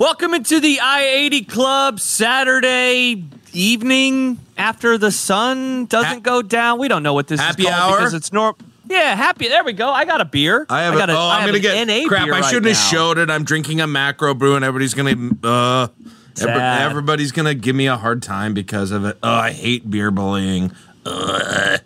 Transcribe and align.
Welcome 0.00 0.32
into 0.32 0.60
the 0.60 0.80
I 0.80 1.02
80 1.02 1.44
Club 1.44 2.00
Saturday 2.00 3.22
evening 3.52 4.38
after 4.56 4.96
the 4.96 5.10
sun 5.10 5.84
doesn't 5.84 6.10
Ha- 6.10 6.20
go 6.20 6.40
down. 6.40 6.78
We 6.78 6.88
don't 6.88 7.02
know 7.02 7.12
what 7.12 7.26
this 7.28 7.38
Happy 7.38 7.64
is 7.64 7.68
called 7.68 7.92
hour? 7.92 7.98
because 7.98 8.14
it's 8.14 8.32
norm. 8.32 8.54
Yeah, 8.88 9.14
happy. 9.14 9.48
There 9.48 9.62
we 9.62 9.74
go. 9.74 9.90
I 9.90 10.06
got 10.06 10.22
a 10.22 10.24
beer. 10.24 10.64
I 10.70 10.84
have. 10.84 10.94
got 10.94 11.10
a, 11.10 11.12
oh, 11.12 11.18
I 11.18 11.40
I'm 11.40 11.46
gonna 11.46 11.58
get 11.58 11.86
NA 11.86 12.08
crap. 12.08 12.30
I 12.30 12.40
shouldn't 12.40 12.74
have 12.74 12.76
now. 12.76 12.90
showed 12.90 13.18
it. 13.18 13.28
I'm 13.28 13.44
drinking 13.44 13.82
a 13.82 13.86
macro 13.86 14.32
brew, 14.32 14.56
and 14.56 14.64
everybody's 14.64 14.94
gonna. 14.94 15.32
Uh, 15.44 15.88
Sad. 16.32 16.80
everybody's 16.80 17.30
gonna 17.30 17.52
give 17.52 17.76
me 17.76 17.86
a 17.86 17.98
hard 17.98 18.22
time 18.22 18.54
because 18.54 18.92
of 18.92 19.04
it. 19.04 19.18
Oh, 19.22 19.28
I 19.30 19.50
hate 19.52 19.90
beer 19.90 20.10
bullying. 20.10 20.72
Ugh. 21.04 21.78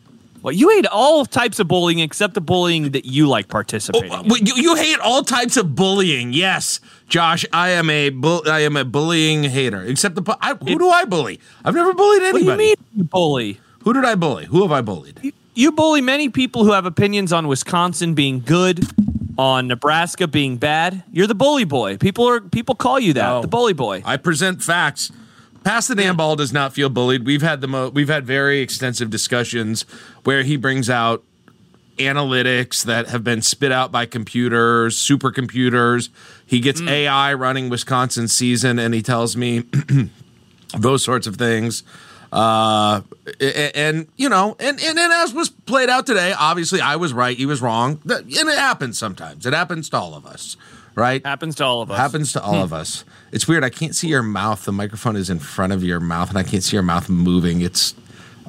Well, 0.45 0.53
you 0.53 0.69
hate 0.69 0.87
all 0.87 1.25
types 1.25 1.59
of 1.59 1.69
bullying 1.69 2.01
except 2.01 2.35
the 2.35 2.43
bullying 2.43 2.91
that 2.91 3.07
you 3.07 3.27
like 3.27 3.49
participating. 3.49 4.13
Oh, 4.13 4.37
you, 4.37 4.55
you 4.57 4.75
hate 4.77 5.01
all 5.01 5.23
types 5.23 5.57
of 5.57 5.75
bullying. 5.75 6.35
Yes, 6.35 6.81
Josh, 7.09 7.45
I 7.53 7.71
am 7.71 7.91
a 7.91 8.11
bull, 8.11 8.43
I 8.47 8.61
am 8.61 8.77
a 8.77 8.85
bullying 8.85 9.45
hater. 9.45 9.83
Except 9.83 10.15
the 10.15 10.23
bu- 10.23 10.33
I, 10.41 10.55
who 10.55 10.79
do 10.79 10.89
I 10.89 11.05
bully? 11.05 11.39
I've 11.65 11.75
never 11.75 11.93
bullied 11.95 12.23
anybody. 12.23 12.45
What 12.47 12.57
do 12.59 12.63
you 12.65 12.69
mean 12.69 12.75
you 12.97 13.05
bully? 13.05 13.61
Who 13.85 13.93
did 13.93 14.05
I 14.05 14.15
bully? 14.15 14.47
Who 14.47 14.63
have 14.63 14.73
I 14.73 14.81
bullied? 14.81 15.21
You, 15.23 15.33
you 15.55 15.73
bully 15.73 16.01
many 16.01 16.29
people 16.29 16.65
who 16.65 16.73
have 16.73 16.87
opinions 16.87 17.33
on 17.33 17.47
Wisconsin 17.47 18.15
being 18.15 18.41
good, 18.41 18.85
on 19.37 19.69
Nebraska 19.69 20.27
being 20.27 20.57
bad. 20.57 21.03
You're 21.13 21.27
the 21.27 21.35
bully 21.35 21.65
boy. 21.65 21.99
People 21.99 22.27
are 22.29 22.41
people 22.41 22.75
call 22.75 22.99
you 22.99 23.13
that, 23.13 23.29
No. 23.29 23.43
the 23.43 23.49
bully 23.49 23.75
boy. 23.75 24.03
I 24.05 24.17
present 24.17 24.63
facts. 24.63 25.13
Pass 25.63 25.87
the 25.87 25.95
damn 25.95 26.17
ball 26.17 26.37
does 26.37 26.53
not 26.53 26.73
feel 26.75 26.89
bullied. 26.91 27.25
We've 27.27 27.43
had 27.43 27.61
the 27.61 27.67
mo- 27.69 27.89
we've 27.91 28.09
had 28.09 28.27
very 28.27 28.61
extensive 28.61 29.11
discussions 29.11 29.83
where 30.25 30.43
he 30.43 30.57
brings 30.57 30.89
out 30.91 31.23
analytics 31.99 32.85
that 32.85 33.09
have 33.09 33.23
been 33.25 33.43
spit 33.43 33.73
out 33.73 33.91
by 33.93 34.07
computers, 34.07 34.97
supercomputers. 34.97 36.09
He 36.47 36.61
gets 36.61 36.81
AI 36.83 37.35
running 37.35 37.69
Wisconsin 37.69 38.29
season, 38.29 38.79
and 38.79 38.95
he 38.95 39.03
tells 39.03 39.37
me 39.37 39.65
those 40.77 41.05
sorts 41.05 41.27
of 41.27 41.37
things. 41.37 41.83
Uh, 42.33 43.01
a- 43.41 43.77
and, 43.77 44.09
you 44.17 44.29
know, 44.29 44.57
and, 44.59 44.81
and 44.81 44.99
and 44.99 45.13
as 45.13 45.33
was 45.33 45.51
played 45.51 45.89
out 45.89 46.05
today, 46.05 46.35
obviously 46.37 46.81
I 46.81 46.97
was 46.97 47.13
right, 47.13 47.37
he 47.37 47.47
was 47.47 47.63
wrong, 47.63 48.01
and 48.11 48.29
it 48.29 48.59
happens 48.59 48.99
sometimes. 48.99 49.47
It 49.47 49.53
happens 49.53 49.89
to 49.91 49.99
all 49.99 50.15
of 50.17 50.27
us, 50.27 50.57
right? 50.97 51.25
Happens 51.25 51.55
to 51.57 51.65
all 51.65 51.81
of 51.81 51.93
us. 51.93 51.97
Happens 51.97 52.33
to 52.33 52.43
all 52.43 52.57
of 52.63 52.73
us. 52.73 53.05
It's 53.31 53.47
weird. 53.47 53.63
I 53.63 53.71
can't 53.71 53.95
see 53.95 54.09
your 54.09 54.23
mouth. 54.25 54.65
The 54.65 54.73
microphone 54.73 55.15
is 55.15 55.31
in 55.31 55.39
front 55.39 55.73
of 55.73 55.85
your 55.85 56.01
mouth, 56.01 56.29
and 56.29 56.37
I 56.39 56.43
can't 56.43 56.63
see 56.65 56.75
your 56.77 56.83
mouth 56.83 57.09
moving. 57.09 57.61
It's. 57.61 57.95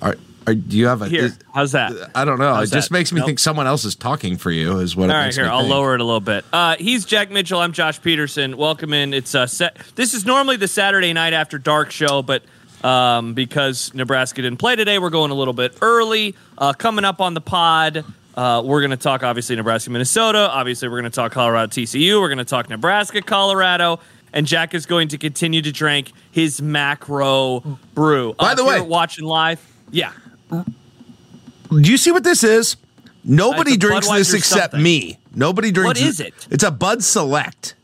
Are, 0.02 0.16
are 0.48 0.54
do 0.54 0.78
you 0.78 0.88
have 0.88 1.02
a? 1.02 1.08
Here, 1.08 1.26
is- 1.26 1.40
how's 1.54 1.72
that? 1.74 1.92
I 2.16 2.26
don't 2.26 2.40
know. 2.40 2.54
How's 2.56 2.72
it 2.72 2.76
just 2.76 2.90
that? 2.90 2.94
makes 2.94 3.12
me 3.12 3.20
Nope. 3.20 3.28
think 3.28 3.40
someone 3.40 3.68
else 3.68 3.86
is 3.86 3.96
talking 3.96 4.38
for 4.38 4.52
you. 4.52 4.80
Is 4.80 4.96
what. 4.96 5.10
it 5.10 5.14
All 5.14 5.18
right, 5.20 5.34
here 5.34 5.46
I'll 5.48 5.60
think. 5.62 5.72
lower 5.72 5.96
it 5.96 6.02
a 6.02 6.04
little 6.04 6.20
bit. 6.20 6.46
Uh, 6.54 6.76
he's 6.78 7.06
Jack 7.06 7.32
Mitchell. 7.32 7.60
I'm 7.60 7.72
Josh 7.74 8.02
Peterson. 8.02 8.58
Welcome 8.58 8.94
in. 8.94 9.14
It's 9.14 9.34
uh, 9.36 9.48
set. 9.48 9.78
This 9.96 10.14
is 10.14 10.26
normally 10.26 10.58
the 10.58 10.68
Saturday 10.68 11.14
night 11.14 11.34
after 11.34 11.58
dark 11.58 11.92
show, 11.92 12.22
but 12.22 12.44
um, 12.84 13.34
because 13.34 13.94
Nebraska 13.94 14.42
didn't 14.42 14.60
play 14.60 14.76
today, 14.76 15.00
we're 15.00 15.10
going 15.10 15.32
a 15.32 15.36
little 15.36 15.54
bit 15.54 15.78
early. 15.82 16.36
Uh, 16.58 16.74
coming 16.74 17.06
up 17.06 17.20
on 17.22 17.34
the 17.34 17.42
pod, 17.42 18.06
uh, 18.36 18.62
we're 18.64 18.82
going 18.82 18.92
to 18.92 18.98
talk 18.98 19.24
obviously 19.24 19.56
Nebraska, 19.56 19.90
Minnesota. 19.90 20.50
Obviously, 20.52 20.88
we're 20.90 21.00
going 21.02 21.12
to 21.12 21.16
talk 21.16 21.32
Colorado, 21.32 21.70
TCU. 21.72 22.20
We're 22.22 22.28
going 22.28 22.38
to 22.38 22.46
talk 22.46 22.70
Nebraska, 22.70 23.22
Colorado. 23.22 24.00
And 24.34 24.46
Jack 24.46 24.74
is 24.74 24.86
going 24.86 25.08
to 25.08 25.18
continue 25.18 25.62
to 25.62 25.72
drink 25.72 26.12
his 26.32 26.62
macro 26.62 27.80
brew. 27.94 28.34
By 28.34 28.52
Uh, 28.52 28.56
the 28.56 28.66
way- 28.66 28.82
watching 28.82 29.24
live, 29.24 29.62
yeah, 29.92 30.12
Do 30.52 31.92
you 31.92 31.98
see 31.98 32.12
what 32.12 32.24
this 32.24 32.44
is? 32.44 32.78
Nobody 33.24 33.76
drinks 33.78 34.08
this 34.10 34.34
except 34.34 34.62
something. 34.74 34.84
me. 34.84 35.18
Nobody 35.34 35.72
drinks. 35.72 36.00
is 36.00 36.20
it? 36.20 36.34
It's 36.52 36.64
a 36.64 36.72
Bud 36.72 37.04
Select. 37.04 37.76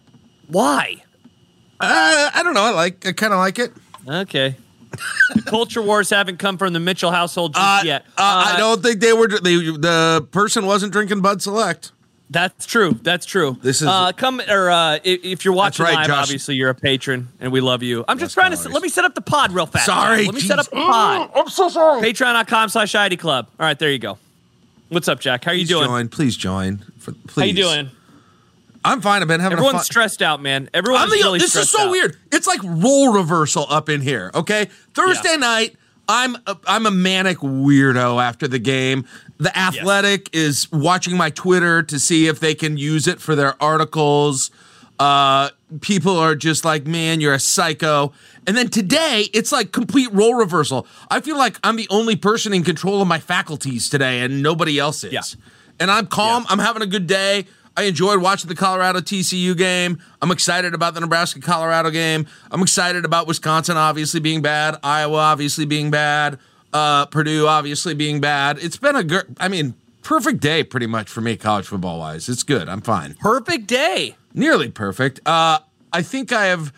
why? 0.47 1.03
Uh, 1.79 2.29
I 2.35 2.43
don't 2.43 2.53
know. 2.53 2.61
I 2.63 2.69
like. 2.69 3.07
I 3.07 3.11
kind 3.11 3.33
of 3.33 3.39
like 3.39 3.57
it. 3.57 3.73
Okay. 4.07 4.55
culture 5.45 5.81
wars 5.81 6.09
haven't 6.11 6.37
come 6.37 6.57
from 6.59 6.73
the 6.73 6.79
Mitchell 6.79 7.09
household 7.11 7.53
just 7.55 7.65
Uh, 7.65 7.81
yet. 7.83 8.05
uh, 8.17 8.53
I 8.53 8.55
don't 8.57 8.83
think 8.83 8.99
they 8.99 9.13
were. 9.13 9.27
They, 9.27 9.55
the 9.55 10.27
person 10.31 10.65
wasn't 10.67 10.91
drinking 10.93 11.21
Bud 11.21 11.41
Select. 11.41 11.91
That's 12.31 12.65
true. 12.65 12.97
That's 13.01 13.25
true. 13.25 13.57
This 13.61 13.81
is- 13.81 13.87
uh, 13.89 14.13
come 14.13 14.39
or 14.49 14.69
uh, 14.69 14.75
i- 14.75 15.01
if 15.03 15.43
you're 15.43 15.53
watching 15.53 15.83
right, 15.85 15.95
live, 15.95 16.07
Josh. 16.07 16.23
obviously 16.23 16.55
you're 16.55 16.69
a 16.69 16.73
patron 16.75 17.27
and 17.41 17.51
we 17.51 17.59
love 17.59 17.83
you. 17.83 18.05
I'm 18.07 18.17
just 18.17 18.35
Less 18.37 18.47
trying 18.55 18.57
to 18.57 18.69
let 18.69 18.81
me 18.81 18.87
set 18.89 19.03
up 19.03 19.15
the 19.15 19.21
pod 19.21 19.51
real 19.51 19.65
fast. 19.65 19.85
Sorry, 19.85 20.25
let 20.25 20.35
me 20.35 20.39
set 20.41 20.57
up 20.57 20.65
the 20.67 20.77
pod. 20.77 21.29
I'm 21.35 21.49
so 21.49 21.67
sorry. 21.67 22.01
Patreon.com 22.01 22.69
slash 22.69 22.95
I-80 22.95 23.19
Club. 23.19 23.47
All 23.59 23.65
right, 23.65 23.77
there 23.77 23.91
you 23.91 23.99
go. 23.99 24.17
What's 24.89 25.07
up, 25.09 25.19
Jack? 25.19 25.43
How 25.43 25.51
are 25.51 25.53
you 25.53 25.61
Please 25.65 25.69
doing? 25.69 25.85
Join. 25.87 26.07
Please 26.09 26.37
join. 26.37 26.77
For, 26.99 27.11
please. 27.11 27.35
How 27.41 27.45
you 27.45 27.53
doing? 27.53 27.89
I'm 28.83 29.01
fine. 29.01 29.21
I've 29.21 29.27
been 29.27 29.39
having 29.41 29.57
a 29.57 29.61
Everyone's 29.61 29.79
fun. 29.79 29.85
stressed 29.85 30.21
out, 30.21 30.41
man. 30.41 30.69
Everyone's 30.73 31.03
I'm 31.03 31.09
the, 31.09 31.17
really 31.17 31.39
this 31.39 31.55
is 31.55 31.69
so 31.69 31.81
out. 31.83 31.91
weird. 31.91 32.17
It's 32.31 32.47
like 32.47 32.61
role 32.63 33.13
reversal 33.13 33.65
up 33.69 33.89
in 33.89 34.01
here. 34.01 34.31
Okay, 34.33 34.69
Thursday 34.93 35.31
Yeah. 35.31 35.35
night, 35.35 35.75
I'm 36.11 36.35
a, 36.45 36.57
I'm 36.67 36.85
a 36.85 36.91
manic 36.91 37.37
weirdo 37.37 38.21
after 38.21 38.45
the 38.45 38.59
game. 38.59 39.05
The 39.37 39.57
Athletic 39.57 40.29
is 40.33 40.69
watching 40.69 41.15
my 41.15 41.29
Twitter 41.29 41.81
to 41.83 41.99
see 41.99 42.27
if 42.27 42.41
they 42.41 42.53
can 42.53 42.75
use 42.77 43.07
it 43.07 43.21
for 43.21 43.33
their 43.33 43.55
articles. 43.63 44.51
Uh, 44.99 45.49
people 45.79 46.17
are 46.17 46.35
just 46.35 46.65
like, 46.65 46.85
"Man, 46.85 47.21
you're 47.21 47.33
a 47.33 47.39
psycho." 47.39 48.11
And 48.45 48.57
then 48.57 48.67
today, 48.67 49.29
it's 49.33 49.53
like 49.53 49.71
complete 49.71 50.11
role 50.11 50.35
reversal. 50.35 50.85
I 51.09 51.21
feel 51.21 51.37
like 51.37 51.57
I'm 51.63 51.77
the 51.77 51.87
only 51.89 52.17
person 52.17 52.53
in 52.53 52.63
control 52.63 53.01
of 53.01 53.07
my 53.07 53.19
faculties 53.19 53.89
today, 53.89 54.19
and 54.19 54.43
nobody 54.43 54.77
else 54.77 55.05
is. 55.05 55.13
Yeah. 55.13 55.21
And 55.79 55.89
I'm 55.89 56.07
calm. 56.07 56.43
Yeah. 56.43 56.51
I'm 56.51 56.59
having 56.59 56.81
a 56.81 56.87
good 56.87 57.07
day. 57.07 57.45
I 57.77 57.83
enjoyed 57.83 58.21
watching 58.21 58.49
the 58.49 58.55
Colorado 58.55 58.99
TCU 58.99 59.57
game. 59.57 59.99
I'm 60.21 60.31
excited 60.31 60.73
about 60.73 60.93
the 60.93 60.99
Nebraska 60.99 61.39
Colorado 61.39 61.89
game. 61.89 62.27
I'm 62.51 62.61
excited 62.61 63.05
about 63.05 63.27
Wisconsin 63.27 63.77
obviously 63.77 64.19
being 64.19 64.41
bad, 64.41 64.77
Iowa 64.83 65.17
obviously 65.17 65.65
being 65.65 65.89
bad, 65.89 66.37
uh, 66.73 67.05
Purdue 67.07 67.47
obviously 67.47 67.93
being 67.93 68.19
bad. 68.19 68.57
It's 68.59 68.77
been 68.77 68.95
a 68.95 69.03
good, 69.03 69.37
I 69.39 69.47
mean, 69.47 69.75
perfect 70.03 70.41
day 70.41 70.63
pretty 70.63 70.87
much 70.87 71.09
for 71.09 71.21
me, 71.21 71.37
college 71.37 71.67
football 71.67 71.99
wise. 71.99 72.27
It's 72.27 72.43
good. 72.43 72.67
I'm 72.67 72.81
fine. 72.81 73.15
Perfect 73.15 73.67
day. 73.67 74.15
Nearly 74.33 74.69
perfect. 74.69 75.21
Uh, 75.25 75.59
I 75.93 76.01
think 76.01 76.31
I 76.31 76.45
have. 76.45 76.73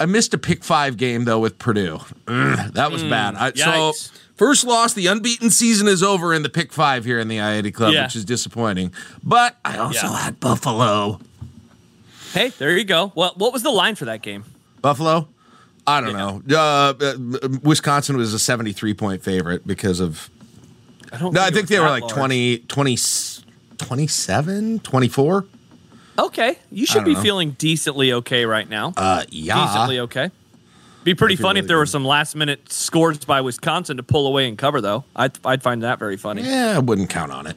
I 0.00 0.06
missed 0.06 0.34
a 0.34 0.38
pick 0.38 0.64
five 0.64 0.96
game 0.96 1.24
though 1.24 1.38
with 1.38 1.58
Purdue. 1.58 2.00
Ugh, 2.26 2.72
that 2.72 2.90
was 2.90 3.02
bad. 3.04 3.34
I, 3.36 3.52
so. 3.52 3.92
First 4.36 4.64
loss, 4.64 4.92
the 4.94 5.06
unbeaten 5.06 5.50
season 5.50 5.88
is 5.88 6.02
over 6.02 6.32
in 6.34 6.42
the 6.42 6.48
pick 6.48 6.72
five 6.72 7.04
here 7.04 7.18
in 7.18 7.28
the 7.28 7.40
I-80 7.40 7.72
Club, 7.74 7.92
Yeah. 7.94 8.04
which 8.04 8.16
is 8.16 8.24
disappointing. 8.24 8.92
But 9.22 9.56
I 9.64 9.78
also 9.78 10.06
Yeah. 10.06 10.16
had 10.18 10.40
Buffalo. 10.40 11.20
Hey, 12.32 12.52
there 12.58 12.76
you 12.76 12.84
go. 12.84 13.12
Well, 13.14 13.32
what 13.36 13.52
was 13.52 13.62
the 13.62 13.70
line 13.70 13.94
for 13.94 14.06
that 14.06 14.22
game? 14.22 14.44
Buffalo. 14.82 15.28
I 15.86 16.00
don't 16.00 16.10
Yeah. 16.10 16.16
know. 16.16 16.42
Uh, 16.50 16.94
uh, 17.00 17.48
Wisconsin 17.62 18.16
was 18.16 18.32
a 18.34 18.38
73 18.38 18.94
point 18.94 19.22
favorite 19.22 19.66
because 19.66 20.00
of. 20.00 20.30
I 21.12 21.18
don't. 21.18 21.32
No, 21.34 21.42
I 21.42 21.50
think 21.50 21.68
they 21.68 21.78
were 21.78 21.88
like 21.90 22.02
large. 22.02 22.12
20, 22.14 22.58
20, 22.66 22.96
27, 23.78 24.78
24. 24.80 25.44
Okay, 26.18 26.58
you 26.70 26.86
should 26.86 27.04
be 27.04 27.14
know. 27.14 27.20
feeling 27.22 27.50
decently 27.58 28.12
okay 28.12 28.46
right 28.46 28.68
now. 28.68 28.92
Uh, 28.96 29.24
yeah. 29.30 29.66
decently 29.66 29.98
okay. 30.00 30.30
Be 31.04 31.14
pretty 31.14 31.36
funny 31.36 31.58
if 31.60 31.64
really 31.64 31.68
there 31.68 31.76
were 31.78 31.86
some 31.86 32.04
last 32.04 32.34
minute 32.34 32.72
scores 32.72 33.18
by 33.24 33.40
Wisconsin 33.40 33.96
to 33.98 34.02
pull 34.02 34.26
away 34.26 34.48
and 34.48 34.56
cover, 34.58 34.80
though. 34.80 35.04
I'd, 35.14 35.38
I'd 35.44 35.62
find 35.62 35.82
that 35.82 35.98
very 35.98 36.16
funny. 36.16 36.42
Yeah, 36.42 36.74
I 36.76 36.78
wouldn't 36.80 37.10
count 37.10 37.30
on 37.30 37.46
it. 37.46 37.56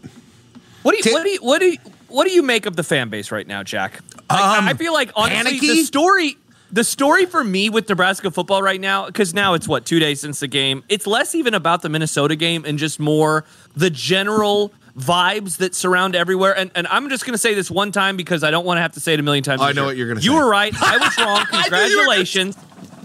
What 0.84 0.92
do 0.92 0.98
you 0.98 1.04
Ti- 1.04 1.14
what 1.14 1.24
do 1.24 1.30
you 1.30 1.40
what 1.42 1.60
do 1.60 1.66
you 1.68 1.78
what 2.10 2.26
do 2.28 2.32
you 2.34 2.42
make 2.44 2.66
of 2.66 2.76
the 2.76 2.84
fan 2.84 3.10
base 3.10 3.32
right 3.32 3.46
now, 3.48 3.64
Jack? 3.64 4.00
Like, 4.30 4.40
I- 4.42 4.58
Um, 4.60 4.68
I 4.68 4.74
feel 4.74 4.94
like 4.94 5.12
honestly 5.16 5.44
panicky? 5.60 5.68
the 5.68 5.84
story 5.84 6.38
the 6.72 6.84
story 6.84 7.26
for 7.26 7.44
me 7.44 7.70
with 7.70 7.88
Nebraska 7.90 8.30
football 8.30 8.62
right 8.62 8.80
now 8.82 9.06
because 9.06 9.34
now 9.34 9.54
it's 9.54 9.68
what 9.70 9.86
two 9.86 10.00
days 10.00 10.20
since 10.22 10.40
the 10.42 10.48
game. 10.48 10.84
It's 10.90 11.08
less 11.08 11.34
even 11.36 11.54
about 11.54 11.82
the 11.82 11.90
Minnesota 11.90 12.36
game 12.36 12.64
and 12.66 12.78
just 12.78 13.00
more 13.00 13.46
the 13.76 13.90
general 13.90 14.74
vibes 14.98 15.58
that 15.58 15.76
surround 15.76 16.16
everywhere. 16.16 16.58
And 16.58 16.72
and 16.76 16.88
I'm 16.88 17.10
just 17.10 17.26
gonna 17.26 17.38
say 17.38 17.54
this 17.54 17.70
one 17.72 17.92
time 17.92 18.16
because 18.18 18.44
I 18.44 18.52
don't 18.52 18.66
want 18.66 18.78
to 18.78 18.82
have 18.82 18.94
to 18.94 19.00
say 19.00 19.14
it 19.14 19.20
a 19.20 19.24
million 19.24 19.44
times. 19.44 19.62
I 19.62 19.72
know 19.72 19.82
year. 19.82 19.86
what 19.88 19.98
you're 19.98 20.08
gonna 20.10 20.22
say. 20.22 20.26
You 20.26 20.36
were 20.36 20.50
right. 20.50 20.74
I 20.82 20.98
was 20.98 21.18
wrong. 21.20 21.46
I 21.52 21.70
knew 21.70 21.78
you 21.92 21.98
were 22.00 22.06
gonna- 22.06 22.26
Congratulations. 22.26 22.58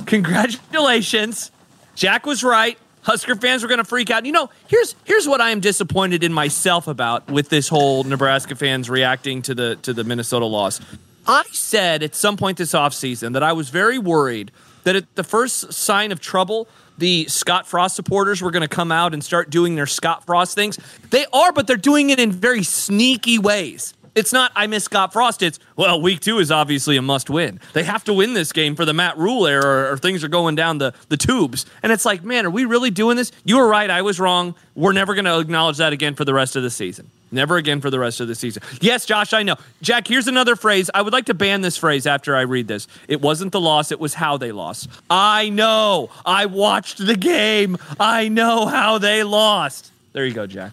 Congratulations. 0.06 1.50
Jack 1.94 2.26
was 2.26 2.43
right. 2.43 2.78
Husker 3.02 3.34
fans 3.34 3.62
were 3.62 3.69
going 3.69 3.78
to 3.78 3.84
freak 3.84 4.10
out. 4.10 4.25
You 4.25 4.32
know, 4.32 4.50
here's 4.69 4.94
here's 5.04 5.26
what 5.26 5.40
I 5.40 5.50
am 5.50 5.60
disappointed 5.60 6.22
in 6.22 6.32
myself 6.32 6.87
about 6.87 7.28
with 7.31 7.49
this 7.49 7.69
whole 7.69 8.04
Nebraska 8.04 8.54
fans 8.54 8.88
reacting 8.88 9.43
to 9.43 9.54
the 9.54 9.76
to 9.82 9.93
the 9.93 10.04
Minnesota 10.04 10.46
loss. 10.46 10.81
I 11.26 11.44
said 11.52 12.02
at 12.02 12.14
some 12.14 12.37
point 12.37 12.58
this 12.58 12.72
offseason 12.72 13.32
that 13.32 13.43
I 13.43 13.52
was 13.52 13.70
very 13.70 13.99
worried 13.99 14.52
that 14.84 14.96
at 14.96 15.14
the 15.14 15.25
first 15.25 15.72
sign 15.72 16.12
of 16.12 16.20
trouble, 16.20 16.69
the 16.99 17.26
Scott 17.26 17.66
Frost 17.66 17.96
supporters 17.96 18.43
were 18.43 18.50
going 18.50 18.62
to 18.62 18.69
come 18.69 18.93
out 18.93 19.14
and 19.14 19.25
start 19.25 19.50
doing 19.50 19.75
their 19.75 19.87
Scott 19.87 20.25
Frost 20.26 20.54
things. 20.54 20.78
They 21.10 21.26
are, 21.32 21.52
but 21.52 21.66
they're 21.66 21.76
doing 21.76 22.10
it 22.10 22.20
in 22.20 22.32
very 22.32 22.62
sneaky 22.62 23.38
ways. 23.38 23.94
It's 24.14 24.32
not 24.32 24.53
I 24.55 24.67
miss 24.67 24.85
Scott 24.85 25.12
Frost. 25.12 25.43
It's 25.43 25.59
well, 25.76 26.00
week 26.00 26.20
two 26.20 26.38
is 26.38 26.50
obviously 26.50 26.97
a 26.97 27.03
must 27.03 27.31
win. 27.31 27.61
They 27.73 27.82
have 27.85 28.05
to 28.05 28.12
win 28.12 28.35
this 28.35 28.53
game 28.53 28.76
for 28.76 28.85
the 28.85 28.93
Matt 28.93 29.17
Rhule 29.17 29.47
era, 29.47 29.64
or, 29.64 29.93
or 29.93 29.97
things 29.97 30.23
are 30.23 30.29
going 30.29 30.55
down 30.55 30.79
the 30.79 30.93
the 31.09 31.17
tubes. 31.17 31.64
And 31.82 31.91
it's 31.93 32.05
like, 32.05 32.23
man, 32.23 32.44
are 32.44 32.50
we 32.50 32.64
really 32.67 32.91
doing 32.91 33.17
this? 33.17 33.32
You 33.44 33.56
were 33.56 33.67
right. 33.67 33.88
I 33.88 34.03
was 34.03 34.20
wrong. 34.20 34.55
We're 34.75 34.93
never 34.93 35.14
going 35.14 35.25
to 35.25 35.38
acknowledge 35.38 35.79
that 35.79 35.93
again 35.93 36.14
for 36.14 36.25
the 36.25 36.35
rest 36.35 36.56
of 36.56 36.62
the 36.62 36.70
season. 36.70 37.11
Never 37.31 37.56
again 37.56 37.81
for 37.81 37.88
the 37.88 37.99
rest 37.99 38.20
of 38.20 38.29
the 38.29 38.35
season. 38.35 38.62
Yes, 38.82 39.06
Josh, 39.06 39.32
I 39.32 39.43
know. 39.43 39.56
Jack, 39.81 40.06
here's 40.06 40.29
another 40.29 40.55
phrase. 40.55 40.91
I 40.93 41.00
would 41.00 41.14
like 41.14 41.25
to 41.26 41.35
ban 41.35 41.62
this 41.62 41.79
phrase 41.79 42.06
after 42.06 42.37
I 42.37 42.43
read 42.43 42.69
this. 42.69 42.87
It 43.09 43.23
wasn't 43.23 43.53
the 43.53 43.61
loss, 43.61 43.91
it 43.91 43.99
was 43.99 44.12
how 44.12 44.37
they 44.37 44.53
lost. 44.53 44.91
I 45.09 45.49
know. 45.49 46.11
I 46.26 46.47
watched 46.47 46.99
the 46.99 47.17
game. 47.17 47.79
I 47.99 48.29
know 48.29 48.67
how 48.67 48.99
they 48.99 49.23
lost. 49.23 49.91
There 50.12 50.26
you 50.26 50.35
go, 50.35 50.47
Jack. 50.47 50.73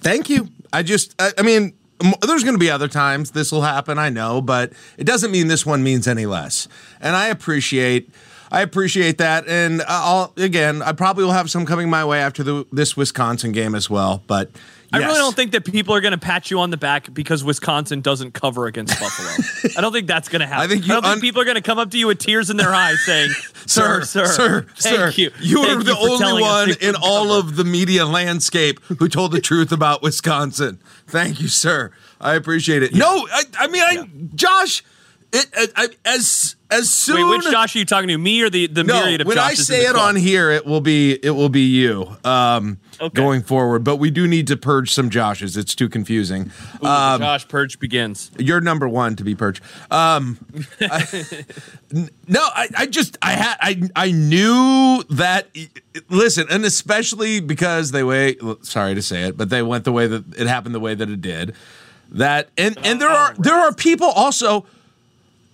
Thank 0.00 0.30
you. 0.30 0.48
I 0.74 0.82
just, 0.82 1.14
I, 1.20 1.30
I 1.38 1.42
mean, 1.42 1.72
there's 2.26 2.42
going 2.42 2.54
to 2.54 2.58
be 2.58 2.70
other 2.70 2.88
times 2.88 3.30
this 3.30 3.52
will 3.52 3.62
happen, 3.62 3.98
I 3.98 4.10
know, 4.10 4.40
but 4.40 4.72
it 4.98 5.04
doesn't 5.04 5.30
mean 5.30 5.46
this 5.46 5.64
one 5.64 5.82
means 5.82 6.08
any 6.08 6.26
less. 6.26 6.68
And 7.00 7.14
I 7.14 7.28
appreciate. 7.28 8.10
I 8.52 8.60
appreciate 8.60 9.18
that, 9.18 9.48
and 9.48 9.80
uh, 9.80 9.84
I'll 9.88 10.32
again. 10.36 10.80
I 10.80 10.92
probably 10.92 11.24
will 11.24 11.32
have 11.32 11.50
some 11.50 11.66
coming 11.66 11.90
my 11.90 12.04
way 12.04 12.20
after 12.20 12.44
the, 12.44 12.64
this 12.70 12.96
Wisconsin 12.96 13.50
game 13.50 13.74
as 13.74 13.90
well. 13.90 14.22
But 14.28 14.48
I 14.94 14.98
really 15.06 15.18
don't 15.18 15.34
think 15.36 15.52
that 15.52 15.64
people 15.64 15.94
are 15.94 16.00
going 16.00 16.12
to 16.12 16.18
pat 16.18 16.50
you 16.50 16.60
on 16.60 16.70
the 16.70 16.76
back 16.76 17.12
because 17.12 17.42
Wisconsin 17.44 18.00
doesn't 18.00 18.32
cover 18.32 18.66
against 18.66 18.98
Buffalo. 19.00 19.72
I 19.76 19.80
don't 19.80 19.92
think 19.92 20.06
that's 20.06 20.28
going 20.28 20.40
to 20.40 20.46
happen. 20.46 20.64
I 20.64 20.68
think 20.68 20.86
you 20.86 20.92
don't 20.92 21.02
think 21.04 21.20
people 21.20 21.42
are 21.42 21.44
going 21.44 21.56
to 21.56 21.62
come 21.62 21.78
up 21.78 21.90
to 21.90 21.98
you 21.98 22.06
with 22.06 22.18
tears 22.18 22.50
in 22.50 22.56
their 22.56 22.72
eyes 22.74 23.00
saying, 23.04 23.30
"Sir, 23.66 24.02
sir, 24.02 24.26
sir, 24.26 24.66
thank 24.76 25.14
sir, 25.14 25.20
you, 25.20 25.30
You 25.40 25.60
are 25.60 25.82
the 25.82 25.92
you 25.92 25.98
only 25.98 26.42
one 26.42 26.70
in 26.80 26.94
all 26.96 27.26
cover." 27.26 27.38
of 27.38 27.56
the 27.56 27.64
media 27.64 28.06
landscape 28.06 28.80
who 28.84 29.08
told 29.08 29.32
the 29.32 29.40
truth 29.40 29.72
about 29.72 30.02
Wisconsin. 30.02 30.80
Thank 31.06 31.40
you, 31.40 31.48
sir. 31.48 31.90
I 32.20 32.34
appreciate 32.34 32.82
it. 32.82 32.94
No, 32.94 33.26
I, 33.32 33.42
I 33.58 33.66
mean, 33.66 33.82
I, 33.82 34.08
Josh, 34.34 34.82
it, 35.34 35.72
I, 35.76 35.84
I, 35.84 35.88
as 36.16 36.56
as 36.70 36.90
soon 36.90 37.16
Wait, 37.28 37.36
which 37.38 37.50
Josh 37.50 37.76
are 37.76 37.78
you 37.78 37.84
talking 37.84 38.08
to? 38.08 38.16
Me 38.18 38.42
or 38.42 38.50
the 38.50 38.66
the 38.66 38.82
no, 38.84 38.94
myriad 39.00 39.20
of 39.20 39.26
people? 39.26 39.36
when 39.36 39.38
I 39.38 39.52
Joshes 39.52 39.64
say 39.66 39.82
it 39.86 39.94
on 39.96 40.16
here, 40.16 40.50
it 40.50 40.64
will 40.66 40.80
be 40.80 41.12
it 41.22 41.30
will 41.30 41.48
be 41.48 41.60
you 41.66 42.16
um, 42.24 42.78
Okay. 43.00 43.14
going 43.14 43.42
forward. 43.42 43.82
But 43.84 43.96
we 43.96 44.10
do 44.10 44.26
need 44.28 44.46
to 44.48 44.56
purge 44.56 44.92
some 44.92 45.10
Joshes. 45.10 45.56
It's 45.56 45.74
too 45.74 45.88
confusing. 45.88 46.50
Ooh, 46.82 46.86
Um, 46.86 47.20
Josh 47.20 47.46
Purge 47.48 47.78
begins. 47.80 48.30
You're 48.38 48.60
number 48.60 48.88
one 48.88 49.16
to 49.16 49.24
be 49.24 49.34
purged. 49.34 49.62
Um, 49.90 50.38
I- 50.80 51.44
no, 51.92 52.40
I, 52.40 52.68
I 52.76 52.86
just 52.86 53.18
I 53.20 53.32
had 53.32 53.56
I 53.60 53.82
I 53.96 54.10
knew 54.12 55.02
that. 55.10 55.48
Listen, 56.08 56.46
and 56.50 56.64
especially 56.64 57.40
because 57.40 57.90
they 57.90 58.02
way 58.04 58.36
sorry 58.62 58.94
to 58.94 59.02
say 59.02 59.24
it, 59.24 59.36
but 59.36 59.50
they 59.50 59.62
went 59.62 59.84
the 59.84 59.92
way 59.92 60.06
that 60.06 60.24
it 60.38 60.46
happened 60.46 60.74
the 60.74 60.80
way 60.80 60.94
that 60.94 61.08
it 61.08 61.20
did. 61.20 61.54
That 62.10 62.48
and 62.56 62.76
and 62.84 63.00
there 63.00 63.08
are 63.10 63.34
there 63.38 63.54
are 63.56 63.72
people 63.74 64.08
also. 64.08 64.66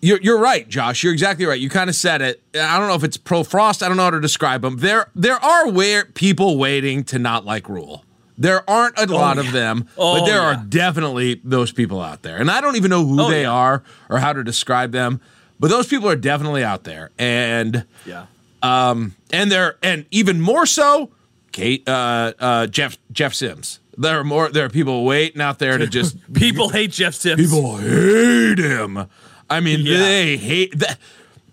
You're, 0.02 0.20
you're 0.22 0.38
right, 0.40 0.66
Josh. 0.68 1.02
You're 1.02 1.12
exactly 1.12 1.44
right. 1.44 1.60
You 1.60 1.68
kind 1.68 1.90
of 1.90 1.96
said 1.96 2.22
it. 2.22 2.42
I 2.54 2.78
don't 2.78 2.88
know 2.88 2.94
if 2.94 3.04
it's 3.04 3.16
pro 3.18 3.44
frost. 3.44 3.82
I 3.82 3.88
don't 3.88 3.96
know 3.98 4.04
how 4.04 4.10
to 4.10 4.20
describe 4.20 4.62
them. 4.62 4.78
There 4.78 5.10
there 5.14 5.36
are 5.44 5.68
where 5.70 6.06
people 6.06 6.56
waiting 6.58 7.04
to 7.04 7.18
not 7.18 7.44
like 7.44 7.68
Rhule. 7.68 8.04
There 8.38 8.68
aren't 8.68 8.98
a 8.98 9.04
lot 9.04 9.36
of 9.36 9.52
them, 9.52 9.86
but 9.96 10.02
Oh, 10.22 10.24
there 10.26 10.40
are 10.40 10.56
definitely 10.56 11.42
those 11.44 11.72
people 11.72 12.00
out 12.00 12.22
there. 12.22 12.38
And 12.38 12.50
I 12.50 12.62
don't 12.62 12.76
even 12.76 12.88
know 12.88 13.04
who 13.04 13.20
Oh, 13.20 13.28
they 13.30 13.42
yeah. 13.42 13.50
are 13.50 13.82
or 14.08 14.18
how 14.18 14.32
to 14.32 14.42
describe 14.42 14.92
them, 14.92 15.20
but 15.58 15.68
those 15.68 15.86
people 15.86 16.08
are 16.08 16.16
definitely 16.16 16.64
out 16.64 16.84
there. 16.84 17.10
And 17.18 17.84
Yeah. 18.06 18.26
Um 18.62 19.14
and 19.30 19.52
they're 19.52 19.76
and 19.82 20.06
even 20.10 20.40
more 20.40 20.64
so, 20.64 21.10
Kate 21.52 21.86
uh, 21.86 22.32
uh, 22.38 22.66
Jeff 22.68 22.96
Jeff 23.12 23.34
Sims. 23.34 23.80
There 23.98 24.18
are 24.18 24.24
more 24.24 24.48
there 24.48 24.64
are 24.64 24.70
people 24.70 25.04
waiting 25.04 25.42
out 25.42 25.58
there 25.58 25.76
to 25.76 25.86
just 25.98 26.16
People 26.32 26.70
hate 26.70 26.92
Jeff 26.92 27.12
Sims. 27.14 27.42
People 27.42 27.76
hate 27.76 28.58
him. 28.58 29.06
I 29.50 29.60
mean, 29.60 29.80
Yeah. 29.80 29.98
they 29.98 30.36
hate 30.36 30.78
that. 30.78 30.98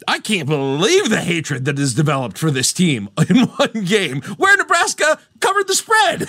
I 0.08 0.20
can't 0.20 0.48
believe 0.48 1.10
the 1.10 1.20
hatred 1.22 1.66
that 1.66 1.78
is 1.78 1.94
developed 1.94 2.38
for 2.38 2.50
this 2.52 2.72
team 2.72 3.10
in 3.30 3.38
one 3.48 3.84
game 3.84 4.22
where 4.38 4.56
Nebraska 4.56 5.20
covered 5.42 5.68
the 5.68 5.74
spread. 5.76 6.28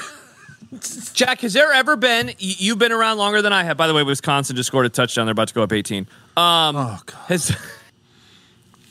Jack, 1.14 1.40
has 1.42 1.52
there 1.54 1.72
ever 1.72 1.96
been? 1.96 2.32
You've 2.38 2.78
been 2.78 2.92
around 2.92 3.18
longer 3.18 3.40
than 3.40 3.52
I 3.52 3.62
have. 3.64 3.76
By 3.76 3.86
the 3.86 3.94
way, 3.94 4.02
Wisconsin 4.02 4.56
just 4.56 4.66
scored 4.66 4.84
a 4.86 4.88
touchdown. 4.90 5.26
They're 5.26 5.32
about 5.32 5.48
to 5.48 5.54
go 5.54 5.62
up 5.62 5.72
18. 5.72 6.06
Um, 6.36 6.76
Oh 6.76 6.98
god, 7.06 7.16
has 7.28 7.56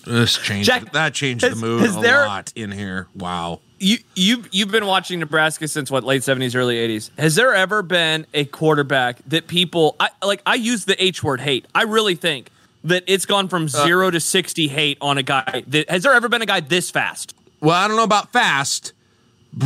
this 0.06 0.38
changed. 0.38 0.68
Jack, 0.68 0.92
that 0.94 1.14
changed 1.14 1.44
has- 1.44 1.60
the 1.60 1.66
mood 1.66 1.84
a 1.90 1.92
there- 2.02 2.26
lot 2.26 2.52
in 2.56 2.72
here. 2.72 3.08
Wow. 3.16 3.60
you 3.80 3.98
you 4.16 4.44
you've 4.52 4.72
been 4.72 4.86
watching 4.88 5.20
Nebraska 5.20 5.68
since 5.68 5.92
what 5.92 6.04
late 6.04 6.22
70s, 6.24 6.56
early 6.56 6.76
80s? 6.78 7.12
Has 7.18 7.36
there 7.36 7.54
ever 7.54 7.82
been 7.84 8.26
a 8.34 8.46
quarterback 8.46 9.18
that 9.28 9.48
people 9.48 9.96
I 10.00 10.10
like? 10.24 10.42
I 10.46 10.56
use 10.56 10.86
the 10.86 11.02
H 11.04 11.24
word 11.24 11.42
hate. 11.42 11.68
I 11.76 11.84
really 11.84 12.16
think 12.16 12.50
that 12.88 13.04
it's 13.08 13.26
gone 13.26 13.48
from 13.48 13.68
zero 13.68 14.12
to 14.12 14.20
60 14.20 14.68
hate 14.68 14.98
on 15.02 15.18
a 15.18 15.24
guy. 15.24 15.64
That, 15.68 15.90
has 15.90 16.04
there 16.04 16.14
ever 16.14 16.30
been 16.30 16.42
a 16.42 16.46
guy 16.46 16.60
this 16.60 16.92
fast? 16.92 17.34
Well, 17.60 17.76
I 17.76 17.88
don't 17.88 17.98
know 17.98 18.04
about 18.04 18.32
fast. 18.32 18.94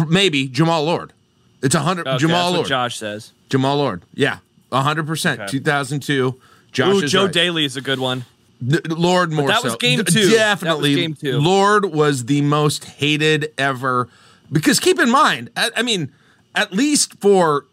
Maybe 0.07 0.47
Jammal 0.47 0.85
Lord. 0.85 1.13
It's 1.61 1.75
a 1.75 1.79
hundred. 1.79 2.07
Okay, 2.07 2.25
Jammal 2.25 2.53
Lord. 2.53 2.67
Josh 2.67 2.97
says. 2.97 3.33
Jammal 3.49 3.77
Lord. 3.77 4.03
Yeah, 4.13 4.39
a 4.71 4.81
hundred 4.81 5.07
percent. 5.07 5.41
Okay. 5.41 5.51
Two 5.51 5.59
thousand 5.59 6.01
two. 6.01 6.39
Josh 6.71 7.03
Ooh, 7.03 7.07
Joe 7.07 7.25
right. 7.25 7.33
Dailey 7.33 7.65
is 7.65 7.75
a 7.75 7.81
good 7.81 7.99
one. 7.99 8.25
Lord 8.61 9.31
more 9.31 9.47
that 9.47 9.61
so. 9.61 9.69
was 9.69 9.75
game 9.77 9.99
two. 10.05 10.13
That 10.13 10.23
was 10.23 10.33
Definitely. 10.33 10.95
game 10.95 11.15
two. 11.15 11.39
Lord 11.39 11.85
was 11.85 12.25
the 12.25 12.41
most 12.41 12.85
hated 12.85 13.53
ever. 13.57 14.07
Because 14.51 14.79
keep 14.79 14.99
in 14.99 15.09
mind, 15.09 15.49
I, 15.57 15.71
I 15.77 15.81
mean, 15.81 16.11
at 16.55 16.71
least 16.71 17.19
for 17.19 17.65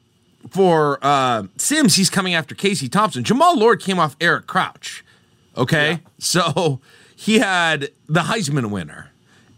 for 0.49 0.99
uh, 1.03 1.45
Sims, 1.57 1.97
he's 1.97 2.11
coming 2.11 2.35
after 2.35 2.55
Casey 2.55 2.89
Thompson. 2.89 3.23
Jammal 3.23 3.57
Lord 3.57 3.81
came 3.81 3.99
off 3.99 4.17
Eric 4.21 4.47
Crouch. 4.47 5.05
Okay, 5.59 5.91
Yeah. 5.91 5.99
so 6.19 6.81
he 7.17 7.39
had 7.41 7.91
the 8.09 8.21
Heisman 8.23 8.71
winner. 8.71 9.11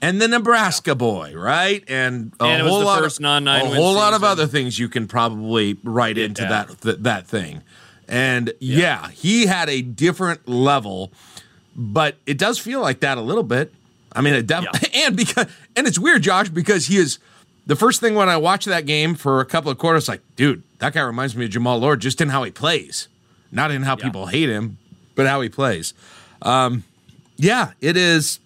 And 0.03 0.19
the 0.19 0.29
Nebraska 0.29 0.95
boy, 0.95 1.35
right? 1.37 1.85
And 1.87 2.33
a 2.41 2.45
And 2.45 2.67
whole 2.67 2.83
lot 2.85 3.01
first 3.01 3.21
of, 3.21 3.27
a 3.27 3.67
whole 3.75 3.93
lot 3.93 4.15
of 4.15 4.25
other 4.25 4.47
things 4.47 4.79
you 4.79 4.89
can 4.89 5.07
probably 5.07 5.77
write 5.85 6.17
into 6.17 6.41
that 6.41 6.81
th- 6.81 6.97
that 7.01 7.27
thing. 7.27 7.61
And 8.09 8.55
yeah, 8.61 9.11
he 9.11 9.45
had 9.45 9.69
a 9.69 9.83
different 9.83 10.49
level, 10.49 11.13
but 11.77 12.17
it 12.25 12.39
does 12.39 12.59
feel 12.59 12.81
like 12.81 13.01
that 13.01 13.19
a 13.19 13.21
little 13.21 13.43
bit. 13.43 13.75
I 14.13 14.23
mean, 14.23 14.33
it 14.33 14.47
definitely 14.47 14.89
and 15.05 15.15
because 15.17 15.47
and 15.77 15.87
it's 15.87 15.99
weird, 15.99 16.23
Josh, 16.23 16.49
because 16.49 16.87
he 16.87 16.97
is 16.97 17.19
the 17.67 17.77
first 17.77 18.01
thing 18.01 18.15
when 18.15 18.31
I 18.31 18.39
watched 18.39 18.67
that 18.69 18.87
game 18.87 19.15
for 19.15 19.41
a 19.41 19.45
couple 19.45 19.71
of 19.71 19.77
quarters, 19.77 20.09
like, 20.09 20.23
dude, 20.35 20.63
that 20.79 20.95
guy 20.95 21.03
reminds 21.03 21.37
me 21.37 21.45
of 21.45 21.51
Jammal 21.51 21.79
Lord 21.79 22.01
just 22.01 22.23
in 22.23 22.31
how 22.31 22.43
he 22.43 22.51
plays, 22.51 23.07
not 23.53 23.71
in 23.71 23.83
how 23.83 23.99
Yeah. 23.99 24.05
people 24.07 24.27
hate 24.29 24.49
him, 24.49 24.79
but 25.23 25.29
how 25.29 25.41
he 25.41 25.49
plays. 25.49 25.95
Um, 26.43 26.85
yeah, 27.37 27.73
it 27.81 27.97
is. 27.97 28.41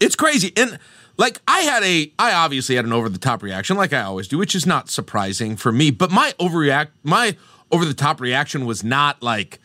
It's 0.00 0.16
crazy. 0.16 0.52
And 0.56 0.78
like 1.16 1.40
I 1.46 1.60
had 1.60 1.82
a 1.82 2.12
I 2.18 2.32
obviously 2.32 2.76
had 2.76 2.84
an 2.84 2.92
over 2.92 3.08
the 3.08 3.18
top 3.18 3.42
reaction 3.42 3.76
like 3.76 3.92
I 3.92 4.02
always 4.02 4.28
do, 4.28 4.38
which 4.38 4.54
is 4.54 4.66
not 4.66 4.88
surprising 4.88 5.56
for 5.56 5.72
me, 5.72 5.90
but 5.90 6.10
my 6.10 6.32
overreact 6.38 6.88
my 7.02 7.36
over 7.70 7.84
the 7.84 7.94
top 7.94 8.20
reaction 8.20 8.66
was 8.66 8.82
not 8.82 9.22
like 9.22 9.60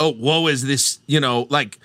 oh, 0.00 0.12
whoa, 0.12 0.48
is 0.48 0.64
this, 0.64 0.98
you 1.06 1.20
know, 1.20 1.46
like 1.50 1.78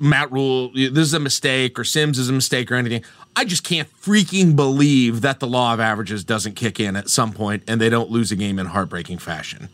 Matt 0.00 0.30
Rhule, 0.32 0.70
this 0.72 0.98
is 0.98 1.14
a 1.14 1.20
mistake 1.20 1.78
or 1.78 1.84
Sims 1.84 2.18
is 2.18 2.28
a 2.28 2.32
mistake 2.32 2.70
or 2.70 2.74
anything. 2.74 3.04
I 3.36 3.44
just 3.44 3.62
can't 3.62 3.88
freaking 4.02 4.56
believe 4.56 5.20
that 5.20 5.38
the 5.38 5.46
law 5.46 5.72
of 5.72 5.80
averages 5.80 6.24
doesn't 6.24 6.56
kick 6.56 6.80
in 6.80 6.96
at 6.96 7.08
some 7.08 7.32
point 7.32 7.62
and 7.68 7.80
they 7.80 7.88
don't 7.88 8.10
lose 8.10 8.32
a 8.32 8.36
game 8.36 8.58
in 8.58 8.66
heartbreaking 8.66 9.18
fashion. 9.18 9.68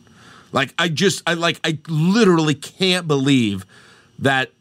Like 0.57 0.73
I 0.79 0.89
just 0.89 1.23
I 1.27 1.35
like 1.35 1.61
I 1.63 1.79
literally 1.87 2.55
can't 2.55 3.07
believe 3.07 3.67
that 4.21 4.53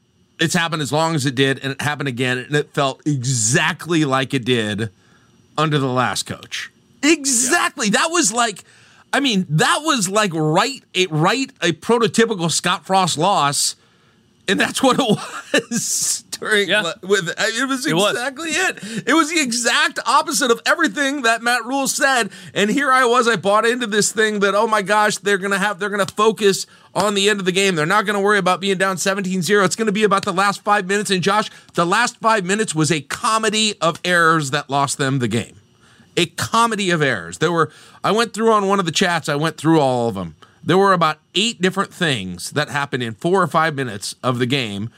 it's 0.41 0.53
happened 0.53 0.81
as 0.81 0.91
long 0.91 1.15
as 1.15 1.25
it 1.25 1.35
did 1.35 1.57
and 1.59 1.71
it 1.71 1.81
happened 1.81 2.09
again 2.09 2.37
and 2.37 2.53
it 2.53 2.73
felt 2.73 3.01
exactly 3.07 4.03
like 4.03 4.33
it 4.33 4.43
did 4.43 4.89
under 5.57 5.79
the 5.79 5.87
last 5.87 6.25
coach. 6.25 6.69
Exactly. 7.01 7.91
That 7.91 8.09
was 8.11 8.33
like 8.33 8.65
I 9.13 9.21
mean, 9.21 9.45
that 9.49 9.83
was 9.83 10.09
like 10.09 10.31
right 10.33 10.83
a 10.93 11.07
right 11.07 11.49
a 11.61 11.71
prototypical 11.71 12.51
Scott 12.51 12.85
Frost 12.85 13.17
loss 13.17 13.77
and 14.47 14.59
that's 14.59 14.81
what 14.83 14.99
it 14.99 15.17
was 15.69 16.23
during 16.39 16.69
Yeah. 16.69 16.93
with 17.01 17.29
uh, 17.29 17.33
it 17.37 17.67
was 17.67 17.85
It 17.85 17.95
was. 17.95 18.11
exactly 18.13 18.49
it. 18.51 19.07
It 19.07 19.13
was 19.13 19.29
the 19.31 19.39
exact 19.41 19.99
opposite 20.05 20.51
of 20.51 20.61
everything 20.65 21.21
that 21.23 21.41
Matt 21.41 21.65
Rhule 21.65 21.87
said. 21.87 22.29
And 22.53 22.69
here 22.69 22.91
I 22.91 23.05
was, 23.05 23.27
I 23.27 23.35
bought 23.37 23.65
into 23.65 23.87
this 23.87 24.11
thing 24.11 24.39
that 24.41 24.53
oh 24.55 24.67
my 24.67 24.81
gosh, 24.81 25.17
they're 25.17 25.37
gonna 25.37 25.57
have 25.59 25.79
they're 25.79 25.89
gonna 25.89 26.05
focus 26.05 26.65
on 26.93 27.13
the 27.13 27.29
end 27.29 27.39
of 27.39 27.45
the 27.45 27.51
game. 27.51 27.75
They're 27.75 27.85
not 27.85 28.05
gonna 28.05 28.21
worry 28.21 28.37
about 28.37 28.61
being 28.61 28.77
down 28.77 28.97
17-0. 28.97 29.65
It's 29.65 29.75
gonna 29.75 29.91
be 29.91 30.03
about 30.03 30.25
the 30.25 30.33
last 30.33 30.63
five 30.63 30.85
minutes. 30.87 31.09
And 31.11 31.21
Josh, 31.23 31.49
the 31.73 31.85
last 31.85 32.17
five 32.17 32.45
minutes 32.45 32.73
was 32.75 32.91
a 32.91 33.01
comedy 33.01 33.75
of 33.81 33.99
errors 34.05 34.51
that 34.51 34.69
lost 34.69 34.97
them 34.97 35.19
the 35.19 35.27
game 35.27 35.55
a 36.17 36.27
comedy 36.27 36.91
of 36.91 37.01
errors. 37.01 37.39
There 37.39 37.51
were, 37.51 37.69
I 38.01 38.11
went 38.13 38.33
through 38.33 38.49
on 38.53 38.69
one 38.69 38.79
of 38.79 38.85
the 38.85 38.91
chats, 38.93 39.27
I 39.27 39.35
went 39.35 39.57
through 39.57 39.81
all 39.81 40.07
of 40.07 40.15
them. 40.15 40.35
There 40.65 40.77
were 40.77 40.93
about 40.93 41.19
eight 41.35 41.61
different 41.61 41.93
things 41.93 42.51
that 42.51 42.69
happened 42.69 43.03
in 43.03 43.13
four 43.13 43.41
or 43.41 43.47
five 43.47 43.75
minutes 43.75 44.15
of 44.23 44.39
the 44.39 44.45
game. 44.45 44.89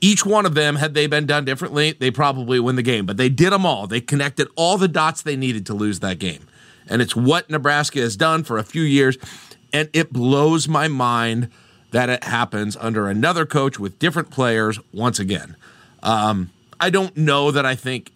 Each 0.00 0.26
one 0.26 0.46
of 0.46 0.54
them, 0.54 0.76
had 0.76 0.94
they 0.94 1.06
been 1.06 1.26
done 1.26 1.44
differently, 1.44 1.92
they 1.92 2.10
probably 2.10 2.58
win 2.58 2.76
the 2.76 2.82
game. 2.82 3.06
But 3.06 3.16
they 3.16 3.28
did 3.28 3.52
them 3.52 3.64
all. 3.64 3.86
They 3.86 4.00
connected 4.00 4.48
all 4.56 4.78
the 4.78 4.88
dots 4.88 5.22
they 5.22 5.36
needed 5.36 5.64
to 5.66 5.74
lose 5.74 6.00
that 6.00 6.18
game. 6.18 6.48
And 6.88 7.00
it's 7.00 7.14
what 7.14 7.48
Nebraska 7.48 8.00
has 8.00 8.16
done 8.16 8.42
for 8.42 8.58
a 8.58 8.64
few 8.64 8.82
years. 8.82 9.16
And 9.72 9.88
it 9.92 10.12
blows 10.12 10.66
my 10.66 10.88
mind 10.88 11.50
that 11.92 12.08
it 12.08 12.24
happens 12.24 12.76
under 12.76 13.08
another 13.08 13.46
coach 13.46 13.78
with 13.78 13.98
different 13.98 14.30
players 14.30 14.78
once 14.92 15.18
again. 15.18 15.56
Um, 16.02 16.50
I 16.80 16.90
don't 16.90 17.16
know 17.16 17.50
that 17.50 17.66
I 17.66 17.74
think 17.74 18.10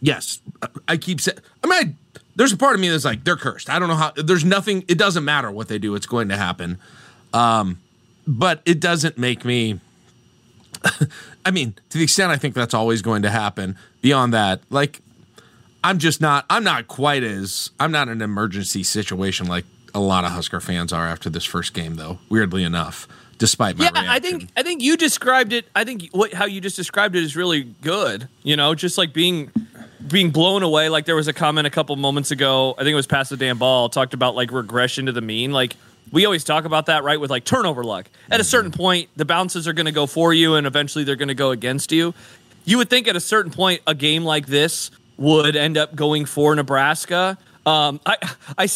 yes, 0.00 0.40
I 0.88 0.96
keep 0.96 1.20
saying. 1.20 1.38
I 1.62 1.66
mean, 1.66 1.78
I, 1.78 1.94
there's 2.36 2.52
a 2.52 2.56
part 2.56 2.74
of 2.74 2.80
me 2.80 2.88
that's 2.88 3.04
like 3.04 3.24
they're 3.24 3.36
cursed. 3.36 3.70
I 3.70 3.78
don't 3.78 3.88
know 3.88 3.96
how. 3.96 4.12
There's 4.16 4.44
nothing. 4.44 4.84
It 4.88 4.98
doesn't 4.98 5.24
matter 5.24 5.50
what 5.50 5.68
they 5.68 5.78
do. 5.78 5.94
It's 5.94 6.06
going 6.06 6.28
to 6.28 6.36
happen. 6.36 6.78
Um, 7.32 7.80
but 8.26 8.60
it 8.64 8.80
doesn't 8.80 9.18
make 9.18 9.44
me. 9.44 9.80
I 11.46 11.50
mean, 11.50 11.74
to 11.90 11.98
the 11.98 12.04
extent 12.04 12.32
I 12.32 12.36
think 12.36 12.54
that's 12.54 12.74
always 12.74 13.02
going 13.02 13.22
to 13.22 13.30
happen. 13.30 13.76
Beyond 14.00 14.34
that, 14.34 14.60
like, 14.70 15.00
I'm 15.82 15.98
just 15.98 16.20
not. 16.20 16.44
I'm 16.50 16.64
not 16.64 16.88
quite 16.88 17.22
as. 17.22 17.70
I'm 17.78 17.92
not 17.92 18.08
in 18.08 18.14
an 18.14 18.22
emergency 18.22 18.82
situation 18.82 19.46
like 19.46 19.64
a 19.94 20.00
lot 20.00 20.24
of 20.24 20.32
Husker 20.32 20.60
fans 20.60 20.92
are 20.92 21.06
after 21.06 21.30
this 21.30 21.44
first 21.44 21.72
game, 21.72 21.94
though. 21.94 22.18
Weirdly 22.28 22.64
enough, 22.64 23.06
despite 23.38 23.78
my 23.78 23.84
yeah, 23.84 23.90
reaction. 23.90 24.10
I 24.10 24.18
think 24.18 24.50
I 24.56 24.62
think 24.62 24.82
you 24.82 24.96
described 24.96 25.52
it. 25.52 25.66
I 25.74 25.84
think 25.84 26.08
what 26.12 26.34
how 26.34 26.46
you 26.46 26.60
just 26.60 26.76
described 26.76 27.14
it 27.14 27.22
is 27.22 27.36
really 27.36 27.62
good. 27.62 28.28
You 28.42 28.56
know, 28.56 28.74
just 28.74 28.98
like 28.98 29.12
being 29.12 29.52
being 30.08 30.30
blown 30.30 30.62
away. 30.62 30.88
Like 30.88 31.04
there 31.04 31.16
was 31.16 31.28
a 31.28 31.32
comment 31.32 31.66
a 31.66 31.70
couple 31.70 31.96
moments 31.96 32.30
ago. 32.30 32.74
I 32.76 32.82
think 32.82 32.92
it 32.92 32.96
was 32.96 33.06
past 33.06 33.30
the 33.30 33.36
damn 33.36 33.58
ball. 33.58 33.88
Talked 33.88 34.14
about 34.14 34.34
like 34.34 34.50
regression 34.52 35.06
to 35.06 35.12
the 35.12 35.20
mean. 35.20 35.52
Like 35.52 35.76
we 36.12 36.24
always 36.24 36.44
talk 36.44 36.64
about 36.64 36.86
that, 36.86 37.04
right? 37.04 37.18
With 37.18 37.30
like 37.30 37.44
turnover 37.44 37.84
luck. 37.84 38.08
At 38.30 38.40
a 38.40 38.44
certain 38.44 38.70
point, 38.70 39.08
the 39.16 39.24
bounces 39.24 39.66
are 39.66 39.72
going 39.72 39.86
to 39.86 39.92
go 39.92 40.06
for 40.06 40.32
you, 40.32 40.54
and 40.54 40.66
eventually 40.66 41.04
they're 41.04 41.16
going 41.16 41.28
to 41.28 41.34
go 41.34 41.50
against 41.50 41.92
you. 41.92 42.14
You 42.64 42.78
would 42.78 42.88
think 42.88 43.08
at 43.08 43.16
a 43.16 43.20
certain 43.20 43.50
point, 43.52 43.82
a 43.86 43.94
game 43.94 44.24
like 44.24 44.46
this 44.46 44.90
would 45.16 45.56
end 45.56 45.76
up 45.76 45.94
going 45.94 46.24
for 46.24 46.54
Nebraska. 46.54 47.38
Um, 47.66 48.00
I, 48.04 48.16
I, 48.58 48.68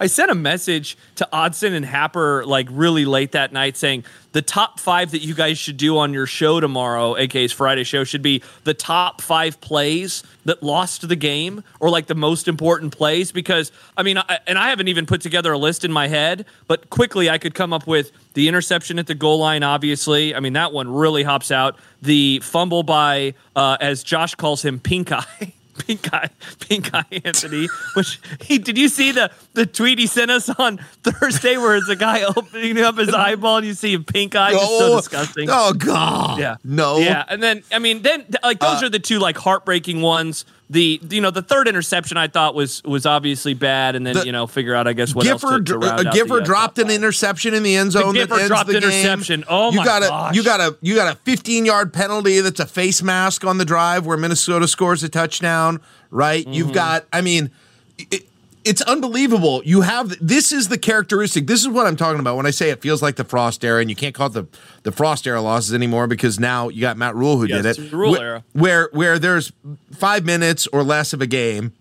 I 0.00 0.06
sent 0.06 0.30
a 0.30 0.34
message 0.34 0.96
to 1.16 1.28
Odson 1.32 1.74
and 1.74 1.84
Happer 1.84 2.44
like 2.46 2.68
really 2.70 3.04
late 3.04 3.32
that 3.32 3.52
night 3.52 3.76
saying 3.76 4.04
the 4.32 4.42
top 4.42 4.80
five 4.80 5.10
that 5.10 5.20
you 5.20 5.34
guys 5.34 5.58
should 5.58 5.76
do 5.76 5.98
on 5.98 6.12
your 6.14 6.26
show 6.26 6.60
tomorrow, 6.60 7.16
AK's 7.16 7.52
Friday 7.52 7.84
show, 7.84 8.04
should 8.04 8.22
be 8.22 8.42
the 8.64 8.74
top 8.74 9.20
five 9.20 9.60
plays 9.60 10.22
that 10.44 10.62
lost 10.62 11.08
the 11.08 11.16
game 11.16 11.62
or 11.80 11.90
like 11.90 12.06
the 12.06 12.14
most 12.14 12.48
important 12.48 12.96
plays. 12.96 13.32
Because, 13.32 13.72
I 13.96 14.02
mean, 14.02 14.18
I, 14.18 14.38
and 14.46 14.58
I 14.58 14.70
haven't 14.70 14.88
even 14.88 15.04
put 15.04 15.20
together 15.20 15.52
a 15.52 15.58
list 15.58 15.84
in 15.84 15.92
my 15.92 16.08
head, 16.08 16.46
but 16.66 16.88
quickly 16.90 17.28
I 17.28 17.38
could 17.38 17.54
come 17.54 17.72
up 17.72 17.86
with 17.86 18.12
the 18.34 18.48
interception 18.48 18.98
at 18.98 19.06
the 19.06 19.14
goal 19.14 19.38
line, 19.38 19.62
obviously. 19.62 20.34
I 20.34 20.40
mean, 20.40 20.54
that 20.54 20.72
one 20.72 20.88
really 20.88 21.24
hops 21.24 21.50
out. 21.50 21.76
The 22.00 22.40
fumble 22.42 22.84
by, 22.84 23.34
uh, 23.54 23.76
as 23.80 24.02
Josh 24.02 24.34
calls 24.34 24.64
him, 24.64 24.78
Pink 24.78 25.12
Eye. 25.12 25.54
Pink 25.86 26.12
Eye, 26.12 26.28
Pink 26.60 26.94
Eye 26.94 27.20
Anthony. 27.24 27.68
Which 27.94 28.20
he 28.42 28.58
did 28.58 28.76
you 28.78 28.88
see 28.88 29.12
the 29.12 29.30
the 29.54 29.66
tweet 29.66 29.98
he 29.98 30.06
sent 30.06 30.30
us 30.30 30.48
on 30.48 30.78
Thursday 31.02 31.56
where 31.56 31.76
it's 31.76 31.88
a 31.88 31.96
guy 31.96 32.22
opening 32.36 32.78
up 32.78 32.98
his 32.98 33.14
eyeball 33.14 33.58
and 33.58 33.66
you 33.66 33.74
see 33.74 33.94
a 33.94 34.00
pink 34.00 34.34
eye? 34.34 34.52
It's 34.52 34.78
so 34.78 34.96
disgusting. 34.96 35.48
Oh 35.50 35.72
God. 35.72 36.38
Yeah. 36.38 36.56
No. 36.64 36.98
Yeah, 36.98 37.24
and 37.28 37.42
then 37.42 37.62
I 37.72 37.78
mean, 37.78 38.02
then 38.02 38.24
like 38.42 38.60
those 38.60 38.82
Uh, 38.82 38.86
are 38.86 38.90
the 38.90 38.98
two 38.98 39.18
like 39.18 39.36
heartbreaking 39.38 40.00
ones. 40.02 40.44
The 40.72 41.00
you 41.10 41.20
know 41.20 41.32
the 41.32 41.42
third 41.42 41.66
interception 41.66 42.16
I 42.16 42.28
thought 42.28 42.54
was 42.54 42.80
was 42.84 43.04
obviously 43.04 43.54
bad, 43.54 43.96
and 43.96 44.06
then 44.06 44.14
The- 44.14 44.24
you 44.24 44.30
know 44.30 44.46
figure 44.46 44.72
out 44.72 44.86
I 44.86 44.92
guess 44.92 45.12
what 45.12 45.26
else 45.26 45.40
to, 45.40 45.46
Gifford, 45.48 45.66
to 45.66 45.78
round 45.78 46.06
uh, 46.06 46.12
Gifford 46.12 46.28
the, 46.28 46.42
uh, 46.42 46.44
dropped 46.44 46.76
top 46.76 46.84
an 46.84 46.92
interception 46.92 47.54
in 47.54 47.64
the 47.64 47.74
end 47.74 47.90
zone. 47.90 48.14
that 48.14 48.28
Gifford 48.28 48.46
dropped 48.46 48.66
the 48.68 48.74
game. 48.74 48.84
interception. 48.84 49.42
Oh, 49.48 49.72
you 49.72 49.78
my 49.78 49.84
got 49.84 50.02
a 50.04 50.34
you 50.34 50.44
got 50.44 50.60
a 50.60 50.76
you 50.80 50.94
got 50.94 51.12
a 51.12 51.16
15 51.18 51.66
yard 51.66 51.92
penalty 51.92 52.40
that's 52.40 52.60
a 52.60 52.66
face 52.66 53.02
mask 53.02 53.44
on 53.44 53.58
the 53.58 53.64
drive 53.64 54.06
where 54.06 54.16
Minnesota 54.16 54.68
scores 54.68 55.02
a 55.02 55.08
touchdown. 55.08 55.80
Right? 56.12 56.44
Mm-hmm. 56.44 56.52
You've 56.54 56.72
got. 56.72 57.04
I 57.12 57.20
mean, 57.20 57.50
it, 57.98 58.28
it's 58.70 58.82
unbelievable. 58.82 59.62
You 59.64 59.80
have 59.80 60.16
this 60.20 60.52
is 60.52 60.68
the 60.68 60.78
characteristic. 60.78 61.46
This 61.46 61.60
is 61.60 61.68
what 61.68 61.86
I'm 61.86 61.96
talking 61.96 62.20
about 62.20 62.36
when 62.36 62.46
I 62.46 62.50
say 62.50 62.70
it 62.70 62.80
feels 62.80 63.02
like 63.02 63.16
the 63.16 63.24
Frost 63.24 63.64
era, 63.64 63.80
and 63.80 63.90
you 63.90 63.96
can't 63.96 64.14
call 64.14 64.28
it 64.28 64.32
the 64.34 64.46
the 64.84 64.92
Frost 64.92 65.26
era 65.26 65.40
losses 65.42 65.74
anymore 65.74 66.06
because 66.06 66.38
now 66.38 66.68
you 66.68 66.80
got 66.80 66.96
Matt 66.96 67.14
Rhule 67.16 67.38
who 67.38 67.46
Yes, 67.46 67.62
did 67.76 67.86
it. 67.86 67.92
Rhule 67.92 68.14
Wh- 68.14 68.20
era. 68.20 68.44
where 68.52 68.88
where 68.92 69.18
there's 69.18 69.52
five 69.92 70.24
minutes 70.24 70.66
or 70.68 70.82
less 70.84 71.12
of 71.12 71.20
a 71.20 71.26
game 71.26 71.72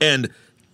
and 0.00 0.30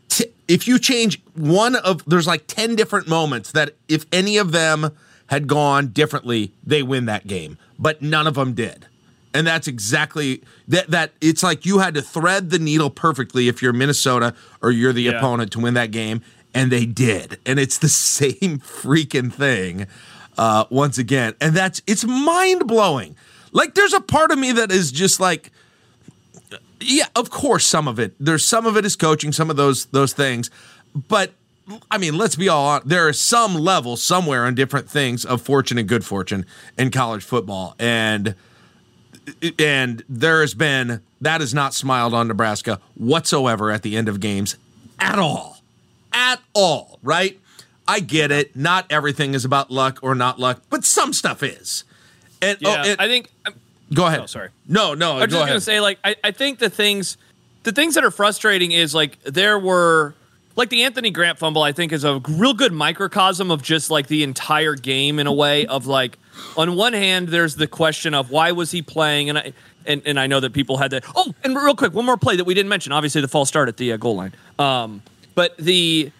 t- 0.08 0.26
if 0.48 0.68
you 0.68 0.78
change 0.78 1.20
one 1.34 1.74
of 1.76 2.04
there's 2.06 2.26
like 2.26 2.46
10 2.46 2.76
different 2.76 3.08
moments 3.08 3.50
that 3.52 3.74
if 3.88 4.06
any 4.12 4.36
of 4.36 4.52
them 4.52 4.90
had 5.28 5.46
gone 5.48 5.88
differently 5.88 6.52
they 6.62 6.82
win 6.82 7.06
that 7.06 7.26
game 7.26 7.58
but 7.78 8.00
none 8.02 8.26
of 8.26 8.34
them 8.34 8.52
did 8.54 8.86
and 9.34 9.46
that's 9.46 9.66
exactly 9.68 10.42
that 10.68 10.88
that 10.90 11.12
it's 11.20 11.42
like 11.42 11.66
you 11.66 11.80
had 11.80 11.92
to 11.94 12.00
thread 12.02 12.50
the 12.50 12.58
needle 12.58 12.88
perfectly 12.88 13.48
if 13.48 13.60
you're 13.60 13.72
minnesota 13.72 14.34
or 14.62 14.70
you're 14.70 14.92
the 14.92 15.02
Yeah. 15.02 15.12
opponent 15.18 15.52
to 15.52 15.58
win 15.60 15.74
that 15.74 15.90
game 15.90 16.22
and 16.54 16.70
they 16.72 16.86
did 16.86 17.38
and 17.44 17.58
it's 17.58 17.76
the 17.78 17.88
same 18.16 18.58
freaking 18.60 19.32
thing 19.32 19.86
uh 20.38 20.64
once 20.70 20.96
again 20.98 21.34
and 21.40 21.54
that's 21.54 21.82
it's 21.86 22.04
mind-blowing 22.04 23.16
like 23.52 23.74
there's 23.74 23.92
a 23.92 24.00
part 24.00 24.30
of 24.30 24.38
me 24.38 24.52
that 24.52 24.70
is 24.72 24.90
just 24.92 25.20
like 25.20 25.50
yeah, 26.80 27.06
of 27.16 27.30
course, 27.30 27.64
some 27.64 27.88
of 27.88 27.98
it. 27.98 28.14
There's 28.20 28.44
some 28.44 28.66
of 28.66 28.76
it 28.76 28.84
is 28.84 28.94
coaching, 28.94 29.32
some 29.32 29.48
of 29.48 29.56
those 29.56 29.86
those 29.86 30.12
things, 30.12 30.50
but 31.08 31.32
I 31.90 31.96
mean, 31.96 32.18
let's 32.18 32.36
be 32.36 32.48
all 32.48 32.66
honest. 32.66 32.88
There 32.88 33.08
is 33.08 33.18
some 33.18 33.54
level 33.54 33.96
somewhere 33.96 34.44
on 34.44 34.54
different 34.54 34.90
things 34.90 35.24
of 35.24 35.40
fortune 35.40 35.78
and 35.78 35.88
good 35.88 36.04
fortune 36.04 36.44
in 36.76 36.90
college 36.90 37.24
football, 37.24 37.74
and 37.78 38.34
and 39.58 40.04
there 40.08 40.40
has 40.40 40.54
been 40.54 41.00
that 41.20 41.40
has 41.40 41.54
not 41.54 41.74
smiled 41.74 42.14
on 42.14 42.28
Nebraska 42.28 42.80
whatsoever 42.94 43.70
at 43.70 43.82
the 43.82 43.96
end 43.96 44.08
of 44.08 44.20
games 44.20 44.56
at 44.98 45.18
all, 45.18 45.58
at 46.12 46.40
all. 46.52 46.98
Right? 47.02 47.40
I 47.86 48.00
get 48.00 48.30
it. 48.30 48.56
Not 48.56 48.86
everything 48.90 49.34
is 49.34 49.44
about 49.44 49.70
luck 49.70 49.98
or 50.02 50.14
not 50.14 50.38
luck, 50.38 50.62
but 50.70 50.84
some 50.84 51.12
stuff 51.12 51.42
is. 51.42 51.84
And, 52.40 52.58
oh, 52.64 52.70
and- 52.70 53.00
I 53.00 53.08
think. 53.08 53.30
um, 53.46 53.54
go 53.92 54.06
ahead. 54.06 54.20
Oh, 54.20 54.26
sorry. 54.26 54.48
No, 54.66 54.94
no. 54.94 55.18
I'm 55.18 55.28
just 55.28 55.46
gonna 55.46 55.60
say, 55.60 55.80
like, 55.80 55.98
I, 56.04 56.16
I 56.24 56.30
think 56.30 56.58
the 56.58 56.70
things, 56.70 57.16
the 57.62 57.72
things 57.72 57.94
that 57.94 58.04
are 58.04 58.10
frustrating 58.10 58.72
is 58.72 58.94
like 58.94 59.22
there 59.24 59.58
were, 59.58 60.14
like 60.56 60.68
the 60.70 60.84
Anthony 60.84 61.10
Grant 61.10 61.38
fumble. 61.38 61.62
I 61.62 61.72
think 61.72 61.92
is 61.92 62.04
a 62.04 62.20
real 62.28 62.54
good 62.54 62.72
microcosm 62.72 63.50
of 63.50 63.62
just 63.62 63.90
like 63.90 64.06
the 64.06 64.22
entire 64.22 64.74
game 64.74 65.18
in 65.18 65.26
a 65.26 65.32
way 65.32 65.66
of 65.66 65.86
like, 65.86 66.18
on 66.56 66.76
one 66.76 66.92
hand, 66.92 67.28
there's 67.28 67.56
the 67.56 67.66
question 67.66 68.14
of 68.14 68.30
why 68.30 68.52
was 68.52 68.70
he 68.70 68.82
playing, 68.82 69.28
and 69.28 69.38
I 69.38 69.52
and, 69.86 70.02
and 70.06 70.18
I 70.18 70.26
know 70.26 70.40
that 70.40 70.52
people 70.52 70.78
had 70.78 70.90
that. 70.92 71.04
Oh, 71.14 71.34
and 71.44 71.54
real 71.56 71.74
quick, 71.74 71.92
one 71.92 72.06
more 72.06 72.16
play 72.16 72.36
that 72.36 72.44
we 72.44 72.54
didn't 72.54 72.70
mention. 72.70 72.92
Obviously, 72.92 73.20
the 73.20 73.28
false 73.28 73.48
start 73.48 73.68
at 73.68 73.76
the 73.76 73.92
uh, 73.92 73.96
goal 73.96 74.16
line. 74.16 74.32
Um, 74.58 75.02
but 75.34 75.56
the 75.58 76.12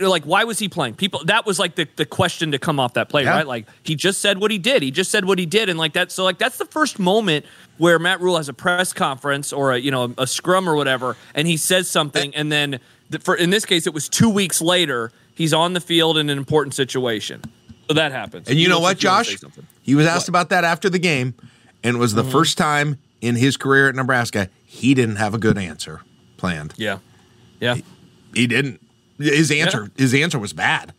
like 0.00 0.24
why 0.24 0.44
was 0.44 0.58
he 0.58 0.66
playing 0.66 0.94
people 0.94 1.22
that 1.26 1.44
was 1.44 1.58
like 1.58 1.74
the, 1.74 1.86
the 1.96 2.06
question 2.06 2.52
to 2.52 2.58
come 2.58 2.80
off 2.80 2.94
that 2.94 3.10
play 3.10 3.24
Yeah. 3.24 3.36
right 3.36 3.46
like 3.46 3.66
he 3.82 3.94
just 3.94 4.22
said 4.22 4.38
what 4.38 4.50
he 4.50 4.56
did 4.56 4.82
he 4.82 4.90
just 4.90 5.10
said 5.10 5.26
what 5.26 5.38
he 5.38 5.44
did 5.44 5.68
and 5.68 5.78
like 5.78 5.92
that 5.92 6.10
so 6.10 6.24
like 6.24 6.38
that's 6.38 6.56
the 6.56 6.64
first 6.64 6.98
moment 6.98 7.44
where 7.76 7.98
matt 7.98 8.22
Rhule 8.22 8.38
has 8.38 8.48
a 8.48 8.54
press 8.54 8.94
conference 8.94 9.52
or 9.52 9.72
a 9.72 9.78
you 9.78 9.90
know 9.90 10.14
a 10.16 10.26
scrum 10.26 10.66
or 10.70 10.74
whatever 10.74 11.18
and 11.34 11.46
he 11.46 11.58
says 11.58 11.86
something 11.90 12.34
and 12.34 12.50
then 12.50 12.80
the, 13.10 13.18
for 13.18 13.34
in 13.34 13.50
this 13.50 13.66
case 13.66 13.86
it 13.86 13.92
was 13.92 14.08
two 14.08 14.30
weeks 14.30 14.62
later 14.62 15.12
he's 15.34 15.52
on 15.52 15.74
the 15.74 15.80
field 15.82 16.16
in 16.16 16.30
an 16.30 16.38
important 16.38 16.72
situation 16.72 17.42
so 17.88 17.94
that 17.94 18.12
happens 18.12 18.48
And 18.48 18.58
you 18.58 18.68
know 18.68 18.80
what, 18.80 19.00
he 19.00 19.06
wants 19.06 19.30
to 19.30 19.36
Josh? 19.38 19.64
He 19.82 19.94
was 19.94 20.06
asked 20.06 20.28
about 20.28 20.48
that 20.50 20.64
after 20.64 20.88
the 20.90 20.98
game, 20.98 21.34
and 21.82 21.96
it 21.96 21.98
was 21.98 22.14
the 22.14 22.22
Mm-hmm. 22.22 22.30
first 22.32 22.56
time 22.58 22.98
in 23.20 23.36
his 23.36 23.56
career 23.56 23.88
at 23.88 23.94
Nebraska 23.94 24.48
he 24.64 24.92
didn't 24.94 25.16
have 25.16 25.34
a 25.34 25.38
good 25.38 25.56
answer 25.58 26.00
planned. 26.36 26.74
yeah 26.76 26.98
yeah 27.60 27.76
He 28.34 28.46
didn't. 28.46 28.80
His 29.18 29.50
answer, 29.52 29.90
his 29.96 30.12
answer 30.14 30.38
was 30.38 30.52
bad. 30.52 30.92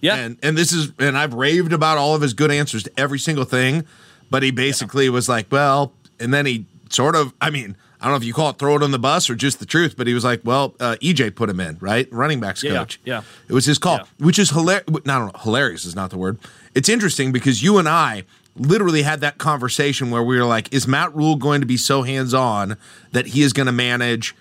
yeah 0.00 0.16
And 0.16 0.38
and 0.42 0.56
this 0.56 0.72
is 0.72 0.92
and 0.98 1.16
I've 1.18 1.34
raved 1.34 1.72
about 1.72 1.98
all 1.98 2.14
of 2.14 2.22
his 2.22 2.32
good 2.34 2.50
answers 2.50 2.84
to 2.84 2.90
every 2.96 3.18
single 3.18 3.44
thing, 3.44 3.84
but 4.30 4.42
he 4.42 4.50
basically 4.50 5.08
was 5.10 5.28
like, 5.28 5.46
well, 5.52 5.92
and 6.18 6.32
then 6.32 6.46
he 6.46 6.64
sort 6.90 7.14
of, 7.14 7.34
I 7.40 7.50
mean, 7.50 7.76
I 8.00 8.04
don't 8.04 8.12
know 8.12 8.16
if 8.18 8.24
you 8.24 8.32
call 8.32 8.50
it 8.50 8.58
throw 8.58 8.76
it 8.76 8.82
on 8.82 8.90
the 8.92 8.98
bus 8.98 9.28
or 9.28 9.34
just 9.34 9.58
the 9.58 9.66
truth, 9.66 9.94
but 9.96 10.06
he 10.06 10.14
was 10.14 10.24
like, 10.24 10.40
well, 10.44 10.74
uh, 10.78 10.96
EJ 11.02 11.34
put 11.34 11.50
him 11.50 11.58
in, 11.58 11.76
right? 11.80 12.06
Running 12.12 12.38
backs 12.40 12.62
Yeah, 12.62 12.74
coach. 12.78 13.00
yeah. 13.04 13.22
It 13.48 13.52
was 13.52 13.64
his 13.64 13.78
call, 13.78 13.96
Yeah. 13.98 14.04
which 14.18 14.38
is 14.38 14.50
hilarious. 14.50 14.84
No, 15.04 15.26
no, 15.26 15.32
hilarious 15.42 15.84
is 15.84 15.96
not 15.96 16.10
the 16.10 16.18
word. 16.18 16.38
It's 16.74 16.88
interesting 16.88 17.32
because 17.32 17.62
you 17.62 17.76
and 17.78 17.88
I 17.88 18.22
literally 18.56 19.02
had 19.02 19.20
that 19.20 19.38
conversation 19.38 20.10
where 20.10 20.22
we 20.22 20.36
were 20.38 20.44
like, 20.44 20.72
is 20.72 20.86
Matt 20.86 21.14
Rhule 21.14 21.36
going 21.36 21.60
to 21.60 21.66
be 21.66 21.76
so 21.76 22.02
hands 22.02 22.34
on 22.34 22.76
that 23.12 23.28
he 23.28 23.42
is 23.42 23.52
going 23.52 23.66
to 23.66 23.72
manage 23.72 24.34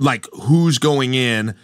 like 0.00 0.26
who's 0.32 0.78
going 0.78 1.14
in 1.14 1.54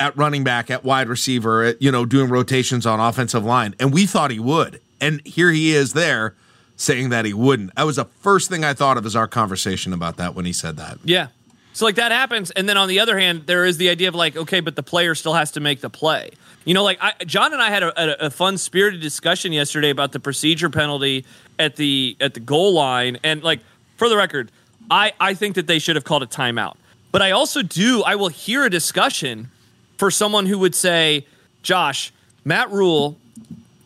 at 0.00 0.16
running 0.16 0.42
back, 0.42 0.70
at 0.70 0.84
wide 0.84 1.08
receiver, 1.08 1.62
at, 1.62 1.80
you 1.82 1.90
know, 1.92 2.04
doing 2.04 2.28
rotations 2.28 2.86
on 2.86 2.98
offensive 2.98 3.44
line. 3.44 3.74
And 3.78 3.92
we 3.92 4.06
thought 4.06 4.30
he 4.32 4.40
would. 4.40 4.80
And 5.00 5.20
here 5.24 5.50
he 5.50 5.72
is 5.74 5.92
there 5.92 6.34
saying 6.82 7.10
that 7.10 7.24
he 7.24 7.32
wouldn't. 7.32 7.74
That 7.76 7.84
was 7.84 7.96
the 7.96 8.04
first 8.04 8.50
thing 8.50 8.64
I 8.64 8.74
thought 8.74 8.96
of 8.96 9.06
as 9.06 9.14
our 9.14 9.28
conversation 9.28 9.92
about 9.92 10.16
that 10.16 10.34
when 10.34 10.44
he 10.44 10.52
said 10.52 10.76
that. 10.78 10.98
Yeah. 11.04 11.28
So 11.74 11.86
like 11.86 11.94
that 11.94 12.12
happens, 12.12 12.50
and 12.50 12.68
then 12.68 12.76
on 12.76 12.88
the 12.88 13.00
other 13.00 13.18
hand, 13.18 13.44
there 13.46 13.64
is 13.64 13.78
the 13.78 13.88
idea 13.88 14.08
of 14.08 14.14
like, 14.14 14.36
okay, 14.36 14.60
but 14.60 14.76
the 14.76 14.82
player 14.82 15.14
still 15.14 15.32
has 15.32 15.52
to 15.52 15.60
make 15.60 15.80
the 15.80 15.88
play. 15.88 16.30
You 16.64 16.74
know, 16.74 16.84
like 16.84 16.98
I, 17.00 17.12
John 17.24 17.52
and 17.52 17.62
I 17.62 17.70
had 17.70 17.82
a, 17.82 18.24
a, 18.24 18.26
a 18.26 18.30
fun 18.30 18.58
spirited 18.58 19.00
discussion 19.00 19.52
yesterday 19.52 19.88
about 19.88 20.12
the 20.12 20.20
procedure 20.20 20.68
penalty 20.68 21.24
at 21.58 21.76
the 21.76 22.16
at 22.20 22.34
the 22.34 22.40
goal 22.40 22.74
line, 22.74 23.18
and 23.22 23.42
like 23.42 23.60
for 23.96 24.10
the 24.10 24.16
record, 24.16 24.50
I 24.90 25.12
I 25.18 25.32
think 25.32 25.54
that 25.54 25.66
they 25.66 25.78
should 25.78 25.96
have 25.96 26.04
called 26.04 26.22
a 26.22 26.26
timeout. 26.26 26.76
But 27.10 27.22
I 27.22 27.30
also 27.30 27.62
do. 27.62 28.02
I 28.02 28.16
will 28.16 28.28
hear 28.28 28.64
a 28.64 28.70
discussion 28.70 29.50
for 29.96 30.10
someone 30.10 30.46
who 30.46 30.58
would 30.58 30.74
say, 30.74 31.26
Josh, 31.62 32.12
Matt 32.44 32.70
Rhule 32.70 33.18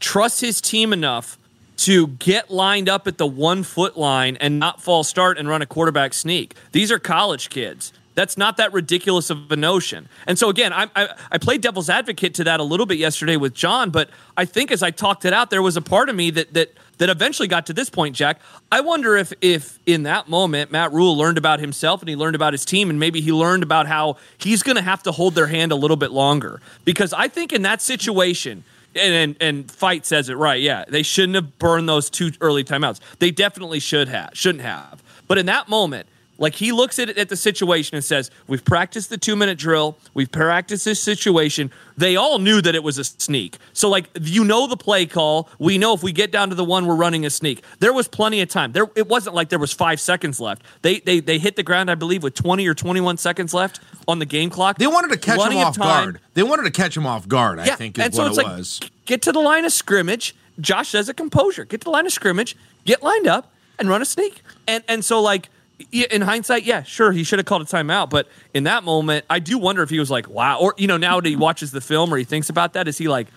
trusts 0.00 0.41
his 0.41 0.61
team 0.61 0.93
enough 0.93 1.38
to 1.76 2.09
get 2.09 2.50
lined 2.50 2.88
up 2.88 3.06
at 3.06 3.18
the 3.18 3.26
one 3.26 3.62
foot 3.62 3.97
line 3.97 4.37
and 4.40 4.59
not 4.59 4.80
fall 4.80 5.04
start 5.04 5.38
and 5.38 5.49
run 5.49 5.62
a 5.62 5.66
quarterback 5.66 6.14
sneak. 6.14 6.54
These 6.73 6.90
are 6.90 6.99
college 6.99 7.50
kids. 7.50 7.92
That's 8.16 8.38
not 8.38 8.56
that 8.56 8.73
ridiculous 8.73 9.28
of 9.28 9.52
a 9.52 9.56
notion. 9.56 10.09
And 10.26 10.38
so 10.38 10.49
again, 10.49 10.73
I, 10.73 10.88
I, 10.97 11.09
I 11.33 11.38
played 11.38 11.61
devil's 11.61 11.90
advocate 11.90 12.33
to 12.35 12.45
that 12.45 12.61
a 12.61 12.62
little 12.62 12.87
bit 12.87 12.97
yesterday 12.97 13.37
with 13.37 13.52
John, 13.52 13.90
but 13.90 14.09
I 14.38 14.47
think 14.47 14.73
as 14.73 14.83
I 14.83 14.90
talked 14.90 15.26
it 15.26 15.35
out, 15.35 15.50
there 15.50 15.61
was 15.61 15.76
a 15.76 15.83
part 15.83 16.09
of 16.09 16.16
me 16.16 16.30
that 16.30 16.54
that 16.54 16.73
that 16.99 17.11
eventually 17.11 17.47
got 17.47 17.66
to 17.66 17.75
this 17.75 17.90
point, 17.90 18.16
Jack. 18.16 18.40
I 18.73 18.80
wonder 18.80 19.16
if 19.16 19.35
if 19.42 19.78
in 19.85 20.04
that 20.04 20.30
moment 20.30 20.73
Matt 20.73 20.95
Rhule 20.95 21.14
learned 21.14 21.37
about 21.37 21.61
himself 21.61 22.00
and 22.00 22.09
he 22.09 22.16
learned 22.16 22.35
about 22.35 22.54
his 22.54 22.64
team 22.64 22.88
and 22.88 22.99
maybe 22.99 23.21
he 23.21 23.33
learned 23.33 23.62
about 23.62 23.87
how 23.87 24.16
he's 24.38 24.62
going 24.62 24.76
to 24.76 24.83
have 24.83 25.02
to 25.02 25.12
hold 25.12 25.35
their 25.35 25.49
hand 25.49 25.71
a 25.71 25.76
little 25.76 25.99
bit 25.99 26.11
longer 26.11 26.62
because 26.87 27.12
I 27.12 27.28
think 27.28 27.52
in 27.52 27.61
that 27.62 27.83
situation 27.83 28.64
and, 28.97 29.15
and 29.15 29.37
and 29.41 29.71
fight 29.71 30.07
says 30.07 30.29
it 30.29 30.35
right. 30.35 30.61
Yeah, 30.61 30.85
they 30.88 31.03
shouldn't 31.03 31.35
have 31.35 31.59
burned 31.59 31.88
those 31.88 32.11
two 32.11 32.33
early 32.41 32.65
timeouts. 32.65 33.00
They 33.19 33.31
definitely 33.31 33.81
should 33.81 34.09
have. 34.09 34.31
Shouldn't 34.35 34.62
have. 34.62 35.03
But 35.29 35.38
in 35.38 35.47
that 35.47 35.69
moment, 35.69 36.07
like 36.38 36.55
he 36.55 36.73
looks 36.73 36.99
at 36.99 37.09
it 37.09 37.19
at 37.19 37.28
the 37.28 37.37
situation 37.37 37.95
and 37.95 38.05
says, 38.05 38.31
"We've 38.47 38.64
practiced 38.64 39.11
the 39.11 39.19
two 39.19 39.37
minute 39.37 39.59
drill. 39.59 39.97
We've 40.14 40.31
practiced 40.31 40.85
this 40.85 41.00
situation." 41.00 41.71
They 41.99 42.16
all 42.16 42.38
knew 42.38 42.61
that 42.61 42.75
it 42.75 42.83
was 42.83 42.99
a 42.99 43.05
sneak. 43.05 43.57
So 43.73 43.88
like 43.88 44.11
you 44.21 44.45
know 44.45 44.66
the 44.66 44.76
play 44.76 45.07
call. 45.07 45.49
We 45.59 45.78
know 45.78 45.95
if 45.95 46.02
we 46.02 46.12
get 46.12 46.31
down 46.31 46.50
to 46.50 46.55
the 46.55 46.64
one, 46.64 46.87
we're 46.87 46.95
running 46.95 47.25
a 47.25 47.31
sneak. 47.31 47.64
There 47.78 47.93
was 47.93 48.07
plenty 48.07 48.40
of 48.40 48.49
time. 48.49 48.73
There 48.73 48.87
it 48.95 49.09
wasn't 49.09 49.35
like 49.35 49.49
there 49.49 49.59
was 49.59 49.73
five 49.73 50.00
seconds 50.00 50.40
left. 50.40 50.62
They 50.83 51.00
they 51.00 51.21
they 51.21 51.38
hit 51.38 51.57
the 51.57 51.62
ground, 51.62 51.90
I 51.90 51.95
believe, 51.95 52.23
with 52.23 52.35
twenty 52.35 52.66
or 52.66 52.75
twenty 52.75 53.00
one 53.00 53.16
seconds 53.16 53.55
left 53.55 53.81
on 54.07 54.19
the 54.19 54.26
game 54.26 54.50
clock. 54.50 54.78
They 54.78 54.87
wanted 54.87 55.11
to 55.12 55.19
catch 55.19 55.38
Plenty 55.38 55.59
him 55.59 55.66
off 55.66 55.78
guard. 55.78 56.21
They 56.35 56.43
wanted 56.43 56.64
to 56.64 56.71
catch 56.71 56.97
him 56.97 57.07
off 57.07 57.26
guard. 57.26 57.59
I 57.59 57.75
think 57.76 57.99
is 57.99 58.05
and 58.05 58.14
so 58.14 58.25
what 58.25 58.33
it 58.33 58.37
like, 58.37 58.47
was. 58.47 58.81
Get 59.07 59.23
to 59.23 59.33
the 59.33 59.40
line 59.40 59.64
of 59.64 59.73
scrimmage. 59.73 60.35
Josh 60.61 60.88
says 60.90 61.09
a 61.09 61.14
composure. 61.14 61.64
Get 61.64 61.81
to 61.83 61.85
the 61.87 61.90
line 61.90 62.07
of 62.07 62.12
scrimmage, 62.12 62.57
get 62.85 63.02
lined 63.02 63.26
up, 63.26 63.52
and 63.78 63.88
run 63.88 64.02
a 64.02 64.05
sneak. 64.05 64.43
And 64.66 64.85
and 64.88 65.05
so 65.05 65.21
like 65.21 65.49
in 65.92 66.23
hindsight, 66.23 66.64
yeah, 66.64 66.83
sure, 66.83 67.12
he 67.12 67.25
should 67.25 67.38
have 67.38 67.47
called 67.47 67.62
a 67.62 67.66
timeout. 67.66 68.11
But 68.11 68.28
in 68.54 68.64
that 68.64 68.85
moment, 68.85 69.25
I 69.28 69.38
do 69.38 69.59
wonder 69.59 69.83
if 69.83 69.90
he 69.90 69.99
was 69.99 70.11
like, 70.11 70.28
wow, 70.28 70.59
or 70.59 70.75
you 70.76 70.87
know, 70.87 70.97
now 70.97 71.21
that 71.21 71.28
he 71.28 71.37
watches 71.37 71.71
the 71.71 71.80
film 71.80 72.12
or 72.12 72.16
he 72.16 72.25
thinks 72.25 72.49
about 72.49 72.73
that, 72.75 72.88
is 72.88 72.99
he 72.99 73.09
like, 73.09 73.28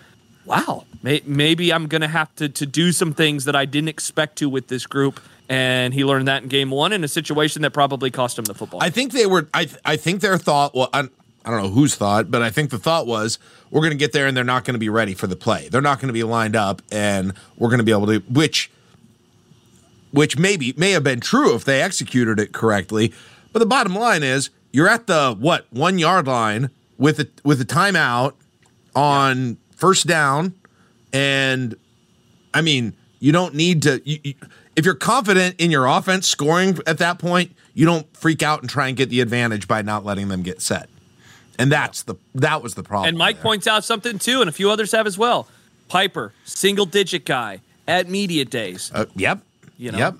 wow, 0.44 0.84
may, 1.02 1.22
maybe 1.24 1.72
I'm 1.72 1.86
gonna 1.86 2.08
have 2.08 2.34
to 2.36 2.48
to 2.48 2.66
do 2.66 2.92
some 2.92 3.12
things 3.12 3.44
that 3.44 3.56
I 3.56 3.64
didn't 3.64 3.88
expect 3.88 4.36
to 4.38 4.48
with 4.48 4.68
this 4.68 4.86
group. 4.86 5.20
And 5.48 5.92
he 5.92 6.04
learned 6.04 6.28
that 6.28 6.44
in 6.44 6.48
game 6.48 6.70
one 6.70 6.92
in 6.92 7.02
a 7.02 7.08
situation 7.08 7.62
that 7.62 7.72
probably 7.72 8.12
cost 8.12 8.38
him 8.38 8.44
the 8.44 8.54
football. 8.54 8.80
I 8.82 8.90
think 8.90 9.12
they 9.12 9.26
were. 9.26 9.48
I 9.52 9.68
I 9.84 9.96
think 9.96 10.20
their 10.20 10.38
thought. 10.38 10.76
Well, 10.76 10.88
I, 10.92 11.08
I 11.44 11.50
don't 11.50 11.62
know 11.62 11.70
whose 11.70 11.96
thought, 11.96 12.30
but 12.30 12.42
I 12.42 12.50
think 12.50 12.70
the 12.70 12.78
thought 12.78 13.06
was 13.06 13.38
we're 13.70 13.80
going 13.80 13.92
to 13.92 13.96
get 13.96 14.12
there 14.12 14.26
and 14.26 14.36
they're 14.36 14.44
not 14.44 14.64
going 14.64 14.74
to 14.74 14.78
be 14.80 14.88
ready 14.88 15.14
for 15.14 15.26
the 15.26 15.36
play. 15.36 15.68
They're 15.68 15.80
not 15.80 15.98
going 15.98 16.08
to 16.08 16.12
be 16.12 16.22
lined 16.22 16.54
up, 16.54 16.82
and 16.92 17.32
we're 17.56 17.68
going 17.68 17.78
to 17.78 17.84
be 17.84 17.92
able 17.92 18.06
to. 18.06 18.18
Which, 18.30 18.70
which 20.12 20.38
maybe 20.38 20.74
may 20.76 20.90
have 20.92 21.04
been 21.04 21.20
true 21.20 21.54
if 21.54 21.64
they 21.64 21.82
executed 21.82 22.38
it 22.38 22.52
correctly. 22.52 23.12
But 23.52 23.60
the 23.60 23.66
bottom 23.66 23.94
line 23.94 24.22
is 24.22 24.50
you're 24.72 24.88
at 24.88 25.06
the 25.06 25.34
what 25.38 25.66
one 25.70 25.98
yard 25.98 26.26
line 26.26 26.70
with 26.98 27.18
a 27.20 27.28
with 27.44 27.60
a 27.60 27.64
timeout 27.64 28.34
on 28.94 29.56
first 29.76 30.06
down, 30.06 30.54
and 31.12 31.76
I 32.54 32.60
mean 32.60 32.94
you 33.18 33.32
don't 33.32 33.54
need 33.54 33.82
to. 33.82 34.00
You, 34.04 34.18
you, 34.22 34.34
if 34.76 34.84
you're 34.84 34.94
confident 34.94 35.56
in 35.58 35.70
your 35.70 35.86
offense 35.86 36.26
scoring 36.26 36.78
at 36.86 36.98
that 36.98 37.18
point, 37.18 37.54
you 37.74 37.84
don't 37.84 38.14
freak 38.16 38.42
out 38.42 38.60
and 38.60 38.70
try 38.70 38.88
and 38.88 38.96
get 38.96 39.10
the 39.10 39.20
advantage 39.20 39.68
by 39.68 39.82
not 39.82 40.04
letting 40.04 40.28
them 40.28 40.42
get 40.42 40.62
set. 40.62 40.88
And 41.58 41.70
that's 41.70 42.02
the 42.02 42.14
that 42.34 42.62
was 42.62 42.74
the 42.74 42.82
problem. 42.82 43.08
And 43.08 43.18
Mike 43.18 43.36
there. 43.36 43.42
points 43.42 43.66
out 43.66 43.84
something 43.84 44.18
too, 44.18 44.40
and 44.40 44.48
a 44.48 44.52
few 44.52 44.70
others 44.70 44.92
have 44.92 45.06
as 45.06 45.18
well. 45.18 45.46
Piper, 45.88 46.32
single 46.44 46.86
digit 46.86 47.24
guy 47.24 47.60
at 47.86 48.08
media 48.08 48.44
days. 48.44 48.90
Uh, 48.94 49.06
yep. 49.14 49.42
You 49.80 49.92
know? 49.92 49.98
Yep. 49.98 50.14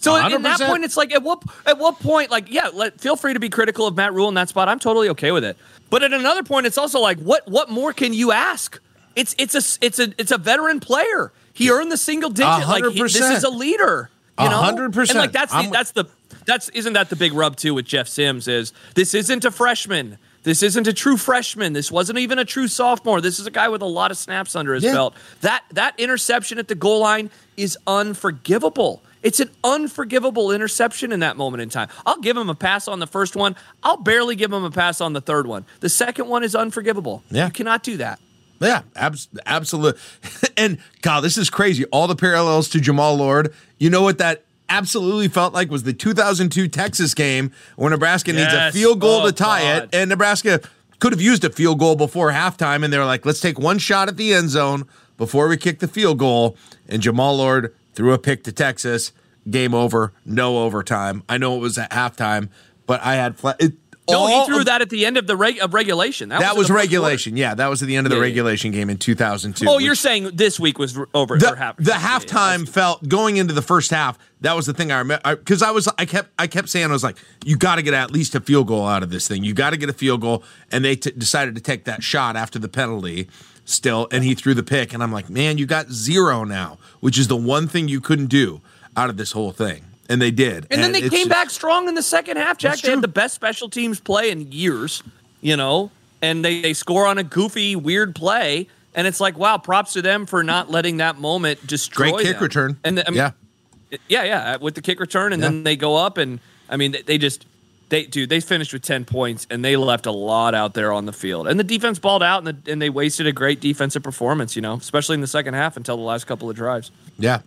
So 0.00 0.14
at 0.16 0.32
at 0.32 0.42
that 0.42 0.60
point, 0.60 0.84
it's 0.84 0.96
like 0.96 1.12
at 1.12 1.22
what 1.22 1.42
at 1.64 1.78
what 1.78 1.98
point, 1.98 2.30
like, 2.30 2.50
yeah, 2.52 2.68
let, 2.72 3.00
feel 3.00 3.16
free 3.16 3.32
to 3.32 3.40
be 3.40 3.48
critical 3.48 3.86
of 3.86 3.96
Matt 3.96 4.12
Rhule 4.12 4.28
in 4.28 4.34
that 4.34 4.48
spot. 4.50 4.68
I'm 4.68 4.78
totally 4.78 5.08
okay 5.10 5.32
with 5.32 5.44
it. 5.44 5.56
But 5.88 6.02
at 6.02 6.12
another 6.12 6.42
point, 6.42 6.66
it's 6.66 6.78
also 6.78 7.00
like, 7.00 7.18
what 7.18 7.48
what 7.48 7.70
more 7.70 7.92
can 7.92 8.12
you 8.12 8.30
ask? 8.30 8.78
It's 9.16 9.34
it's 9.38 9.54
a 9.54 9.84
it's 9.84 9.98
a 9.98 10.12
it's 10.18 10.30
a 10.30 10.38
veteran 10.38 10.80
player. 10.80 11.32
He 11.54 11.70
earned 11.70 11.90
the 11.90 11.96
single 11.96 12.28
digit. 12.30 12.64
A 12.64 12.68
Like 12.68 12.84
he, 12.92 13.00
this 13.02 13.16
is 13.16 13.42
a 13.44 13.50
leader. 13.50 14.10
You 14.38 14.50
know, 14.50 14.58
hundred 14.60 14.92
percent. 14.92 15.16
And 15.16 15.24
like 15.24 15.32
that's 15.32 15.52
the, 15.52 15.58
I'm- 15.58 15.70
that's 15.70 15.92
the 15.92 16.04
that's 16.44 16.68
isn't 16.68 16.92
that 16.92 17.08
the 17.08 17.16
big 17.16 17.32
rub 17.32 17.56
too 17.56 17.72
with 17.72 17.86
Jeff 17.86 18.06
Sims 18.06 18.46
is 18.46 18.74
this 18.94 19.14
isn't 19.14 19.44
a 19.46 19.50
freshman. 19.50 20.18
This 20.46 20.62
isn't 20.62 20.86
a 20.86 20.92
true 20.92 21.16
freshman. 21.16 21.72
This 21.72 21.90
wasn't 21.90 22.20
even 22.20 22.38
a 22.38 22.44
true 22.44 22.68
sophomore. 22.68 23.20
This 23.20 23.40
is 23.40 23.48
a 23.48 23.50
guy 23.50 23.68
with 23.68 23.82
a 23.82 23.86
lot 23.86 24.12
of 24.12 24.16
snaps 24.16 24.54
under 24.54 24.74
his 24.74 24.84
Yeah. 24.84 24.92
belt. 24.92 25.14
That 25.40 25.64
that 25.72 25.94
interception 25.98 26.60
at 26.60 26.68
the 26.68 26.76
goal 26.76 27.00
line 27.00 27.30
is 27.56 27.76
unforgivable. 27.84 29.02
It's 29.24 29.40
an 29.40 29.50
unforgivable 29.64 30.52
interception 30.52 31.10
in 31.10 31.18
that 31.18 31.36
moment 31.36 31.62
in 31.62 31.68
time. 31.68 31.88
I'll 32.06 32.20
give 32.20 32.36
him 32.36 32.48
a 32.48 32.54
pass 32.54 32.86
on 32.86 33.00
the 33.00 33.08
first 33.08 33.34
one. 33.34 33.56
I'll 33.82 33.96
barely 33.96 34.36
give 34.36 34.52
him 34.52 34.62
a 34.62 34.70
pass 34.70 35.00
on 35.00 35.14
the 35.14 35.20
third 35.20 35.48
one. 35.48 35.64
The 35.80 35.88
second 35.88 36.28
one 36.28 36.44
is 36.44 36.54
unforgivable. 36.54 37.24
Yeah. 37.32 37.46
You 37.46 37.50
cannot 37.52 37.82
do 37.82 37.96
that. 37.96 38.20
Yeah, 38.60 38.82
abs- 38.94 39.28
absolutely. 39.46 40.00
and 40.56 40.78
God, 41.02 41.22
this 41.22 41.36
is 41.36 41.50
crazy. 41.50 41.84
All 41.86 42.06
the 42.06 42.14
parallels 42.14 42.68
to 42.68 42.78
Jammal 42.78 43.18
Lord. 43.18 43.52
You 43.78 43.90
know 43.90 44.02
what 44.02 44.18
that 44.18 44.44
absolutely 44.68 45.28
felt 45.28 45.54
like 45.54 45.70
was 45.70 45.82
the 45.84 45.92
2002 45.92 46.68
Texas 46.68 47.14
game 47.14 47.52
where 47.76 47.90
Nebraska 47.90 48.32
needs 48.32 48.52
a 48.52 48.72
field 48.72 49.00
goal 49.00 49.22
Oh, 49.22 49.26
to 49.26 49.32
tie 49.32 49.62
God. 49.62 49.82
it, 49.84 49.88
and 49.94 50.08
Nebraska 50.10 50.60
could 50.98 51.12
have 51.12 51.20
used 51.20 51.44
a 51.44 51.50
field 51.50 51.78
goal 51.78 51.94
before 51.96 52.30
halftime, 52.32 52.82
and 52.84 52.92
they're 52.92 53.04
like, 53.04 53.24
"Let's 53.26 53.40
take 53.40 53.58
one 53.58 53.78
shot 53.78 54.08
at 54.08 54.16
the 54.16 54.32
end 54.34 54.50
zone 54.50 54.86
before 55.16 55.46
we 55.48 55.56
kick 55.56 55.78
the 55.80 55.88
field 55.88 56.18
goal." 56.18 56.56
And 56.88 57.02
Jammal 57.02 57.36
Lord 57.36 57.74
threw 57.94 58.12
a 58.12 58.18
pick 58.18 58.44
to 58.44 58.52
Texas. 58.52 59.12
Game 59.48 59.74
over. 59.74 60.12
No 60.24 60.58
overtime. 60.64 61.22
I 61.28 61.38
know 61.38 61.54
it 61.56 61.60
was 61.60 61.78
at 61.78 61.90
halftime, 61.92 62.48
but 62.86 63.00
I 63.04 63.14
had 63.14 63.36
flat. 63.36 63.56
It, 63.60 63.74
No, 64.08 64.26
he 64.26 64.46
threw 64.46 64.58
of- 64.60 64.66
that 64.66 64.82
at 64.82 64.90
the 64.90 65.04
end 65.06 65.16
of 65.16 65.26
the 65.26 65.36
reg- 65.36 65.58
of 65.60 65.74
regulation. 65.74 66.28
That 66.28 66.40
in 66.52 66.58
was 66.58 66.66
quarter. 66.68 66.74
regulation. 66.74 67.36
Yeah, 67.36 67.54
that 67.54 67.68
was 67.68 67.82
at 67.82 67.88
the 67.88 67.96
end 67.96 68.06
of 68.06 68.10
the 68.10 68.16
Yeah, 68.16 68.20
yeah. 68.22 68.28
regulation 68.28 68.70
game 68.70 68.88
in 68.90 68.98
2002. 68.98 69.66
Oh, 69.68 69.76
which- 69.76 69.84
you're 69.84 69.94
saying 69.94 70.30
this 70.34 70.60
week 70.60 70.78
was 70.78 70.96
over. 71.14 71.38
the, 71.38 71.52
or 71.52 71.56
half, 71.56 71.76
the 71.76 71.90
yeah, 71.90 71.98
yeah, 72.00 72.18
halftime 72.18 72.60
see. 72.60 72.66
felt 72.66 73.08
going 73.08 73.36
into 73.36 73.52
the 73.54 73.62
first 73.62 73.90
half. 73.90 74.18
That 74.42 74.54
was 74.54 74.66
the 74.66 74.74
thing 74.74 74.92
I 74.92 74.98
remember 74.98 75.36
because 75.36 75.62
I, 75.62 75.70
was 75.70 75.88
I 75.98 76.04
kept 76.04 76.30
I 76.38 76.46
kept 76.46 76.68
saying 76.68 76.86
I 76.86 76.92
was 76.92 77.02
like, 77.04 77.16
you 77.44 77.56
got 77.56 77.76
to 77.76 77.82
get 77.82 77.94
at 77.94 78.10
least 78.10 78.34
a 78.34 78.40
field 78.40 78.66
goal 78.68 78.86
out 78.86 79.02
of 79.02 79.10
this 79.10 79.26
thing. 79.26 79.42
You 79.42 79.54
got 79.54 79.70
to 79.70 79.76
get 79.76 79.88
a 79.88 79.94
field 79.94 80.20
goal, 80.20 80.44
and 80.70 80.84
they 80.84 80.94
t- 80.96 81.10
decided 81.16 81.54
to 81.54 81.60
take 81.60 81.84
that 81.84 82.02
shot 82.02 82.36
after 82.36 82.58
the 82.58 82.68
penalty. 82.68 83.28
Still, 83.68 84.06
and 84.12 84.22
he 84.22 84.36
threw 84.36 84.54
the 84.54 84.62
pick, 84.62 84.94
and 84.94 85.02
I'm 85.02 85.10
like, 85.12 85.28
man, 85.28 85.58
you 85.58 85.66
got 85.66 85.90
zero 85.90 86.44
now, 86.44 86.78
which 87.00 87.18
is 87.18 87.26
the 87.26 87.34
one 87.34 87.66
thing 87.66 87.88
you 87.88 88.00
couldn't 88.00 88.26
do 88.28 88.60
out 88.96 89.10
of 89.10 89.16
this 89.16 89.32
whole 89.32 89.50
thing, 89.50 89.82
and 90.08 90.20
they 90.20 90.30
did. 90.30 90.66
And 90.70 90.82
then 90.82 90.92
they 90.92 91.00
came 91.02 91.10
just- 91.10 91.28
back 91.28 91.50
strong 91.50 91.88
in 91.88 91.94
the 91.94 92.02
second 92.02 92.36
half, 92.36 92.58
Jack. 92.58 92.80
They 92.80 92.90
had 92.90 93.02
the 93.02 93.08
best 93.08 93.34
special 93.34 93.68
teams 93.68 94.00
play 94.00 94.30
in 94.30 94.52
years, 94.52 95.02
you 95.40 95.56
know, 95.56 95.90
and 96.22 96.44
they, 96.44 96.60
they 96.62 96.72
score 96.72 97.06
on 97.06 97.18
a 97.18 97.24
goofy, 97.24 97.76
weird 97.76 98.14
play. 98.14 98.68
And 98.94 99.06
it's 99.06 99.20
like, 99.20 99.36
wow, 99.36 99.58
props 99.58 99.92
to 99.92 100.02
them 100.02 100.24
for 100.24 100.42
not 100.42 100.70
letting 100.70 100.96
that 100.98 101.18
moment 101.18 101.66
destroy 101.66 102.12
Great 102.12 102.24
kick 102.24 102.34
them. 102.36 102.42
return. 102.42 102.78
And 102.82 102.96
the, 102.96 103.06
I 103.06 103.10
mean, 103.10 103.18
yeah, 103.18 103.98
yeah, 104.08 104.24
yeah, 104.24 104.56
with 104.56 104.74
the 104.74 104.80
kick 104.80 105.00
return, 105.00 105.34
and 105.34 105.42
then 105.42 105.64
they 105.64 105.76
go 105.76 105.96
up, 105.96 106.16
and 106.16 106.40
I 106.68 106.78
mean, 106.78 106.92
they, 106.92 107.02
they 107.02 107.18
just, 107.18 107.44
they 107.90 108.04
dude, 108.06 108.30
they 108.30 108.40
finished 108.40 108.72
with 108.72 108.80
ten 108.82 109.04
points, 109.04 109.46
and 109.50 109.62
they 109.62 109.76
left 109.76 110.06
a 110.06 110.10
lot 110.10 110.54
out 110.54 110.72
there 110.72 110.92
on 110.92 111.04
the 111.04 111.12
field, 111.12 111.46
and 111.46 111.60
the 111.60 111.64
defense 111.64 111.98
balled 111.98 112.22
out, 112.22 112.38
and, 112.46 112.56
the, 112.64 112.72
and 112.72 112.80
they 112.80 112.88
wasted 112.88 113.26
a 113.26 113.32
great 113.32 113.60
defensive 113.60 114.02
performance, 114.02 114.56
you 114.56 114.62
know, 114.62 114.74
especially 114.74 115.14
in 115.14 115.20
the 115.20 115.26
second 115.26 115.52
half 115.54 115.76
until 115.76 115.96
the 115.98 116.02
last 116.02 116.26
couple 116.26 116.48
of 116.48 116.56
drives. 116.56 116.90
Yeah, 117.18 117.40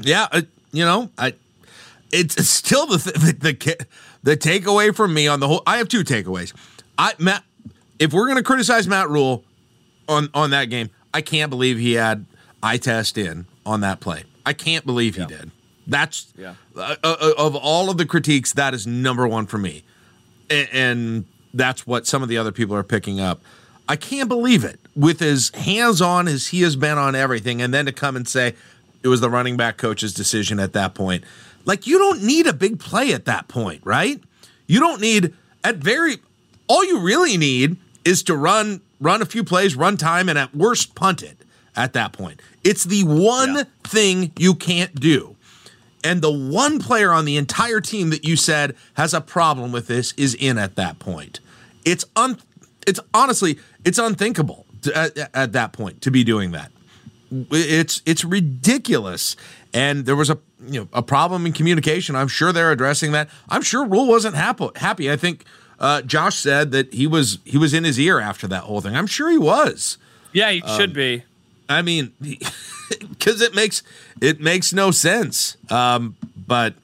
yeah. 0.00 0.28
Uh, 0.32 0.42
you 0.72 0.84
know, 0.84 1.10
I 1.18 1.34
it's, 2.14 2.36
it's 2.36 2.48
still 2.48 2.86
the, 2.86 2.98
th- 2.98 3.14
the 3.40 3.52
the 3.52 3.86
the 4.22 4.36
takeaway 4.36 4.94
from 4.94 5.12
me 5.12 5.26
on 5.28 5.40
the 5.40 5.48
whole. 5.48 5.62
I 5.66 5.78
have 5.78 5.88
two 5.88 6.04
takeaways. 6.04 6.54
I 6.96 7.12
Matt, 7.18 7.42
if 7.98 8.12
we're 8.12 8.28
gonna 8.28 8.42
criticize 8.42 8.86
Matt 8.88 9.08
Rhule 9.10 9.44
on 10.08 10.28
on 10.34 10.50
that 10.50 10.66
game, 10.66 10.90
I 11.12 11.20
can't 11.20 11.50
believe 11.50 11.78
he 11.78 11.92
had 11.94 12.24
eye 12.62 12.78
test 12.78 13.18
in 13.18 13.46
on 13.66 13.80
that 13.80 14.00
play. 14.00 14.24
I 14.46 14.52
can't 14.52 14.86
believe 14.86 15.16
he 15.16 15.24
did. 15.26 15.50
That's 15.86 16.32
Yeah. 16.36 16.54
uh, 16.76 16.96
uh, 17.02 17.32
of 17.36 17.54
all 17.56 17.90
of 17.90 17.98
the 17.98 18.06
critiques, 18.06 18.52
that 18.54 18.72
is 18.72 18.86
number 18.86 19.28
one 19.28 19.46
for 19.46 19.58
me, 19.58 19.84
and, 20.48 20.68
and 20.72 21.24
that's 21.52 21.86
what 21.86 22.06
some 22.06 22.22
of 22.22 22.28
the 22.30 22.38
other 22.38 22.52
people 22.52 22.74
are 22.74 22.82
picking 22.82 23.20
up. 23.20 23.40
I 23.86 23.96
can't 23.96 24.28
believe 24.30 24.64
it 24.64 24.80
with 24.96 25.20
as 25.20 25.50
hands 25.50 26.00
on 26.00 26.26
as 26.26 26.48
he 26.48 26.62
has 26.62 26.74
been 26.74 26.96
on 26.96 27.14
everything, 27.14 27.60
and 27.60 27.72
then 27.74 27.84
to 27.84 27.92
come 27.92 28.16
and 28.16 28.26
say 28.26 28.54
it 29.02 29.08
was 29.08 29.20
the 29.20 29.28
running 29.28 29.58
back 29.58 29.76
coach's 29.76 30.14
decision 30.14 30.58
at 30.58 30.72
that 30.72 30.94
point. 30.94 31.24
Like 31.64 31.86
you 31.86 31.98
don't 31.98 32.22
need 32.22 32.46
a 32.46 32.52
big 32.52 32.78
play 32.78 33.12
at 33.12 33.24
that 33.26 33.48
point, 33.48 33.80
right? 33.84 34.22
You 34.66 34.80
don't 34.80 35.00
need 35.00 35.34
at 35.62 35.76
very 35.76 36.16
all 36.66 36.84
you 36.84 37.00
really 37.00 37.36
need 37.36 37.76
is 38.04 38.22
to 38.24 38.36
run 38.36 38.80
run 39.00 39.22
a 39.22 39.26
few 39.26 39.44
plays, 39.44 39.76
run 39.76 39.96
time, 39.96 40.28
and 40.28 40.38
at 40.38 40.54
worst 40.54 40.94
punt 40.94 41.22
it 41.22 41.38
at 41.76 41.92
that 41.94 42.12
point. 42.12 42.40
It's 42.62 42.84
the 42.84 43.04
one 43.04 43.54
Yeah. 43.56 43.62
thing 43.84 44.32
you 44.38 44.54
can't 44.54 44.94
do. 44.98 45.36
And 46.02 46.20
the 46.20 46.30
one 46.30 46.78
player 46.80 47.12
on 47.12 47.24
the 47.24 47.36
entire 47.38 47.80
team 47.80 48.10
that 48.10 48.24
you 48.24 48.36
said 48.36 48.76
has 48.94 49.14
a 49.14 49.20
problem 49.22 49.72
with 49.72 49.86
this 49.86 50.12
is 50.18 50.34
in 50.34 50.58
at 50.58 50.76
that 50.76 50.98
point. 50.98 51.40
It's 51.84 52.04
un 52.16 52.38
it's 52.86 53.00
honestly 53.14 53.58
it's 53.84 53.98
unthinkable 53.98 54.66
to, 54.82 54.94
at, 54.96 55.30
at 55.34 55.52
that 55.52 55.72
point 55.72 56.02
to 56.02 56.10
be 56.10 56.22
doing 56.24 56.52
that. 56.52 56.70
It's 57.50 58.02
it's 58.06 58.24
ridiculous. 58.24 59.36
And 59.72 60.04
there 60.06 60.14
was 60.16 60.30
a 60.30 60.38
you 60.66 60.80
know 60.80 60.88
a 60.92 61.02
problem 61.02 61.46
in 61.46 61.52
communication. 61.52 62.16
I'm 62.16 62.28
sure 62.28 62.52
they're 62.52 62.72
addressing 62.72 63.12
that. 63.12 63.28
I'm 63.48 63.62
sure 63.62 63.84
Rhule 63.84 64.08
wasn't 64.08 64.34
happy. 64.34 64.68
Happy. 64.76 65.10
I 65.10 65.16
think 65.16 65.44
uh, 65.78 66.02
Josh 66.02 66.36
said 66.36 66.70
that 66.72 66.92
he 66.92 67.06
was 67.06 67.38
he 67.44 67.58
was 67.58 67.74
in 67.74 67.84
his 67.84 67.98
ear 67.98 68.20
after 68.20 68.46
that 68.48 68.64
whole 68.64 68.80
thing. 68.80 68.96
I'm 68.96 69.06
sure 69.06 69.30
he 69.30 69.38
was. 69.38 69.98
Yeah, 70.32 70.50
he 70.50 70.62
should 70.76 70.92
be. 70.92 71.24
I 71.68 71.82
mean, 71.82 72.12
because 72.20 73.40
it 73.40 73.54
makes 73.54 73.82
it 74.20 74.40
makes 74.40 74.72
no 74.72 74.90
sense. 74.90 75.56
Um, 75.70 76.16
but 76.46 76.74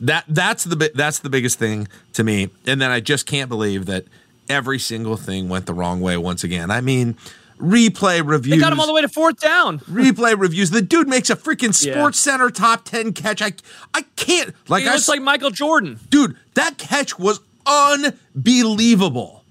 that 0.00 0.24
that's 0.28 0.64
the 0.64 0.90
that's 0.94 1.20
the 1.20 1.30
biggest 1.30 1.58
thing 1.58 1.88
to 2.14 2.24
me. 2.24 2.50
And 2.66 2.80
then 2.80 2.90
I 2.90 3.00
just 3.00 3.26
can't 3.26 3.48
believe 3.48 3.86
that 3.86 4.04
every 4.48 4.78
single 4.78 5.16
thing 5.16 5.48
went 5.48 5.66
the 5.66 5.74
wrong 5.74 6.00
way 6.00 6.16
once 6.16 6.44
again. 6.44 6.70
I 6.70 6.80
mean, 6.80 7.16
replay 7.64 8.26
reviews. 8.26 8.56
They 8.56 8.60
got 8.60 8.72
him 8.72 8.80
all 8.80 8.86
the 8.86 8.92
way 8.92 9.00
to 9.00 9.08
fourth 9.08 9.40
down. 9.40 9.78
replay 9.90 10.38
reviews. 10.38 10.70
The 10.70 10.82
dude 10.82 11.08
makes 11.08 11.30
a 11.30 11.36
freaking 11.36 11.72
Sports 11.74 12.18
Center 12.18 12.50
top 12.50 12.84
ten 12.84 13.12
catch. 13.12 13.40
I 13.42 13.52
I 13.94 14.02
can't 14.16 14.54
like 14.68 14.82
He 14.82 14.88
I 14.88 14.92
looks 14.94 15.08
like 15.08 15.22
Michael 15.22 15.50
Jordan. 15.50 15.98
dude. 16.10 16.36
That 16.54 16.78
catch 16.78 17.18
was 17.18 17.40
unbelievable. 17.66 19.44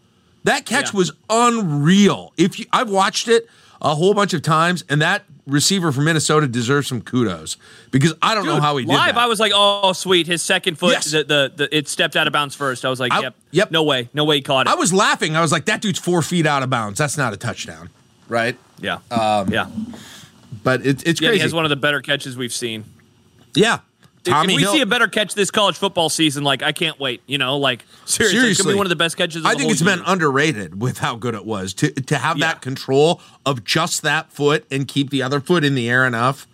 That 0.43 0.65
catch 0.65 0.93
Yeah. 0.93 0.97
was 0.97 1.11
unreal. 1.29 2.33
If 2.37 2.59
you, 2.59 2.65
I've 2.73 2.89
watched 2.89 3.27
it 3.27 3.47
a 3.81 3.95
whole 3.95 4.13
bunch 4.13 4.33
of 4.33 4.41
times, 4.41 4.83
and 4.89 5.01
that 5.01 5.23
receiver 5.45 5.91
from 5.91 6.05
Minnesota 6.05 6.47
deserves 6.47 6.87
some 6.87 7.01
kudos 7.01 7.57
because 7.91 8.13
I 8.21 8.33
don't 8.35 8.45
know 8.45 8.61
how 8.61 8.77
he 8.77 8.85
did 8.85 8.93
Live, 8.93 9.15
that. 9.15 9.21
I 9.21 9.25
was 9.27 9.39
like, 9.41 9.51
oh, 9.53 9.91
sweet. 9.93 10.25
His 10.27 10.41
second 10.41 10.77
foot, 10.77 10.91
Yes. 10.93 11.11
the, 11.11 11.23
the, 11.25 11.51
the 11.55 11.77
it 11.77 11.87
stepped 11.89 12.15
out 12.15 12.27
of 12.27 12.33
bounds 12.33 12.55
first. 12.55 12.85
I 12.85 12.89
was 12.89 12.99
like, 12.99 13.11
I- 13.11 13.21
yep, 13.21 13.35
yep. 13.51 13.71
no 13.71 13.83
way, 13.83 14.09
no 14.13 14.23
way 14.23 14.37
he 14.37 14.41
caught 14.41 14.67
it. 14.67 14.69
I 14.71 14.75
was 14.75 14.93
laughing. 14.93 15.35
I 15.35 15.41
was 15.41 15.51
like, 15.51 15.65
that 15.65 15.81
dude's 15.81 15.99
four 15.99 16.21
feet 16.21 16.45
out 16.45 16.63
of 16.63 16.69
bounds. 16.69 16.97
That's 16.97 17.17
not 17.17 17.33
a 17.33 17.37
touchdown, 17.37 17.89
right? 18.33 18.57
yeah, 18.81 18.97
Um, 19.11 19.49
yeah, 19.53 19.67
But 20.63 20.85
it, 20.85 21.07
it's 21.07 21.21
yeah. 21.21 21.31
He 21.31 21.39
has 21.39 21.53
one 21.53 21.63
of 21.65 21.69
the 21.69 21.75
better 21.77 22.01
catches 22.01 22.35
we've 22.35 22.51
seen. 22.53 22.83
yeah, 23.55 23.79
Tommi 24.23 24.43
if 24.51 24.55
we 24.55 24.61
Hill. 24.63 24.73
see 24.73 24.81
a 24.81 24.85
better 24.85 25.07
catch 25.07 25.35
this 25.35 25.51
college 25.51 25.77
football 25.77 26.09
season, 26.09 26.43
like 26.43 26.61
I 26.63 26.71
can't 26.71 26.99
wait. 26.99 27.21
You 27.27 27.37
know, 27.37 27.57
like 27.57 27.85
seriously, 28.05 28.49
it's 28.51 28.61
gonna 28.61 28.73
be 28.73 28.77
one 28.77 28.85
of 28.85 28.89
the 28.89 28.95
best 28.95 29.15
catches. 29.17 29.37
Of 29.37 29.45
I 29.45 29.55
think 29.55 29.71
it's 29.71 29.81
been 29.81 30.01
underrated 30.05 30.81
with 30.81 30.97
how 30.97 31.15
good 31.15 31.35
it 31.35 31.45
was 31.45 31.73
to 31.75 31.91
to 31.91 32.17
have 32.17 32.37
Yeah. 32.37 32.47
that 32.47 32.61
control 32.61 33.21
of 33.45 33.63
just 33.63 34.01
that 34.03 34.31
foot 34.31 34.65
and 34.71 34.87
keep 34.87 35.09
the 35.09 35.21
other 35.21 35.39
foot 35.39 35.63
in 35.63 35.75
the 35.75 35.89
air 35.89 36.05
enough. 36.07 36.47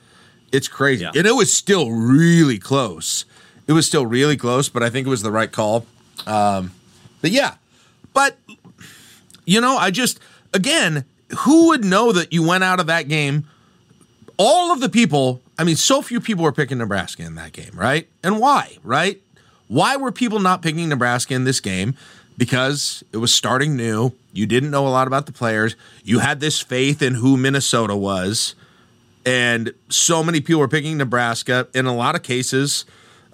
It's 0.52 0.68
crazy, 0.68 1.04
Yeah. 1.04 1.12
and 1.15 1.26
it 1.28 1.36
was 1.36 1.54
still 1.54 1.92
really 1.92 2.58
close. 2.60 3.26
It 3.68 3.74
was 3.74 3.86
still 3.86 4.06
really 4.08 4.36
close, 4.36 4.68
but 4.68 4.82
I 4.82 4.89
think 4.89 5.06
it 5.06 5.10
was 5.12 5.22
the 5.22 5.32
right 5.32 5.52
call. 5.52 5.86
Um, 6.26 6.72
but 7.22 7.30
yeah, 7.30 7.56
but 8.13 8.36
you 9.46 9.62
know, 9.62 9.78
I 9.78 9.92
just 9.92 10.20
again, 10.56 11.06
who 11.39 11.68
would 11.68 11.84
know 11.84 12.12
that 12.12 12.34
you 12.34 12.46
went 12.46 12.63
out 12.63 12.80
of 12.80 12.88
that 12.88 13.08
game? 13.08 13.48
All 14.38 14.72
of 14.72 14.80
the 14.80 14.89
people, 14.89 15.42
I 15.58 15.63
mean, 15.63 15.76
so 15.76 16.02
few 16.02 16.22
people 16.22 16.44
were 16.44 16.52
picking 16.52 16.78
Nebraska 16.78 17.24
in 17.24 17.36
that 17.36 17.52
game, 17.52 17.72
right? 17.74 18.08
And 18.24 18.39
why, 18.39 18.78
right? 18.84 19.22
Why 19.68 19.98
were 19.98 20.12
people 20.12 20.39
not 20.39 20.62
picking 20.62 20.89
Nebraska 20.89 21.34
in 21.34 21.44
this 21.44 21.60
game? 21.60 21.96
Because 22.38 23.04
it 23.12 23.18
was 23.18 23.34
starting 23.34 23.76
new. 23.76 24.13
You 24.32 24.46
didn't 24.46 24.72
know 24.72 24.88
a 24.88 24.89
lot 24.89 25.08
about 25.08 25.26
the 25.26 25.34
players. 25.34 25.76
You 26.04 26.20
had 26.20 26.39
this 26.39 26.62
faith 26.62 27.02
in 27.02 27.15
who 27.15 27.36
Minnesota 27.36 27.96
was. 27.96 28.56
And 29.26 29.74
so 29.89 30.24
many 30.24 30.39
people 30.39 30.62
were 30.62 30.70
picking 30.70 30.98
Nebraska 30.98 31.68
in 31.74 31.86
a 31.86 31.94
lot 31.94 32.15
of 32.15 32.24
cases 32.24 32.86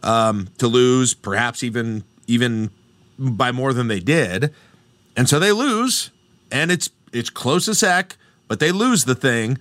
um, 0.01 0.49
to 0.57 0.67
lose, 0.67 1.13
perhaps 1.13 1.63
even 1.63 2.03
even 2.27 2.71
by 3.17 3.51
more 3.51 3.71
than 3.71 3.87
they 3.87 3.99
did. 3.99 4.53
And 5.15 5.29
so 5.29 5.39
they 5.39 5.51
lose, 5.51 6.11
and 6.51 6.71
it's 6.71 6.89
it's 7.13 7.29
close 7.29 7.67
as 7.67 7.81
heck, 7.81 8.17
but 8.47 8.59
they 8.59 8.71
lose 8.71 9.05
the 9.05 9.15
thing. 9.15 9.57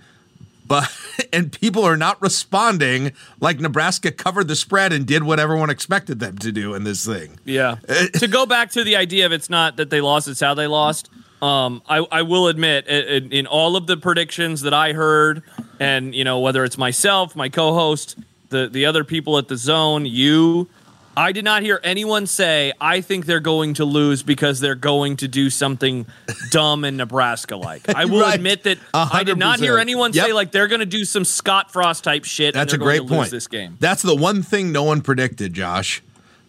But 0.67 0.91
and 1.33 1.51
people 1.51 1.83
are 1.83 1.97
not 1.97 2.21
responding 2.21 3.11
like 3.39 3.59
Nebraska 3.59 4.11
covered 4.11 4.47
the 4.47 4.55
spread 4.55 4.93
and 4.93 5.05
did 5.05 5.23
what 5.23 5.39
everyone 5.39 5.69
expected 5.69 6.19
them 6.19 6.37
to 6.39 6.51
do 6.51 6.73
in 6.73 6.83
this 6.83 7.05
thing. 7.05 7.39
Yeah. 7.45 7.75
to 8.13 8.27
go 8.27 8.45
back 8.45 8.71
to 8.71 8.83
the 8.83 8.95
idea 8.95 9.25
of 9.25 9.31
it's 9.31 9.49
not 9.49 9.77
that 9.77 9.89
they 9.89 10.01
lost, 10.01 10.27
it's 10.27 10.39
how 10.39 10.53
they 10.53 10.67
lost. 10.67 11.09
Um, 11.41 11.81
I, 11.87 11.97
I 12.11 12.21
will 12.23 12.47
admit, 12.47 12.87
in, 12.87 13.31
in 13.31 13.45
all 13.45 13.75
of 13.75 13.87
the 13.87 13.97
predictions 13.97 14.61
that 14.61 14.73
I 14.73 14.93
heard, 14.93 15.43
and 15.79 16.15
you 16.15 16.23
know 16.23 16.39
whether 16.39 16.63
it's 16.63 16.77
myself, 16.77 17.35
my 17.35 17.49
co-host, 17.49 18.17
the 18.49 18.67
the 18.67 18.85
other 18.85 19.03
people 19.03 19.37
at 19.37 19.47
the 19.47 19.57
zone, 19.57 20.05
you, 20.05 20.69
I 21.17 21.31
did 21.31 21.45
not 21.45 21.61
hear 21.63 21.79
anyone 21.83 22.27
say 22.27 22.73
I 22.81 23.01
think 23.01 23.25
they're 23.25 23.39
going 23.39 23.75
to 23.75 23.85
lose 23.85 24.23
because 24.23 24.59
they're 24.59 24.75
going 24.75 25.17
to 25.17 25.27
do 25.27 25.49
something 25.49 26.05
dumb 26.51 26.83
and 26.83 26.97
Nebraska 26.97 27.55
like. 27.55 27.87
I 27.89 28.05
will 28.05 28.21
Right. 28.25 28.35
admit 28.35 28.63
that 28.63 28.77
I 28.93 29.23
did 29.23 29.37
not 29.37 29.59
hear 29.59 29.75
100%. 29.77 29.79
anyone 29.81 30.13
say 30.13 30.33
like 30.33 30.51
they're 30.51 30.67
going 30.67 30.79
to 30.81 30.85
do 30.85 31.05
some 31.05 31.23
Scott 31.25 31.71
Frost 31.71 32.03
type 32.03 32.25
shit. 32.25 32.53
That's 32.53 32.73
a 32.73 32.77
great 32.77 32.97
going 32.99 33.07
to 33.07 33.13
lose 33.13 33.19
point. 33.19 33.31
This 33.31 33.47
game. 33.47 33.77
That's 33.79 34.01
the 34.01 34.15
one 34.15 34.43
thing 34.43 34.71
no 34.71 34.83
one 34.83 35.01
predicted, 35.01 35.53
Josh. 35.53 36.01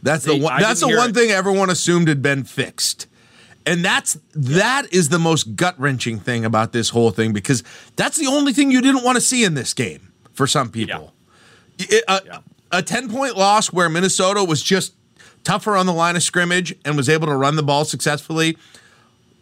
That's 0.03 0.25
the 0.25 0.37
one. 0.39 0.61
That's 0.61 0.81
the 0.81 0.89
one 0.97 1.11
it. 1.11 1.15
thing 1.15 1.31
everyone 1.31 1.71
assumed 1.71 2.09
had 2.09 2.23
been 2.23 2.45
fixed, 2.45 3.07
and 3.65 3.85
that's 3.85 4.19
that 4.35 4.93
is 4.93 5.09
the 5.09 5.19
most 5.19 5.57
gut 5.57 5.75
wrenching 5.81 6.21
thing 6.21 6.45
about 6.45 6.73
this 6.73 6.91
whole 6.91 7.11
thing 7.11 7.33
because 7.33 7.65
that's 7.97 8.17
the 8.17 8.27
only 8.27 8.53
thing 8.53 8.71
you 8.71 8.81
didn't 8.81 9.03
want 9.03 9.17
to 9.17 9.21
see 9.21 9.43
in 9.43 9.55
this 9.55 9.75
game 9.75 10.13
for 10.33 10.47
some 10.47 10.71
people. 10.71 11.13
It- 11.79 12.05
a, 12.07 12.11
uh, 12.11 12.21
Yeah. 12.27 12.39
A 12.73 12.83
ten 12.83 13.11
point 13.11 13.37
loss 13.37 13.73
where 13.73 13.89
Minnesota 13.89 14.45
was 14.45 14.63
just 14.63 14.95
tougher 15.45 15.77
on 15.77 15.87
the 15.87 15.93
line 15.93 16.17
of 16.17 16.23
scrimmage 16.23 16.75
and 16.85 16.97
was 16.97 17.09
able 17.09 17.27
to 17.27 17.35
run 17.37 17.57
the 17.57 17.63
ball 17.63 17.85
successfully. 17.85 18.57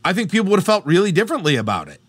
I 0.04 0.12
think 0.12 0.30
people 0.30 0.50
would 0.50 0.58
have 0.58 0.66
felt 0.66 0.84
really 0.84 1.12
differently 1.12 1.56
about 1.56 1.88
it 1.88 2.00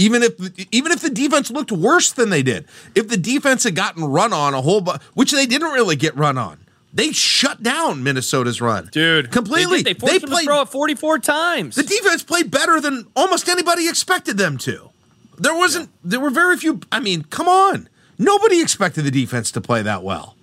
even 0.00 0.22
if 0.22 0.32
even 0.72 0.92
if 0.92 1.00
the 1.00 1.10
defense 1.10 1.50
looked 1.50 1.70
worse 1.70 2.12
than 2.12 2.30
they 2.30 2.42
did, 2.42 2.64
if 2.94 3.08
the 3.08 3.18
defense 3.18 3.64
had 3.64 3.74
gotten 3.74 4.04
run 4.04 4.32
on 4.32 4.54
a 4.54 4.62
whole 4.62 4.80
bunch, 4.80 5.02
which 5.14 5.30
they 5.30 5.44
didn't 5.46 5.70
really 5.72 5.94
get 5.94 6.16
run 6.16 6.38
on, 6.38 6.58
they 6.92 7.12
shut 7.12 7.62
down 7.62 8.02
Minnesota's 8.02 8.60
run, 8.62 8.88
Dude, 8.92 9.30
completely. 9.30 9.82
They, 9.82 9.92
did. 9.92 9.96
they 9.96 10.00
forced 10.00 10.24
him 10.24 10.30
to 10.30 10.44
throw 10.44 10.62
it 10.62 10.68
44 10.68 11.18
times. 11.18 11.76
the 11.76 11.82
defense 11.82 12.22
played 12.22 12.50
better 12.50 12.80
than 12.80 13.06
almost 13.14 13.48
anybody 13.48 13.88
expected 13.88 14.38
them 14.38 14.56
to. 14.58 14.90
There 15.38 15.54
wasn't. 15.54 15.90
There 16.02 16.20
were 16.20 16.30
very 16.30 16.56
few. 16.56 16.80
I 16.90 17.00
mean, 17.00 17.24
come 17.24 17.48
on, 17.48 17.88
nobody 18.18 18.62
expected 18.62 19.02
the 19.02 19.10
defense 19.10 19.50
to 19.52 19.60
play 19.60 19.82
that 19.82 20.02
well. 20.02 20.34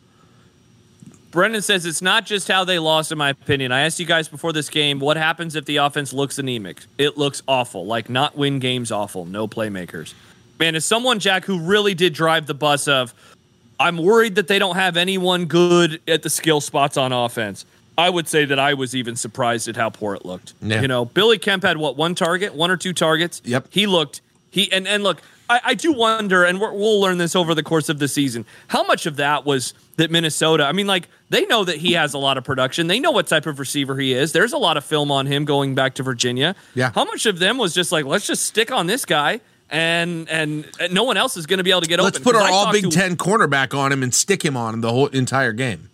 Brendan 1.37 1.61
says 1.61 1.85
it's 1.85 2.01
not 2.01 2.25
just 2.25 2.47
how 2.47 2.63
they 2.63 2.79
lost, 2.79 3.11
in 3.11 3.19
my 3.19 3.29
opinion. 3.29 3.71
I 3.71 3.81
asked 3.81 3.99
you 3.99 4.07
guys 4.07 4.27
before 4.27 4.53
this 4.53 4.71
game, 4.71 4.99
what 4.99 5.17
happens 5.17 5.55
if 5.55 5.65
the 5.65 5.77
offense 5.77 6.11
looks 6.11 6.39
anemic? 6.39 6.81
It 6.97 7.15
looks 7.15 7.43
awful, 7.47 7.85
like 7.85 8.09
not 8.09 8.35
win 8.35 8.57
games 8.57 8.91
awful, 8.91 9.23
no 9.23 9.47
playmakers. 9.47 10.15
Man, 10.59 10.75
as 10.75 10.83
someone, 10.83 11.19
Jack, 11.19 11.45
who 11.45 11.59
really 11.59 11.93
did 11.93 12.15
drive 12.15 12.47
the 12.47 12.55
bus 12.55 12.87
of, 12.87 13.13
I'm 13.79 13.97
worried 13.97 14.33
that 14.33 14.47
they 14.47 14.57
don't 14.57 14.77
have 14.77 14.97
anyone 14.97 15.45
good 15.45 16.01
at 16.07 16.23
the 16.23 16.29
skill 16.31 16.59
spots 16.59 16.97
on 16.97 17.11
offense. 17.11 17.67
I 17.99 18.09
would 18.09 18.27
say 18.27 18.45
that 18.45 18.57
I 18.57 18.73
was 18.73 18.95
even 18.95 19.15
surprised 19.15 19.67
at 19.67 19.75
how 19.75 19.91
poor 19.91 20.15
it 20.15 20.25
looked. 20.25 20.55
Yeah. 20.59 20.81
You 20.81 20.87
know, 20.87 21.05
Billy 21.05 21.37
Kemp 21.37 21.61
had 21.61 21.77
what 21.77 21.95
one 21.95 22.15
target, 22.15 22.55
one 22.55 22.71
or 22.71 22.77
two 22.77 22.93
targets. 22.93 23.43
Yep. 23.45 23.67
He 23.69 23.85
looked 23.85 24.21
he 24.49 24.71
and 24.71 24.87
and 24.87 25.03
look, 25.03 25.21
I, 25.49 25.61
I 25.63 25.73
do 25.73 25.93
wonder, 25.93 26.43
and 26.43 26.59
we're, 26.59 26.73
we'll 26.73 26.99
learn 26.99 27.17
this 27.17 27.35
over 27.35 27.55
the 27.55 27.63
course 27.63 27.89
of 27.89 27.99
the 27.99 28.07
season. 28.07 28.45
How 28.67 28.83
much 28.83 29.05
of 29.05 29.15
that 29.17 29.45
was 29.45 29.73
that 29.97 30.11
Minnesota? 30.11 30.65
I 30.65 30.71
mean, 30.71 30.87
like 30.87 31.07
they 31.29 31.45
know 31.45 31.63
that 31.63 31.77
he 31.77 31.93
has 31.93 32.13
a 32.13 32.17
lot 32.17 32.37
of 32.37 32.43
production. 32.43 32.87
They 32.87 32.99
know 32.99 33.11
what 33.11 33.27
type 33.27 33.45
of 33.45 33.59
receiver 33.59 33.97
he 33.97 34.13
is. 34.13 34.31
There's 34.31 34.53
a 34.53 34.57
lot 34.57 34.77
of 34.77 34.85
film 34.85 35.11
on 35.11 35.25
him 35.25 35.45
going 35.45 35.75
back 35.75 35.95
to 35.95 36.03
Virginia. 36.03 36.55
Yeah. 36.75 36.91
How 36.93 37.05
much 37.05 37.25
of 37.25 37.39
them 37.39 37.57
was 37.57 37.73
just 37.73 37.91
like, 37.91 38.05
let's 38.05 38.27
just 38.27 38.45
stick 38.45 38.71
on 38.71 38.87
this 38.87 39.05
guy, 39.05 39.41
and 39.69 40.29
and, 40.29 40.65
no 40.91 41.03
one 41.03 41.17
else 41.17 41.37
is 41.37 41.45
going 41.45 41.59
to 41.59 41.63
be 41.63 41.71
able 41.71 41.81
to 41.81 41.87
get 41.87 41.99
open. 41.99 42.13
Let's 42.13 42.19
put 42.19 42.35
our 42.35 42.41
I 42.41 42.51
all 42.51 42.71
Big 42.71 42.83
to- 42.83 42.89
Ten 42.89 43.15
cornerback 43.15 43.77
on 43.77 43.91
him 43.91 44.03
and 44.03 44.13
stick 44.13 44.43
him 44.43 44.57
on 44.57 44.73
him 44.73 44.81
the 44.81 44.91
whole 44.91 45.07
entire 45.07 45.53
game. 45.53 45.89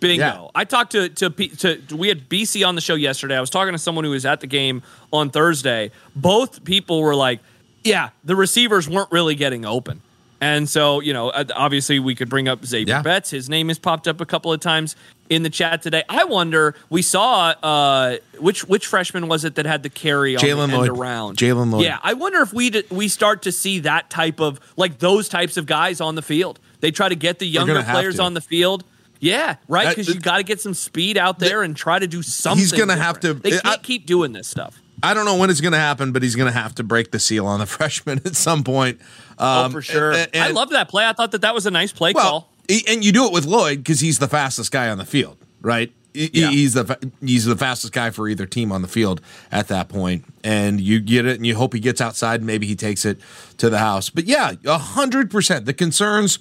Bingo. 0.00 0.24
Yeah. 0.24 0.46
I 0.54 0.64
talked 0.64 0.92
to, 0.92 1.08
to 1.08 1.30
P- 1.30 1.48
to 1.48 1.80
we 1.94 2.08
had 2.08 2.28
BC 2.28 2.66
on 2.66 2.74
the 2.74 2.80
show 2.80 2.94
yesterday. 2.94 3.36
I 3.36 3.40
was 3.40 3.50
talking 3.50 3.72
to 3.72 3.78
someone 3.78 4.04
who 4.04 4.10
was 4.10 4.24
at 4.24 4.40
the 4.40 4.46
game 4.46 4.82
on 5.12 5.30
Thursday. 5.30 5.90
Both 6.14 6.64
people 6.64 7.02
were 7.02 7.16
like, 7.16 7.40
"Yeah, 7.88 8.10
the 8.24 8.36
receivers 8.36 8.88
weren't 8.88 9.10
really 9.10 9.34
getting 9.34 9.64
open." 9.64 10.00
And 10.40 10.68
so, 10.68 11.00
you 11.00 11.12
know, 11.12 11.30
uh, 11.30 11.42
obviously 11.52 11.98
we 11.98 12.14
could 12.14 12.28
bring 12.28 12.46
up 12.46 12.64
Xavier 12.64 12.94
Yeah. 12.96 13.02
Betts. 13.02 13.30
His 13.30 13.48
name 13.48 13.66
has 13.68 13.78
popped 13.80 14.06
up 14.06 14.20
a 14.20 14.24
couple 14.24 14.52
of 14.52 14.60
times 14.60 14.94
in 15.28 15.42
the 15.42 15.50
chat 15.50 15.82
today. 15.82 16.04
I 16.08 16.22
wonder. 16.24 16.76
We 16.90 17.02
saw 17.02 17.48
uh, 17.60 18.18
which 18.38 18.64
which 18.68 18.86
freshman 18.86 19.26
was 19.26 19.44
it 19.44 19.56
that 19.56 19.66
had 19.66 19.82
the 19.82 19.88
carry 19.90 20.36
on 20.36 20.40
Jaylen 20.42 20.70
Lloyd. 20.72 20.90
around? 20.90 21.38
Jaylen 21.38 21.72
Lloyd. 21.72 21.82
Yeah, 21.82 21.98
I 22.04 22.12
wonder 22.14 22.40
if 22.40 22.52
we 22.52 22.70
d- 22.70 22.84
we 22.88 23.08
start 23.08 23.42
to 23.42 23.52
see 23.52 23.80
that 23.80 24.10
type 24.10 24.38
of 24.40 24.60
like 24.76 25.00
those 25.00 25.28
types 25.28 25.56
of 25.56 25.66
guys 25.66 26.00
on 26.00 26.14
the 26.14 26.22
field. 26.22 26.60
They 26.80 26.92
try 26.92 27.08
to 27.08 27.16
get 27.16 27.40
the 27.40 27.46
younger 27.46 27.82
players 27.82 28.16
to. 28.16 28.22
on 28.22 28.34
the 28.34 28.40
field. 28.40 28.84
Yeah, 29.18 29.56
right. 29.66 29.88
Because 29.88 30.06
you 30.14 30.20
got 30.20 30.36
to 30.36 30.44
get 30.44 30.60
some 30.60 30.74
speed 30.74 31.18
out 31.18 31.40
there 31.40 31.64
and 31.64 31.76
try 31.76 31.98
to 31.98 32.06
do 32.06 32.22
something. 32.22 32.60
He's 32.60 32.70
gonna 32.70 32.94
have 32.96 33.18
to- 33.20 33.34
They 33.34 33.56
I- 33.56 33.60
can't 33.60 33.82
keep 33.82 34.06
doing 34.06 34.32
this 34.32 34.46
stuff. 34.46 34.80
I 35.02 35.14
don't 35.14 35.24
know 35.24 35.36
when 35.36 35.50
it's 35.50 35.60
going 35.60 35.72
to 35.72 35.78
happen, 35.78 36.12
but 36.12 36.22
he's 36.22 36.34
going 36.36 36.52
to 36.52 36.58
have 36.58 36.74
to 36.76 36.82
break 36.82 37.10
the 37.12 37.18
seal 37.18 37.46
on 37.46 37.60
the 37.60 37.66
freshman 37.78 38.20
at 38.24 38.34
some 38.36 38.64
point. 38.64 39.00
Oh, 39.38 39.64
Um, 39.66 39.72
for 39.72 39.82
sure. 39.82 40.12
and- 40.12 40.28
I 40.34 40.48
love 40.50 40.70
that 40.70 40.88
play. 40.88 41.06
I 41.06 41.12
thought 41.12 41.32
that 41.32 41.42
that 41.42 41.54
was 41.54 41.66
a 41.66 41.70
nice 41.70 41.92
play 41.92 42.12
Well, 42.14 42.30
call. 42.42 42.52
and 42.88 43.04
you 43.04 43.12
do 43.12 43.26
it 43.26 43.32
with 43.32 43.44
Lloyd 43.46 43.78
because 43.78 44.00
he's 44.00 44.18
the 44.18 44.28
fastest 44.28 44.72
guy 44.72 44.88
on 44.88 44.98
the 44.98 45.04
field, 45.04 45.36
right? 45.60 45.92
Yeah. 46.14 46.48
He's 46.50 46.72
the 46.74 47.12
he's 47.20 47.44
the 47.44 47.54
fastest 47.54 47.92
guy 47.92 48.10
for 48.10 48.28
either 48.28 48.44
team 48.46 48.72
on 48.72 48.82
the 48.82 48.88
field 48.88 49.20
at 49.52 49.68
that 49.68 49.88
point, 49.88 50.24
and 50.42 50.80
you 50.80 50.98
get 50.98 51.26
it, 51.26 51.36
and 51.36 51.46
you 51.46 51.54
hope 51.54 51.74
he 51.74 51.78
gets 51.80 52.00
outside. 52.00 52.40
and 52.40 52.46
Maybe 52.46 52.66
he 52.66 52.74
takes 52.74 53.04
it 53.04 53.18
to 53.58 53.70
the 53.70 53.78
house. 53.78 54.10
But 54.10 54.24
yeah, 54.24 54.54
a 54.66 54.78
hundred 54.78 55.30
percent. 55.30 55.66
The 55.66 55.74
concerns. 55.74 56.40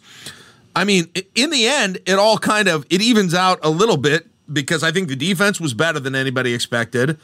I 0.75 0.83
mean, 0.83 1.09
in 1.35 1.51
the 1.51 1.67
end, 1.67 1.99
it 2.07 2.13
all 2.17 2.39
kind 2.39 2.67
of 2.67 2.87
it 2.89 3.01
evens 3.01 3.35
out 3.35 3.59
a 3.61 3.69
little 3.69 3.97
bit 3.97 4.25
because 4.51 4.83
I 4.83 4.91
think 4.91 5.09
the 5.09 5.15
defense 5.15 5.59
was 5.61 5.75
better 5.75 5.99
than 5.99 6.15
anybody 6.15 6.53
expected, 6.55 7.19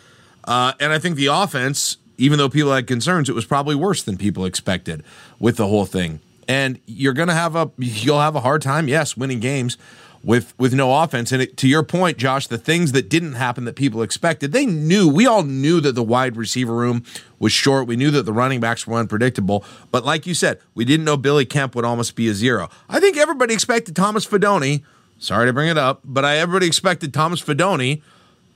uh, 0.46 0.74
and 0.80 0.92
I 0.92 1.00
think 1.00 1.16
the 1.16 1.28
offense, 1.28 1.98
even 2.18 2.38
though 2.38 2.50
people 2.50 2.74
had 2.74 2.88
concerns, 2.88 3.30
it 3.30 3.36
was 3.36 3.46
probably 3.46 3.76
worse 3.76 4.04
than 4.04 4.18
people 4.18 4.46
expected 4.46 5.04
with 5.40 5.58
the 5.58 5.68
whole 5.68 5.86
thing. 5.86 6.20
And 6.48 6.80
you're 6.86 7.14
gonna 7.14 7.34
have 7.34 7.56
a 7.56 7.72
you'll 7.78 8.20
have 8.20 8.36
a 8.36 8.42
hard 8.42 8.62
time, 8.62 8.88
yes, 8.88 9.16
winning 9.16 9.40
games 9.40 9.78
with 10.24 10.54
with 10.58 10.74
no 10.74 11.02
offense. 11.02 11.32
And 11.32 11.42
it, 11.42 11.58
to 11.58 11.68
your 11.68 11.84
point, 11.84 12.18
Josh, 12.18 12.48
the 12.48 12.58
things 12.58 12.92
that 12.94 13.10
didn't 13.10 13.34
happen 13.34 13.66
that 13.66 13.76
people 13.76 14.02
expected, 14.02 14.52
they 14.52 14.66
knew. 14.66 15.08
We 15.08 15.26
all 15.26 15.44
knew 15.44 15.80
that 15.82 15.94
the 15.94 16.04
wide 16.04 16.36
receiver 16.36 16.74
room 16.74 17.04
was 17.40 17.52
short. 17.52 17.88
We 17.88 17.96
knew 17.96 18.12
that 18.12 18.24
the 18.24 18.34
running 18.34 18.60
backs 18.60 18.88
were 18.88 18.98
unpredictable. 19.00 19.64
But 19.92 20.06
like 20.06 20.26
you 20.26 20.34
said, 20.34 20.60
we 20.74 20.86
didn't 20.86 21.06
know 21.06 21.18
Billy 21.18 21.46
Kemp 21.46 21.76
would 21.76 21.86
almost 21.86 22.16
be 22.16 22.28
a 22.30 22.34
zero. 22.34 22.70
I 22.90 23.00
think 23.00 23.18
everybody 23.18 23.54
expected 23.54 23.96
Thomas 23.96 24.26
Fidone. 24.26 24.84
Sorry 25.20 25.46
to 25.46 25.54
bring 25.54 25.70
it 25.70 25.78
up, 25.78 26.02
but 26.04 26.26
I 26.26 26.38
everybody 26.38 26.68
expected 26.68 27.14
Thomas 27.14 27.42
Fidone 27.42 28.02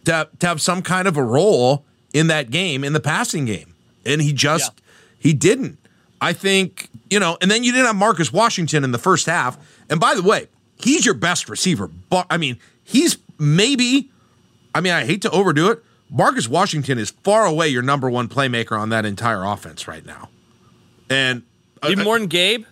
to, 0.07 0.29
to 0.39 0.47
have 0.47 0.61
some 0.61 0.81
kind 0.81 1.07
of 1.07 1.15
a 1.17 1.23
role 1.23 1.85
in 2.13 2.27
that 2.27 2.49
game 2.49 2.83
in 2.83 2.93
the 2.93 2.99
passing 2.99 3.45
game, 3.45 3.73
and 4.05 4.21
he 4.21 4.33
just 4.33 4.71
he 5.19 5.33
didn't. 5.33 5.77
I 6.19 6.33
think 6.33 6.89
you 7.09 7.19
know, 7.19 7.37
and 7.41 7.51
then 7.51 7.63
you 7.63 7.71
didn't 7.71 7.87
have 7.87 7.95
Marcus 7.95 8.33
Washington 8.33 8.83
in 8.83 8.91
the 8.91 8.97
first 8.97 9.25
half. 9.27 9.57
And 9.89 9.99
by 9.99 10.15
the 10.15 10.23
way, 10.23 10.47
he's 10.77 11.05
your 11.05 11.13
best 11.13 11.49
receiver. 11.49 11.87
But 11.87 12.25
I 12.29 12.37
mean, 12.37 12.57
he's 12.83 13.17
maybe. 13.37 14.09
I 14.73 14.81
mean, 14.81 14.93
I 14.93 15.05
hate 15.05 15.21
to 15.23 15.31
overdo 15.31 15.71
it. 15.71 15.83
Marcus 16.09 16.47
Washington 16.47 16.97
is 16.97 17.09
far 17.09 17.45
away 17.45 17.67
your 17.67 17.81
number 17.81 18.09
one 18.09 18.27
playmaker 18.29 18.79
on 18.79 18.89
that 18.89 19.05
entire 19.05 19.43
offense 19.43 19.87
right 19.87 20.05
now. 20.05 20.29
And 21.09 21.43
uh, 21.83 21.89
Even 21.89 22.05
more 22.05 22.17
than 22.17 22.27
Gabe. 22.27 22.65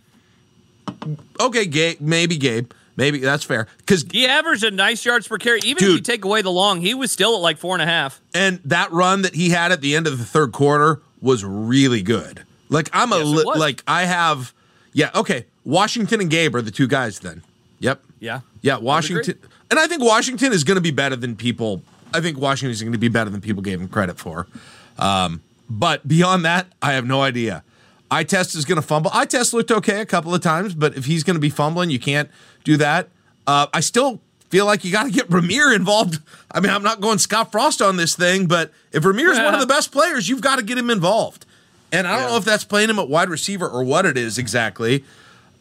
okay, 1.39 1.65
Gabe, 1.65 1.99
maybe 1.99 2.37
Gabe, 2.37 2.71
maybe 2.95 3.19
that's 3.19 3.43
fair 3.43 3.67
because 3.77 4.05
He 4.11 4.25
averaged 4.27 4.63
a 4.63 4.71
nice 4.71 5.03
yards 5.05 5.27
per 5.27 5.37
carry. 5.37 5.59
Even 5.63 5.83
if 5.83 5.89
you 5.89 6.01
take 6.01 6.25
away 6.25 6.41
the 6.41 6.51
long, 6.51 6.81
he 6.81 6.93
was 6.93 7.11
still 7.11 7.35
at 7.35 7.41
like 7.41 7.57
four 7.57 7.75
and 7.75 7.81
a 7.81 7.85
half. 7.85 8.21
and 8.33 8.59
that 8.65 8.91
run 8.91 9.21
that 9.23 9.35
he 9.35 9.49
had 9.49 9.71
at 9.71 9.81
the 9.81 9.95
end 9.95 10.07
of 10.07 10.17
the 10.17 10.25
third 10.25 10.51
quarter 10.51 11.01
was 11.21 11.43
really 11.43 12.01
good. 12.01 12.43
Like 12.69 12.89
I'm 12.93 13.11
a 13.13 13.17
Yes, 13.17 13.27
li- 13.27 13.43
like 13.57 13.83
I 13.87 14.05
have 14.05 14.53
yeah 14.93 15.09
okay 15.15 15.45
Washington 15.63 16.21
and 16.21 16.29
Gabe 16.29 16.55
are 16.55 16.61
the 16.61 16.71
two 16.71 16.87
guys 16.87 17.19
then. 17.19 17.41
Yep. 17.79 18.01
Yeah. 18.19 18.39
Yeah, 18.61 18.77
Washington, 18.77 19.37
and 19.69 19.79
I 19.79 19.85
think 19.87 20.01
Washington 20.01 20.51
is 20.53 20.63
going 20.63 20.75
to 20.75 20.81
be 20.81 20.91
better 20.91 21.15
than 21.15 21.35
people. 21.35 21.83
I 22.13 22.21
think 22.21 22.37
Washington 22.39 22.71
is 22.71 22.81
going 22.81 22.93
to 22.93 22.97
be 22.97 23.09
better 23.09 23.29
than 23.29 23.41
people 23.41 23.61
gave 23.61 23.79
him 23.81 23.87
credit 23.87 24.17
for. 24.17 24.47
Um, 24.97 25.41
but 25.69 26.07
beyond 26.07 26.45
that, 26.45 26.67
I 26.81 26.93
have 26.93 27.05
no 27.05 27.21
idea. 27.21 27.63
I 28.15 28.23
test 28.23 28.55
is 28.55 28.63
going 28.65 28.77
to 28.81 28.87
fumble. 28.87 29.11
I 29.13 29.25
test 29.25 29.53
looked 29.53 29.71
okay 29.71 29.99
a 29.99 30.05
couple 30.05 30.33
of 30.33 30.41
times, 30.41 30.73
but 30.73 30.95
if 30.95 31.05
he's 31.05 31.23
going 31.23 31.35
to 31.35 31.39
be 31.41 31.49
fumbling, 31.49 31.89
you 31.89 31.99
can't 31.99 32.29
do 32.63 32.77
that. 32.77 33.09
Uh, 33.45 33.67
I 33.73 33.81
still 33.81 34.21
feel 34.49 34.65
like 34.65 34.85
you 34.85 34.91
got 34.91 35.03
to 35.03 35.11
get 35.11 35.27
Rahmir 35.29 35.75
involved. 35.75 36.19
I 36.51 36.59
mean, 36.61 36.71
I'm 36.71 36.81
not 36.83 37.01
going 37.01 37.17
Scott 37.17 37.51
Frost 37.51 37.81
on 37.81 37.97
this 37.97 38.15
thing, 38.15 38.45
but 38.47 38.71
if 38.93 39.03
Rahmir 39.03 39.31
is 39.31 39.37
one 39.37 39.53
of 39.53 39.59
the 39.59 39.67
best 39.67 39.91
players, 39.91 40.29
you've 40.29 40.41
got 40.41 40.57
to 40.57 40.63
get 40.63 40.77
him 40.77 40.89
involved. 40.89 41.45
And 41.91 42.07
I 42.07 42.13
don't 42.13 42.21
Yeah. 42.23 42.27
know 42.29 42.37
if 42.37 42.45
that's 42.45 42.63
playing 42.63 42.89
him 42.89 42.99
at 42.99 43.09
wide 43.09 43.29
receiver 43.29 43.67
or 43.67 43.83
what 43.83 44.05
it 44.05 44.17
is 44.17 44.37
exactly. 44.37 45.03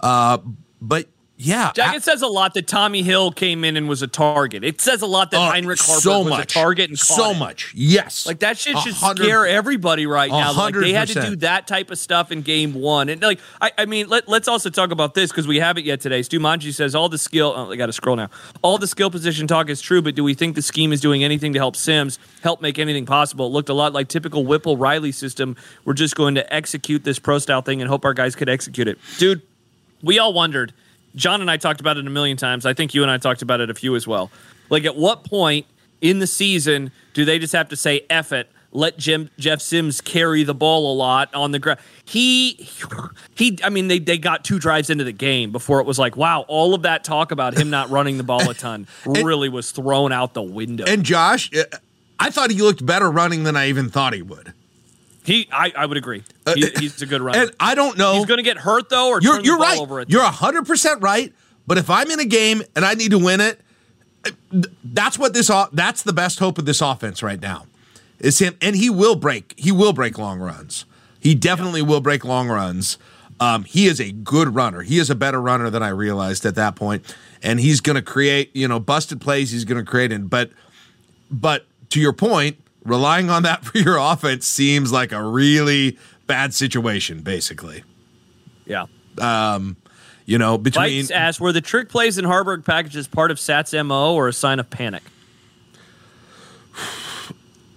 Uh, 0.01 0.39
but 0.81 1.09
yeah, 1.37 1.73
Jack, 1.75 1.93
I- 1.93 1.97
it 1.97 2.03
says 2.05 2.23
a 2.23 2.29
lot 2.29 2.55
that 2.55 2.67
Tommi 2.69 3.03
Hill 3.03 3.33
came 3.33 3.65
in 3.65 3.77
and 3.77 3.89
was 3.89 4.03
a 4.03 4.07
target. 4.07 4.63
It 4.63 4.81
says 4.81 5.03
a 5.03 5.07
lot 5.07 5.33
that 5.33 5.39
Oh, 5.39 5.51
Heinrich 5.51 5.81
Haarberg 5.81 6.01
so 6.01 6.21
was 6.21 6.29
much, 6.31 6.45
a 6.45 6.47
target 6.47 6.91
and 6.91 6.99
so 6.99 7.31
it. 7.33 7.39
much. 7.39 7.73
Yes, 7.75 8.25
Like 8.27 8.39
that 8.39 8.57
shit 8.57 8.79
should 8.79 8.95
scare 8.95 9.45
everybody 9.47 10.07
right 10.07 10.31
now. 10.31 10.53
Like 10.53 10.75
they 10.75 10.93
had 10.93 11.09
to 11.09 11.21
do 11.21 11.37
that 11.37 11.67
type 11.67 11.91
of 11.91 11.99
stuff 11.99 12.31
in 12.31 12.43
game 12.43 12.73
one. 12.75 13.09
And 13.09 13.21
like 13.21 13.41
I, 13.61 13.73
I 13.79 13.87
mean, 13.87 14.09
let, 14.09 14.29
let's 14.29 14.47
also 14.47 14.71
talk 14.71 14.93
about 14.93 15.15
this 15.15 15.31
because 15.31 15.49
we 15.49 15.59
haven't 15.59 15.85
yet 15.85 16.01
today. 16.01 16.23
Stu 16.23 16.39
Manji 16.39 16.73
says 16.73 16.95
all 16.95 17.09
the 17.09 17.19
skill 17.19 17.53
oh, 17.57 17.73
I 17.73 17.77
gotta 17.77 17.93
scroll 17.93 18.15
now. 18.17 18.31
All 18.63 18.79
the 18.79 18.87
skill 18.87 19.11
position 19.11 19.47
talk 19.49 19.69
is 19.69 19.81
true, 19.81 20.03
but 20.03 20.15
do 20.15 20.23
we 20.23 20.35
think 20.35 20.55
the 20.55 20.63
scheme 20.63 20.93
is 20.93 21.01
doing 21.01 21.25
anything 21.25 21.53
to 21.55 21.59
help 21.59 21.75
Sims 21.75 22.21
help 22.43 22.63
make 22.63 22.79
anything 22.79 23.07
possible? 23.07 23.47
It 23.47 23.51
looked 23.51 23.69
a 23.69 23.75
lot 23.75 23.93
like 23.93 24.07
typical 24.07 24.45
Whipple 24.47 24.77
Riley 24.77 25.11
system. 25.13 25.57
We're 25.85 25.95
just 25.95 26.15
going 26.15 26.37
to 26.37 26.55
execute 26.55 27.03
this 27.03 27.19
pro 27.19 27.39
style 27.41 27.61
thing 27.63 27.81
and 27.81 27.89
hope 27.91 28.05
our 28.05 28.15
guys 28.15 28.37
could 28.37 28.49
execute 28.49 28.87
it. 28.87 28.99
Dude, 29.19 29.43
we 30.01 30.19
all 30.21 30.33
wondered. 30.33 30.73
John 31.15 31.41
and 31.41 31.51
I 31.51 31.57
talked 31.57 31.81
about 31.81 31.97
it 31.97 32.07
a 32.07 32.11
million 32.11 32.37
times. 32.37 32.67
I 32.67 32.75
think 32.75 32.95
you 32.95 33.03
and 33.03 33.11
I 33.11 33.19
talked 33.19 33.43
about 33.43 33.61
it 33.61 33.71
a 33.71 33.75
few 33.75 33.95
as 33.97 34.07
well. 34.07 34.31
Like, 34.71 34.85
at 34.85 34.97
what 34.97 35.25
point 35.25 35.67
in 36.01 36.19
the 36.19 36.27
season 36.27 36.91
do 37.13 37.25
they 37.25 37.39
just 37.39 37.53
have 37.53 37.69
to 37.69 37.77
say 37.77 38.05
"eff 38.11 38.33
it"? 38.33 38.51
Let 38.73 38.99
Jim 38.99 39.31
Jeff 39.39 39.61
Sims 39.61 40.01
carry 40.01 40.43
the 40.43 40.55
ball 40.55 40.93
a 40.93 40.95
lot 40.95 41.33
on 41.33 41.53
the 41.53 41.61
ground. 41.61 41.79
He, 42.05 42.69
he. 43.37 43.59
I 43.63 43.71
mean, 43.71 43.87
they 43.87 44.01
they 44.01 44.19
got 44.19 44.45
two 44.45 44.59
drives 44.59 44.91
into 44.91 45.05
the 45.05 45.13
game 45.13 45.53
before 45.53 45.79
it 45.79 45.87
was 45.87 45.99
like, 45.99 46.17
wow, 46.17 46.45
all 46.49 46.75
of 46.75 46.83
that 46.83 47.05
talk 47.05 47.31
about 47.31 47.55
him 47.57 47.71
not 47.71 47.91
running 47.91 48.17
the 48.17 48.25
ball 48.25 48.51
a 48.51 48.55
ton 48.55 48.89
really 49.07 49.49
was 49.49 49.71
thrown 49.71 50.11
out 50.11 50.35
the 50.35 50.43
window. 50.43 50.85
And 50.89 51.05
Josh, 51.05 51.51
uh, 51.57 51.63
I 52.19 52.31
thought 52.31 52.51
he 52.51 52.63
looked 52.63 52.85
better 52.85 53.09
running 53.11 53.45
than 53.45 53.57
I 53.57 53.69
even 53.69 53.91
thought 53.91 54.13
he 54.13 54.23
would. 54.23 54.53
He, 55.25 55.49
I, 55.51 55.73
I 55.77 55.87
would 55.87 55.97
agree. 55.97 56.23
He, 56.55 56.67
he's 56.79 57.01
a 57.01 57.07
good 57.07 57.23
runner. 57.23 57.43
And 57.43 57.51
I 57.59 57.75
don't 57.75 57.97
know. 57.97 58.15
he's 58.15 58.27
going 58.27 58.39
to 58.39 58.45
get 58.45 58.59
hurt 58.59 58.91
though, 58.91 59.09
or 59.09 59.21
you're 59.23 59.41
you're 59.41 59.59
right. 59.59 59.79
over. 59.81 60.05
You're 60.07 60.23
hundred 60.23 60.67
percent 60.67 61.03
right. 61.03 61.33
But 61.67 61.79
if 61.79 61.89
I'm 61.89 62.11
in 62.11 62.21
a 62.21 62.27
game 62.27 62.63
and 62.77 62.85
I 62.85 62.95
need 62.95 63.11
to 63.13 63.19
win 63.19 63.41
it, 63.41 63.61
uh, 64.27 64.31
that's 64.85 65.19
what 65.19 65.33
this. 65.33 65.51
That's 65.73 66.03
the 66.03 66.13
best 66.13 66.39
hope 66.39 66.59
of 66.59 66.67
this 66.67 66.83
offense 66.83 67.23
right 67.23 67.41
now. 67.41 67.67
Is 68.21 68.39
him, 68.39 68.57
and 68.61 68.77
he 68.77 68.91
will 68.91 69.17
break. 69.17 69.55
He 69.57 69.73
will 69.73 69.93
break 69.93 70.19
long 70.19 70.41
runs. 70.41 70.85
He 71.21 71.35
definitely 71.35 71.83
will 71.83 72.01
break 72.01 72.25
long 72.25 72.49
runs. 72.49 72.99
Um, 73.41 73.65
he 73.65 73.87
is 73.87 74.01
a 74.01 74.13
good 74.13 74.55
runner. 74.55 74.83
He 74.83 74.99
is 74.99 75.11
a 75.11 75.15
better 75.15 75.41
runner 75.41 75.69
than 75.71 75.83
I 75.83 75.89
realized 75.89 76.47
at 76.47 76.55
that 76.55 76.77
point, 76.77 77.15
and 77.43 77.59
he's 77.59 77.81
going 77.81 77.97
to 77.97 78.03
create. 78.03 78.55
You 78.55 78.69
know, 78.69 78.79
busted 78.79 79.23
plays. 79.23 79.51
He's 79.51 79.65
going 79.65 79.83
to 79.83 79.91
create 79.91 80.13
it. 80.13 80.29
But 80.29 80.51
but 81.31 81.65
to 81.91 82.01
your 82.01 82.13
point, 82.13 82.59
relying 82.85 83.31
on 83.31 83.43
that 83.45 83.65
for 83.65 83.79
your 83.79 83.97
offense 83.97 84.47
seems 84.47 84.93
like 84.93 85.13
a 85.13 85.23
really 85.23 85.99
bad 86.27 86.55
situation. 86.55 87.21
Basically, 87.21 87.85
yeah. 88.67 88.87
Um, 89.19 89.77
you 90.27 90.39
know, 90.39 90.57
between 90.59 91.05
Vikes 91.05 91.11
asked, 91.11 91.41
were 91.41 91.53
the 91.53 91.61
trick 91.61 91.89
plays 91.89 92.17
in 92.19 92.25
Haarberg 92.25 92.65
packages 92.65 93.07
part 93.07 93.31
of 93.31 93.39
Sat's 93.39 93.73
MO 93.75 94.15
or 94.15 94.29
a 94.29 94.33
sign 94.33 94.59
of 94.59 94.71
panic? 94.71 95.03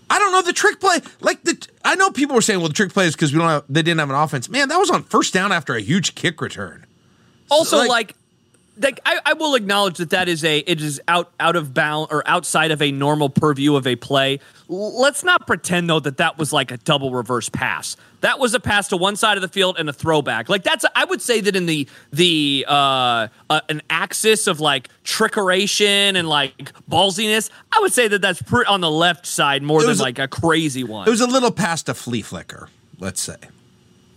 I 0.10 0.20
don't 0.20 0.32
know 0.32 0.42
the 0.42 0.54
trick 0.54 0.80
play. 0.80 1.00
Like 1.20 1.44
the, 1.44 1.68
I 1.84 1.96
know 1.96 2.10
people 2.12 2.36
were 2.36 2.42
saying, 2.42 2.60
well, 2.60 2.70
the 2.70 2.74
trick 2.74 2.94
play 2.94 3.06
is 3.08 3.16
because 3.16 3.34
we 3.34 3.40
don't 3.40 3.50
have, 3.50 3.64
they 3.68 3.82
didn't 3.82 4.00
have 4.00 4.10
an 4.10 4.16
offense. 4.16 4.48
Man, 4.50 4.70
that 4.70 4.78
was 4.78 4.90
on 4.90 5.04
first 5.04 5.34
down 5.34 5.52
after 5.52 5.76
a 5.76 5.82
huge 5.82 6.16
kick 6.16 6.40
return. 6.42 6.86
Also, 7.52 7.78
like- 7.78 7.90
like, 7.90 8.16
like, 8.80 9.00
I, 9.06 9.20
I 9.26 9.34
will 9.34 9.56
acknowledge 9.56 9.98
that 9.98 10.12
that 10.12 10.28
is 10.28 10.44
a 10.44 10.60
it 10.60 10.82
is 10.82 11.02
out 11.08 11.32
out 11.40 11.56
of 11.56 11.74
bound 11.74 12.10
or 12.12 12.28
outside 12.28 12.72
of 12.72 12.82
a 12.82 12.92
normal 12.92 13.30
purview 13.30 13.76
of 13.76 13.88
a 13.88 13.96
play. 13.96 14.40
Let's 14.68 15.24
not 15.24 15.48
pretend 15.48 15.90
though 15.90 16.00
that 16.00 16.18
that 16.18 16.38
was 16.38 16.52
like 16.52 16.72
a 16.72 16.78
double 16.78 17.12
reverse 17.12 17.50
pass. 17.50 17.96
That 18.22 18.40
was 18.40 18.54
a 18.54 18.60
pass 18.60 18.90
to 18.90 18.98
one 18.98 19.16
side 19.16 19.38
of 19.38 19.42
the 19.42 19.48
field 19.48 19.78
and 19.78 19.90
a 19.90 19.94
throwback. 19.94 20.50
Like 20.50 20.64
that's 20.64 20.86
I 20.96 21.06
would 21.06 21.22
say 21.22 21.42
that 21.42 21.56
in 21.56 21.66
the 21.66 21.88
the 22.12 22.66
uh, 22.68 23.28
uh 23.50 23.62
an 23.70 23.82
axis 23.90 24.48
of 24.48 24.60
like 24.60 24.90
trickeration 25.04 26.16
and 26.16 26.28
like 26.28 26.74
ballsiness, 26.90 27.50
I 27.72 27.80
would 27.80 27.94
say 27.94 28.08
that 28.08 28.22
that's 28.22 28.42
on 28.68 28.82
the 28.82 28.92
left 28.92 29.26
side 29.26 29.64
more 29.64 29.84
than 29.84 29.98
like 29.98 30.20
a 30.20 30.28
crazy 30.28 30.84
one. 30.84 31.08
It 31.08 31.12
was 31.12 31.22
a 31.22 31.28
little 31.28 31.52
past 31.52 31.90
a 31.90 31.94
flea 31.94 32.22
flicker, 32.22 32.70
let's 33.00 33.22
say. 33.22 33.38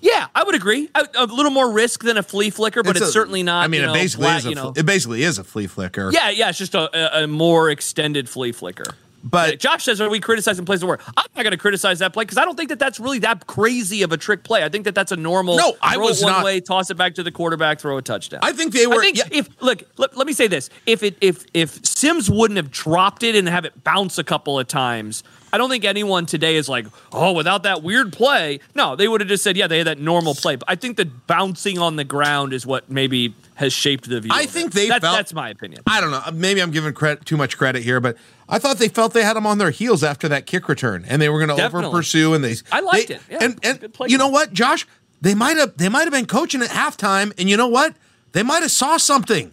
Yeah, 0.00 0.28
I 0.34 0.44
would 0.44 0.54
agree. 0.54 0.88
A, 0.94 1.06
a 1.14 1.26
little 1.26 1.52
more 1.52 1.70
risk 1.70 2.02
than 2.02 2.16
a 2.16 2.22
flea 2.22 2.50
flicker, 2.50 2.82
but 2.82 2.96
it's, 2.96 3.06
a- 3.06 3.12
certainly 3.12 3.42
not. 3.42 3.64
I 3.64 3.68
mean, 3.68 3.82
you 3.82 3.90
it 3.90 3.92
basically 3.92 4.24
flat, 4.24 4.38
is 4.38 4.46
a 4.46 4.48
you 4.48 4.54
know. 4.54 4.72
it 4.76 4.86
basically 4.86 5.22
is 5.22 5.38
a 5.38 5.44
flea 5.44 5.66
flicker. 5.66 6.10
yeah, 6.12 6.30
yeah, 6.30 6.48
it's 6.48 6.58
just 6.58 6.74
a, 6.74 7.22
a, 7.22 7.26
more 7.26 7.70
extended 7.70 8.28
flea 8.28 8.52
flicker. 8.52 8.94
but 9.22 9.58
Josh 9.58 9.84
says, 9.84 10.00
"Are 10.00 10.08
we 10.08 10.18
criticizing 10.18 10.64
plays 10.64 10.82
of 10.82 10.88
work?" 10.88 11.02
I'm 11.06 11.26
not 11.36 11.42
going 11.42 11.50
to 11.50 11.58
criticize 11.58 11.98
that 11.98 12.14
play 12.14 12.24
because 12.24 12.38
I 12.38 12.46
don't 12.46 12.56
think 12.56 12.70
that 12.70 12.78
that's 12.78 12.98
really 12.98 13.18
that 13.18 13.46
crazy 13.46 14.02
of 14.02 14.12
a 14.12 14.16
trick 14.16 14.42
play. 14.42 14.64
I 14.64 14.70
think 14.70 14.86
that 14.86 14.94
that's 14.94 15.12
a 15.12 15.16
normal. 15.16 15.56
No, 15.56 15.76
I 15.82 15.98
was 15.98 16.22
one 16.22 16.32
not- 16.32 16.44
way, 16.44 16.60
toss 16.60 16.90
it 16.90 16.96
back 16.96 17.16
to 17.16 17.22
the 17.22 17.30
quarterback, 17.30 17.80
throw 17.80 17.98
a 17.98 18.02
touchdown. 18.02 18.40
I 18.42 18.52
think 18.52 18.72
they 18.72 18.86
were. 18.86 18.94
I 18.94 18.98
think 19.00 19.18
yeah, 19.18 19.24
if 19.30 19.48
look, 19.60 19.82
let, 19.98 20.16
let 20.16 20.26
me 20.26 20.32
say 20.32 20.46
this: 20.46 20.70
if 20.86 21.02
it 21.02 21.18
if 21.20 21.44
if 21.52 21.84
Sims 21.84 22.30
wouldn't 22.30 22.56
have 22.56 22.70
dropped 22.70 23.22
it 23.22 23.34
and 23.34 23.46
have 23.48 23.66
it 23.66 23.84
bounce 23.84 24.16
a 24.16 24.24
couple 24.24 24.58
of 24.58 24.66
times, 24.66 25.22
I 25.52 25.58
don't 25.58 25.70
think 25.70 25.84
anyone 25.84 26.26
today 26.26 26.56
is 26.56 26.68
like, 26.68 26.86
oh, 27.12 27.32
without 27.32 27.64
that 27.64 27.82
weird 27.82 28.12
play. 28.12 28.60
No, 28.74 28.96
they 28.96 29.08
would 29.08 29.20
have 29.20 29.28
just 29.28 29.42
said, 29.42 29.56
yeah, 29.56 29.66
they 29.66 29.78
had 29.78 29.86
that 29.86 29.98
normal 29.98 30.34
play. 30.34 30.56
But 30.56 30.68
I 30.70 30.76
think 30.76 30.96
the 30.96 31.06
bouncing 31.06 31.78
on 31.78 31.96
the 31.96 32.04
ground 32.04 32.52
is 32.52 32.66
what 32.66 32.90
maybe 32.90 33.34
has 33.54 33.72
shaped 33.72 34.08
the 34.08 34.20
view. 34.20 34.30
I 34.32 34.46
think 34.46 34.72
they 34.72 34.88
that's, 34.88 35.02
felt- 35.02 35.16
that's 35.16 35.32
my 35.34 35.50
opinion. 35.50 35.82
I 35.86 36.00
don't 36.00 36.10
know. 36.10 36.22
Maybe 36.32 36.62
I'm 36.62 36.70
giving 36.70 36.92
credit 36.94 37.24
too 37.26 37.36
much 37.36 37.58
credit 37.58 37.82
here, 37.82 38.00
but 38.00 38.16
I 38.48 38.58
thought 38.58 38.78
they 38.78 38.88
felt 38.88 39.12
they 39.12 39.22
had 39.22 39.36
them 39.36 39.46
on 39.46 39.58
their 39.58 39.70
heels 39.70 40.02
after 40.02 40.28
that 40.28 40.46
kick 40.46 40.68
return, 40.68 41.04
and 41.06 41.20
they 41.20 41.28
were 41.28 41.44
going 41.44 41.56
to 41.56 41.64
over 41.64 41.90
pursue. 41.90 42.34
And 42.34 42.42
they, 42.42 42.54
I 42.72 42.80
liked 42.80 43.08
they- 43.08 43.14
it. 43.14 43.22
Yeah, 43.30 43.38
and 43.42 43.58
and 43.62 43.92
play 43.92 44.08
you 44.08 44.18
know 44.18 44.28
what, 44.28 44.52
Josh? 44.52 44.86
They 45.20 45.34
might 45.34 45.56
have 45.56 45.76
they 45.76 45.88
might 45.88 46.04
have 46.04 46.12
been 46.12 46.26
coaching 46.26 46.62
at 46.62 46.70
halftime, 46.70 47.32
and 47.38 47.48
you 47.50 47.56
know 47.56 47.68
what? 47.68 47.94
They 48.32 48.42
might 48.42 48.62
have 48.62 48.70
saw 48.70 48.96
something 48.96 49.52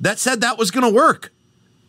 that 0.00 0.18
said 0.18 0.40
that 0.40 0.58
was 0.58 0.70
going 0.70 0.84
to 0.84 0.94
work. 0.94 1.31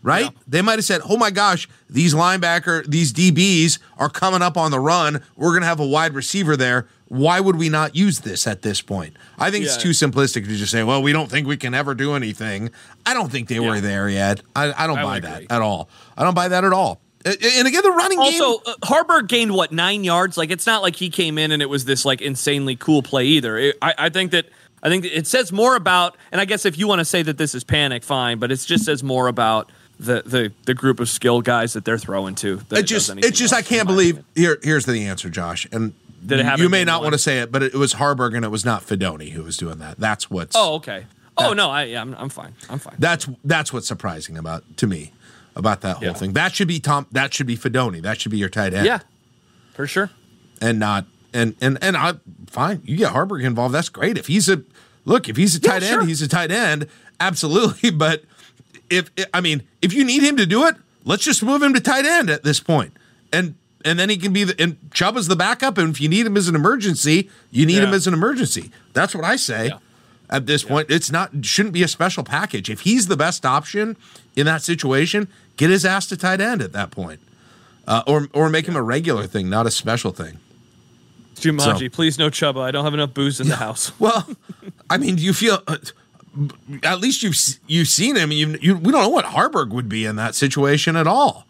Right? 0.04 0.26
Yeah. 0.26 0.40
They 0.48 0.62
might 0.62 0.74
have 0.74 0.84
said, 0.86 1.02
"Oh 1.10 1.18
my 1.18 1.32
gosh, 1.32 1.68
these 1.90 2.14
linebacker, 2.14 2.86
these 2.86 3.14
DBs 3.14 3.80
are 3.98 4.10
coming 4.10 4.42
up 4.42 4.58
on 4.58 4.70
the 4.70 4.80
run. 4.80 5.24
We're 5.38 5.52
going 5.52 5.62
to 5.62 5.68
have 5.68 5.80
a 5.80 5.88
wide 5.88 6.14
receiver 6.14 6.58
there. 6.58 6.88
Why 7.08 7.40
would 7.40 7.56
we 7.56 7.70
not 7.70 7.96
use 7.96 8.20
this 8.20 8.46
at 8.46 8.64
this 8.64 8.82
point?" 8.82 9.16
I 9.40 9.50
think 9.50 9.64
it's 9.66 9.78
too 9.78 9.92
simplistic 9.92 10.46
to 10.46 10.56
just 10.56 10.72
say, 10.72 10.84
"Well, 10.84 11.02
we 11.02 11.14
don't 11.14 11.32
think 11.32 11.48
we 11.48 11.58
can 11.58 11.74
ever 11.74 11.96
do 11.96 12.14
anything." 12.14 12.70
I 13.06 13.14
don't 13.14 13.32
think 13.32 13.48
they 13.48 13.62
were 13.62 13.80
there 13.80 14.10
yet. 14.10 14.42
I, 14.56 14.74
I 14.84 14.88
don't 14.88 15.00
I 15.00 15.04
buy 15.04 15.20
that 15.22 15.36
agree. 15.44 15.48
at 15.50 15.62
all. 15.62 15.90
I 16.18 16.24
don't 16.24 16.36
buy 16.36 16.50
that 16.50 16.66
at 16.66 16.74
all. 16.74 17.00
And 17.26 17.68
again, 17.68 17.82
the 17.84 17.92
running 17.92 18.20
game. 18.20 18.42
Also, 18.42 18.62
uh, 18.70 18.76
Haarberg 18.84 19.28
gained 19.30 19.54
what 19.54 19.72
nine 19.72 20.04
yards. 20.04 20.36
Like 20.38 20.52
it's 20.52 20.66
not 20.66 20.82
like 20.82 20.98
he 20.98 21.10
came 21.10 21.38
in 21.38 21.52
and 21.52 21.62
it 21.62 21.70
was 21.70 21.86
this 21.86 22.04
like 22.04 22.22
insanely 22.22 22.76
cool 22.76 23.02
play 23.02 23.26
either. 23.26 23.58
It, 23.58 23.78
I, 23.82 23.94
I 23.98 24.10
think 24.10 24.32
that 24.32 24.48
I 24.84 24.90
think 24.90 25.06
it 25.06 25.26
says 25.26 25.54
more 25.54 25.78
about, 25.78 26.18
and 26.34 26.42
I 26.42 26.46
guess 26.46 26.66
if 26.66 26.78
you 26.78 26.88
want 26.90 27.00
to 27.00 27.06
say 27.06 27.24
that 27.24 27.38
this 27.38 27.56
is 27.56 27.64
panic, 27.64 28.04
fine, 28.04 28.40
but 28.40 28.52
it 28.52 28.58
just 28.58 28.84
says 28.84 29.02
more 29.02 29.28
about 29.28 29.72
the 30.00 30.24
the 30.26 30.52
the 30.66 30.74
group 30.74 31.00
of 31.00 31.10
skill 31.10 31.42
guys 31.42 31.74
that 31.74 31.86
they're 31.86 31.98
throwing 31.98 32.36
to. 32.36 32.58
than 32.58 32.80
it 32.80 32.84
just 32.84 33.10
it's 33.18 33.38
just 33.38 33.54
I 33.54 33.62
can't 33.62 33.88
believe 33.88 34.24
here 34.36 34.58
here's 34.64 34.86
the 34.86 35.06
answer, 35.06 35.30
Josh. 35.30 35.68
And 35.72 35.94
Did 36.26 36.40
it 36.40 36.46
happen 36.46 36.62
you 36.64 36.70
may 36.70 36.84
not 36.84 37.02
want 37.02 37.14
to 37.14 37.20
say 37.20 37.40
it, 37.40 37.52
but 37.52 37.64
it 37.64 37.74
was 37.74 37.96
Haarberg 37.96 38.36
and 38.36 38.44
it 38.46 38.50
was 38.50 38.66
not 38.66 38.84
Fidone 38.86 39.30
who 39.32 39.44
was 39.44 39.58
doing 39.58 39.80
that. 39.80 40.00
That's 40.00 40.30
what's 40.30 40.56
Oh, 40.56 40.76
okay. 40.76 41.06
Oh 41.38 41.54
no, 41.54 41.70
I 41.70 41.84
yeah, 41.86 42.02
I'm, 42.02 42.14
I'm 42.16 42.30
fine. 42.30 42.54
I'm 42.70 42.80
fine. 42.80 42.96
that's 43.00 43.28
that's 43.44 43.72
what's 43.74 43.88
surprising 43.88 44.38
about 44.38 44.64
to 44.78 44.88
me 44.88 45.12
about 45.56 45.82
that 45.82 45.98
whole 45.98 46.06
Yeah. 46.08 46.14
thing. 46.14 46.34
That 46.34 46.54
should 46.56 46.68
be 46.68 46.80
Tom. 46.80 47.08
That 47.12 47.34
should 47.34 47.48
be 47.48 47.56
Fidone. 47.58 48.02
That 48.02 48.20
should 48.22 48.32
be 48.32 48.38
your 48.38 48.50
tight 48.50 48.74
end. 48.74 48.86
yeah, 48.86 49.00
for 49.74 49.88
sure. 49.88 50.10
and 50.62 50.80
not 50.80 51.06
and 51.34 51.56
and 51.62 51.78
and 51.82 51.96
I 51.98 52.14
fine. 52.48 52.82
You 52.86 52.98
get 52.98 53.14
Haarberg 53.14 53.44
involved. 53.44 53.74
That's 53.74 53.90
great. 53.90 54.18
If 54.18 54.28
he's 54.28 54.48
a 54.50 54.64
look, 55.06 55.28
if 55.30 55.38
he's 55.38 55.56
a 55.56 55.60
tight 55.60 55.84
end, 55.84 55.86
sure. 55.94 56.06
he's 56.06 56.22
a 56.22 56.28
tight 56.28 56.52
end. 56.52 56.88
Absolutely. 57.20 57.90
But 58.06 58.24
if 58.94 59.10
I 59.34 59.42
mean, 59.42 59.64
if 59.82 59.94
you 59.94 60.04
need 60.06 60.24
him 60.24 60.38
to 60.38 60.46
do 60.46 60.66
it, 60.68 60.76
let's 61.04 61.24
just 61.24 61.44
move 61.44 61.62
him 61.62 61.74
to 61.74 61.80
tight 61.82 62.06
end 62.06 62.30
at 62.30 62.44
this 62.44 62.60
point, 62.60 62.94
and 63.32 63.56
and 63.86 64.00
then 64.00 64.10
he 64.10 64.18
can 64.18 64.32
be 64.34 64.44
the 64.44 64.56
and 64.62 64.78
Chubba's 64.92 65.28
the 65.28 65.36
backup. 65.36 65.78
And 65.78 65.90
if 65.90 66.00
you 66.00 66.10
need 66.10 66.26
him 66.26 66.38
as 66.38 66.48
an 66.48 66.56
emergency, 66.56 67.30
you 67.52 67.66
need 67.66 67.84
him 67.84 67.94
as 67.94 68.08
an 68.08 68.14
emergency. 68.14 68.72
That's 68.94 69.14
what 69.16 69.24
I 69.26 69.36
say. 69.36 69.68
Yeah. 69.68 69.78
At 70.30 70.48
this 70.48 70.64
point, 70.64 70.90
it's 70.90 71.12
not 71.12 71.30
shouldn't 71.46 71.74
be 71.74 71.84
a 71.84 71.88
special 71.88 72.24
package. 72.24 72.70
If 72.70 72.82
he's 72.82 73.08
the 73.08 73.18
best 73.18 73.46
option 73.46 73.98
in 74.36 74.46
that 74.48 74.64
situation, 74.64 75.28
get 75.58 75.70
his 75.70 75.86
ass 75.86 76.08
to 76.08 76.18
tight 76.18 76.42
end 76.42 76.62
at 76.62 76.72
that 76.72 76.90
point, 76.92 77.20
uh, 77.88 78.02
or 78.08 78.30
or 78.34 78.50
make 78.50 78.66
him 78.66 78.76
a 78.76 78.82
regular 78.82 79.28
thing, 79.28 79.50
not 79.50 79.68
a 79.68 79.72
special 79.72 80.12
thing. 80.12 80.40
Jumanji, 81.36 81.80
So- 81.80 81.90
please 81.90 82.18
no 82.18 82.30
Chubba. 82.30 82.62
I 82.62 82.72
don't 82.72 82.84
have 82.86 82.94
enough 82.94 83.14
booze 83.14 83.40
in 83.40 83.48
the 83.50 83.58
house. 83.58 83.92
Well, 84.00 84.28
I 84.90 84.98
mean, 84.98 85.16
do 85.18 85.24
you 85.24 85.34
feel 85.34 85.62
uh, 85.68 85.78
at 86.84 87.00
least 87.00 87.24
you've 87.24 87.36
you've 87.68 87.88
seen 87.88 88.16
him. 88.16 88.32
You, 88.32 88.58
you 88.62 88.76
we 88.76 88.92
don't 88.92 89.02
know 89.04 89.10
what 89.10 89.26
Haarberg 89.26 89.70
would 89.70 89.88
be 89.90 90.06
in 90.06 90.16
that 90.18 90.36
situation 90.36 90.96
at 90.96 91.08
all 91.08 91.46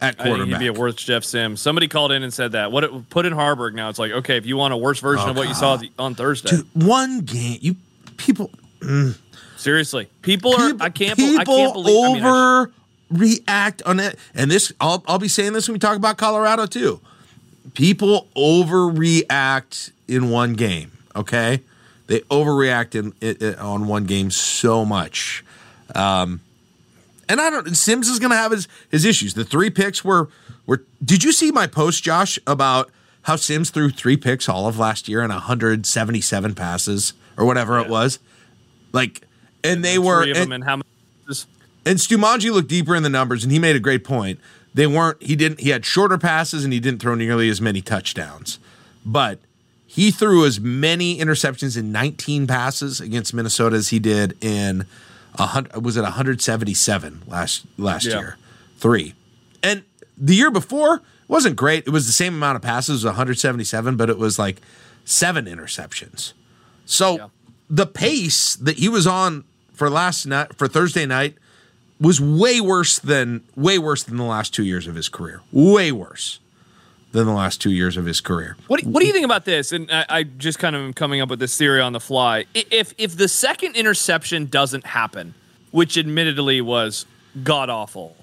at 0.00 0.16
think 0.16 0.26
he'd 0.26 0.30
quarterback. 0.34 0.60
be 0.60 0.66
a 0.66 0.72
worse 0.72 0.94
Jeff 0.96 1.24
Sims. 1.24 1.60
Somebody 1.60 1.88
called 1.88 2.12
in 2.12 2.22
and 2.22 2.32
said 2.32 2.52
that. 2.52 2.70
What 2.70 2.84
it, 2.84 3.08
put 3.10 3.24
in 3.26 3.32
Harburg 3.32 3.74
now? 3.74 3.88
It's 3.88 3.98
like 3.98 4.12
okay, 4.12 4.36
if 4.36 4.46
you 4.46 4.56
want 4.56 4.74
a 4.74 4.76
worse 4.76 5.00
version 5.00 5.26
Oh, 5.26 5.30
of 5.30 5.36
what 5.36 5.48
you 5.48 5.54
saw 5.54 5.76
the, 5.76 5.90
on 5.98 6.14
Thursday. 6.14 6.50
Dude, 6.50 6.66
one 6.74 7.20
game, 7.20 7.58
you 7.62 7.76
people, 8.16 8.50
mm. 8.80 9.16
Seriously, 9.56 10.08
people 10.22 10.54
are. 10.54 10.70
people, 10.72 10.82
I 10.86 10.90
can't. 10.90 11.16
bel- 11.18 11.26
I 11.26 11.38
people 11.38 11.56
can't 11.56 11.72
believe. 11.72 12.04
I 12.04 12.12
mean, 12.12 12.24
I 12.24 12.64
sh- 12.66 12.68
overreact 13.12 13.82
on 13.86 14.00
it. 14.00 14.18
And 14.34 14.50
this, 14.50 14.72
I'll 14.80 15.02
I'll 15.08 15.18
be 15.18 15.28
saying 15.28 15.54
this 15.54 15.66
when 15.66 15.74
we 15.74 15.78
talk 15.78 15.96
about 15.96 16.18
Colorado 16.18 16.66
too. 16.66 17.00
People 17.74 18.28
overreact 18.36 19.90
in 20.08 20.30
one 20.30 20.52
game. 20.54 20.92
Okay, 21.14 21.62
they 22.06 22.20
overreact 22.20 22.94
in, 22.94 23.12
i- 23.22 23.36
i- 23.44 23.54
on 23.60 23.86
one 23.86 24.04
game 24.04 24.30
so 24.30 24.84
much. 24.84 25.44
Um, 25.94 26.40
and 27.28 27.40
I 27.40 27.50
don't. 27.50 27.74
Sims 27.76 28.08
is 28.08 28.18
going 28.18 28.30
to 28.30 28.36
have 28.36 28.52
his 28.52 28.68
his 28.90 29.04
issues. 29.04 29.34
The 29.34 29.44
three 29.44 29.70
picks 29.70 30.04
were 30.04 30.28
were. 30.66 30.82
Did 31.04 31.24
you 31.24 31.32
see 31.32 31.50
my 31.50 31.66
post, 31.66 32.02
Josh, 32.04 32.38
about 32.46 32.90
how 33.22 33.34
Sims 33.36 33.70
threw 33.70 33.90
three 33.90 34.16
picks 34.16 34.48
all 34.48 34.68
of 34.68 34.78
last 34.78 35.08
year 35.08 35.20
and 35.22 35.32
177 35.32 36.54
passes 36.54 37.12
or 37.36 37.44
whatever 37.44 37.78
it 37.80 37.88
was? 37.88 38.18
Like, 38.92 39.22
and 39.64 39.84
they 39.84 39.98
were 39.98 40.22
and, 40.36 40.52
and 40.52 40.64
how 40.64 40.76
many? 40.76 40.84
and 41.84 41.98
Stumanji 41.98 42.52
looked 42.52 42.68
deeper 42.68 42.94
in 42.94 43.02
the 43.02 43.08
numbers, 43.08 43.42
and 43.42 43.52
he 43.52 43.58
made 43.58 43.74
a 43.76 43.80
great 43.80 44.04
point. 44.04 44.38
They 44.74 44.86
weren't. 44.86 45.20
He 45.22 45.34
didn't. 45.34 45.60
He 45.60 45.70
had 45.70 45.84
shorter 45.84 46.18
passes, 46.18 46.62
and 46.64 46.72
he 46.72 46.78
didn't 46.80 47.00
throw 47.00 47.14
nearly 47.16 47.48
as 47.48 47.60
many 47.60 47.80
touchdowns. 47.80 48.58
But 49.04 49.40
he 49.86 50.10
threw 50.10 50.44
as 50.44 50.58
many 50.60 51.18
interceptions 51.18 51.76
in 51.76 51.92
19 51.92 52.46
passes 52.46 53.00
against 53.00 53.32
Minnesota 53.32 53.76
as 53.76 53.88
he 53.88 53.98
did 53.98 54.36
in 54.42 54.84
a 55.38 55.46
hundred. 55.46 55.82
Was 55.84 55.96
it 55.96 56.02
177 56.02 57.22
last 57.26 57.64
last 57.78 58.04
Yeah. 58.06 58.18
year? 58.18 58.36
Three, 58.78 59.14
and 59.62 59.82
the 60.18 60.34
year 60.34 60.50
before 60.50 61.02
wasn't 61.28 61.56
great. 61.56 61.84
It 61.86 61.90
was 61.90 62.06
the 62.06 62.12
same 62.12 62.34
amount 62.34 62.56
of 62.56 62.62
passes, 62.62 63.04
177, 63.04 63.96
but 63.96 64.10
it 64.10 64.18
was 64.18 64.38
like 64.38 64.60
seven 65.04 65.46
interceptions. 65.46 66.32
So 66.84 67.16
Yeah. 67.16 67.26
the 67.70 67.86
pace 67.86 68.54
that 68.56 68.78
he 68.78 68.88
was 68.88 69.06
on 69.06 69.44
for 69.72 69.88
last 69.90 70.26
night 70.26 70.56
for 70.56 70.68
Thursday 70.68 71.06
night 71.06 71.36
was 72.00 72.20
way 72.20 72.60
worse 72.60 72.98
than 72.98 73.42
way 73.56 73.78
worse 73.78 74.02
than 74.02 74.16
the 74.18 74.24
last 74.24 74.52
two 74.54 74.62
years 74.64 74.86
of 74.86 74.94
his 74.94 75.08
career. 75.08 75.40
Way 75.52 75.90
worse 75.92 76.38
than 77.16 77.26
the 77.26 77.32
last 77.32 77.62
two 77.62 77.70
years 77.72 77.96
of 77.96 78.04
his 78.04 78.20
career. 78.20 78.56
What 78.66 78.84
What 78.84 79.00
do 79.00 79.06
you 79.06 79.12
think 79.12 79.24
about 79.24 79.46
this? 79.46 79.72
And 79.72 79.90
I, 79.90 80.04
I 80.08 80.22
just 80.22 80.58
kind 80.58 80.76
of 80.76 80.82
am 80.82 80.92
coming 80.92 81.20
up 81.20 81.30
with 81.30 81.38
this 81.38 81.56
theory 81.56 81.80
on 81.80 81.92
the 81.92 82.00
fly. 82.00 82.44
If 82.54 82.92
if 82.98 83.16
the 83.16 83.26
second 83.26 83.74
interception 83.74 84.46
doesn't 84.46 84.86
happen, 84.86 85.34
which 85.70 85.96
admittedly 85.96 86.60
was 86.60 87.06
god 87.42 87.70
awful, 87.70 88.16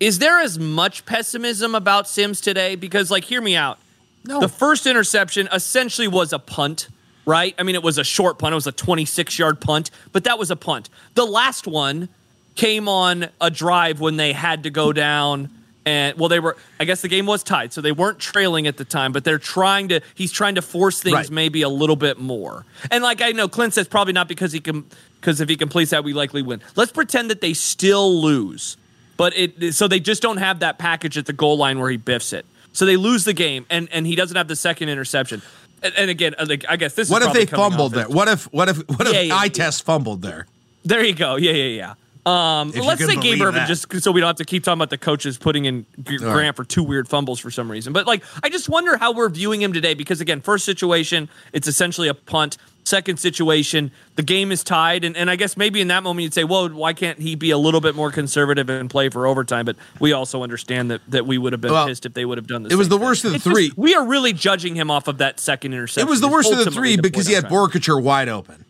is 0.00 0.18
there 0.18 0.40
as 0.40 0.58
much 0.58 1.04
pessimism 1.04 1.74
about 1.74 2.08
Sims 2.08 2.40
today? 2.40 2.74
Because 2.74 3.10
like, 3.10 3.24
hear 3.24 3.42
me 3.42 3.54
out. 3.54 3.78
No. 4.24 4.40
The 4.40 4.48
first 4.48 4.86
interception 4.86 5.48
essentially 5.52 6.08
was 6.08 6.32
a 6.32 6.38
punt, 6.38 6.88
right? 7.26 7.54
I 7.58 7.64
mean, 7.64 7.74
it 7.74 7.82
was 7.82 7.98
a 7.98 8.04
short 8.04 8.38
punt. 8.38 8.52
It 8.52 8.54
was 8.54 8.66
a 8.66 8.72
26 8.72 9.38
yard 9.38 9.60
punt, 9.60 9.90
but 10.12 10.24
that 10.24 10.38
was 10.38 10.50
a 10.50 10.56
punt. 10.56 10.88
The 11.14 11.26
last 11.26 11.66
one 11.66 12.08
came 12.54 12.88
on 12.88 13.28
a 13.40 13.50
drive 13.50 14.00
when 14.00 14.16
they 14.16 14.32
had 14.32 14.62
to 14.62 14.70
go 14.70 14.92
down. 14.92 15.50
And 15.84 16.16
well, 16.18 16.28
they 16.28 16.38
were. 16.38 16.56
I 16.78 16.84
guess 16.84 17.02
the 17.02 17.08
game 17.08 17.26
was 17.26 17.42
tied, 17.42 17.72
so 17.72 17.80
they 17.80 17.90
weren't 17.90 18.20
trailing 18.20 18.66
at 18.68 18.76
the 18.76 18.84
time. 18.84 19.10
But 19.12 19.24
they're 19.24 19.38
trying 19.38 19.88
to. 19.88 20.00
He's 20.14 20.30
trying 20.30 20.54
to 20.54 20.62
force 20.62 21.00
things 21.02 21.14
Right. 21.14 21.30
maybe 21.30 21.62
a 21.62 21.68
little 21.68 21.96
bit 21.96 22.18
more. 22.18 22.64
And 22.90 23.02
like 23.02 23.20
I 23.20 23.32
know, 23.32 23.48
Clint 23.48 23.74
says 23.74 23.88
probably 23.88 24.12
not 24.12 24.28
because 24.28 24.52
he 24.52 24.60
can. 24.60 24.84
Because 25.20 25.40
if 25.40 25.48
he 25.48 25.56
completes 25.56 25.90
that, 25.90 26.04
we 26.04 26.12
likely 26.12 26.42
win. 26.42 26.60
Let's 26.76 26.92
pretend 26.92 27.30
that 27.30 27.40
they 27.40 27.52
still 27.54 28.20
lose, 28.20 28.76
but 29.16 29.36
it. 29.36 29.74
So 29.74 29.88
they 29.88 29.98
just 30.00 30.22
don't 30.22 30.36
have 30.38 30.60
that 30.60 30.78
package 30.78 31.18
at 31.18 31.26
the 31.26 31.32
goal 31.32 31.56
line 31.56 31.78
where 31.80 31.90
he 31.90 31.96
biffs 31.96 32.32
it. 32.32 32.46
So 32.72 32.86
they 32.86 32.96
lose 32.96 33.24
the 33.24 33.32
game, 33.34 33.66
and 33.68 33.88
and 33.92 34.06
he 34.06 34.14
doesn't 34.14 34.36
have 34.36 34.48
the 34.48 34.56
second 34.56 34.88
interception. 34.88 35.42
And, 35.82 35.94
and 35.96 36.10
again, 36.10 36.36
uh, 36.38 36.46
like, 36.48 36.64
I 36.68 36.76
guess 36.76 36.94
this. 36.94 37.10
What 37.10 37.22
if 37.22 37.32
they 37.32 37.44
fumbled 37.46 37.92
there? 37.92 38.08
What 38.08 38.28
if 38.28 38.44
what 38.52 38.68
if 38.68 38.78
what 38.88 39.06
if 39.08 39.12
Yeah, 39.14 39.20
yeah, 39.22 39.34
eye 39.34 39.44
yeah. 39.44 39.50
test 39.50 39.84
fumbled 39.84 40.22
there? 40.22 40.46
There 40.84 41.04
you 41.04 41.14
go. 41.14 41.34
Yeah, 41.36 41.52
yeah, 41.52 41.64
yeah. 41.76 41.94
Um, 42.24 42.70
let's 42.70 43.04
say 43.04 43.16
Gabe 43.16 43.40
Ervin, 43.42 43.54
that. 43.56 43.68
just 43.68 43.92
so 44.00 44.12
we 44.12 44.20
don't 44.20 44.28
have 44.28 44.36
to 44.36 44.44
keep 44.44 44.62
talking 44.62 44.78
about 44.78 44.90
the 44.90 44.98
coaches 44.98 45.38
putting 45.38 45.64
in 45.64 45.86
G- 46.04 46.18
Grant 46.18 46.34
right. 46.36 46.56
for 46.56 46.64
two 46.64 46.84
weird 46.84 47.08
fumbles 47.08 47.40
for 47.40 47.50
some 47.50 47.68
reason. 47.70 47.92
But 47.92 48.06
like, 48.06 48.22
I 48.44 48.48
just 48.48 48.68
wonder 48.68 48.96
how 48.96 49.12
we're 49.12 49.28
viewing 49.28 49.60
him 49.60 49.72
today 49.72 49.94
because 49.94 50.20
again, 50.20 50.40
first 50.40 50.64
situation, 50.64 51.28
it's 51.52 51.66
essentially 51.66 52.06
a 52.08 52.14
punt. 52.14 52.58
Second 52.84 53.18
situation, 53.20 53.92
the 54.16 54.24
game 54.24 54.50
is 54.50 54.64
tied, 54.64 55.04
and, 55.04 55.16
and 55.16 55.30
I 55.30 55.36
guess 55.36 55.56
maybe 55.56 55.80
in 55.80 55.86
that 55.88 56.02
moment 56.02 56.24
you'd 56.24 56.34
say, 56.34 56.42
"Well, 56.42 56.68
why 56.68 56.92
can't 56.94 57.16
he 57.20 57.36
be 57.36 57.52
a 57.52 57.58
little 57.58 57.80
bit 57.80 57.94
more 57.94 58.10
conservative 58.10 58.68
and 58.68 58.90
play 58.90 59.08
for 59.08 59.24
overtime?" 59.24 59.64
But 59.66 59.76
we 60.00 60.12
also 60.12 60.42
understand 60.42 60.90
that 60.90 61.00
that 61.06 61.24
we 61.24 61.38
would 61.38 61.52
have 61.52 61.60
been 61.60 61.70
Well, 61.70 61.86
pissed 61.86 62.06
if 62.06 62.14
they 62.14 62.24
would 62.24 62.38
have 62.38 62.48
done 62.48 62.64
the 62.64 62.70
it 62.70 62.74
was 62.74 62.88
the 62.88 62.96
thing. 62.98 63.04
worst 63.06 63.24
of 63.24 63.30
the 63.30 63.36
It's 63.36 63.44
just- 63.44 63.54
three. 63.54 63.70
we 63.76 63.94
are 63.94 64.04
really 64.04 64.32
judging 64.32 64.74
him 64.74 64.90
off 64.90 65.06
of 65.06 65.18
that 65.18 65.38
second 65.38 65.74
interception. 65.74 66.08
It 66.08 66.10
was 66.10 66.20
the 66.20 66.26
worst 66.26 66.50
of 66.52 66.58
the 66.58 66.72
three 66.72 66.96
the 66.96 67.02
because 67.02 67.28
he 67.28 67.34
had 67.34 67.44
Boerkircher 67.44 68.02
wide 68.02 68.28
open. 68.28 68.64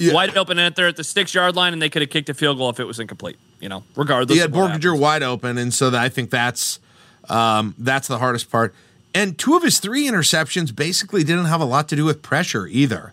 Yeah. 0.00 0.14
wide 0.14 0.36
open 0.36 0.58
and 0.58 0.74
there 0.74 0.88
at 0.88 0.96
the 0.96 1.04
six 1.04 1.34
yard 1.34 1.56
line, 1.56 1.72
and 1.72 1.80
they 1.80 1.88
could 1.88 2.02
have 2.02 2.10
kicked 2.10 2.28
a 2.28 2.34
field 2.34 2.58
goal 2.58 2.70
if 2.70 2.80
it 2.80 2.84
was 2.86 2.98
incomplete. 2.98 3.38
You 3.60 3.68
know, 3.68 3.84
regardless. 3.96 4.34
He 4.34 4.40
had 4.40 4.50
of 4.50 4.56
what 4.56 4.70
Boerkircher 4.70 4.84
happens. 4.84 5.00
wide 5.00 5.22
open, 5.22 5.58
and 5.58 5.72
so 5.72 5.90
that 5.90 6.00
I 6.00 6.08
think 6.08 6.30
that's 6.30 6.80
um, 7.28 7.74
that's 7.78 8.08
the 8.08 8.18
hardest 8.18 8.50
part. 8.50 8.74
And 9.14 9.38
two 9.38 9.56
of 9.56 9.62
his 9.62 9.80
three 9.80 10.06
interceptions 10.08 10.74
basically 10.74 11.24
didn't 11.24 11.46
have 11.46 11.60
a 11.60 11.64
lot 11.64 11.88
to 11.88 11.96
do 11.96 12.04
with 12.04 12.22
pressure 12.22 12.66
either. 12.66 13.12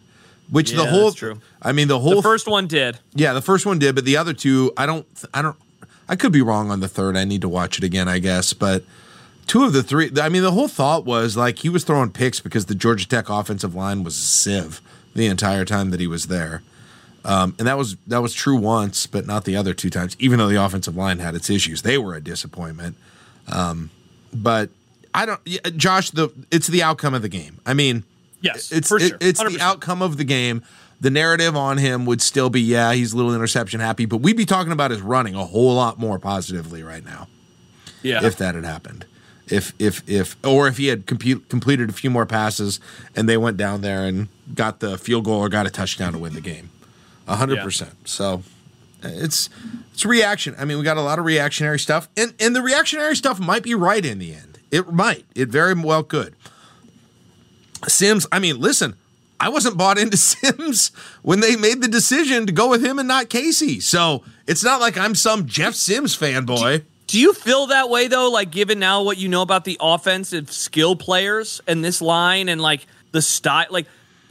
Which 0.50 0.72
the 0.72 0.86
whole, 0.86 1.06
that's 1.06 1.16
true. 1.16 1.42
I 1.62 1.74
mean, 1.74 1.90
the 1.90 2.00
whole 2.00 2.16
The 2.16 2.22
first 2.22 2.48
one 2.48 2.68
did. 2.68 3.00
Yeah, 3.14 3.34
the 3.34 3.42
first 3.42 3.66
one 3.66 3.80
did, 3.80 3.96
but 3.96 4.06
the 4.06 4.16
other 4.16 4.34
two, 4.34 4.72
I 4.78 4.86
don't, 4.86 5.06
I 5.34 5.42
don't, 5.42 5.58
I 6.08 6.16
could 6.16 6.32
be 6.32 6.42
wrong 6.42 6.72
on 6.72 6.80
the 6.80 6.88
third. 6.88 7.18
I 7.18 7.26
need 7.26 7.42
to 7.42 7.50
watch 7.50 7.78
it 7.78 7.84
again, 7.84 8.08
I 8.08 8.20
guess. 8.20 8.54
But 8.54 8.86
two 9.46 9.66
of 9.66 9.74
the 9.74 9.84
three, 9.84 10.10
I 10.22 10.30
mean, 10.30 10.44
the 10.44 10.52
whole 10.54 10.70
thought 10.70 11.04
was 11.04 11.36
like 11.36 11.60
he 11.60 11.70
was 11.70 11.84
throwing 11.84 12.12
picks 12.12 12.40
because 12.40 12.68
the 12.68 12.76
Georgia 12.76 13.06
Tech 13.06 13.28
offensive 13.28 13.76
line 13.76 14.04
was 14.06 14.16
a 14.16 14.22
sieve 14.22 14.80
the 15.16 15.26
entire 15.26 15.66
time 15.66 15.90
that 15.90 16.00
he 16.00 16.08
was 16.08 16.28
there, 16.28 16.62
um, 17.28 17.54
and 17.60 17.68
that 17.68 17.78
was 17.78 17.96
that 18.08 18.20
was 18.24 18.34
true 18.34 18.56
once, 18.56 19.06
but 19.06 19.28
not 19.28 19.44
the 19.46 19.56
other 19.56 19.74
two 19.76 19.90
times. 19.92 20.16
Even 20.18 20.40
though 20.40 20.48
the 20.48 20.64
offensive 20.64 20.96
line 20.96 21.20
had 21.20 21.36
its 21.36 21.50
issues, 21.50 21.84
they 21.84 21.98
were 22.00 22.16
a 22.16 22.22
disappointment. 22.22 22.96
Um, 23.48 23.92
but 24.34 24.70
I 25.14 25.26
don't, 25.26 25.40
yeah, 25.46 25.60
Josh. 25.76 26.12
The 26.12 26.30
it's 26.52 26.68
the 26.68 26.82
outcome 26.84 27.14
of 27.14 27.22
the 27.22 27.30
game. 27.30 27.60
I 27.66 27.74
mean, 27.74 28.04
Yes, 28.42 28.72
it's 28.72 28.92
it- 28.92 29.02
sure. 29.10 29.18
it's 29.22 29.42
100%. 29.42 29.54
the 29.54 29.62
outcome 29.62 30.02
of 30.02 30.18
the 30.18 30.24
game. 30.24 30.64
the 31.00 31.12
narrative 31.12 31.56
on 31.56 31.78
him 31.78 32.08
would 32.08 32.20
still 32.24 32.50
be, 32.50 32.60
yeah, 32.60 32.92
he's 32.94 33.14
a 33.14 33.16
little 33.18 33.36
interception 33.36 33.80
happy, 33.80 34.06
but 34.08 34.18
we'd 34.18 34.36
be 34.36 34.46
talking 34.48 34.72
about 34.72 34.90
his 34.90 35.00
running 35.00 35.36
a 35.36 35.46
whole 35.46 35.76
lot 35.76 36.00
more 36.00 36.18
positively 36.18 36.82
right 36.82 37.06
now 37.06 37.28
Yeah. 38.02 38.26
if 38.26 38.36
that 38.38 38.56
had 38.56 38.66
happened. 38.66 39.06
If 39.48 39.74
if 39.78 40.02
if 40.10 40.36
or 40.44 40.68
if 40.68 40.78
he 40.78 40.88
had 40.88 41.06
completed 41.06 41.90
a 41.90 41.94
few 41.94 42.10
more 42.10 42.26
passes 42.26 42.80
and 43.16 43.30
they 43.30 43.38
went 43.38 43.58
down 43.58 43.82
there 43.82 44.06
and 44.06 44.28
got 44.56 44.80
the 44.80 44.98
field 44.98 45.26
goal 45.26 45.40
or 45.40 45.50
got 45.50 45.68
a 45.68 45.70
touchdown 45.70 46.14
to 46.14 46.18
win 46.20 46.34
the 46.34 46.42
game, 46.42 46.70
hundred 47.28 47.56
Yeah. 47.58 47.64
percent. 47.64 47.94
So 48.08 48.44
it's 49.04 49.50
it's 49.94 50.06
reaction. 50.06 50.56
I 50.58 50.66
mean, 50.66 50.78
we 50.78 50.84
got 50.84 50.98
a 50.98 51.02
lot 51.02 51.20
of 51.20 51.26
reactionary 51.26 51.80
stuff, 51.80 52.08
and 52.18 52.34
and 52.40 52.56
the 52.56 52.62
reactionary 52.62 53.16
stuff 53.16 53.40
might 53.40 53.64
be 53.64 53.76
right 53.76 54.04
in 54.06 54.20
the 54.20 54.34
end. 54.34 54.60
It 54.72 54.92
might. 54.92 55.26
It 55.36 55.50
very 55.50 55.74
well 55.74 56.04
could. 56.04 56.36
Sims. 57.88 58.26
I 58.32 58.40
mean, 58.40 58.60
listen. 58.60 58.96
I 59.40 59.50
wasn't 59.50 59.78
bought 59.78 60.00
into 60.00 60.18
Sims 60.18 60.92
when 61.22 61.42
they 61.42 61.56
made 61.56 61.82
the 61.82 61.88
decision 61.88 62.48
to 62.48 62.52
go 62.52 62.68
with 62.70 62.84
him 62.84 62.98
and 62.98 63.08
not 63.08 63.30
Casey. 63.30 63.80
So 63.80 64.24
it's 64.48 64.64
not 64.64 64.80
like 64.82 64.98
I'm 64.98 65.14
some 65.14 65.46
Jeff 65.46 65.76
Sims 65.76 66.18
fanboy. 66.18 66.84
Do 67.06 67.20
you 67.20 67.34
feel 67.34 67.68
that 67.68 67.90
way 67.90 68.08
though? 68.08 68.32
Like, 68.32 68.50
given 68.50 68.80
now 68.80 69.04
what 69.04 69.18
you 69.20 69.30
know 69.30 69.44
about 69.44 69.64
the 69.64 69.78
offensive 69.80 70.52
skill 70.52 70.96
players 70.96 71.62
and 71.68 71.86
this 71.86 72.02
line 72.02 72.50
and 72.50 72.60
like 72.60 72.86
the 73.12 73.22
style, 73.22 73.68
like 73.70 73.86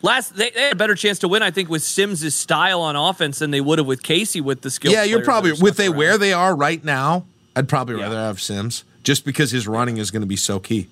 last 0.07 0.35
they, 0.37 0.51
they 0.51 0.63
had 0.63 0.73
a 0.73 0.77
better 0.77 0.95
chance 0.95 1.19
to 1.21 1.29
win, 1.29 1.43
I 1.43 1.51
think, 1.51 1.69
with 1.69 1.83
Sims' 1.83 2.35
style 2.35 2.81
on 2.81 2.97
offense 2.97 3.39
than 3.41 3.51
they 3.51 3.61
would 3.61 3.79
have 3.79 3.87
with 3.87 4.03
Casey 4.03 4.41
with 4.41 4.63
the 4.63 4.71
skill. 4.71 4.93
Yeah, 4.93 5.05
you're 5.05 5.23
probably 5.25 5.53
with 5.53 5.77
they 5.77 5.89
around. 5.89 5.97
where 5.99 6.19
they 6.19 6.33
are 6.33 6.57
right 6.57 6.83
now. 6.83 7.27
I'd 7.55 7.69
probably 7.69 7.97
Yeah. 7.97 8.05
rather 8.05 8.17
have 8.17 8.41
Sims 8.41 8.85
just 9.03 9.25
because 9.25 9.51
his 9.51 9.67
running 9.69 9.99
is 9.99 10.11
going 10.11 10.23
to 10.23 10.27
be 10.27 10.37
so 10.37 10.59
key. 10.59 10.89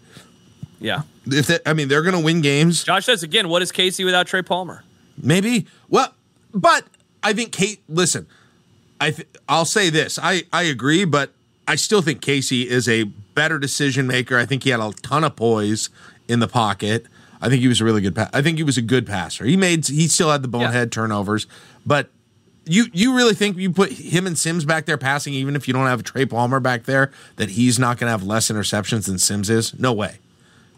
Yeah. 0.81 1.03
If 1.27 1.47
they, 1.47 1.59
I 1.65 1.73
mean, 1.73 1.89
they're 1.89 2.03
going 2.03 2.15
to 2.19 2.25
win 2.25 2.41
games. 2.43 2.85
Josh 2.85 3.07
says 3.07 3.23
again, 3.23 3.49
what 3.49 3.63
is 3.63 3.73
Casey 3.73 4.05
without 4.05 4.27
Trey 4.27 4.43
Palmer? 4.43 4.85
Maybe. 5.17 5.67
Well, 5.89 6.13
but 6.53 6.85
I 7.23 7.33
think 7.33 7.53
Kate. 7.53 7.83
Listen, 7.89 8.27
I 9.01 9.11
th- 9.13 9.29
I'll 9.49 9.65
say 9.65 9.89
this. 9.91 10.19
I 10.23 10.43
I 10.53 10.63
agree, 10.65 11.05
but 11.05 11.31
I 11.67 11.77
still 11.77 12.03
think 12.03 12.21
Casey 12.21 12.69
is 12.69 12.89
a 12.89 13.05
better 13.05 13.59
decision 13.59 14.07
maker. 14.07 14.37
I 14.39 14.45
think 14.47 14.65
he 14.65 14.71
had 14.71 14.81
a 14.81 14.93
ton 15.03 15.25
of 15.25 15.37
poise 15.37 15.89
in 16.29 16.41
the 16.41 16.49
pocket. 16.49 17.07
I 17.45 17.49
think 17.51 17.61
he 17.61 17.69
was 17.69 17.81
a 17.81 17.85
really 17.85 18.01
good. 18.01 18.15
Pa- 18.15 18.31
I 18.33 18.41
think 18.43 18.57
he 18.59 18.65
was 18.65 18.77
a 18.79 18.83
good 18.83 19.07
passer. 19.07 19.45
He 19.45 19.57
made. 19.57 19.87
He 19.87 20.09
still 20.09 20.31
had 20.31 20.43
the 20.43 20.49
bonehead 20.49 20.91
turnovers, 20.93 21.47
but. 21.87 22.11
You 22.67 22.87
you 22.95 23.15
really 23.15 23.35
think 23.35 23.59
you 23.59 23.71
put 23.71 23.93
him 23.93 24.27
and 24.27 24.39
Sims 24.39 24.65
back 24.65 24.87
there 24.87 24.97
passing, 24.97 25.35
even 25.35 25.55
if 25.55 25.69
you 25.69 25.75
don't 25.75 25.87
have 25.87 26.03
Trey 26.03 26.25
Palmer 26.25 26.61
back 26.61 26.85
there, 26.85 27.11
that 27.37 27.51
he's 27.51 27.79
not 27.79 27.99
going 27.99 28.07
to 28.07 28.11
have 28.11 28.23
less 28.23 28.51
interceptions 28.51 29.05
than 29.05 29.19
Sims 29.19 29.51
is? 29.51 29.79
No 29.79 29.93
way. 29.93 30.17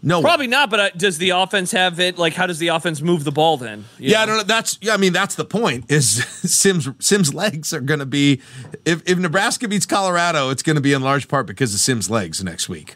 No 0.02 0.18
way. 0.18 0.24
Probably 0.24 0.46
not, 0.48 0.68
but 0.68 0.80
uh, 0.80 0.90
does 0.96 1.18
the 1.18 1.30
offense 1.30 1.70
have 1.70 2.00
it? 2.00 2.18
Like, 2.18 2.32
how 2.34 2.48
does 2.48 2.58
the 2.58 2.68
offense 2.68 3.00
move 3.00 3.22
the 3.22 3.30
ball 3.30 3.56
then? 3.56 3.84
Yeah, 4.00 4.20
I 4.20 4.26
don't 4.26 4.36
know. 4.38 4.42
That's 4.42 4.78
yeah. 4.82 4.94
I 4.94 4.96
mean, 4.96 5.12
that's 5.12 5.36
the 5.36 5.44
point. 5.44 5.84
Is 5.88 6.24
Sims 6.24 6.88
Sims 6.98 7.32
legs 7.32 7.72
are 7.72 7.80
going 7.80 8.00
to 8.00 8.04
be 8.06 8.40
if 8.84 9.08
if 9.08 9.16
Nebraska 9.16 9.68
beats 9.68 9.86
Colorado, 9.86 10.50
it's 10.50 10.64
going 10.64 10.74
to 10.74 10.82
be 10.82 10.92
in 10.92 11.02
large 11.02 11.28
part 11.28 11.46
because 11.46 11.72
of 11.72 11.78
Sims 11.78 12.10
legs 12.10 12.42
next 12.42 12.68
week. 12.68 12.94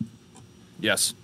Yes. 0.80 1.14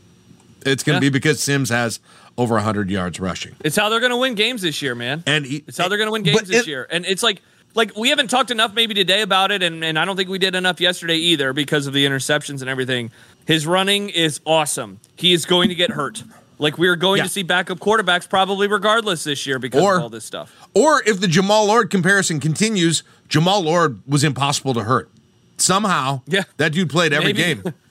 It's 0.65 0.85
going 0.85 1.01
to 1.01 1.05
Yeah. 1.05 1.11
be 1.11 1.13
because 1.19 1.43
Sims 1.43 1.71
has 1.71 1.99
over 2.39 2.59
hundred 2.59 2.91
yards 2.91 3.19
rushing, 3.21 3.55
It's 3.65 3.77
how 3.77 3.89
they're 3.89 4.01
going 4.01 4.11
to 4.13 4.17
win 4.19 4.35
games 4.35 4.63
this 4.63 4.83
year, 4.83 4.95
man. 4.95 5.23
and 5.27 5.45
he, 5.47 5.65
It's 5.67 5.79
how 5.79 5.89
they're 5.89 5.99
going 5.99 6.09
to 6.09 6.13
win 6.13 6.23
games 6.23 6.43
this 6.49 6.63
it- 6.63 6.67
year. 6.67 6.87
And 6.91 7.05
it's 7.07 7.23
like, 7.23 7.41
like 7.75 7.97
we 7.97 8.09
haven't 8.11 8.29
talked 8.29 8.51
enough 8.51 8.73
maybe 8.75 8.95
today 8.95 9.23
about 9.23 9.51
it, 9.53 9.63
and, 9.63 9.85
and 9.85 9.99
I 9.99 10.05
don't 10.05 10.17
think 10.17 10.29
we 10.29 10.39
did 10.39 10.55
enough 10.55 10.81
yesterday 10.81 11.17
either 11.17 11.53
because 11.53 11.87
of 11.87 11.93
the 11.93 12.05
interceptions 12.07 12.61
and 12.61 12.69
everything. 12.71 13.11
His 13.47 13.67
running 13.67 14.09
is 14.11 14.41
awesome. 14.47 15.01
He 15.17 15.33
is 15.33 15.45
going 15.47 15.69
to 15.69 15.75
get 15.75 15.91
hurt. 15.91 16.23
Like 16.59 16.79
we 16.79 16.89
are 16.89 16.97
going 16.97 17.19
Yeah. 17.19 17.25
to 17.25 17.29
see 17.29 17.43
backup 17.43 17.79
quarterbacks 17.79 18.27
probably 18.29 18.67
regardless 18.67 19.25
this 19.25 19.47
year 19.47 19.59
because 19.59 19.83
Or- 19.83 19.97
of 19.99 20.03
all 20.05 20.09
this 20.09 20.25
stuff. 20.25 20.55
Or 20.75 21.03
if 21.07 21.21
the 21.21 21.27
Jammal 21.27 21.67
Lord 21.67 21.91
comparison 21.91 22.41
continues, 22.41 23.03
Jammal 23.29 23.63
Lord 23.63 24.01
was 24.07 24.25
impossible 24.25 24.73
to 24.75 24.85
hurt. 24.85 25.11
Somehow, 25.59 26.23
Yeah. 26.27 26.45
that 26.59 26.73
dude 26.73 26.91
played 26.91 27.13
every 27.13 27.33
Maybe. 27.33 27.63
game. 27.63 27.75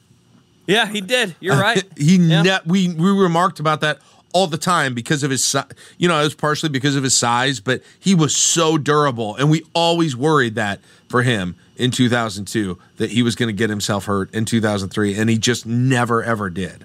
Yeah, 0.67 0.87
he 0.87 0.99
did. 0.99 1.35
You're 1.39 1.53
uh, 1.53 1.61
right. 1.61 1.83
he 1.95 2.15
Yeah. 2.17 2.41
ne- 2.41 2.59
we 2.65 2.87
we 2.89 3.11
remarked 3.11 3.59
about 3.59 3.81
that 3.81 3.99
all 4.35 4.47
the 4.47 4.57
time 4.57 4.93
because 4.93 5.23
of 5.23 5.31
his 5.31 5.55
you 5.97 6.09
know 6.09 6.19
it 6.19 6.23
was 6.25 6.35
partially 6.35 6.67
because 6.67 6.97
of 6.97 7.03
his 7.03 7.15
size 7.15 7.61
but 7.61 7.81
he 7.97 8.13
was 8.13 8.35
so 8.35 8.77
durable 8.77 9.33
and 9.37 9.49
we 9.49 9.63
always 9.73 10.13
worried 10.13 10.55
that 10.55 10.81
for 11.07 11.21
him 11.23 11.55
in 11.77 11.89
2002 11.89 12.77
that 12.97 13.11
he 13.11 13.23
was 13.23 13.33
going 13.33 13.47
to 13.47 13.53
get 13.53 13.69
himself 13.69 14.05
hurt 14.05 14.29
in 14.33 14.43
2003 14.43 15.15
and 15.17 15.29
he 15.29 15.37
just 15.37 15.65
never 15.65 16.21
ever 16.21 16.49
did 16.49 16.83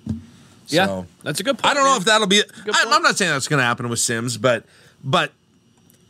yeah, 0.69 0.87
So- 0.87 1.07
that's 1.25 1.41
a 1.41 1.43
good 1.43 1.59
point. 1.59 1.67
I 1.73 1.75
don't 1.75 1.83
know 1.85 1.97
if 1.97 2.05
that'll 2.05 2.29
be 2.29 2.41
I. 2.41 2.85
I'm 2.87 3.03
not 3.03 3.19
saying 3.19 3.33
that's 3.33 3.49
going 3.49 3.59
to 3.59 3.65
happen 3.65 3.89
with 3.89 3.99
Sims 3.99 4.37
but 4.37 4.65
but 5.03 5.33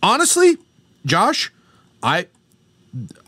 honestly 0.03 0.59
Josh 1.07 1.51
I 2.03 2.26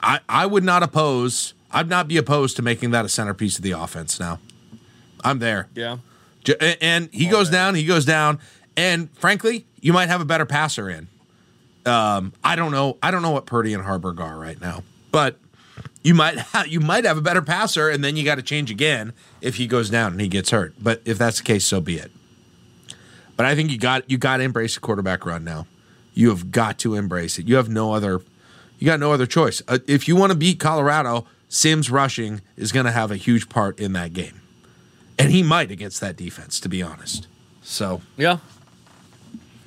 I 0.02 0.20
I 0.28 0.44
would 0.44 0.64
not 0.64 0.82
oppose 0.82 1.54
I'd 1.70 1.88
not 1.88 2.08
be 2.08 2.18
opposed 2.18 2.56
to 2.56 2.62
making 2.62 2.90
that 2.90 3.06
a 3.06 3.08
centerpiece 3.08 3.56
of 3.56 3.62
the 3.62 3.70
offense 3.70 4.20
now 4.20 4.38
I'm 5.24 5.38
there 5.38 5.68
Yeah. 5.74 5.96
And 6.60 7.08
he 7.12 7.26
goes 7.26 7.50
down, 7.50 7.74
he 7.74 7.84
goes 7.84 8.04
down, 8.04 8.40
and 8.76 9.10
frankly, 9.16 9.66
you 9.80 9.92
might 9.92 10.08
have 10.08 10.20
a 10.20 10.24
better 10.24 10.46
passer 10.46 10.90
in. 10.90 11.08
Um, 11.84 12.32
I 12.42 12.56
don't 12.56 12.72
know. 12.72 12.98
I 13.02 13.10
don't 13.10 13.22
know 13.22 13.30
what 13.30 13.46
Purdy 13.46 13.74
and 13.74 13.84
Haarberg 13.84 14.20
are 14.20 14.38
right 14.38 14.60
now, 14.60 14.82
but 15.10 15.38
you 16.02 16.14
might 16.14 16.38
ha- 16.52 16.64
you 16.68 16.80
might 16.80 17.04
have 17.04 17.18
a 17.18 17.22
better 17.22 17.42
passer, 17.42 17.88
and 17.88 18.02
then 18.02 18.16
you 18.16 18.24
got 18.24 18.36
to 18.36 18.42
change 18.42 18.70
again 18.70 19.12
if 19.40 19.56
he 19.56 19.66
goes 19.66 19.90
down 19.90 20.12
and 20.12 20.20
he 20.20 20.28
gets 20.28 20.50
hurt. 20.50 20.74
But 20.80 21.02
if 21.04 21.18
that's 21.18 21.38
the 21.38 21.44
case, 21.44 21.66
so 21.66 21.80
be 21.80 21.96
it. 21.96 22.10
But 23.36 23.46
I 23.46 23.54
think 23.54 23.70
you 23.70 23.78
got 23.78 24.08
you 24.10 24.18
got 24.18 24.38
to 24.38 24.42
embrace 24.42 24.74
the 24.74 24.80
quarterback 24.80 25.26
run 25.26 25.44
now. 25.44 25.66
You 26.14 26.28
have 26.28 26.50
got 26.50 26.78
to 26.80 26.94
embrace 26.94 27.38
it. 27.38 27.48
You 27.48 27.56
have 27.56 27.68
no 27.68 27.92
other. 27.92 28.20
You 28.78 28.86
got 28.86 29.00
no 29.00 29.12
other 29.12 29.26
choice. 29.26 29.62
Uh, 29.68 29.78
if 29.86 30.08
you 30.08 30.16
want 30.16 30.32
to 30.32 30.38
beat 30.38 30.58
Colorado, 30.58 31.26
Sims 31.48 31.88
rushing 31.88 32.40
is 32.56 32.72
going 32.72 32.86
to 32.86 32.92
have 32.92 33.12
a 33.12 33.16
huge 33.16 33.48
part 33.48 33.78
in 33.78 33.92
that 33.92 34.12
game 34.12 34.41
and 35.18 35.30
he 35.30 35.42
might 35.42 35.70
against 35.70 36.00
that 36.00 36.16
defense, 36.16 36.60
to 36.60 36.68
be 36.68 36.82
honest. 36.82 37.26
So 37.62 38.00
Yeah. 38.16 38.38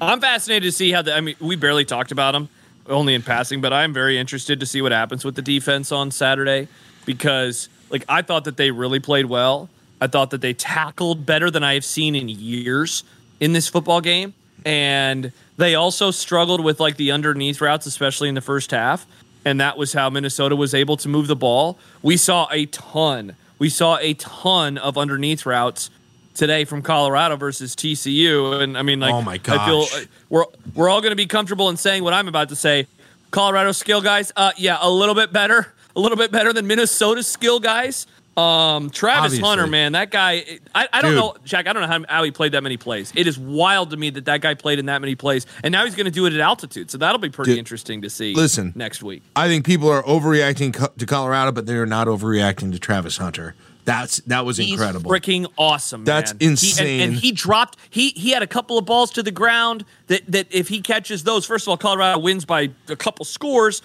I'm 0.02 0.20
fascinated 0.20 0.64
to 0.64 0.72
see 0.72 0.91
how 0.91 1.02
the. 1.02 1.16
I 1.16 1.22
mean, 1.22 1.36
we 1.39 1.56
barely 1.56 1.86
talked 1.86 2.12
about 2.12 2.36
him, 2.36 2.50
only 2.88 3.14
in 3.14 3.22
passing, 3.22 3.62
but 3.62 3.72
I'm 3.72 3.93
very 3.93 4.18
interested 4.18 4.60
to 4.60 4.66
see 4.66 4.82
what 4.82 4.91
happens 4.91 5.24
with 5.24 5.36
the 5.36 5.41
defense 5.41 5.91
on 5.91 6.12
Saturday 6.12 6.68
because, 7.06 7.70
like, 7.89 8.04
I 8.10 8.22
thought 8.22 8.43
that 8.43 8.58
they 8.58 8.72
really 8.72 9.00
played 9.00 9.28
well. 9.28 9.70
I 10.02 10.08
thought 10.08 10.32
that 10.32 10.41
they 10.41 10.54
tackled 10.54 11.26
better 11.26 11.50
than 11.50 11.64
I 11.64 11.76
have 11.76 11.86
seen 11.86 12.16
in 12.16 12.28
years 12.28 13.04
in 13.39 13.54
this 13.54 13.70
football 13.70 14.02
game, 14.02 14.34
and 14.66 15.32
they 15.58 15.76
also 15.76 16.12
struggled 16.12 16.62
with 16.64 16.80
like 16.80 16.98
the 16.98 17.12
underneath 17.12 17.62
routes, 17.62 17.86
especially 17.86 18.28
in 18.28 18.36
the 18.36 18.41
first 18.41 18.72
half. 18.72 19.06
And 19.46 19.62
that 19.62 19.78
was 19.78 19.93
how 19.93 20.10
Minnesota 20.10 20.56
was 20.56 20.74
able 20.74 20.98
to 20.98 21.08
move 21.08 21.28
the 21.28 21.36
ball. 21.36 21.78
We 22.02 22.18
saw 22.18 22.48
a 22.52 22.66
ton. 22.66 23.36
We 23.60 23.70
saw 23.70 23.97
a 23.97 24.14
ton 24.16 24.78
of 24.78 24.97
underneath 24.97 25.45
routes 25.45 25.89
today 26.34 26.66
from 26.66 26.82
Colorado 26.82 27.38
versus 27.38 27.76
TCU, 27.76 28.62
and 28.62 28.78
I 28.78 28.82
mean, 28.82 28.99
like, 28.99 29.14
Oh 29.14 29.22
my 29.22 29.36
I 29.36 29.66
feel 29.66 29.86
uh, 29.93 30.06
we're 30.30 30.45
we're 30.74 30.89
all 30.89 31.01
going 31.01 31.12
to 31.12 31.16
be 31.16 31.26
comfortable 31.26 31.70
in 31.70 31.78
saying 31.78 32.03
what 32.03 32.14
I'm 32.14 32.28
about 32.28 32.49
to 32.49 32.56
say. 32.56 32.88
Colorado 33.32 33.72
skill 33.72 34.01
guys, 34.01 34.32
uh, 34.36 34.51
yeah, 34.58 34.78
a 34.82 34.89
little 34.89 35.16
bit 35.16 35.32
better, 35.34 35.74
a 35.95 35.99
little 35.99 36.18
bit 36.18 36.32
better 36.32 36.53
than 36.53 36.68
Minnesota 36.68 37.24
skill 37.24 37.60
guys. 37.60 38.08
Um, 38.38 38.89
Travis 38.89 39.25
Obviously. 39.33 39.47
Hunter, 39.47 39.67
man, 39.67 39.93
that 39.93 40.11
guy. 40.11 40.43
I, 40.73 40.88
I 40.91 41.01
don't 41.01 41.11
Dude. 41.11 41.19
know, 41.19 41.36
Jack. 41.45 41.67
I 41.67 41.73
don't 41.73 41.83
know 41.83 41.88
how, 41.88 42.15
how 42.17 42.23
he 42.23 42.31
played 42.31 42.51
that 42.51 42.63
many 42.63 42.75
plays. 42.75 43.13
It 43.15 43.27
is 43.27 43.39
wild 43.39 43.91
to 43.91 43.97
me 43.97 44.09
that 44.09 44.25
that 44.25 44.41
guy 44.41 44.55
played 44.55 44.77
in 44.77 44.88
that 44.88 44.99
many 44.99 45.15
plays, 45.15 45.45
and 45.63 45.71
now 45.71 45.86
he's 45.86 45.95
going 45.95 46.05
to 46.05 46.11
do 46.11 46.25
it 46.25 46.33
at 46.33 46.39
altitude. 46.41 46.91
So 46.91 46.97
that'll 46.97 47.19
be 47.19 47.29
pretty 47.29 47.51
Dude, 47.51 47.59
interesting 47.59 48.01
to 48.01 48.09
see. 48.09 48.33
listen. 48.33 48.73
next 48.75 49.01
week. 49.03 49.23
I 49.38 49.47
think 49.47 49.65
people 49.65 49.89
are 49.89 50.03
overreacting 50.03 50.73
co- 50.73 50.91
to 50.97 51.05
Colorado, 51.05 51.53
but 51.53 51.65
they 51.65 51.75
are 51.75 51.86
not 51.86 52.07
overreacting 52.07 52.73
to 52.73 52.79
Travis 52.79 53.17
Hunter. 53.17 53.55
That's 53.86 54.17
that 54.21 54.45
was 54.45 54.59
incredible. 54.59 55.13
He's 55.13 55.21
freaking 55.21 55.47
awesome. 55.57 56.03
That's 56.03 56.33
man. 56.33 56.39
He- 56.39 56.45
and- 56.47 56.51
insane. 56.51 57.01
and, 57.01 57.13
he 57.13 57.31
dropped. 57.31 57.77
He 57.89 58.09
he 58.09 58.31
had 58.31 58.41
a 58.43 58.47
couple 58.47 58.77
of 58.77 58.86
balls 58.86 59.11
to 59.11 59.23
the 59.23 59.31
ground 59.31 59.86
that 60.07 60.23
that 60.29 60.47
if 60.49 60.67
he 60.67 60.81
catches 60.81 61.23
those, 61.23 61.45
first 61.45 61.65
of 61.65 61.69
all, 61.69 61.77
Colorado 61.77 62.19
wins 62.19 62.43
by 62.43 62.71
a 62.89 62.95
couple 62.97 63.23
scores, 63.23 63.81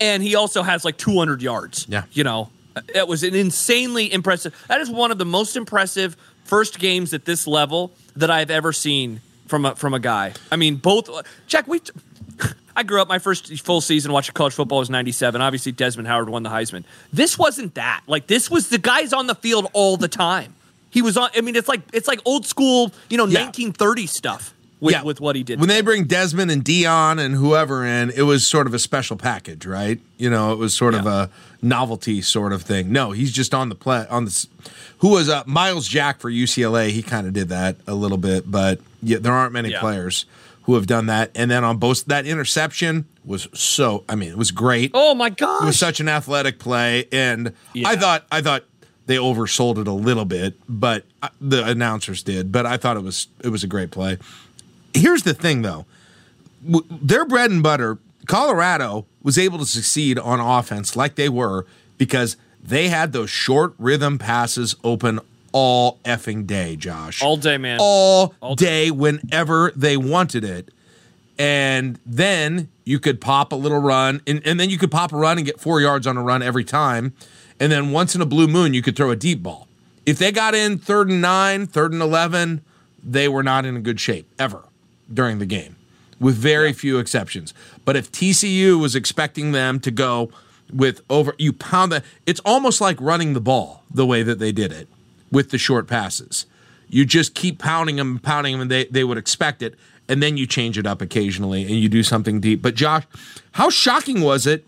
and 0.00 0.22
he 0.22 0.34
also 0.34 0.62
has 0.62 0.84
like 0.84 0.98
200 0.98 1.40
yards. 1.40 1.86
Yeah. 1.88 2.02
you 2.12 2.24
know, 2.24 2.50
it 2.94 3.06
was 3.08 3.22
an 3.22 3.34
insanely 3.34 4.12
impressive. 4.12 4.54
That 4.68 4.80
is 4.80 4.90
one 4.90 5.10
of 5.10 5.18
the 5.18 5.24
most 5.24 5.56
impressive 5.56 6.16
first 6.44 6.78
games 6.78 7.14
at 7.14 7.24
this 7.24 7.46
level 7.46 7.92
that 8.16 8.30
I've 8.30 8.50
ever 8.50 8.72
seen 8.72 9.20
from 9.46 9.64
a 9.66 9.74
from 9.74 9.94
a 9.94 10.00
guy. 10.00 10.32
I 10.50 10.56
mean, 10.56 10.76
both. 10.76 11.08
Jack, 11.46 11.66
we. 11.68 11.80
I 12.76 12.82
grew 12.82 13.00
up 13.00 13.06
my 13.08 13.20
first 13.20 13.56
full 13.62 13.80
season 13.80 14.10
watching 14.12 14.32
college 14.34 14.52
football 14.54 14.80
was 14.80 14.90
97. 14.90 15.40
Obviously 15.40 15.70
Desmond 15.70 16.08
Howard 16.08 16.28
won 16.28 16.42
the 16.42 16.50
Heisman. 16.50 16.82
This 17.12 17.38
wasn't 17.38 17.74
that. 17.76 18.02
Like 18.08 18.26
this 18.26 18.50
was 18.50 18.68
the 18.68 18.78
guys 18.78 19.12
on 19.12 19.28
the 19.28 19.34
field 19.36 19.68
all 19.74 19.96
the 19.96 20.08
time. 20.08 20.54
He 20.90 21.00
was 21.00 21.16
on 21.16 21.30
I 21.36 21.40
mean 21.40 21.54
it's 21.54 21.68
like 21.68 21.82
it's 21.92 22.08
like 22.08 22.20
old 22.24 22.46
school, 22.46 22.92
you 23.08 23.16
know, 23.16 23.26
Yeah. 23.26 23.44
1930 23.44 24.06
stuff 24.08 24.53
with 24.84 25.02
with 25.04 25.20
what 25.20 25.36
he 25.36 25.42
did. 25.42 25.58
When 25.60 25.68
they 25.68 25.80
bring 25.80 26.04
Desmond 26.04 26.50
and 26.50 26.64
Deion 26.64 27.18
and 27.18 27.34
whoever 27.34 27.84
in, 27.84 28.10
it 28.10 28.22
was 28.22 28.46
sort 28.46 28.66
of 28.66 28.74
a 28.74 28.78
special 28.78 29.16
package, 29.16 29.66
right? 29.66 30.00
You 30.18 30.30
know, 30.30 30.52
it 30.52 30.58
was 30.58 30.74
sort 30.74 30.94
of 30.94 31.06
a 31.06 31.30
novelty 31.62 32.20
sort 32.22 32.52
of 32.52 32.62
thing. 32.62 32.92
No, 32.92 33.10
he's 33.12 33.32
just 33.32 33.54
on 33.54 33.68
the 33.68 33.74
play 33.74 34.06
on 34.10 34.24
this. 34.26 34.46
Who 34.98 35.08
was 35.10 35.28
uh, 35.28 35.42
Myles 35.46 35.88
Jack 35.88 36.20
for 36.20 36.30
UCLA? 36.30 36.90
He 36.90 37.02
kind 37.02 37.26
of 37.26 37.32
did 37.32 37.48
that 37.48 37.76
a 37.86 37.94
little 37.94 38.18
bit, 38.18 38.50
but 38.50 38.80
yeah, 39.02 39.18
there 39.18 39.32
aren't 39.32 39.52
many 39.52 39.70
Yeah. 39.70 39.80
players 39.80 40.24
who 40.62 40.74
have 40.76 40.86
done 40.86 41.06
that. 41.06 41.30
And 41.34 41.50
then 41.50 41.62
on 41.64 41.76
both 41.76 42.04
that 42.06 42.26
interception 42.26 43.04
was 43.24 43.48
so 43.52 44.04
I 44.08 44.14
mean, 44.14 44.30
it 44.30 44.38
was 44.38 44.50
great. 44.50 44.90
Oh 44.94 45.14
my 45.14 45.30
god, 45.30 45.62
It 45.62 45.66
was 45.66 45.78
such 45.78 46.00
an 46.00 46.08
athletic 46.08 46.58
play, 46.58 47.06
and 47.12 47.52
Yeah. 47.72 47.88
I 47.88 47.96
thought 47.96 48.24
I 48.30 48.40
thought 48.40 48.64
they 49.06 49.16
oversold 49.16 49.76
it 49.78 49.86
a 49.86 49.92
little 49.92 50.24
bit, 50.24 50.54
but 50.66 51.04
uh, 51.22 51.28
the 51.38 51.62
announcers 51.66 52.22
did. 52.22 52.50
But 52.50 52.64
I 52.64 52.78
thought 52.78 52.96
it 52.96 53.02
was 53.02 53.26
it 53.42 53.48
was 53.50 53.62
a 53.62 53.66
great 53.66 53.90
play. 53.90 54.16
Here's 54.94 55.24
the 55.24 55.34
thing, 55.34 55.62
though, 55.62 55.86
their 56.62 57.24
bread 57.26 57.50
and 57.50 57.62
butter, 57.62 57.98
Colorado 58.26 59.06
was 59.22 59.36
able 59.38 59.58
to 59.58 59.66
succeed 59.66 60.18
on 60.18 60.40
offense 60.40 60.96
like 60.96 61.16
they 61.16 61.28
were 61.28 61.66
because 61.98 62.36
they 62.62 62.88
had 62.88 63.12
those 63.12 63.28
short 63.30 63.74
rhythm 63.78 64.18
passes 64.18 64.76
open 64.82 65.20
all 65.52 65.98
effing 66.04 66.46
day, 66.46 66.74
Josh 66.74 67.22
All 67.22 67.36
day, 67.36 67.58
man. 67.58 67.78
all, 67.80 68.34
All 68.40 68.54
day 68.56 68.90
whenever 68.90 69.72
they 69.76 69.96
wanted 69.96 70.42
it. 70.44 70.70
And 71.38 71.98
then 72.06 72.68
you 72.84 72.98
could 72.98 73.20
pop 73.20 73.52
a 73.52 73.56
little 73.56 73.78
run, 73.78 74.20
and, 74.26 74.40
and 74.46 74.58
then 74.58 74.70
you 74.70 74.78
could 74.78 74.90
pop 74.90 75.12
a 75.12 75.16
run 75.16 75.36
and 75.36 75.46
get 75.46 75.60
four 75.60 75.80
yards 75.80 76.06
on 76.06 76.16
a 76.16 76.22
run 76.22 76.42
every 76.42 76.64
time. 76.64 77.12
And 77.60 77.70
then 77.70 77.90
once 77.90 78.14
in 78.14 78.20
a 78.20 78.26
blue 78.26 78.46
moon, 78.46 78.74
you 78.74 78.82
could 78.82 78.96
throw 78.96 79.10
a 79.10 79.16
deep 79.16 79.42
ball. 79.42 79.68
If 80.06 80.18
they 80.18 80.32
got 80.32 80.54
in 80.54 80.78
third 80.78 81.08
and 81.10 81.20
nine, 81.20 81.66
third 81.66 81.92
and 81.92 82.02
11, 82.02 82.62
they 83.02 83.28
were 83.28 83.42
not 83.42 83.64
in 83.64 83.76
a 83.76 83.80
good 83.80 84.00
shape 84.00 84.28
ever 84.38 84.64
during 85.12 85.38
the 85.38 85.46
game, 85.46 85.76
with 86.20 86.36
very 86.36 86.72
few 86.72 86.98
exceptions. 86.98 87.52
But 87.84 87.96
if 87.96 88.10
TCU 88.12 88.80
was 88.80 88.94
expecting 88.94 89.52
them 89.52 89.80
to 89.80 89.90
go 89.90 90.30
with 90.72 91.02
over, 91.10 91.34
you 91.38 91.52
pound 91.52 91.92
that, 91.92 92.04
it's 92.26 92.40
almost 92.44 92.80
like 92.80 93.00
running 93.00 93.34
the 93.34 93.40
ball 93.40 93.84
the 93.92 94.06
way 94.06 94.22
that 94.22 94.38
they 94.38 94.52
did 94.52 94.72
it 94.72 94.88
with 95.30 95.50
the 95.50 95.58
short 95.58 95.86
passes. 95.86 96.46
You 96.88 97.04
just 97.04 97.34
keep 97.34 97.58
pounding 97.58 97.96
them, 97.96 98.18
pounding 98.18 98.52
them, 98.52 98.60
and 98.62 98.70
they, 98.70 98.84
they 98.86 99.04
would 99.04 99.18
expect 99.18 99.62
it. 99.62 99.74
And 100.08 100.22
then 100.22 100.36
you 100.36 100.46
change 100.46 100.76
it 100.78 100.86
up 100.86 101.00
occasionally 101.00 101.62
and 101.62 101.72
you 101.72 101.88
do 101.88 102.02
something 102.02 102.38
deep. 102.38 102.60
But 102.60 102.74
Josh, 102.74 103.04
how 103.52 103.70
shocking 103.70 104.20
was 104.20 104.46
it 104.46 104.66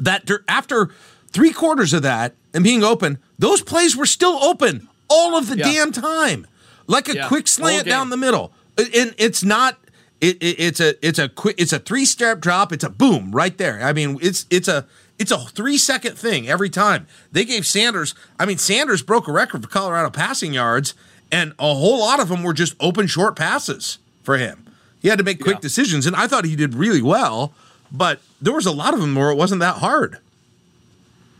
that 0.00 0.28
after 0.48 0.90
three 1.30 1.52
quarters 1.52 1.92
of 1.92 2.02
that 2.02 2.34
and 2.52 2.64
being 2.64 2.82
open, 2.82 3.18
those 3.38 3.62
plays 3.62 3.96
were 3.96 4.06
still 4.06 4.42
open 4.42 4.88
all 5.08 5.36
of 5.36 5.48
the 5.48 5.56
Yeah. 5.56 5.70
damn 5.72 5.92
time, 5.92 6.46
like 6.88 7.08
a 7.08 7.14
Yeah, 7.14 7.28
quick 7.28 7.46
slant 7.46 7.86
down 7.86 8.10
the 8.10 8.16
middle. 8.16 8.52
And 8.78 9.14
it's 9.18 9.42
not. 9.42 9.78
It, 10.20 10.36
it, 10.42 10.58
it's 10.58 10.80
a 10.80 11.06
it's 11.06 11.18
a 11.18 11.28
quick 11.28 11.56
it's 11.58 11.72
a 11.72 11.78
three 11.78 12.04
step 12.04 12.40
drop. 12.40 12.72
It's 12.72 12.84
a 12.84 12.90
boom 12.90 13.32
right 13.32 13.56
there. 13.58 13.82
I 13.82 13.92
mean, 13.92 14.18
it's 14.22 14.46
it's 14.50 14.68
a 14.68 14.86
it's 15.18 15.30
a 15.30 15.38
three 15.38 15.76
second 15.78 16.16
thing 16.18 16.48
every 16.48 16.70
time. 16.70 17.06
They 17.32 17.44
gave 17.44 17.66
Sanders. 17.66 18.14
I 18.38 18.46
mean, 18.46 18.58
Sanders 18.58 19.02
broke 19.02 19.28
a 19.28 19.32
record 19.32 19.62
for 19.62 19.68
Colorado 19.68 20.10
passing 20.10 20.52
yards, 20.54 20.94
and 21.30 21.52
a 21.58 21.74
whole 21.74 22.00
lot 22.00 22.20
of 22.20 22.28
them 22.28 22.42
were 22.42 22.54
just 22.54 22.74
open 22.80 23.06
short 23.06 23.36
passes 23.36 23.98
for 24.22 24.38
him. 24.38 24.62
He 25.00 25.08
had 25.08 25.18
to 25.18 25.24
make 25.24 25.40
quick 25.40 25.56
Yeah. 25.56 25.60
decisions, 25.60 26.06
and 26.06 26.16
I 26.16 26.26
thought 26.26 26.44
he 26.44 26.56
did 26.56 26.74
really 26.74 27.02
well. 27.02 27.52
But 27.92 28.20
there 28.42 28.52
was 28.54 28.66
a 28.66 28.72
lot 28.72 28.94
of 28.94 29.00
them 29.00 29.14
where 29.14 29.30
it 29.30 29.36
wasn't 29.36 29.60
that 29.60 29.76
hard. 29.76 30.18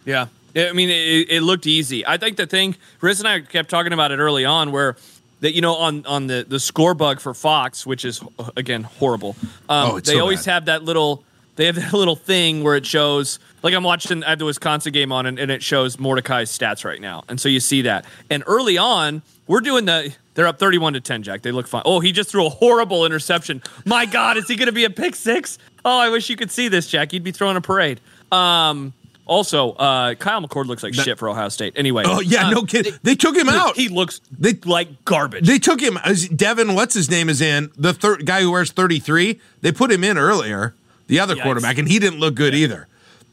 Yeah. 0.05 0.27
I 0.55 0.73
mean, 0.73 0.89
it, 0.89 1.29
it 1.31 1.43
looked 1.43 1.67
easy. 1.67 2.07
I 2.07 2.17
think 2.17 2.37
the 2.37 2.47
thing, 2.47 2.77
Riz 3.01 3.19
and 3.19 3.29
I 3.29 3.41
kept 3.41 3.69
talking 3.69 3.93
about 3.93 4.13
it 4.13 4.19
early 4.19 4.45
on, 4.45 4.71
where 4.73 4.97
that 5.41 5.55
you 5.55 5.61
know 5.61 5.75
on 5.77 6.05
on 6.07 6.27
the 6.27 6.45
the 6.49 6.59
score 6.61 6.95
bug 6.95 7.21
for 7.21 7.35
Fox, 7.35 7.87
which 7.87 8.05
is 8.05 8.21
again 8.57 8.83
horrible. 8.85 9.37
Um, 9.69 9.91
Oh, 9.93 9.97
it's 9.97 10.09
they 10.09 10.15
so 10.17 10.21
always 10.21 10.45
bad. 10.45 10.53
have 10.53 10.65
that 10.67 10.83
little. 10.85 11.25
They 11.57 11.65
have 11.67 11.77
that 11.77 11.93
little 11.95 12.17
thing 12.17 12.63
where 12.63 12.75
it 12.77 12.85
shows, 12.85 13.39
like 13.63 13.73
I'm 13.73 13.83
watching, 13.83 14.23
I 14.25 14.31
have 14.31 14.39
the 14.39 14.45
Wisconsin 14.45 14.93
game 14.93 15.11
on, 15.11 15.25
and, 15.25 15.39
and 15.39 15.51
it 15.51 15.63
shows 15.63 15.99
Mordecai's 15.99 16.51
stats 16.51 16.85
right 16.85 17.01
now, 17.01 17.25
and 17.31 17.41
so 17.41 17.49
you 17.49 17.61
see 17.61 17.81
that. 17.83 18.05
And 18.29 18.45
early 18.47 18.77
on, 18.77 19.23
we're 19.47 19.63
doing 19.63 19.87
the. 19.87 20.15
They're 20.35 20.47
up 20.47 20.59
31 20.59 20.93
to 20.93 21.01
10, 21.01 21.23
Jack. 21.23 21.41
They 21.41 21.51
look 21.53 21.67
fine. 21.67 21.81
Oh, 21.87 21.99
he 22.01 22.13
just 22.13 22.29
threw 22.31 22.45
a 22.45 22.51
horrible 22.51 23.07
interception. 23.07 23.63
My 23.87 24.05
God, 24.05 24.37
is 24.37 24.47
he 24.47 24.55
going 24.55 24.67
to 24.67 24.73
be 24.73 24.85
a 24.85 24.91
pick 24.91 25.15
six? 25.15 25.57
Oh, 25.83 25.99
I 25.99 26.11
wish 26.11 26.29
you 26.29 26.37
could 26.37 26.51
see 26.51 26.69
this, 26.69 26.89
Jack. 26.89 27.15
You'd 27.15 27.25
be 27.25 27.33
throwing 27.33 27.57
a 27.57 27.63
parade. 27.63 28.03
Um, 28.31 28.93
also, 29.27 29.73
uh, 29.73 30.15
Kyle 30.15 30.41
McCord 30.41 30.67
looks 30.67 30.83
like 30.83 30.95
shit 30.95 31.19
for 31.19 31.29
Ohio 31.29 31.49
State. 31.51 31.75
Anyway. 31.77 32.05
Oh 32.07 32.21
yeah, 32.21 32.47
uh, 32.47 32.51
no 32.51 32.63
kidding. 32.63 32.95
They 33.03 33.15
took 33.15 33.37
him 33.37 33.49
out. 33.49 33.77
He 33.77 33.89
looks 33.89 34.21
They- 34.39 34.55
like 34.65 35.05
garbage. 35.05 35.47
They 35.47 35.59
took 35.59 35.81
him. 35.81 35.99
as 36.05 36.29
Devin, 36.29 36.75
what's 36.75 36.95
his 36.95 37.11
name, 37.11 37.29
is 37.29 37.41
in 37.41 37.71
the 37.77 37.93
third 37.93 38.25
guy 38.25 38.41
who 38.43 38.51
wears 38.53 38.71
thirty 38.73 38.99
three. 38.99 39.41
They 39.61 39.73
put 39.73 39.91
him 39.93 40.03
in 40.05 40.17
earlier, 40.17 40.75
the 41.09 41.21
other 41.21 41.35
Yikes. 41.37 41.43
quarterback, 41.43 41.79
and 41.79 41.89
he 41.89 41.99
didn't 41.99 42.21
look 42.21 42.35
good 42.35 42.55
either. 42.55 42.87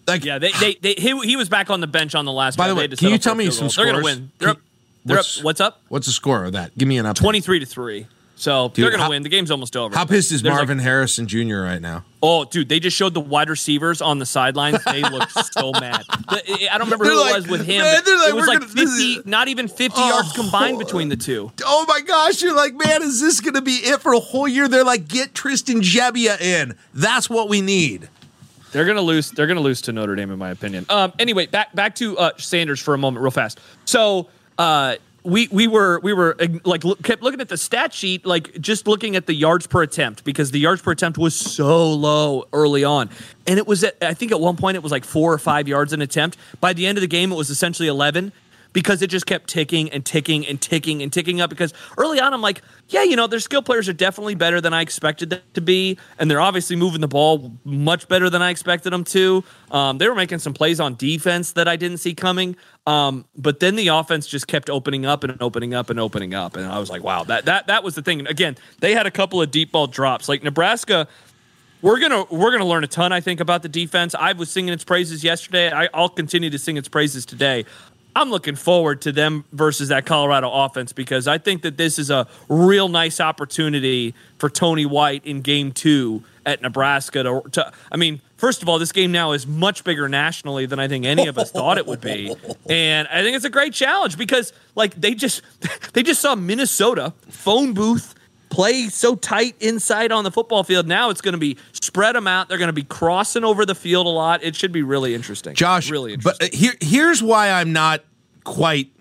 Like, 0.06 0.26
yeah, 0.26 0.38
they, 0.38 0.52
they, 0.60 0.76
they 0.82 0.94
he, 0.98 1.18
he 1.22 1.36
was 1.38 1.48
back 1.48 1.70
on 1.70 1.80
the 1.80 1.88
bench 1.88 2.14
on 2.14 2.26
the 2.26 2.32
last. 2.34 2.58
By 2.58 2.68
the 2.68 2.76
way, 2.76 2.88
can 2.90 3.10
you 3.10 3.18
tell 3.18 3.36
me 3.36 3.50
some 3.52 3.68
goal. 3.68 3.74
They're 3.78 3.94
gonna 3.94 4.04
win. 4.04 4.32
They're 4.40 4.50
up. 4.50 4.60
They're 5.06 5.18
what's- 5.18 5.38
up. 5.40 5.44
What's 5.46 5.62
up? 5.62 5.82
what's 5.90 6.08
the 6.08 6.14
score 6.14 6.44
of 6.46 6.52
that? 6.54 6.78
Give 6.78 6.88
me 6.88 6.98
an 6.98 7.06
up. 7.06 7.16
Twenty 7.16 7.40
three 7.40 7.60
to 7.60 7.66
three. 7.66 8.08
So 8.44 8.68
Dude, 8.74 8.84
they're 8.84 8.92
gonna 8.98 9.10
win. 9.10 9.24
The 9.24 9.30
game's 9.30 9.52
almost 9.52 9.78
over. 9.78 9.96
How 9.96 10.04
pissed 10.04 10.34
is 10.34 10.42
There's 10.42 10.52
like- 10.52 10.60
Marvin 10.60 10.80
Harrison 10.80 11.28
Jr. 11.28 11.62
right 11.62 11.82
now? 11.82 12.04
oh, 12.22 12.44
dude, 12.46 12.68
they 12.70 12.80
just 12.80 12.96
showed 12.98 13.14
the 13.14 13.20
wide 13.22 13.50
receivers 13.50 14.02
on 14.02 14.18
the 14.20 14.26
sidelines. 14.26 14.82
They 14.86 15.02
look 15.02 15.30
so 15.54 15.72
mad. 15.72 16.04
The- 16.30 16.70
I 16.70 16.78
don't 16.78 16.88
remember 16.88 17.06
They're 17.06 17.14
who 17.14 17.20
like, 17.22 17.32
it 17.32 17.36
was 17.36 17.48
with 17.48 17.66
him. 17.66 17.82
man, 17.84 17.96
like, 17.96 18.04
it 18.30 18.36
was 18.36 18.48
like 18.48 18.60
gonna- 18.60 18.72
fifty, 18.72 19.14
is- 19.14 19.26
not 19.26 19.48
even 19.48 19.70
fifty 19.70 20.02
Oh. 20.02 20.10
yards 20.10 20.34
combined 20.34 20.78
between 20.78 21.08
the 21.08 21.16
two. 21.16 21.52
Oh 21.66 21.86
my 21.88 22.02
gosh, 22.02 22.42
you're 22.42 22.54
like, 22.56 22.74
man, 22.76 23.02
is 23.02 23.22
this 23.22 23.40
going 23.40 23.54
to 23.54 23.62
be 23.62 23.76
it 23.76 24.02
for 24.02 24.12
a 24.14 24.20
whole 24.20 24.48
year? 24.48 24.68
They're 24.68 24.84
like, 24.84 25.08
get 25.08 25.34
Tristan 25.34 25.80
Gebbia 25.82 26.40
in. 26.42 26.76
That's 26.94 27.30
what 27.30 27.48
we 27.48 27.62
need. 27.62 28.10
They're 28.74 28.86
gonna 28.86 29.02
lose. 29.02 29.30
They're 29.32 29.48
gonna 29.48 29.60
lose 29.62 29.82
to 29.84 29.94
Notre 29.94 30.16
Dame, 30.16 30.32
in 30.32 30.40
my 30.40 30.50
opinion. 30.50 30.86
Um. 30.90 31.14
Anyway, 31.20 31.46
back 31.46 31.74
back 31.76 31.96
to 31.96 32.18
uh, 32.18 32.32
Sanders 32.38 32.82
for 32.82 32.94
a 32.94 32.98
moment, 32.98 33.22
real 33.24 33.30
fast. 33.32 33.60
So, 33.86 34.28
uh, 34.58 34.96
we 35.24 35.48
we 35.50 35.68
were 35.68 36.00
we 36.02 36.14
were 36.14 36.36
like 36.66 36.84
look, 36.84 37.02
kept 37.02 37.24
looking 37.24 37.42
at 37.42 37.50
the 37.50 37.58
stat 37.58 37.94
sheet, 37.94 38.26
like 38.26 38.60
just 38.60 38.88
looking 38.88 39.16
at 39.16 39.26
the 39.26 39.34
yards 39.34 39.68
per 39.68 39.82
attempt 39.82 40.24
because 40.24 40.52
the 40.52 40.60
yards 40.60 40.82
per 40.82 40.92
attempt 40.92 41.18
was 41.18 41.36
so 41.36 41.92
low 41.92 42.46
early 42.52 42.84
on, 42.84 43.10
and 43.48 43.58
it 43.58 43.68
was 43.68 43.84
at, 43.84 43.96
I 44.02 44.14
think 44.14 44.32
at 44.32 44.40
one 44.40 44.58
point 44.58 44.76
it 44.76 44.84
was 44.84 44.92
like 44.92 45.06
four 45.06 45.34
or 45.34 45.38
five 45.38 45.68
yards 45.68 45.94
an 45.94 46.02
attempt. 46.02 46.38
By 46.60 46.74
the 46.74 46.86
end 46.86 46.98
of 46.98 47.02
the 47.02 47.08
game, 47.08 47.32
it 47.32 47.36
was 47.36 47.50
essentially 47.50 47.88
eleven. 47.88 48.34
Because 48.74 49.02
it 49.02 49.08
just 49.08 49.26
kept 49.26 49.48
ticking 49.48 49.90
and 49.92 50.06
ticking 50.06 50.46
and 50.46 50.62
ticking 50.62 51.02
and 51.02 51.14
ticking 51.14 51.40
up. 51.40 51.50
Because 51.50 51.74
early 51.98 52.20
on, 52.20 52.34
I'm 52.34 52.42
like, 52.42 52.62
yeah, 52.90 53.04
you 53.04 53.16
know, 53.16 53.28
their 53.28 53.40
skill 53.40 53.62
players 53.62 53.88
are 53.88 53.94
definitely 53.94 54.36
better 54.36 54.60
than 54.60 54.74
I 54.74 54.82
expected 54.82 55.30
them 55.30 55.42
to 55.54 55.62
be, 55.62 55.98
and 56.20 56.30
they're 56.30 56.42
obviously 56.42 56.76
moving 56.76 57.02
the 57.02 57.08
ball 57.08 57.54
much 57.64 58.08
better 58.08 58.30
than 58.30 58.42
I 58.42 58.50
expected 58.50 58.92
them 58.92 59.04
to. 59.06 59.44
Um, 59.72 59.98
they 59.98 60.08
were 60.08 60.16
making 60.16 60.40
some 60.40 60.54
plays 60.54 60.80
on 60.80 60.96
defense 60.96 61.54
that 61.54 61.68
I 61.68 61.76
didn't 61.76 61.98
see 61.98 62.14
coming, 62.14 62.56
um, 62.86 63.26
but 63.38 63.60
then 63.60 63.76
the 63.76 63.88
offense 63.88 64.28
just 64.28 64.48
kept 64.48 64.70
opening 64.70 65.06
up 65.06 65.24
and 65.24 65.42
opening 65.42 65.74
up 65.74 65.90
and 65.90 66.00
opening 66.00 66.34
up, 66.34 66.56
and 66.56 66.66
I 66.66 66.80
was 66.80 66.90
like, 66.90 67.04
wow, 67.04 67.24
that 67.24 67.46
that 67.46 67.68
that 67.68 67.84
was 67.84 67.96
the 67.96 68.02
thing. 68.02 68.20
And 68.20 68.28
again, 68.28 68.58
they 68.80 68.94
had 68.94 69.06
a 69.06 69.12
couple 69.12 69.42
of 69.42 69.52
deep 69.52 69.72
ball 69.72 69.88
drops, 69.88 70.28
like 70.28 70.44
Nebraska. 70.44 71.08
We're 71.82 72.00
gonna 72.00 72.24
we're 72.30 72.52
gonna 72.52 72.66
learn 72.66 72.86
a 72.86 72.88
ton, 72.88 73.12
I 73.12 73.20
think, 73.20 73.42
about 73.42 73.62
the 73.62 73.68
defense. 73.70 74.16
I 74.16 74.32
was 74.32 74.50
singing 74.50 74.74
its 74.74 74.86
praises 74.86 75.22
yesterday. 75.22 75.70
I, 75.70 75.90
I'll 75.94 76.08
continue 76.08 76.50
to 76.50 76.58
sing 76.58 76.78
its 76.78 76.88
praises 76.88 77.26
today. 77.26 77.66
I'm 78.16 78.30
looking 78.30 78.56
forward 78.56 79.02
to 79.02 79.12
them 79.12 79.44
versus 79.52 79.90
that 79.90 80.06
Colorado 80.06 80.52
offense 80.52 80.94
because 80.94 81.28
I 81.28 81.38
think 81.38 81.64
that 81.64 81.78
this 81.78 81.98
is 81.98 82.10
a 82.10 82.28
real 82.48 82.88
nice 82.88 83.20
opportunity 83.20 84.14
for 84.38 84.50
Tony 84.50 84.86
White 84.86 85.26
in 85.26 85.42
Game 85.42 85.72
Two 85.72 86.24
at 86.46 86.62
Nebraska. 86.62 87.24
To, 87.24 87.42
to 87.52 87.72
I 87.92 87.98
mean, 87.98 88.22
first 88.38 88.62
of 88.62 88.70
all, 88.70 88.78
this 88.78 88.92
game 88.92 89.12
now 89.12 89.32
is 89.32 89.48
much 89.48 89.84
bigger 89.84 90.08
nationally 90.08 90.66
than 90.66 90.80
I 90.80 90.88
think 90.88 91.06
any 91.06 91.28
of 91.28 91.38
us 91.38 91.52
thought 91.52 91.78
it 91.78 91.88
would 91.88 92.02
be, 92.02 92.36
and 92.70 93.08
I 93.08 93.24
think 93.24 93.36
it's 93.36 93.46
a 93.46 93.50
great 93.50 93.74
challenge 93.74 94.18
because 94.18 94.54
like 94.76 94.94
they 94.96 95.16
just 95.16 95.42
they 95.94 96.04
just 96.04 96.22
saw 96.22 96.36
Minnesota 96.36 97.14
phone 97.30 97.74
booth 97.74 98.14
play 98.54 98.88
so 98.88 99.16
tight 99.16 99.56
inside 99.60 100.12
on 100.12 100.24
the 100.24 100.32
football 100.32 100.64
field. 100.64 100.88
Now 100.88 101.10
it's 101.10 101.22
going 101.22 101.34
to 101.34 101.40
be 101.40 101.58
spread 101.82 102.16
them 102.16 102.28
out. 102.28 102.50
They're 102.50 102.60
going 102.60 102.68
to 102.68 102.74
be 102.74 102.84
crossing 102.84 103.44
over 103.44 103.66
the 103.66 103.74
field 103.74 104.06
a 104.06 104.10
lot. 104.10 104.44
It 104.44 104.56
should 104.56 104.72
be 104.72 104.84
really 104.84 105.16
interesting. 105.16 105.56
Josh, 105.56 105.90
really 105.90 106.16
but 106.18 106.42
interesting. 106.42 106.60
uh, 106.70 106.72
here, 106.72 106.74
here's 106.80 107.24
why 107.24 107.50
I'm 107.50 107.74
not 107.74 108.04
quite 108.44 108.92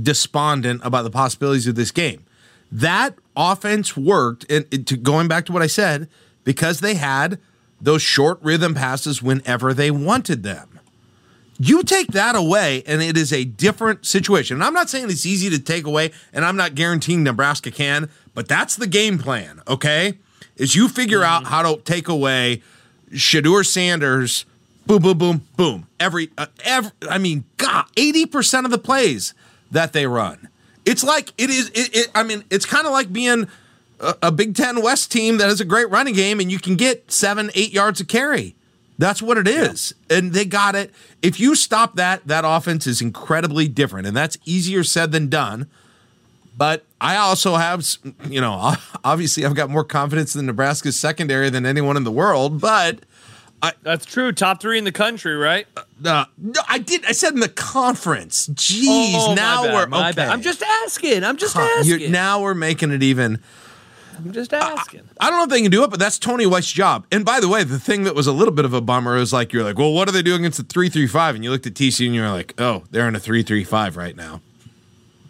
despondent 0.00 0.82
about 0.84 1.02
the 1.02 1.10
possibilities 1.10 1.66
of 1.66 1.74
this 1.74 1.90
game. 1.90 2.24
That 2.70 3.16
offense 3.36 3.96
worked, 3.96 4.46
and 4.48 4.64
and 4.72 4.86
to 4.86 4.96
going 4.96 5.26
back 5.26 5.46
to 5.46 5.52
what 5.52 5.62
I 5.62 5.66
said, 5.66 6.08
because 6.44 6.78
they 6.78 6.94
had 6.94 7.40
those 7.80 8.02
short 8.02 8.38
rhythm 8.40 8.74
passes 8.74 9.20
whenever 9.20 9.74
they 9.74 9.90
wanted 9.90 10.44
them. 10.44 10.69
You 11.62 11.82
take 11.82 12.12
that 12.12 12.36
away, 12.36 12.82
and 12.86 13.02
it 13.02 13.18
is 13.18 13.34
a 13.34 13.44
different 13.44 14.06
situation. 14.06 14.56
And 14.56 14.64
I'm 14.64 14.72
not 14.72 14.88
saying 14.88 15.10
it's 15.10 15.26
easy 15.26 15.50
to 15.50 15.58
take 15.58 15.84
away, 15.84 16.10
and 16.32 16.42
I'm 16.42 16.56
not 16.56 16.74
guaranteeing 16.74 17.22
Nebraska 17.22 17.70
can, 17.70 18.08
but 18.34 18.48
that's 18.48 18.76
the 18.76 18.86
game 18.86 19.18
plan, 19.18 19.60
okay? 19.68 20.16
Is 20.56 20.74
you 20.74 20.88
figure 20.88 21.22
out 21.22 21.44
how 21.44 21.60
to 21.60 21.82
take 21.82 22.08
away 22.08 22.62
Shedeur 23.12 23.66
Sanders, 23.66 24.46
boom, 24.86 25.02
boom, 25.02 25.18
boom, 25.18 25.46
boom. 25.58 25.86
Every, 26.00 26.30
uh, 26.38 26.46
every 26.64 26.92
I 27.10 27.18
mean, 27.18 27.44
God, 27.58 27.84
80% 27.94 28.64
of 28.64 28.70
the 28.70 28.78
plays 28.78 29.34
that 29.70 29.92
they 29.92 30.06
run. 30.06 30.48
It's 30.86 31.04
like, 31.04 31.34
it 31.36 31.50
is, 31.50 31.68
it, 31.74 31.94
it, 31.94 32.10
I 32.14 32.22
mean, 32.22 32.42
it's 32.48 32.64
kind 32.64 32.86
of 32.86 32.92
like 32.92 33.12
being 33.12 33.48
a, 34.00 34.14
a 34.22 34.32
Big 34.32 34.54
Ten 34.54 34.80
West 34.80 35.12
team 35.12 35.36
that 35.36 35.50
has 35.50 35.60
a 35.60 35.66
great 35.66 35.90
running 35.90 36.14
game 36.14 36.40
and 36.40 36.50
you 36.50 36.58
can 36.58 36.76
get 36.76 37.12
seven, 37.12 37.50
eight 37.54 37.74
yards 37.74 38.00
of 38.00 38.08
carry. 38.08 38.54
That's 39.00 39.22
what 39.22 39.38
it 39.38 39.48
is. 39.48 39.94
And 40.10 40.34
they 40.34 40.44
got 40.44 40.74
it. 40.76 40.92
If 41.22 41.40
you 41.40 41.54
stop 41.54 41.96
that, 41.96 42.26
that 42.26 42.44
offense 42.46 42.86
is 42.86 43.00
incredibly 43.00 43.66
different. 43.66 44.06
And 44.06 44.14
that's 44.14 44.36
easier 44.44 44.84
said 44.84 45.10
than 45.10 45.28
done. 45.28 45.68
But 46.54 46.84
I 47.00 47.16
also 47.16 47.54
have, 47.56 47.82
you 48.28 48.42
know, 48.42 48.74
obviously 49.04 49.46
I've 49.46 49.54
got 49.54 49.70
more 49.70 49.84
confidence 49.84 50.36
in 50.36 50.44
Nebraska's 50.44 50.98
secondary 51.00 51.48
than 51.48 51.64
anyone 51.64 51.96
in 51.96 52.04
the 52.04 52.10
world. 52.12 52.60
But 52.60 53.00
That's 53.82 54.04
true. 54.04 54.32
Top 54.32 54.60
three 54.60 54.76
in 54.76 54.84
the 54.84 54.92
country, 54.92 55.34
right? 55.34 55.66
uh, 56.04 56.24
no, 56.36 56.60
I 56.68 56.78
did. 56.78 57.06
I 57.06 57.12
said 57.12 57.32
in 57.32 57.40
the 57.40 57.48
conference. 57.48 58.48
Jeez, 58.48 59.14
Oh, 59.16 59.32
now 59.34 59.64
bad, 59.64 59.74
we're 59.74 59.86
my 59.86 60.08
okay. 60.10 60.16
bad. 60.16 60.28
I'm 60.28 60.42
just 60.42 60.62
asking. 60.84 61.24
I'm 61.24 61.38
just 61.38 61.54
Con- 61.54 61.66
asking. 61.78 62.10
now 62.12 62.42
we're 62.42 62.52
making 62.54 62.90
it 62.90 63.02
even. 63.02 63.42
I'm 64.24 64.32
just 64.32 64.52
asking. 64.52 65.08
I 65.18 65.30
don't 65.30 65.38
know 65.38 65.44
if 65.44 65.50
they 65.50 65.62
can 65.62 65.70
do 65.70 65.82
it, 65.82 65.90
but 65.90 65.98
that's 65.98 66.18
Tony 66.18 66.44
White's 66.46 66.70
job. 66.70 67.06
And 67.10 67.24
by 67.24 67.40
the 67.40 67.48
way, 67.48 67.64
the 67.64 67.78
thing 67.78 68.04
that 68.04 68.14
was 68.14 68.26
a 68.26 68.32
little 68.32 68.52
bit 68.52 68.66
of 68.66 68.74
a 68.74 68.80
bummer 68.80 69.16
is 69.16 69.32
like 69.32 69.52
you're 69.52 69.64
like, 69.64 69.78
well, 69.78 69.92
what 69.92 70.08
are 70.08 70.12
they 70.12 70.22
doing 70.22 70.40
against 70.40 70.58
the 70.58 70.64
three 70.64 70.90
three 70.90 71.06
five? 71.06 71.34
And 71.34 71.42
you 71.42 71.50
looked 71.50 71.66
at 71.66 71.74
TC 71.74 72.06
and 72.06 72.14
you're 72.14 72.28
like, 72.28 72.54
oh, 72.58 72.84
they're 72.90 73.08
in 73.08 73.16
a 73.16 73.20
three 73.20 73.42
three 73.42 73.64
five 73.64 73.96
right 73.96 74.14
now. 74.14 74.42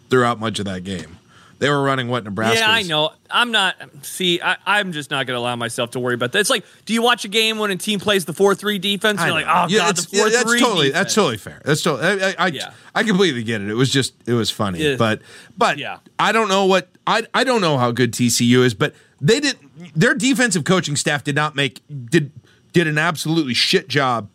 Throughout 0.09 0.39
much 0.39 0.59
of 0.59 0.65
that 0.65 0.83
game, 0.83 1.19
they 1.61 1.69
were 1.69 1.81
running 1.81 2.07
what 2.09 2.23
Nebraska. 2.25 2.59
Yeah, 2.59 2.69
I 2.69 2.81
know. 2.81 3.11
I'm 3.29 3.51
not. 3.51 3.75
See, 4.01 4.41
I, 4.41 4.57
I'm 4.65 4.91
just 4.91 5.09
not 5.11 5.27
going 5.27 5.35
to 5.37 5.39
allow 5.39 5.55
myself 5.55 5.91
to 5.91 5.99
worry 5.99 6.15
about 6.15 6.31
that. 6.33 6.39
It's 6.39 6.49
like, 6.49 6.65
do 6.85 6.93
you 6.93 7.01
watch 7.01 7.23
a 7.23 7.27
game 7.27 7.59
when 7.59 7.71
a 7.71 7.75
team 7.77 7.99
plays 7.99 8.25
the 8.25 8.33
four 8.33 8.55
three 8.55 8.79
defense? 8.79 9.21
You're 9.21 9.31
like, 9.31 9.45
oh 9.47 9.67
Yeah, 9.69 9.79
god, 9.85 9.95
the 9.95 10.01
it's- 10.01 10.07
yeah, 10.11 10.21
four 10.23 10.29
that's 10.31 10.43
three. 10.49 10.59
totally 10.59 10.87
defense. 10.87 11.03
that's 11.05 11.15
totally 11.15 11.37
fair. 11.37 11.61
That's 11.63 11.81
totally. 11.81 12.23
I, 12.23 12.29
I, 12.29 12.35
I, 12.39 12.47
Yeah. 12.47 12.73
I 12.95 13.03
completely 13.03 13.43
get 13.43 13.61
it. 13.61 13.69
It 13.69 13.75
was 13.75 13.89
just 13.91 14.15
it 14.27 14.33
was 14.33 14.49
funny, 14.51 14.79
Yeah. 14.79 14.95
but 14.97 15.21
but 15.57 15.77
Yeah. 15.77 15.99
I 16.19 16.31
don't 16.33 16.49
know 16.49 16.65
what 16.65 16.89
I 17.07 17.25
I 17.33 17.43
don't 17.43 17.61
know 17.61 17.77
how 17.77 17.91
good 17.91 18.11
TCU 18.11 18.65
is, 18.65 18.73
but 18.73 18.93
they 19.21 19.39
did 19.39 19.55
their 19.95 20.15
defensive 20.15 20.63
coaching 20.63 20.95
staff 20.95 21.23
did 21.23 21.35
not 21.35 21.55
make 21.55 21.81
did 22.09 22.31
did 22.73 22.87
an 22.87 22.97
absolutely 22.97 23.53
shit 23.53 23.87
job 23.87 24.29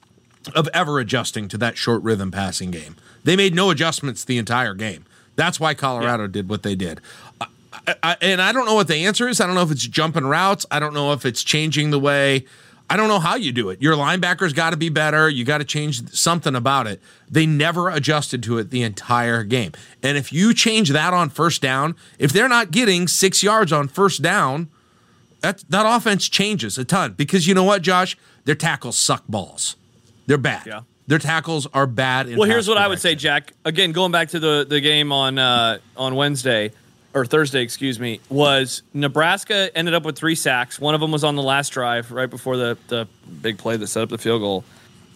of 0.55 0.68
ever 0.72 1.01
adjusting 1.01 1.49
to 1.49 1.59
that 1.59 1.77
short 1.77 2.01
rhythm 2.05 2.31
passing 2.31 2.70
game. 2.70 2.95
They 3.24 3.35
made 3.35 3.53
no 3.55 3.70
adjustments 3.70 4.24
the 4.24 4.39
entire 4.39 4.74
game. 4.74 5.05
That's 5.37 5.61
why 5.61 5.74
Colorado 5.74 6.26
did 6.26 6.49
what 6.49 6.62
they 6.62 6.74
did. 6.74 7.01
I, 7.41 7.47
I, 8.03 8.16
and 8.20 8.43
I 8.43 8.53
don't 8.53 8.66
know 8.66 8.74
what 8.74 8.89
the 8.89 8.97
answer 8.97 9.28
is. 9.28 9.41
I 9.41 9.47
don't 9.47 9.55
know 9.55 9.62
if 9.62 9.70
it's 9.70 9.87
jumping 9.87 10.26
routes. 10.26 10.66
I 10.70 10.80
don't 10.80 10.95
know 10.95 11.12
if 11.12 11.24
it's 11.24 11.45
changing 11.45 11.91
the 11.91 12.01
way. 12.01 12.47
I 12.89 12.97
don't 12.97 13.09
know 13.09 13.18
how 13.18 13.34
you 13.34 13.51
do 13.51 13.70
it. 13.70 13.82
Your 13.82 13.97
linebackers 13.97 14.55
got 14.55 14.70
to 14.70 14.76
be 14.76 14.89
better. 14.89 15.28
You 15.28 15.45
got 15.45 15.59
to 15.59 15.64
change 15.64 16.09
something 16.14 16.55
about 16.55 16.87
it. 16.87 17.01
They 17.28 17.45
never 17.45 17.91
adjusted 17.91 18.43
to 18.45 18.59
it 18.59 18.70
the 18.70 18.82
entire 18.82 19.43
game. 19.43 19.72
And 20.03 20.16
if 20.16 20.32
you 20.32 20.55
change 20.55 20.91
that 20.91 21.12
on 21.12 21.30
first 21.30 21.61
down, 21.61 21.97
if 22.18 22.32
they're 22.32 22.49
not 22.49 22.70
getting 22.70 23.09
six 23.09 23.43
yards 23.43 23.72
on 23.72 23.89
first 23.89 24.22
down, 24.22 24.68
that 25.41 25.64
that 25.68 25.84
offense 25.84 26.28
changes 26.28 26.78
a 26.78 26.84
ton. 26.84 27.14
Because 27.14 27.49
you 27.49 27.55
know 27.55 27.64
what, 27.64 27.82
Josh, 27.82 28.16
their 28.45 28.55
tackles 28.55 28.97
suck 28.97 29.26
balls. 29.26 29.74
They're 30.26 30.39
bad. 30.39 30.66
Yeah. 30.66 30.80
Their 31.07 31.19
tackles 31.19 31.67
are 31.73 31.87
bad. 31.87 32.29
In 32.29 32.39
Well, 32.39 32.49
here's 32.49 32.69
what 32.69 32.79
I 32.79 32.89
would 32.89 33.01
say. 33.01 33.15
Jack. 33.15 33.53
Again, 33.65 33.93
going 33.93 34.13
back 34.13 34.31
to 34.31 34.41
the 34.41 34.67
the 34.69 34.81
game 34.81 35.13
on 35.13 35.39
uh, 35.39 35.79
on 35.97 36.17
Wednesday 36.17 36.73
or 37.15 37.25
Thursday, 37.25 37.63
excuse 37.63 37.99
me, 38.01 38.21
was 38.29 38.83
Nebraska 38.93 39.71
ended 39.77 39.95
up 39.95 40.05
with 40.05 40.19
three 40.19 40.35
sacks. 40.35 40.81
One 40.81 40.95
of 40.95 41.01
them 41.01 41.13
was 41.13 41.25
on 41.25 41.37
the 41.37 41.43
last 41.43 41.71
drive, 41.71 42.11
right 42.11 42.29
before 42.29 42.57
the 42.57 42.77
the 42.89 43.07
big 43.41 43.59
play 43.59 43.77
that 43.77 43.87
set 43.87 44.03
up 44.03 44.09
the 44.09 44.19
field 44.19 44.41
goal. 44.41 44.65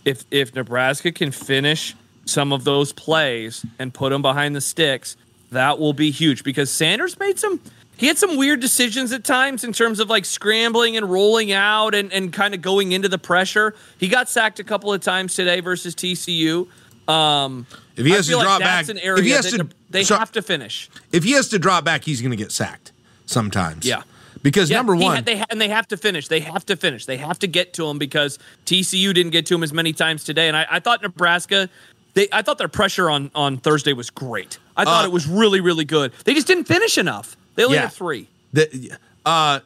If 0.05 0.24
if 0.30 0.55
Nebraska 0.55 1.11
can 1.12 1.32
finish 1.32 1.97
some 2.24 2.53
of 2.53 2.64
those 2.64 2.93
plays 2.93 3.66
and 3.78 3.93
put 3.93 4.11
them 4.11 4.22
behind 4.22 4.55
the 4.55 4.61
sticks, 4.61 5.16
that 5.51 5.78
will 5.80 5.93
be 5.93 6.11
huge 6.12 6.45
because 6.45 6.70
Sanders 6.70 7.18
made 7.18 7.38
some. 7.38 7.61
He 8.01 8.07
had 8.07 8.16
some 8.16 8.38
weird 8.38 8.61
decisions 8.61 9.12
at 9.12 9.24
times 9.24 9.62
in 9.62 9.74
terms 9.74 10.01
of 10.01 10.09
like 10.09 10.24
scrambling 10.24 10.96
and 10.96 11.11
rolling 11.11 11.53
out 11.53 11.94
and, 11.94 12.11
and 12.14 12.32
kind 12.32 12.55
of 12.55 12.62
going 12.62 12.92
into 12.92 13.11
the 13.11 13.18
pressure. 13.18 13.74
He 13.98 14.09
got 14.09 14.26
sacked 14.30 14.59
a 14.59 14.64
couple 14.64 14.90
of 14.90 15.03
times 15.03 15.34
today 15.34 15.61
versus 15.61 15.94
TCU. 15.94 16.66
Um, 17.07 17.66
If 17.96 18.07
he 18.07 18.12
has 18.12 18.26
to 18.28 18.38
like 18.38 18.59
that's 18.61 18.88
back, 18.88 18.96
an 18.96 18.98
area 18.98 19.18
if 19.18 19.24
he 19.26 19.30
has 19.32 19.51
to, 19.53 19.68
they 19.90 20.05
so- 20.05 20.16
have 20.16 20.32
to 20.32 20.40
finish. 20.40 20.88
if 21.12 21.24
he 21.24 21.32
has 21.32 21.51
to 21.51 21.59
drop 21.59 21.84
back, 21.84 22.03
he's 22.05 22.22
going 22.22 22.30
to 22.30 22.38
get 22.38 22.53
sacked 22.53 22.92
sometimes. 23.26 23.84
Yeah. 23.84 24.03
Because 24.42 24.70
Yeah, 24.70 24.78
number 24.78 24.96
one, 24.96 25.16
ha- 25.16 25.22
they 25.22 25.36
ha- 25.38 25.44
and 25.51 25.61
they 25.61 25.68
have 25.68 25.86
to 25.88 25.98
finish. 25.98 26.28
They 26.28 26.40
have 26.40 26.64
to 26.66 26.76
finish. 26.76 27.05
They 27.05 27.18
have 27.18 27.38
to 27.40 27.46
get 27.46 27.74
to 27.74 27.86
him 27.86 27.98
because 27.98 28.38
TCU 28.64 29.12
didn't 29.12 29.32
get 29.32 29.44
to 29.46 29.55
him 29.55 29.62
as 29.62 29.74
many 29.74 29.92
times 29.92 30.24
today. 30.24 30.48
And 30.48 30.57
I, 30.57 30.66
I 30.70 30.80
thought 30.80 31.03
Nebraska, 31.03 31.68
they 32.14 32.28
I 32.32 32.40
thought 32.40 32.57
their 32.57 32.68
pressure 32.68 33.11
on 33.11 33.30
on 33.34 33.59
Thursday 33.59 33.92
was 33.92 34.09
great. 34.09 34.59
I 34.74 34.84
thought 34.86 35.05
Uh, 35.05 35.09
it 35.09 35.12
was 35.12 35.26
really 35.26 35.61
really 35.61 35.84
good. 35.84 36.12
They 36.24 36.32
just 36.32 36.46
didn't 36.46 36.64
finish 36.64 36.96
enough. 36.96 37.36
They 37.61 37.64
only 37.66 37.76
Yeah. 37.76 37.82
had 37.82 37.92
three. 37.92 38.28
the, 38.54 38.92
uh, 39.26 39.61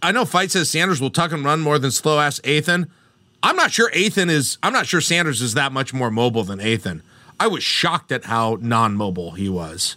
I 0.00 0.12
know 0.12 0.24
Fight 0.24 0.50
says 0.52 0.70
Sanders 0.70 1.00
will 1.00 1.10
tuck 1.10 1.32
and 1.32 1.44
run 1.44 1.60
more 1.60 1.78
than 1.78 1.90
slow 1.90 2.20
ass 2.20 2.38
Athan. 2.40 2.86
I'm 3.42 3.56
not 3.56 3.72
sure 3.72 3.90
Athan 3.90 4.30
is. 4.30 4.56
I'm 4.62 4.72
not 4.72 4.86
sure 4.86 5.00
Sanders 5.00 5.42
is 5.42 5.54
that 5.54 5.72
much 5.72 5.92
more 5.92 6.10
mobile 6.10 6.44
than 6.44 6.58
Athan. 6.60 7.00
I 7.40 7.46
was 7.48 7.64
shocked 7.64 8.12
at 8.12 8.26
how 8.26 8.58
non-mobile 8.60 9.32
he 9.32 9.48
was. 9.48 9.96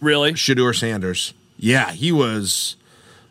Really? 0.00 0.34
Shedeur 0.34 0.74
Sanders. 0.74 1.34
Yeah, 1.58 1.90
he 1.92 2.12
was. 2.12 2.76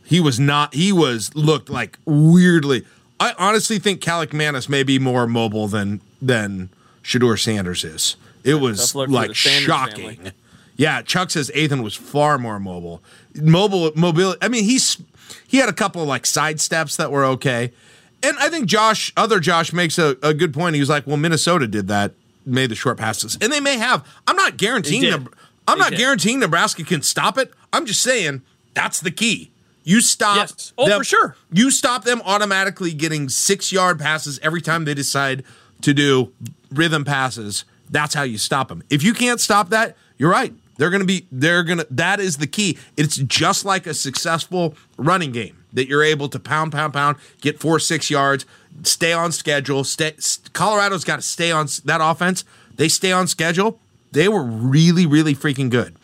He 0.03 0.19
was 0.19 0.39
not. 0.39 0.73
He 0.73 0.91
was 0.91 1.33
looked 1.35 1.69
like 1.69 1.97
weirdly. 2.05 2.83
I 3.19 3.33
honestly 3.37 3.79
think 3.79 4.01
Kaliakmanis 4.01 4.67
may 4.69 4.83
be 4.83 4.99
more 4.99 5.25
mobile 5.27 5.67
than 5.67 6.01
than 6.21 6.69
Shedeur 7.03 7.39
Sanders 7.39 7.83
is. 7.85 8.15
It 8.43 8.55
was 8.55 8.79
tough 8.91 8.95
luck 8.95 9.07
for 9.07 9.11
like 9.13 9.35
shocking. 9.35 10.15
family. 10.17 10.31
Yeah, 10.75 11.01
Chuck 11.01 11.31
says 11.31 11.51
Ethan 11.55 11.81
was 11.81 11.95
far 11.95 12.37
more 12.37 12.59
mobile. 12.59 13.01
Mobile 13.37 13.91
mobility. 13.95 14.39
I 14.41 14.47
mean, 14.47 14.63
he's 14.63 14.97
he 15.47 15.57
had 15.57 15.69
a 15.69 15.73
couple 15.73 16.01
of 16.01 16.07
like 16.07 16.25
side 16.25 16.59
steps 16.59 16.95
that 16.97 17.11
were 17.11 17.25
okay. 17.25 17.71
And 18.23 18.35
I 18.39 18.49
think 18.49 18.65
Josh, 18.65 19.13
other 19.15 19.39
Josh, 19.39 19.71
makes 19.73 19.97
a, 19.99 20.17
a 20.23 20.33
good 20.33 20.53
point. 20.53 20.73
He 20.75 20.79
was 20.79 20.89
like, 20.89 21.05
"Well, 21.05 21.17
Minnesota 21.17 21.67
did 21.67 21.87
that, 21.87 22.13
made 22.45 22.69
the 22.71 22.75
short 22.75 22.97
passes, 22.97 23.37
and 23.41 23.51
they 23.51 23.59
may 23.59 23.77
have. 23.77 24.05
I'm 24.27 24.35
not 24.35 24.57
guaranteeing. 24.57 25.03
Neb- 25.03 25.33
I'm 25.67 25.77
They 25.77 25.83
not 25.83 25.89
did. 25.91 25.99
guaranteeing 25.99 26.39
Nebraska 26.39 26.83
can 26.83 27.01
stop 27.01 27.37
it. 27.37 27.51
I'm 27.73 27.85
just 27.85 28.01
saying 28.01 28.41
that's 28.73 28.99
the 29.01 29.11
key. 29.11 29.51
You 29.83 30.01
stop. 30.01 30.37
Yes. 30.37 30.73
Oh, 30.77 30.87
them- 30.87 30.99
for 30.99 31.03
sure. 31.03 31.35
You 31.51 31.69
stop 31.71 32.03
them 32.05 32.21
automatically 32.25 32.91
getting 32.93 33.29
six 33.29 33.71
yard 33.71 33.99
passes 33.99 34.39
every 34.39 34.61
time 34.61 34.85
they 34.85 34.93
decide 34.93 35.43
to 35.81 35.93
do 35.93 36.31
rhythm 36.71 37.05
passes. 37.05 37.65
That's 37.89 38.13
how 38.13 38.23
you 38.23 38.37
stop 38.37 38.67
them. 38.69 38.83
If 38.89 39.03
you 39.03 39.13
can't 39.13 39.39
stop 39.39 39.69
that, 39.69 39.95
you're 40.17 40.31
right. 40.31 40.53
They're 40.77 40.89
going 40.89 41.01
to 41.01 41.07
be, 41.07 41.27
they're 41.31 41.63
going 41.63 41.79
to, 41.79 41.87
that 41.91 42.19
is 42.19 42.37
the 42.37 42.47
key. 42.47 42.77
It's 42.95 43.17
just 43.17 43.65
like 43.65 43.87
a 43.87 43.93
successful 43.93 44.75
running 44.97 45.31
game 45.31 45.63
that 45.73 45.87
you're 45.87 46.03
able 46.03 46.29
to 46.29 46.39
pound, 46.39 46.71
pound, 46.71 46.93
pound, 46.93 47.17
get 47.41 47.59
four, 47.59 47.79
six 47.79 48.09
yards, 48.09 48.45
stay 48.83 49.13
on 49.13 49.31
schedule. 49.31 49.83
Stay, 49.83 50.15
Colorado's 50.53 51.03
got 51.03 51.17
to 51.17 51.21
stay 51.21 51.51
on 51.51 51.67
that 51.85 51.99
offense. 52.01 52.45
They 52.75 52.87
stay 52.87 53.11
on 53.11 53.27
schedule. 53.27 53.79
They 54.11 54.27
were 54.27 54.43
really, 54.43 55.05
really 55.05 55.35
freaking 55.35 55.69
good. 55.69 55.95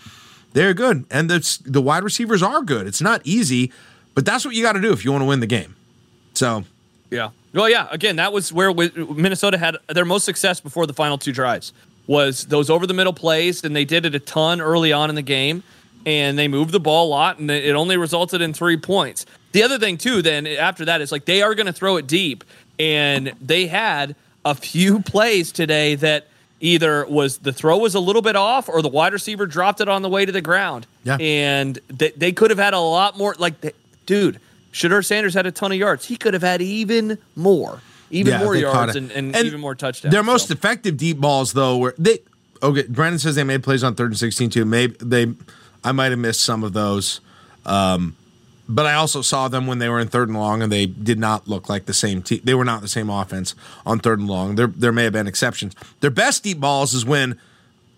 They're 0.53 0.73
good. 0.73 1.05
And 1.09 1.29
the, 1.29 1.59
the 1.65 1.81
wide 1.81 2.03
receivers 2.03 2.43
are 2.43 2.61
good. 2.61 2.85
It's 2.85 3.01
not 3.01 3.21
easy, 3.23 3.71
but 4.13 4.25
that's 4.25 4.45
what 4.45 4.53
you 4.55 4.61
got 4.61 4.73
to 4.73 4.81
do 4.81 4.91
if 4.91 5.03
you 5.05 5.11
want 5.11 5.21
to 5.21 5.27
win 5.27 5.39
the 5.39 5.47
game. 5.47 5.75
So, 6.33 6.65
Yeah. 7.09 7.29
Well, 7.53 7.69
yeah. 7.69 7.87
Again, 7.91 8.15
that 8.17 8.33
was 8.33 8.51
where 8.51 8.73
Minnesota 8.73 9.57
had 9.57 9.77
their 9.87 10.05
most 10.05 10.25
success 10.25 10.59
before 10.59 10.87
the 10.87 10.93
final 10.93 11.17
two 11.17 11.31
drives. 11.31 11.71
Was 12.07 12.45
those 12.45 12.69
over 12.69 12.85
the 12.85 12.93
middle 12.93 13.13
plays, 13.13 13.63
and 13.63 13.75
they 13.75 13.85
did 13.85 14.05
it 14.05 14.13
a 14.13 14.19
ton 14.19 14.59
early 14.59 14.91
on 14.91 15.09
in 15.09 15.15
the 15.15 15.21
game, 15.21 15.63
and 16.05 16.37
they 16.37 16.47
moved 16.49 16.71
the 16.71 16.79
ball 16.79 17.07
a 17.07 17.09
lot, 17.09 17.39
and 17.39 17.49
it 17.49 17.75
only 17.75 17.95
resulted 17.95 18.41
in 18.41 18.53
three 18.53 18.75
points. 18.77 19.25
The 19.53 19.63
other 19.63 19.79
thing 19.79 19.97
too, 19.97 20.21
then 20.21 20.45
after 20.47 20.83
that 20.85 20.99
is 20.99 21.11
like 21.11 21.25
they 21.25 21.41
are 21.41 21.55
going 21.55 21.67
to 21.67 21.73
throw 21.73 21.97
it 21.97 22.07
deep, 22.07 22.43
and 22.77 23.33
they 23.39 23.67
had 23.67 24.15
a 24.43 24.53
few 24.55 25.01
plays 25.03 25.51
today 25.51 25.95
that 25.95 26.27
either 26.59 27.05
was 27.05 27.39
the 27.39 27.53
throw 27.53 27.77
was 27.77 27.95
a 27.95 27.99
little 27.99 28.21
bit 28.21 28.35
off, 28.35 28.67
or 28.67 28.81
the 28.81 28.89
wide 28.89 29.13
receiver 29.13 29.45
dropped 29.45 29.79
it 29.79 29.87
on 29.87 30.01
the 30.01 30.09
way 30.09 30.25
to 30.25 30.31
the 30.31 30.41
ground. 30.41 30.87
Yeah. 31.03 31.17
and 31.19 31.77
they, 31.89 32.11
they 32.11 32.31
could 32.31 32.49
have 32.49 32.59
had 32.59 32.73
a 32.73 32.79
lot 32.79 33.17
more. 33.17 33.35
Like, 33.37 33.59
they, 33.61 33.73
dude, 34.05 34.39
Shedeur 34.71 35.05
Sanders 35.05 35.33
had 35.33 35.45
a 35.45 35.51
ton 35.51 35.71
of 35.71 35.77
yards. 35.77 36.05
He 36.05 36.15
could 36.17 36.33
have 36.33 36.43
had 36.43 36.61
even 36.61 37.17
more, 37.35 37.81
even 38.13 38.33
Yeah, 38.33 38.43
more 38.43 38.55
yards 38.55 38.95
and, 38.95 39.11
and, 39.11 39.35
And 39.35 39.45
even 39.45 39.59
more 39.59 39.75
touchdowns. 39.75 40.13
Their 40.13 40.23
most 40.23 40.47
So, 40.47 40.53
effective 40.53 40.97
deep 40.97 41.17
balls, 41.19 41.53
though, 41.53 41.77
were 41.77 41.95
they. 41.97 42.19
Okay, 42.61 42.83
Brandon 42.87 43.19
says 43.19 43.35
they 43.35 43.43
made 43.43 43.61
plays 43.63 43.83
on 43.83 43.95
third 43.95 44.11
and 44.11 44.17
sixteen 44.17 44.49
too. 44.49 44.63
Maybe 44.63 44.95
they, 45.01 45.33
I 45.83 45.91
might 45.91 46.11
have 46.11 46.19
missed 46.19 46.41
some 46.41 46.63
of 46.63 46.71
those, 46.71 47.19
um, 47.65 48.15
but 48.69 48.85
I 48.85 48.93
also 48.93 49.21
saw 49.21 49.49
them 49.49 49.67
when 49.67 49.79
they 49.79 49.89
were 49.89 49.99
in 49.99 50.07
third 50.07 50.29
and 50.29 50.37
long, 50.37 50.61
and 50.61 50.71
they 50.71 50.85
did 50.85 51.19
not 51.19 51.45
look 51.47 51.67
like 51.67 51.85
the 51.87 51.93
same 51.93 52.21
team. 52.21 52.39
They 52.43 52.53
were 52.53 52.63
not 52.63 52.79
the 52.81 52.87
same 52.87 53.09
offense 53.09 53.53
on 53.85 53.99
third 53.99 54.19
and 54.19 54.29
long. 54.29 54.55
There, 54.55 54.67
there 54.67 54.93
may 54.93 55.03
have 55.03 55.11
been 55.13 55.27
exceptions. 55.27 55.75
Their 55.99 56.09
best 56.11 56.43
deep 56.43 56.61
balls 56.61 56.93
is 56.93 57.05
when 57.05 57.37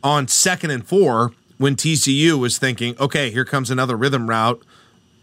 on 0.04 0.28
second 0.28 0.72
and 0.72 0.84
four, 0.88 1.34
when 1.60 1.76
TCU 1.76 2.40
was 2.40 2.58
thinking, 2.58 2.96
okay, 3.00 3.30
here 3.30 3.46
comes 3.46 3.70
another 3.70 3.96
rhythm 3.96 4.28
route 4.28 4.64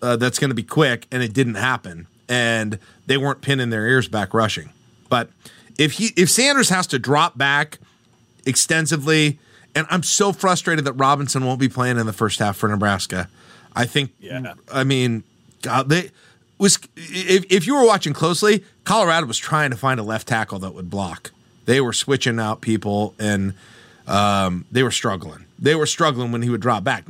uh, 0.02 0.14
that's 0.16 0.38
going 0.38 0.50
to 0.50 0.54
be 0.54 0.62
quick, 0.62 1.06
and 1.10 1.20
it 1.22 1.32
didn't 1.32 1.54
happen, 1.56 2.06
and 2.28 2.78
they 3.06 3.16
weren't 3.16 3.40
pinning 3.40 3.70
their 3.70 3.86
ears 3.88 4.06
back 4.06 4.32
rushing. 4.32 4.70
But 5.12 5.28
if 5.78 5.92
he 5.92 6.14
if 6.16 6.30
Sanders 6.30 6.70
has 6.70 6.86
to 6.86 6.98
drop 6.98 7.36
back 7.36 7.78
extensively, 8.46 9.38
and 9.74 9.86
I'm 9.90 10.02
so 10.02 10.32
frustrated 10.32 10.86
that 10.86 10.94
Robinson 10.94 11.44
won't 11.44 11.60
be 11.60 11.68
playing 11.68 11.98
in 11.98 12.06
the 12.06 12.14
first 12.14 12.38
half 12.38 12.56
for 12.56 12.66
Nebraska. 12.66 13.28
I 13.76 13.84
think. 13.84 14.12
Yeah. 14.20 14.54
I 14.72 14.84
mean, 14.84 15.22
God, 15.60 15.90
they 15.90 16.12
was 16.56 16.78
if 16.96 17.44
if 17.52 17.66
you 17.66 17.74
were 17.76 17.84
watching 17.84 18.14
closely, 18.14 18.64
Colorado 18.84 19.26
was 19.26 19.36
trying 19.36 19.70
to 19.70 19.76
find 19.76 20.00
a 20.00 20.02
left 20.02 20.28
tackle 20.28 20.58
that 20.60 20.72
would 20.72 20.88
block. 20.88 21.30
They 21.66 21.82
were 21.82 21.92
switching 21.92 22.40
out 22.40 22.62
people 22.62 23.14
and 23.18 23.52
um, 24.06 24.64
they 24.72 24.82
were 24.82 24.90
struggling. 24.90 25.44
They 25.58 25.74
were 25.74 25.84
struggling 25.84 26.32
when 26.32 26.40
he 26.40 26.48
would 26.48 26.62
drop 26.62 26.84
back. 26.84 27.04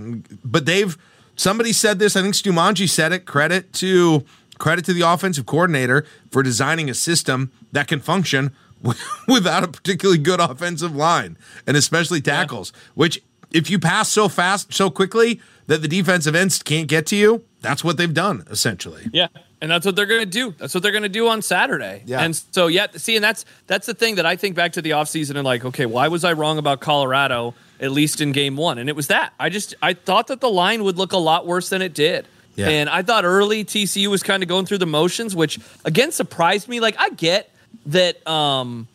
But 0.45 0.67
they've 0.67 0.99
somebody 1.37 1.73
said 1.73 2.01
this. 2.01 2.17
I 2.17 2.23
think 2.23 2.35
Stu 2.35 2.51
Manji 2.51 2.89
said 2.89 3.13
it. 3.13 3.27
Credit 3.27 3.73
to 3.75 4.25
credit 4.63 4.85
to 4.85 4.93
the 4.93 5.03
offensive 5.03 5.45
coordinator 5.45 6.07
for 6.31 6.43
designing 6.43 6.89
a 6.89 6.95
system 6.95 7.51
that 7.73 7.89
can 7.89 7.99
function 7.99 8.53
without 9.29 9.65
a 9.65 9.69
particularly 9.69 10.19
good 10.19 10.41
offensive 10.41 10.95
line 10.95 11.37
and 11.67 11.77
especially 11.77 12.21
tackles. 12.21 12.73
Yeah. 12.73 12.81
Which, 12.95 13.23
if 13.51 13.69
you 13.69 13.79
pass 13.81 14.09
so 14.09 14.29
fast, 14.29 14.73
so 14.73 14.89
quickly 14.89 15.41
that 15.67 15.83
the 15.83 15.89
defensive 15.89 16.37
ends 16.37 16.63
can't 16.63 16.87
get 16.87 17.07
to 17.07 17.17
you, 17.17 17.45
that's 17.61 17.83
what 17.83 17.97
they've 17.97 18.15
done 18.15 18.45
essentially. 18.51 19.11
Yeah. 19.13 19.27
And 19.61 19.71
that's 19.71 19.85
what 19.85 19.97
they're 19.97 20.07
going 20.07 20.21
to 20.21 20.27
do. 20.27 20.53
That's 20.59 20.75
what 20.75 20.83
they're 20.83 20.93
going 20.93 21.03
to 21.03 21.09
do 21.09 21.29
on 21.29 21.43
Saturday. 21.43 22.03
Yeah. 22.07 22.21
And 22.21 22.35
so, 22.35 22.69
yeah, 22.69 22.87
see, 22.95 23.17
and 23.17 23.23
that's 23.23 23.45
that's 23.67 23.87
the 23.87 23.95
thing 23.95 24.15
that 24.17 24.27
I 24.27 24.37
think 24.37 24.55
back 24.55 24.73
to 24.73 24.83
the 24.83 24.91
offseason 24.91 25.37
and 25.37 25.45
like, 25.45 25.65
okay, 25.65 25.87
why 25.87 26.09
was 26.09 26.25
I 26.25 26.33
wrong 26.33 26.59
about 26.59 26.81
Colorado 26.81 27.55
at 27.81 27.91
least 27.91 28.21
in 28.21 28.31
game 28.31 28.57
one? 28.57 28.79
And 28.79 28.89
it 28.89 28.97
was 28.97 29.09
that 29.09 29.33
I 29.41 29.51
just 29.51 29.75
I 29.83 29.95
thought 29.95 30.29
that 30.29 30.41
the 30.41 30.51
line 30.51 30.85
would 30.85 30.99
look 30.99 31.13
a 31.13 31.19
lot 31.19 31.47
worse 31.47 31.69
than 31.69 31.83
it 31.83 31.95
did. 31.95 32.27
Yeah. 32.55 32.69
And 32.69 32.91
I 32.91 33.03
thought 33.03 33.25
early 33.25 33.65
TCU 33.65 34.09
was 34.09 34.23
kind 34.23 34.43
of 34.43 34.49
going 34.49 34.67
through 34.67 34.79
the 34.79 34.87
motions, 34.87 35.35
which 35.35 35.59
again 35.85 36.13
surprised 36.13 36.69
me. 36.69 36.81
Like 36.81 36.97
I 36.99 37.11
get 37.11 37.51
that 37.87 38.27
um 38.27 38.87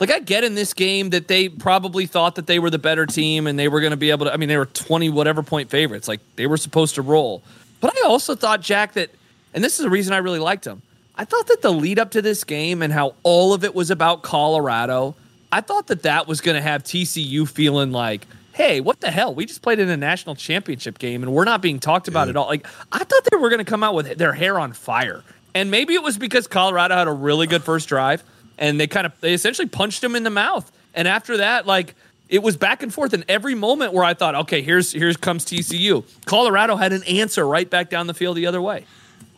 like 0.00 0.10
I 0.10 0.20
get 0.20 0.44
in 0.44 0.54
this 0.54 0.74
game 0.74 1.10
that 1.10 1.26
they 1.28 1.48
probably 1.48 2.06
thought 2.06 2.36
that 2.36 2.46
they 2.46 2.58
were 2.58 2.70
the 2.70 2.78
better 2.78 3.06
team 3.06 3.46
and 3.46 3.58
they 3.58 3.68
were 3.68 3.80
going 3.80 3.90
to 3.92 3.96
be 3.96 4.10
able 4.10 4.26
to 4.26 4.32
I 4.32 4.36
mean 4.36 4.48
they 4.48 4.58
were 4.58 4.66
20 4.66 5.08
whatever 5.10 5.42
point 5.42 5.70
favorites. 5.70 6.08
Like 6.08 6.20
they 6.36 6.46
were 6.46 6.58
supposed 6.58 6.94
to 6.96 7.02
roll. 7.02 7.42
But 7.80 7.96
I 7.96 8.06
also 8.06 8.34
thought 8.34 8.60
Jack 8.60 8.92
that 8.94 9.10
and 9.54 9.64
this 9.64 9.78
is 9.78 9.84
the 9.84 9.90
reason 9.90 10.12
I 10.12 10.18
really 10.18 10.38
liked 10.38 10.66
him. 10.66 10.82
I 11.16 11.24
thought 11.24 11.48
that 11.48 11.62
the 11.62 11.72
lead 11.72 11.98
up 11.98 12.12
to 12.12 12.22
this 12.22 12.44
game 12.44 12.80
and 12.80 12.92
how 12.92 13.14
all 13.24 13.52
of 13.52 13.64
it 13.64 13.74
was 13.74 13.90
about 13.90 14.22
Colorado, 14.22 15.16
I 15.50 15.60
thought 15.62 15.88
that 15.88 16.02
that 16.02 16.28
was 16.28 16.40
going 16.40 16.54
to 16.54 16.62
have 16.62 16.84
TCU 16.84 17.48
feeling 17.48 17.90
like, 17.90 18.24
hey, 18.58 18.80
what 18.80 19.00
the 19.00 19.12
hell? 19.12 19.32
We 19.32 19.46
just 19.46 19.62
played 19.62 19.78
in 19.78 19.88
a 19.88 19.96
national 19.96 20.34
championship 20.34 20.98
game 20.98 21.22
and 21.22 21.32
we're 21.32 21.44
not 21.44 21.62
being 21.62 21.78
talked 21.78 22.08
about 22.08 22.26
yeah. 22.26 22.30
at 22.30 22.36
all. 22.36 22.48
Like, 22.48 22.66
I 22.90 23.04
thought 23.04 23.22
they 23.30 23.36
were 23.36 23.50
going 23.50 23.64
to 23.64 23.70
come 23.70 23.84
out 23.84 23.94
with 23.94 24.18
their 24.18 24.32
hair 24.32 24.58
on 24.58 24.72
fire. 24.72 25.22
And 25.54 25.70
maybe 25.70 25.94
it 25.94 26.02
was 26.02 26.18
because 26.18 26.48
Colorado 26.48 26.96
had 26.96 27.06
a 27.06 27.12
really 27.12 27.46
good 27.46 27.62
first 27.62 27.88
drive 27.88 28.24
and 28.58 28.80
they 28.80 28.88
kind 28.88 29.06
of, 29.06 29.12
they 29.20 29.32
essentially 29.32 29.68
punched 29.68 30.02
him 30.02 30.16
in 30.16 30.24
the 30.24 30.30
mouth. 30.30 30.72
And 30.92 31.06
after 31.06 31.36
that, 31.36 31.66
like, 31.66 31.94
it 32.28 32.42
was 32.42 32.56
back 32.56 32.82
and 32.82 32.92
forth 32.92 33.14
in 33.14 33.24
every 33.28 33.54
moment 33.54 33.92
where 33.92 34.02
I 34.02 34.14
thought, 34.14 34.34
okay, 34.34 34.60
here's 34.60 34.90
here 34.90 35.14
comes 35.14 35.44
TCU. 35.44 36.04
Colorado 36.24 36.74
had 36.74 36.92
an 36.92 37.04
answer 37.04 37.46
right 37.46 37.70
back 37.70 37.90
down 37.90 38.08
the 38.08 38.12
field 38.12 38.36
the 38.36 38.46
other 38.46 38.60
way. 38.60 38.86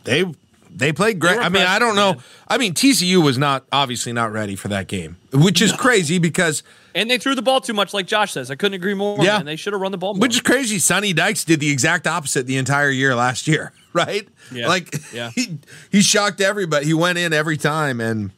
They 0.03 0.25
they 0.73 0.91
played 0.91 1.19
great. 1.19 1.37
They 1.37 1.43
I 1.43 1.49
mean, 1.49 1.65
I 1.65 1.77
don't 1.77 1.95
know. 1.95 2.13
Man. 2.13 2.23
I 2.47 2.57
mean, 2.57 2.73
TCU 2.73 3.23
was 3.23 3.37
not 3.37 3.65
obviously 3.71 4.13
not 4.13 4.31
ready 4.31 4.55
for 4.55 4.67
that 4.69 4.87
game, 4.87 5.17
which 5.31 5.61
is 5.61 5.71
no. 5.71 5.77
crazy 5.77 6.17
because 6.17 6.63
and 6.95 7.09
they 7.09 7.17
threw 7.17 7.35
the 7.35 7.41
ball 7.41 7.61
too 7.61 7.73
much, 7.73 7.93
like 7.93 8.07
Josh 8.07 8.31
says. 8.31 8.51
I 8.51 8.55
couldn't 8.55 8.75
agree 8.75 8.93
more. 8.93 9.17
Yeah, 9.23 9.37
man. 9.37 9.45
they 9.45 9.55
should 9.55 9.73
have 9.73 9.81
run 9.81 9.91
the 9.91 9.97
ball. 9.97 10.13
More. 10.13 10.21
Which 10.21 10.35
is 10.35 10.41
crazy. 10.41 10.79
Sonny 10.79 11.13
Dykes 11.13 11.43
did 11.43 11.59
the 11.59 11.71
exact 11.71 12.07
opposite 12.07 12.47
the 12.47 12.57
entire 12.57 12.89
year 12.89 13.15
last 13.15 13.47
year, 13.47 13.71
right? 13.93 14.27
Yeah. 14.51 14.67
Like 14.67 14.95
yeah. 15.13 15.31
he 15.35 15.57
he 15.91 16.01
shocked 16.01 16.41
everybody. 16.41 16.85
He 16.85 16.93
went 16.93 17.17
in 17.17 17.33
every 17.33 17.57
time 17.57 17.99
and 17.99 18.31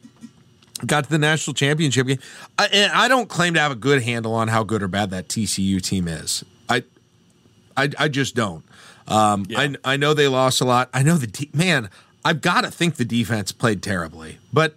got 0.86 1.04
to 1.04 1.10
the 1.10 1.18
national 1.18 1.54
championship 1.54 2.06
game. 2.06 2.18
I, 2.58 2.66
and 2.66 2.92
I 2.92 3.08
don't 3.08 3.28
claim 3.28 3.54
to 3.54 3.60
have 3.60 3.72
a 3.72 3.76
good 3.76 4.02
handle 4.02 4.34
on 4.34 4.48
how 4.48 4.64
good 4.64 4.82
or 4.82 4.88
bad 4.88 5.10
that 5.10 5.28
TCU 5.28 5.80
team 5.80 6.08
is. 6.08 6.44
I 6.68 6.84
I, 7.76 7.90
I 7.98 8.08
just 8.08 8.34
don't. 8.34 8.64
Um, 9.06 9.46
yeah. 9.48 9.60
I 9.60 9.74
I 9.84 9.96
know 9.96 10.14
they 10.14 10.28
lost 10.28 10.60
a 10.60 10.64
lot. 10.64 10.88
I 10.94 11.02
know 11.02 11.16
the 11.16 11.26
de- 11.26 11.50
man. 11.52 11.90
I've 12.26 12.40
got 12.40 12.62
to 12.62 12.70
think 12.70 12.94
the 12.94 13.04
defense 13.04 13.52
played 13.52 13.82
terribly, 13.82 14.38
but 14.50 14.76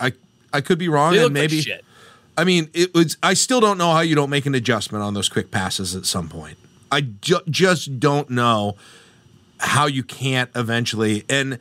I 0.00 0.12
I 0.52 0.60
could 0.60 0.78
be 0.78 0.88
wrong. 0.88 1.16
And 1.16 1.32
maybe 1.32 1.58
like 1.58 1.84
I 2.38 2.44
mean 2.44 2.70
it 2.72 2.94
was. 2.94 3.16
I 3.22 3.34
still 3.34 3.60
don't 3.60 3.76
know 3.78 3.92
how 3.92 4.00
you 4.00 4.14
don't 4.14 4.30
make 4.30 4.46
an 4.46 4.54
adjustment 4.54 5.04
on 5.04 5.12
those 5.14 5.28
quick 5.28 5.50
passes 5.50 5.94
at 5.96 6.06
some 6.06 6.28
point. 6.28 6.56
I 6.90 7.02
ju- 7.02 7.42
just 7.50 8.00
don't 8.00 8.30
know 8.30 8.76
how 9.58 9.86
you 9.86 10.04
can't 10.04 10.50
eventually 10.54 11.24
and 11.28 11.58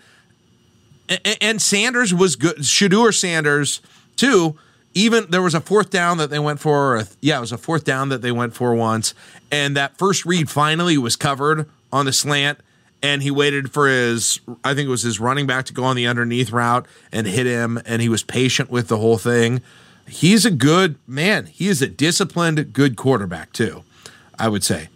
and, 1.10 1.38
and 1.42 1.62
Sanders 1.62 2.14
was 2.14 2.36
good. 2.36 2.58
Shedeur 2.58 3.14
Sanders 3.14 3.82
too 4.16 4.58
even 4.94 5.28
there 5.30 5.42
was 5.42 5.54
a 5.54 5.62
fourth 5.62 5.90
down 5.90 6.18
that 6.18 6.30
they 6.30 6.40
went 6.40 6.60
for. 6.60 7.04
yeah, 7.22 7.38
it 7.38 7.42
was 7.42 7.52
a 7.52 7.58
fourth 7.58 7.84
down 7.84 8.10
that 8.10 8.22
they 8.24 8.32
went 8.32 8.56
for 8.56 8.74
once, 8.74 9.14
and 9.52 9.76
that 9.78 9.96
first 9.98 10.26
read 10.26 10.50
finally 10.50 10.98
was 10.98 11.16
covered 11.16 11.70
on 11.92 12.06
the 12.06 12.14
slant 12.14 12.60
and 13.02 13.22
he 13.22 13.32
waited 13.32 13.72
for 13.72 13.88
his 13.88 14.40
I 14.64 14.74
think 14.74 14.88
it 14.88 14.92
was 14.92 15.04
his 15.04 15.20
running 15.20 15.48
back 15.48 15.66
to 15.66 15.74
go 15.74 15.84
on 15.84 15.96
the 15.96 16.08
underneath 16.08 16.52
route 16.52 16.88
and 17.12 17.28
hit 17.28 17.46
him 17.46 17.80
and 17.86 18.02
he 18.02 18.10
was 18.10 18.24
patient 18.24 18.70
with 18.70 18.88
the 18.88 18.98
whole 18.98 19.18
thing. 19.18 19.62
He's 20.08 20.46
a 20.46 20.52
good 20.52 20.98
man. 21.06 21.48
He 21.48 21.68
is 21.68 21.82
a 21.82 21.88
disciplined 21.88 22.74
good 22.74 22.96
quarterback 22.96 23.54
too. 23.54 23.84
I 24.40 24.50
would 24.50 24.64
say. 24.64 24.90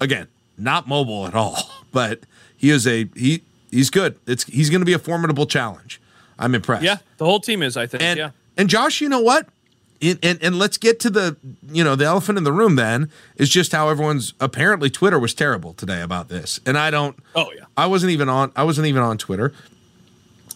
Again, 0.00 0.28
not 0.58 0.86
mobile 0.86 1.26
at 1.26 1.34
all, 1.34 1.70
but 1.92 2.20
he 2.56 2.70
is 2.70 2.86
a 2.86 3.08
he 3.16 3.42
he's 3.70 3.90
good. 3.90 4.18
It's 4.26 4.44
he's 4.44 4.70
going 4.70 4.80
to 4.80 4.86
be 4.86 4.92
a 4.92 4.98
formidable 4.98 5.46
challenge. 5.46 6.00
I'm 6.38 6.54
impressed. 6.54 6.84
Yeah, 6.84 6.98
the 7.18 7.24
whole 7.24 7.40
team 7.40 7.62
is, 7.62 7.76
I 7.76 7.86
think. 7.86 8.02
And, 8.02 8.18
yeah. 8.18 8.30
And 8.56 8.68
Josh, 8.68 9.00
you 9.00 9.08
know 9.08 9.20
what? 9.20 9.48
and, 10.02 10.18
and, 10.22 10.42
and 10.42 10.58
let's 10.58 10.76
get 10.76 11.00
to 11.00 11.10
the 11.10 11.36
you 11.70 11.84
know 11.84 11.94
the 11.94 12.04
elephant 12.04 12.36
in 12.36 12.44
the 12.44 12.52
room 12.52 12.76
then 12.76 13.10
is 13.36 13.48
just 13.48 13.72
how 13.72 13.88
everyone's 13.88 14.34
apparently 14.40 14.90
twitter 14.90 15.18
was 15.18 15.32
terrible 15.32 15.72
today 15.74 16.02
about 16.02 16.28
this 16.28 16.60
and 16.66 16.76
i 16.76 16.90
don't 16.90 17.16
oh 17.34 17.50
yeah 17.56 17.64
i 17.76 17.86
wasn't 17.86 18.10
even 18.10 18.28
on 18.28 18.52
i 18.56 18.64
wasn't 18.64 18.86
even 18.86 19.02
on 19.02 19.16
twitter 19.16 19.52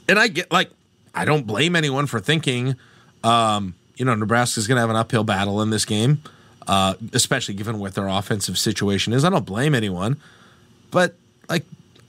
and 0.08 0.18
i 0.18 0.28
get 0.28 0.50
like 0.50 0.70
i 1.14 1.24
don't 1.24 1.46
blame 1.46 1.76
anyone 1.76 2.06
for 2.06 2.20
thinking 2.20 2.74
um 3.22 3.74
you 3.96 4.04
know 4.04 4.14
nebraska's 4.14 4.66
gonna 4.66 4.80
have 4.80 4.90
an 4.90 4.96
uphill 4.96 5.24
battle 5.24 5.60
in 5.62 5.70
this 5.70 5.84
game 5.84 6.22
uh 6.66 6.94
especially 7.12 7.54
given 7.54 7.78
what 7.78 7.94
their 7.94 8.08
offensive 8.08 8.58
situation 8.58 9.12
is 9.12 9.24
i 9.24 9.30
don't 9.30 9.46
blame 9.46 9.74
anyone 9.74 10.16
but 10.90 11.14
like 11.48 11.64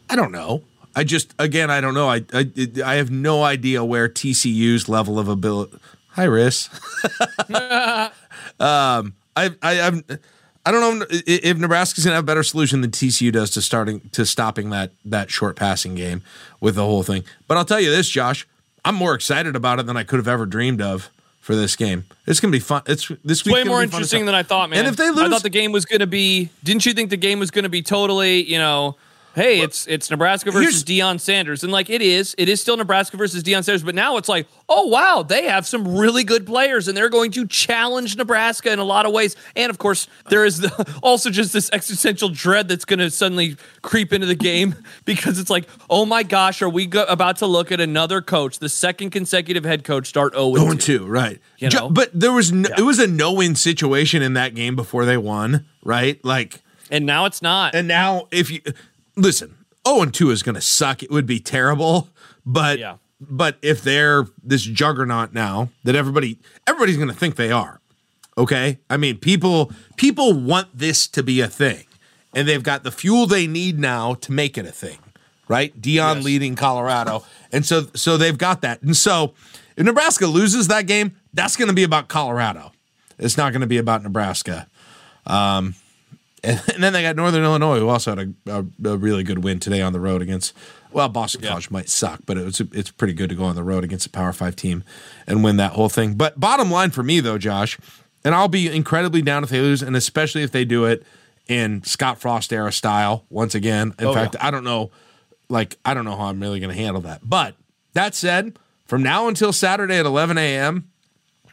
i 0.10 0.16
don't 0.16 0.32
know 0.32 0.64
I 0.96 1.04
just 1.04 1.36
again 1.38 1.70
I 1.70 1.80
don't 1.80 1.94
know 1.94 2.10
I 2.10 2.24
I, 2.34 2.50
I 2.84 2.96
have 2.96 3.12
no 3.12 3.44
idea 3.44 3.84
where 3.86 4.10
TCU's 4.10 4.90
level 4.90 5.20
of 5.20 5.28
ability 5.28 5.78
Hi, 6.18 6.26
Riss. 6.26 6.70
um, 8.60 9.14
I, 9.36 9.52
I, 9.62 9.82
I'm, 9.82 10.04
I 10.66 10.72
don't 10.72 10.98
know 10.98 11.06
if 11.12 11.58
Nebraska's 11.60 12.06
gonna 12.06 12.16
have 12.16 12.24
a 12.24 12.26
better 12.26 12.42
solution 12.42 12.82
than 12.82 12.90
TCU 12.90 13.32
does 13.32 13.52
to 13.52 13.62
starting 13.62 14.02
to 14.14 14.26
stopping 14.26 14.72
that 14.72 14.94
that 15.06 15.30
short 15.30 15.56
passing 15.56 15.94
game 15.94 16.24
with 16.60 16.74
the 16.74 16.84
whole 16.84 17.04
thing. 17.04 17.24
But 17.48 17.58
I'll 17.58 17.66
tell 17.66 17.80
you 17.80 17.92
this, 17.92 18.10
Josh, 18.10 18.48
I'm 18.84 18.96
more 18.96 19.14
excited 19.14 19.56
about 19.56 19.78
it 19.78 19.86
than 19.86 19.96
I 19.96 20.04
could 20.04 20.18
have 20.18 20.28
ever 20.28 20.48
dreamed 20.48 20.82
of 20.82 21.12
for 21.48 21.56
this 21.56 21.78
game. 21.78 22.04
It's 22.26 22.42
gonna 22.42 22.52
be 22.52 22.60
fun. 22.60 22.82
It's 22.88 23.10
this 23.24 23.46
week. 23.46 23.54
Way 23.56 23.64
more 23.64 23.82
interesting 23.82 24.26
than 24.26 24.36
I 24.36 24.44
thought, 24.44 24.70
man. 24.70 24.80
And 24.80 24.88
if 24.90 24.98
they 24.98 25.10
lose, 25.10 25.20
I 25.22 25.30
thought 25.30 25.44
the 25.44 25.50
game 25.50 25.72
was 25.72 25.86
gonna 25.86 26.06
be. 26.06 26.50
Didn't 26.62 26.86
you 26.86 26.92
think 26.94 27.10
the 27.10 27.16
game 27.16 27.40
was 27.40 27.52
gonna 27.52 27.70
be 27.70 27.82
totally, 27.82 28.44
you 28.44 28.58
know? 28.58 28.98
Hey, 29.38 29.62
it's 29.62 29.88
it's 29.88 30.10
Nebraska 30.10 30.52
versus 30.52 30.84
Deion 30.84 31.20
Sanders, 31.20 31.64
and 31.64 31.72
like 31.72 31.90
it 31.90 32.02
is, 32.02 32.36
it 32.38 32.50
is 32.50 32.60
still 32.60 32.76
Nebraska 32.76 33.16
versus 33.18 33.44
Deion 33.44 33.64
Sanders. 33.64 33.84
But 33.84 33.96
now 33.96 34.18
it's 34.18 34.28
like, 34.28 34.48
oh 34.68 34.88
wow, 34.88 35.24
they 35.24 35.46
have 35.46 35.66
some 35.68 35.98
really 35.98 36.24
good 36.24 36.46
players, 36.46 36.88
and 36.88 36.98
they're 36.98 37.10
going 37.10 37.32
to 37.32 37.46
challenge 37.48 38.18
Nebraska 38.18 38.72
in 38.72 38.80
a 38.80 38.84
lot 38.84 39.06
of 39.06 39.14
ways. 39.14 39.36
And 39.56 39.70
of 39.70 39.78
course, 39.78 40.08
there 40.30 40.44
is 40.44 40.60
the, 40.60 41.00
also 41.04 41.30
just 41.30 41.54
this 41.54 41.70
existential 41.72 42.30
dread 42.30 42.68
that's 42.68 42.84
going 42.84 43.00
to 43.00 43.12
suddenly 43.12 43.56
creep 43.84 44.12
into 44.12 44.26
the 44.26 44.36
game 44.36 44.76
because 45.06 45.40
it's 45.40 45.50
like, 45.50 45.70
oh 45.90 46.06
my 46.06 46.24
gosh, 46.24 46.62
are 46.62 46.70
we 46.70 46.88
go- 46.88 47.06
about 47.06 47.38
to 47.38 47.46
look 47.46 47.72
at 47.72 47.80
another 47.80 48.22
coach, 48.22 48.60
the 48.60 48.70
second 48.70 49.12
consecutive 49.12 49.64
head 49.64 49.84
coach, 49.84 50.08
start 50.08 50.34
0 50.34 50.74
2, 50.74 51.06
right? 51.06 51.40
You 51.60 51.70
know? 51.70 51.90
But 51.90 52.10
there 52.14 52.32
was 52.32 52.52
no, 52.52 52.70
yeah. 52.70 52.76
it 52.80 52.84
was 52.84 53.00
a 53.00 53.08
no 53.08 53.34
win 53.34 53.56
situation 53.56 54.24
in 54.24 54.34
that 54.34 54.56
game 54.56 54.76
before 54.76 55.06
they 55.06 55.18
won, 55.18 55.66
right? 55.84 56.24
Like. 56.26 56.62
And 56.90 57.06
now 57.06 57.26
it's 57.26 57.42
not. 57.42 57.76
And 57.76 57.88
now, 57.88 58.30
if 58.32 58.50
you 58.50 58.62
listen, 59.18 59.58
0 59.86 60.04
and 60.04 60.14
2 60.14 60.32
is 60.32 60.44
going 60.44 60.56
to 60.56 60.62
suck. 60.62 61.04
It 61.04 61.12
would 61.12 61.26
be 61.26 61.40
terrible, 61.40 62.10
but 62.46 62.80
yeah. 62.80 62.98
but 63.20 63.58
if 63.62 63.82
they're 63.82 64.28
this 64.42 64.64
juggernaut 64.64 65.34
now 65.34 65.70
that 65.84 65.96
everybody 65.96 66.40
everybody's 66.66 66.98
going 66.98 67.10
to 67.10 67.16
think 67.16 67.36
they 67.36 67.52
are. 67.52 67.82
Okay? 68.38 68.78
I 68.90 68.98
mean, 68.98 69.18
people 69.18 69.72
people 69.98 70.34
want 70.34 70.70
this 70.74 71.08
to 71.10 71.24
be 71.24 71.42
a 71.42 71.48
thing. 71.48 71.84
And 72.36 72.48
they've 72.48 72.62
got 72.62 72.84
the 72.84 72.92
fuel 72.92 73.26
they 73.26 73.48
need 73.48 73.80
now 73.80 74.14
to 74.14 74.32
make 74.32 74.58
it 74.58 74.66
a 74.66 74.72
thing. 74.72 75.00
Right? 75.48 75.80
Deion 75.80 76.16
yes. 76.16 76.24
leading 76.24 76.56
Colorado. 76.56 77.26
And 77.52 77.66
so 77.66 77.88
so 77.96 78.18
they've 78.18 78.38
got 78.38 78.62
that. 78.62 78.82
And 78.82 78.96
so 78.96 79.34
if 79.76 79.86
Nebraska 79.86 80.28
loses 80.28 80.68
that 80.68 80.86
game, 80.86 81.16
that's 81.34 81.56
going 81.56 81.70
to 81.70 81.74
be 81.74 81.84
about 81.84 82.10
Colorado. 82.10 82.72
It's 83.18 83.38
not 83.38 83.52
going 83.52 83.62
to 83.62 83.68
be 83.68 83.78
about 83.78 84.04
Nebraska. 84.04 84.68
Um, 85.26 85.76
and, 86.44 86.62
and, 86.74 86.84
then 86.84 86.94
they 86.94 87.02
got 87.02 87.16
Northern 87.16 87.44
Illinois, 87.44 87.80
who 87.80 87.90
also 87.90 88.16
had 88.16 88.34
a, 88.48 88.52
a, 88.52 88.92
a 88.92 88.98
really 88.98 89.24
good 89.24 89.44
win 89.44 89.60
today 89.60 89.82
on 89.82 89.94
the 89.94 90.00
road 90.00 90.22
against. 90.22 90.54
Well, 90.92 91.10
Boston 91.10 91.44
yeah. 91.44 91.50
College 91.50 91.70
might 91.70 91.90
suck, 91.90 92.22
but 92.26 92.38
it's 92.38 92.60
it's 92.60 92.92
pretty 92.92 93.14
good 93.14 93.30
to 93.30 93.36
go 93.36 93.44
on 93.44 93.56
the 93.56 93.64
road 93.64 93.84
against 93.84 94.08
a 94.08 94.10
Power 94.10 94.34
Five 94.34 94.56
team 94.56 94.84
and 95.26 95.44
win 95.44 95.58
that 95.58 95.74
whole 95.74 95.90
thing. 95.90 96.16
But 96.16 96.40
bottom 96.40 96.72
line 96.72 96.92
for 96.92 97.04
me, 97.04 97.20
though, 97.20 97.38
Josh, 97.38 97.78
and 98.24 98.34
I'll 98.34 98.48
be 98.48 98.68
incredibly 98.68 99.22
down 99.22 99.44
if 99.44 99.50
they 99.50 99.62
lose, 99.62 99.82
and 99.82 99.96
especially 99.96 100.44
if 100.44 100.52
they 100.52 100.66
do 100.66 100.86
it 100.86 101.06
in 101.48 101.84
Scott 101.84 102.20
Frost 102.20 102.52
era 102.54 102.72
style 102.72 103.26
once 103.30 103.56
again. 103.56 103.94
In 104.00 104.08
oh, 104.08 104.14
fact, 104.14 104.36
yeah. 104.36 104.48
I 104.48 104.52
don't 104.52 104.64
know, 104.64 104.92
like 105.50 105.78
I 105.86 105.94
don't 105.94 106.06
know 106.06 106.16
how 106.16 106.26
I'm 106.26 106.40
really 106.40 106.60
going 106.60 106.76
to 106.76 106.82
handle 106.82 107.02
that. 107.02 107.22
But 107.24 107.56
that 107.94 108.16
said, 108.16 108.58
from 108.86 109.04
now 109.04 109.28
until 109.28 109.52
Saturday 109.52 109.98
at 109.98 110.06
11 110.06 110.38
a.m., 110.38 110.90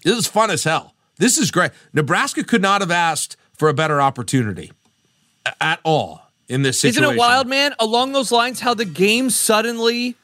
this 0.04 0.16
is 0.16 0.26
fun 0.26 0.50
as 0.50 0.64
hell. 0.64 0.94
This 1.16 1.38
is 1.38 1.50
great. 1.50 1.70
Nebraska 1.92 2.44
could 2.44 2.62
not 2.62 2.80
have 2.80 2.90
asked 2.90 3.36
for 3.64 3.70
a 3.70 3.74
better 3.74 3.98
opportunity 3.98 4.72
at 5.58 5.80
all. 5.84 6.20
in 6.50 6.60
this 6.60 6.78
situation. 6.80 7.04
Isn't 7.04 7.14
it 7.14 7.18
wild, 7.18 7.46
man? 7.46 7.74
Along 7.80 8.12
those 8.12 8.30
lines, 8.30 8.60
how 8.60 8.74
the 8.74 8.84
game 8.84 9.30
suddenly 9.30 10.16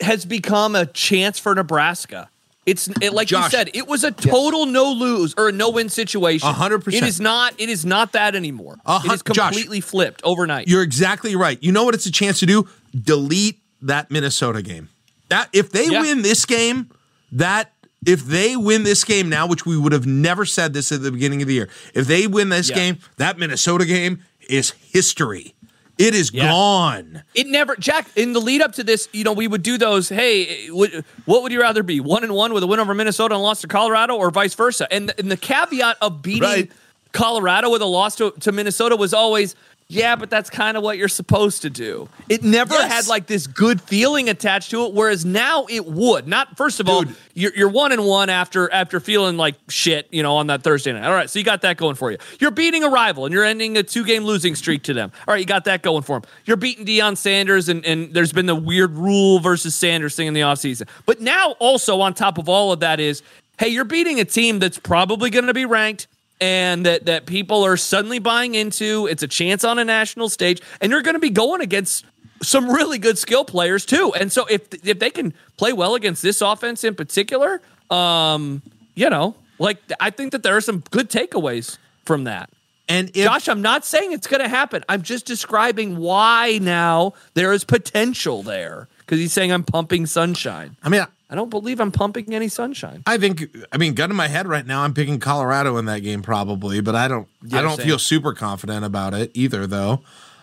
has 0.00 0.24
become 0.24 0.74
a 0.74 0.86
chance 0.86 1.38
for 1.38 1.54
Nebraska. 1.54 2.30
It's 2.64 2.88
it, 3.02 3.12
like 3.12 3.28
Josh. 3.28 3.52
you 3.52 3.58
said, 3.58 3.70
it 3.74 3.86
was 3.86 4.04
a 4.04 4.10
total 4.10 4.64
no 4.64 4.90
lose 4.90 5.34
or 5.36 5.48
a 5.48 5.52
no 5.52 5.68
win 5.68 5.90
situation. 5.90 6.48
Hundred 6.48 6.82
percent. 6.82 7.04
It 7.04 7.08
is 7.08 7.20
not. 7.20 7.52
It 7.58 7.68
is 7.68 7.84
not 7.84 8.12
that 8.12 8.34
anymore. 8.34 8.78
It 8.88 9.22
Josh, 9.34 9.50
completely 9.50 9.82
flipped 9.82 10.22
overnight. 10.24 10.66
You're 10.66 10.82
exactly 10.82 11.36
right. 11.36 11.62
You 11.62 11.72
know 11.72 11.84
what 11.84 11.92
it's 11.94 12.06
a 12.06 12.12
chance 12.12 12.38
to 12.40 12.46
do? 12.46 12.66
Delete 12.98 13.58
that 13.82 14.10
Minnesota 14.10 14.62
game. 14.62 14.88
That 15.28 15.50
if 15.52 15.72
they 15.72 15.88
Yeah. 15.88 16.00
win 16.00 16.22
this 16.22 16.46
game, 16.46 16.88
that 17.32 17.70
if 18.06 18.24
they 18.24 18.56
win 18.56 18.82
this 18.82 19.04
game 19.04 19.28
now, 19.28 19.46
which 19.46 19.64
we 19.66 19.76
would 19.76 19.92
have 19.92 20.06
never 20.06 20.44
said 20.44 20.72
this 20.72 20.90
at 20.92 21.02
the 21.02 21.12
beginning 21.12 21.42
of 21.42 21.48
the 21.48 21.54
year, 21.54 21.68
if 21.94 22.06
they 22.06 22.26
win 22.26 22.48
this 22.48 22.68
Yeah. 22.68 22.74
game, 22.76 22.98
that 23.16 23.38
Minnesota 23.38 23.84
game 23.84 24.22
is 24.48 24.70
history. 24.70 25.54
It 25.98 26.14
is 26.14 26.32
Yeah. 26.32 26.48
gone. 26.48 27.22
It 27.34 27.46
never, 27.46 27.76
Jack. 27.76 28.08
In 28.16 28.32
the 28.32 28.40
lead 28.40 28.60
up 28.62 28.72
to 28.74 28.82
this, 28.84 29.08
you 29.12 29.24
know, 29.24 29.32
we 29.32 29.46
would 29.46 29.62
do 29.62 29.78
those. 29.78 30.08
Hey, 30.08 30.66
what 30.68 31.42
would 31.42 31.52
you 31.52 31.60
rather 31.60 31.82
be? 31.82 32.00
One 32.00 32.24
and 32.24 32.32
one 32.32 32.52
with 32.54 32.62
a 32.62 32.66
win 32.66 32.80
over 32.80 32.94
Minnesota 32.94 33.34
and 33.34 33.42
loss 33.42 33.60
to 33.60 33.68
Colorado, 33.68 34.14
or 34.16 34.30
vice 34.30 34.54
versa? 34.54 34.90
And, 34.92 35.12
and 35.18 35.30
the 35.30 35.36
caveat 35.36 35.98
of 36.00 36.22
beating 36.22 36.42
Right. 36.42 36.72
Colorado 37.12 37.70
with 37.70 37.82
a 37.82 37.86
loss 37.86 38.16
to, 38.16 38.32
to 38.40 38.52
Minnesota 38.52 38.96
was 38.96 39.12
always, 39.12 39.54
yeah, 39.88 40.16
but 40.16 40.30
that's 40.30 40.48
kind 40.48 40.76
of 40.76 40.82
what 40.82 40.96
you're 40.96 41.08
supposed 41.08 41.62
to 41.62 41.70
do. 41.70 42.08
It 42.28 42.42
never 42.42 42.74
Yes. 42.74 42.90
had 42.92 43.06
like 43.08 43.26
this 43.26 43.46
good 43.46 43.80
feeling 43.80 44.28
attached 44.30 44.70
to 44.70 44.86
it, 44.86 44.94
whereas 44.94 45.24
now 45.24 45.66
it 45.68 45.84
would. 45.84 46.26
Not 46.26 46.56
first 46.56 46.80
of 46.80 46.88
all, 46.88 47.04
you're, 47.34 47.54
you're 47.54 47.68
one 47.68 47.92
and 47.92 48.04
one 48.04 48.30
after 48.30 48.72
after 48.72 49.00
feeling 49.00 49.36
like 49.36 49.56
shit, 49.68 50.08
you 50.10 50.22
know, 50.22 50.36
on 50.36 50.46
that 50.46 50.62
Thursday 50.62 50.92
night. 50.92 51.04
All 51.04 51.12
right, 51.12 51.28
so 51.28 51.38
you 51.38 51.44
got 51.44 51.60
that 51.62 51.76
going 51.76 51.94
for 51.96 52.10
you. 52.10 52.18
You're 52.40 52.50
beating 52.52 52.84
a 52.84 52.88
rival 52.88 53.26
and 53.26 53.34
you're 53.34 53.44
ending 53.44 53.76
a 53.76 53.82
two 53.82 54.04
game 54.04 54.24
losing 54.24 54.54
streak 54.54 54.82
to 54.84 54.94
them. 54.94 55.12
All 55.28 55.34
right, 55.34 55.40
you 55.40 55.46
got 55.46 55.64
that 55.64 55.82
going 55.82 56.02
for 56.02 56.20
them. 56.20 56.30
You're 56.46 56.56
beating 56.56 56.86
Deion 56.86 57.16
Sanders 57.16 57.68
and, 57.68 57.84
and 57.84 58.14
there's 58.14 58.32
been 58.32 58.46
the 58.46 58.54
weird 58.56 58.96
Rhule 58.96 59.40
versus 59.40 59.74
Sanders 59.74 60.16
thing 60.16 60.26
in 60.26 60.34
the 60.34 60.40
offseason. 60.40 60.88
But 61.04 61.20
now 61.20 61.52
also 61.58 62.00
on 62.00 62.14
top 62.14 62.38
of 62.38 62.48
all 62.48 62.72
of 62.72 62.80
that 62.80 62.98
is, 62.98 63.22
hey, 63.58 63.68
you're 63.68 63.84
beating 63.84 64.20
a 64.20 64.24
team 64.24 64.58
that's 64.58 64.78
probably 64.78 65.28
going 65.30 65.46
to 65.46 65.54
be 65.54 65.66
ranked 65.66 66.06
and 66.42 66.84
that 66.84 67.06
that 67.06 67.24
people 67.24 67.64
are 67.64 67.76
suddenly 67.76 68.18
buying 68.18 68.56
into. 68.56 69.06
It's 69.06 69.22
a 69.22 69.28
chance 69.28 69.62
on 69.62 69.78
a 69.78 69.84
national 69.84 70.28
stage, 70.28 70.60
and 70.80 70.90
you're 70.90 71.00
going 71.00 71.14
to 71.14 71.20
be 71.20 71.30
going 71.30 71.62
against 71.62 72.04
some 72.42 72.68
really 72.68 72.98
good 72.98 73.16
skill 73.16 73.44
players 73.44 73.86
too. 73.86 74.12
And 74.14 74.30
so 74.32 74.44
if 74.46 74.62
if 74.84 74.98
they 74.98 75.10
can 75.10 75.32
play 75.56 75.72
well 75.72 75.94
against 75.94 76.20
this 76.20 76.40
offense 76.40 76.82
in 76.82 76.96
particular, 76.96 77.62
um, 77.90 78.60
you 78.96 79.08
know, 79.08 79.36
like 79.60 79.78
I 80.00 80.10
think 80.10 80.32
that 80.32 80.42
there 80.42 80.56
are 80.56 80.60
some 80.60 80.82
good 80.90 81.08
takeaways 81.08 81.78
from 82.04 82.24
that. 82.24 82.50
And 82.88 83.10
if 83.10 83.24
Josh, 83.24 83.48
I'm 83.48 83.62
not 83.62 83.84
saying 83.84 84.12
it's 84.12 84.26
going 84.26 84.42
to 84.42 84.48
happen. 84.48 84.82
I'm 84.88 85.02
just 85.02 85.24
describing 85.24 85.96
why 85.96 86.58
now 86.60 87.14
there 87.34 87.52
is 87.52 87.62
potential 87.62 88.42
there 88.42 88.88
because 88.98 89.20
he's 89.20 89.32
saying 89.32 89.52
I'm 89.52 89.62
pumping 89.62 90.06
sunshine. 90.06 90.76
I 90.82 90.88
mean, 90.88 91.06
I 91.32 91.34
don't 91.34 91.48
believe 91.48 91.80
I'm 91.80 91.90
pumping 91.90 92.34
any 92.34 92.48
sunshine. 92.48 93.02
I 93.06 93.16
think 93.16 93.56
I 93.72 93.78
mean, 93.78 93.94
gun 93.94 94.10
in 94.10 94.16
my 94.16 94.28
head 94.28 94.46
right 94.46 94.66
now, 94.66 94.82
I'm 94.82 94.92
picking 94.92 95.18
Colorado 95.18 95.78
in 95.78 95.86
that 95.86 96.00
game 96.00 96.20
probably, 96.20 96.82
but 96.82 96.94
I 96.94 97.08
don't 97.08 97.26
I 97.50 97.62
don't 97.62 97.78
same. 97.78 97.86
feel 97.86 97.98
super 97.98 98.34
confident 98.34 98.84
about 98.84 99.14
it 99.14 99.30
either 99.32 99.66
though. 99.66 100.02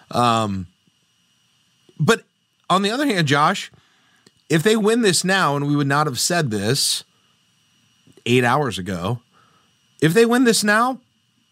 Um 0.09 0.65
but 1.99 2.23
on 2.71 2.81
the 2.81 2.89
other 2.89 3.05
hand, 3.05 3.27
Josh, 3.27 3.71
if 4.49 4.63
they 4.63 4.75
win 4.75 5.03
this 5.03 5.23
now, 5.23 5.55
and 5.55 5.67
we 5.67 5.75
would 5.75 5.85
not 5.85 6.07
have 6.07 6.19
said 6.19 6.49
this 6.49 7.03
eight 8.25 8.43
hours 8.43 8.79
ago, 8.79 9.21
if 10.01 10.15
they 10.15 10.25
win 10.25 10.43
this 10.43 10.63
now, 10.63 11.01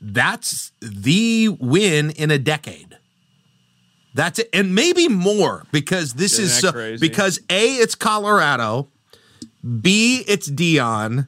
that's 0.02 0.72
the 0.82 1.50
win 1.60 2.10
in 2.10 2.32
a 2.32 2.40
decade. 2.40 2.98
That's 4.16 4.40
it, 4.40 4.50
and 4.52 4.74
maybe 4.74 5.08
more 5.08 5.64
because 5.72 6.14
this 6.14 6.40
Isn't 6.40 6.46
is 6.46 6.98
so, 6.98 6.98
because 7.00 7.40
a 7.52 7.68
it's 7.76 7.94
Colorado, 7.94 8.88
b 9.82 10.24
it's 10.28 10.50
Deion, 10.50 11.28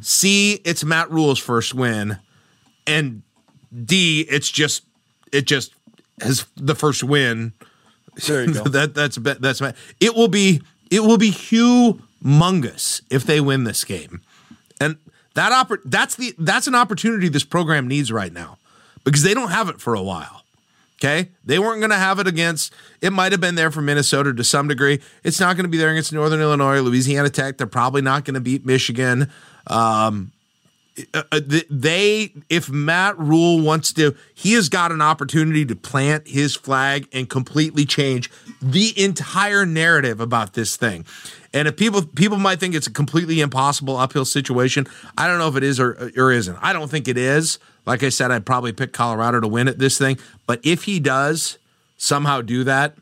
c 0.00 0.60
it's 0.64 0.84
Matt 0.84 1.10
Rhule's 1.10 1.38
first 1.38 1.74
win, 1.74 2.18
and 2.86 3.22
d 3.84 4.26
it's 4.28 4.50
just 4.50 4.82
it 5.32 5.46
just 5.46 5.72
has 6.20 6.46
the 6.56 6.74
first 6.74 7.02
win 7.04 7.52
There 8.26 8.44
you 8.44 8.54
go. 8.54 8.64
that 8.64 8.94
that's 8.94 9.16
that's 9.16 9.60
my- 9.60 9.74
it 10.00 10.14
will 10.14 10.28
be 10.28 10.60
it 10.90 11.00
will 11.00 11.18
be 11.18 11.30
humongous 11.30 13.02
if 13.10 13.24
they 13.24 13.40
win 13.40 13.64
this 13.64 13.84
game, 13.84 14.20
and 14.80 14.96
that 15.34 15.52
oppor- 15.52 15.80
that's 15.84 16.16
the 16.16 16.34
that's 16.38 16.66
an 16.66 16.74
opportunity 16.74 17.28
this 17.28 17.44
program 17.44 17.86
needs 17.88 18.10
right 18.10 18.32
now 18.32 18.58
because 19.04 19.22
they 19.22 19.34
don't 19.34 19.50
have 19.50 19.68
it 19.68 19.80
for 19.80 19.94
a 19.94 20.02
while. 20.02 20.39
Okay, 21.02 21.30
they 21.46 21.58
weren't 21.58 21.80
going 21.80 21.90
to 21.90 21.96
have 21.96 22.18
it 22.18 22.26
against. 22.26 22.74
It 23.00 23.10
might 23.10 23.32
have 23.32 23.40
been 23.40 23.54
there 23.54 23.70
for 23.70 23.80
Minnesota 23.80 24.34
to 24.34 24.44
some 24.44 24.68
degree. 24.68 25.00
It's 25.24 25.40
not 25.40 25.56
going 25.56 25.64
to 25.64 25.70
be 25.70 25.78
there 25.78 25.88
against 25.88 26.12
Northern 26.12 26.40
Illinois, 26.40 26.80
Louisiana 26.80 27.30
Tech. 27.30 27.56
They're 27.56 27.66
probably 27.66 28.02
not 28.02 28.26
going 28.26 28.34
to 28.34 28.40
beat 28.40 28.66
Michigan. 28.66 29.32
Um, 29.66 30.32
uh, 31.14 31.22
uh, 31.32 31.40
th- 31.40 31.66
they 31.70 32.32
if 32.48 32.68
Matt 32.68 33.18
Rhule 33.18 33.60
wants 33.60 33.92
to, 33.94 34.14
he 34.34 34.52
has 34.54 34.68
got 34.68 34.92
an 34.92 35.00
opportunity 35.00 35.64
to 35.64 35.76
plant 35.76 36.28
his 36.28 36.54
flag 36.54 37.08
and 37.12 37.30
completely 37.30 37.84
change 37.86 38.30
the 38.60 38.92
entire 39.02 39.64
narrative 39.64 40.20
about 40.20 40.54
this 40.54 40.76
thing. 40.76 41.06
And 41.54 41.66
if 41.66 41.76
people 41.76 42.02
people 42.02 42.38
might 42.38 42.60
think 42.60 42.74
it's 42.74 42.86
a 42.86 42.92
completely 42.92 43.40
impossible 43.40 43.96
uphill 43.96 44.24
situation, 44.24 44.86
I 45.16 45.26
don't 45.26 45.38
know 45.38 45.48
if 45.48 45.56
it 45.56 45.62
is 45.62 45.80
or 45.80 46.10
or 46.16 46.32
isn't. 46.32 46.58
I 46.60 46.72
don't 46.72 46.90
think 46.90 47.08
it 47.08 47.16
is. 47.16 47.58
Like 47.86 48.02
I 48.02 48.10
said, 48.10 48.30
I'd 48.30 48.44
probably 48.46 48.72
pick 48.72 48.92
Colorado 48.92 49.40
to 49.40 49.48
win 49.48 49.66
at 49.66 49.78
this 49.78 49.96
thing. 49.96 50.18
But 50.50 50.58
if 50.64 50.82
he 50.82 50.98
does 50.98 51.58
somehow 51.96 52.40
do 52.40 52.64
that, 52.64 52.96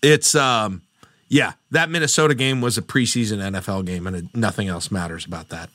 it's 0.00 0.36
um 0.36 0.82
yeah, 1.28 1.54
that 1.72 1.90
Minnesota 1.90 2.36
game 2.36 2.60
was 2.60 2.78
a 2.78 2.82
preseason 2.82 3.38
NFL 3.38 3.84
game, 3.84 4.06
and 4.06 4.14
it, 4.14 4.24
nothing 4.32 4.68
else 4.68 4.92
matters 4.92 5.26
about 5.26 5.48
that. 5.48 5.70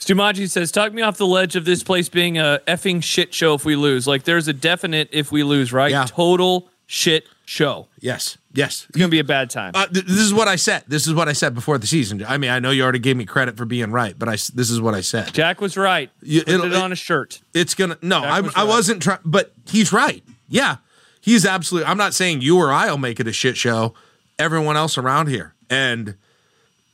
Stumaji 0.00 0.48
says, 0.48 0.72
"Talk 0.72 0.94
me 0.94 1.02
off 1.02 1.18
the 1.18 1.26
ledge 1.26 1.56
of 1.56 1.66
this 1.66 1.82
place 1.82 2.08
being 2.08 2.38
a 2.38 2.60
effing 2.66 3.02
shit 3.02 3.34
show 3.34 3.52
if 3.52 3.66
we 3.66 3.76
lose. 3.76 4.06
Like, 4.06 4.22
there's 4.22 4.48
a 4.48 4.54
definite 4.54 5.10
if 5.12 5.30
we 5.30 5.42
lose, 5.42 5.74
right? 5.74 5.90
Yeah. 5.90 6.06
Total 6.06 6.66
shit 6.86 7.26
show. 7.44 7.88
Yes, 8.00 8.38
yes. 8.52 8.86
It's 8.88 8.98
gonna 8.98 9.08
be 9.08 9.18
a 9.18 9.24
bad 9.24 9.50
time. 9.50 9.72
Uh, 9.74 9.86
th- 9.86 10.06
this 10.06 10.18
is 10.18 10.32
what 10.32 10.48
I 10.48 10.56
said. 10.56 10.84
This 10.88 11.06
is 11.06 11.14
what 11.14 11.28
I 11.28 11.32
said 11.32 11.54
before 11.54 11.78
the 11.78 11.86
season. 11.86 12.24
I 12.26 12.38
mean, 12.38 12.50
I 12.50 12.58
know 12.60 12.70
you 12.70 12.82
already 12.82 12.98
gave 12.98 13.16
me 13.16 13.24
credit 13.24 13.56
for 13.56 13.64
being 13.64 13.90
right, 13.90 14.18
but 14.18 14.28
I 14.28 14.32
this 14.32 14.70
is 14.70 14.80
what 14.80 14.94
I 14.94 15.00
said. 15.00 15.32
Jack 15.34 15.60
was 15.60 15.76
right. 15.76 16.10
You- 16.22 16.44
Put 16.44 16.54
it'll- 16.54 16.66
it 16.66 16.74
on 16.74 16.92
a 16.92 16.96
shirt. 16.96 17.40
It's 17.54 17.74
gonna 17.74 17.98
no, 18.02 18.20
Jack 18.20 18.30
I, 18.32 18.40
was 18.40 18.52
I 18.54 18.60
right. 18.60 18.68
wasn't 18.68 19.02
trying, 19.02 19.18
but 19.24 19.52
he's 19.68 19.92
right. 19.92 20.22
Yeah, 20.48 20.76
he's 21.20 21.44
absolutely. 21.46 21.88
I'm 21.90 21.98
not 21.98 22.14
saying 22.14 22.40
you 22.42 22.58
or 22.58 22.72
I'll 22.72 22.98
make 22.98 23.20
it 23.20 23.26
a 23.26 23.32
shit 23.32 23.56
show. 23.56 23.94
Everyone 24.38 24.76
else 24.76 24.96
around 24.98 25.28
here, 25.28 25.54
and 25.70 26.14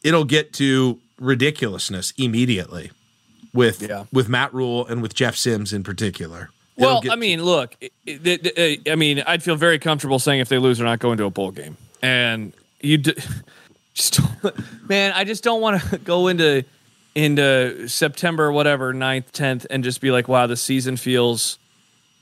it'll 0.02 0.24
get 0.24 0.52
to 0.54 0.98
ridiculousness 1.20 2.12
immediately 2.16 2.90
with 3.52 3.82
Yeah. 3.82 4.04
with 4.12 4.28
Matt 4.28 4.52
Rhule 4.54 4.86
and 4.86 5.02
with 5.02 5.14
Jeff 5.14 5.36
Sims 5.36 5.72
in 5.72 5.82
particular. 5.82 6.50
Well, 6.78 7.02
I 7.10 7.16
mean, 7.16 7.42
look, 7.42 7.74
I 8.08 8.94
mean, 8.96 9.22
I'd 9.26 9.42
feel 9.42 9.56
very 9.56 9.78
comfortable 9.78 10.18
saying 10.18 10.40
if 10.40 10.48
they 10.48 10.58
lose, 10.58 10.78
they're 10.78 10.86
not 10.86 10.98
going 11.00 11.18
to 11.18 11.24
a 11.24 11.30
bowl 11.30 11.50
game. 11.50 11.76
And 12.02 12.52
you 12.80 12.98
d- 12.98 13.14
just, 13.94 14.20
don't- 14.42 14.54
man, 14.88 15.12
I 15.14 15.24
just 15.24 15.42
don't 15.42 15.60
want 15.60 15.82
to 15.82 15.98
go 16.04 16.28
into 16.28 16.64
into 17.14 17.88
September, 17.88 18.52
whatever, 18.52 18.94
9th, 18.94 19.32
10th, 19.32 19.66
and 19.70 19.82
just 19.82 20.00
be 20.00 20.12
like, 20.12 20.28
wow, 20.28 20.46
the 20.46 20.56
season 20.56 20.96
feels. 20.96 21.58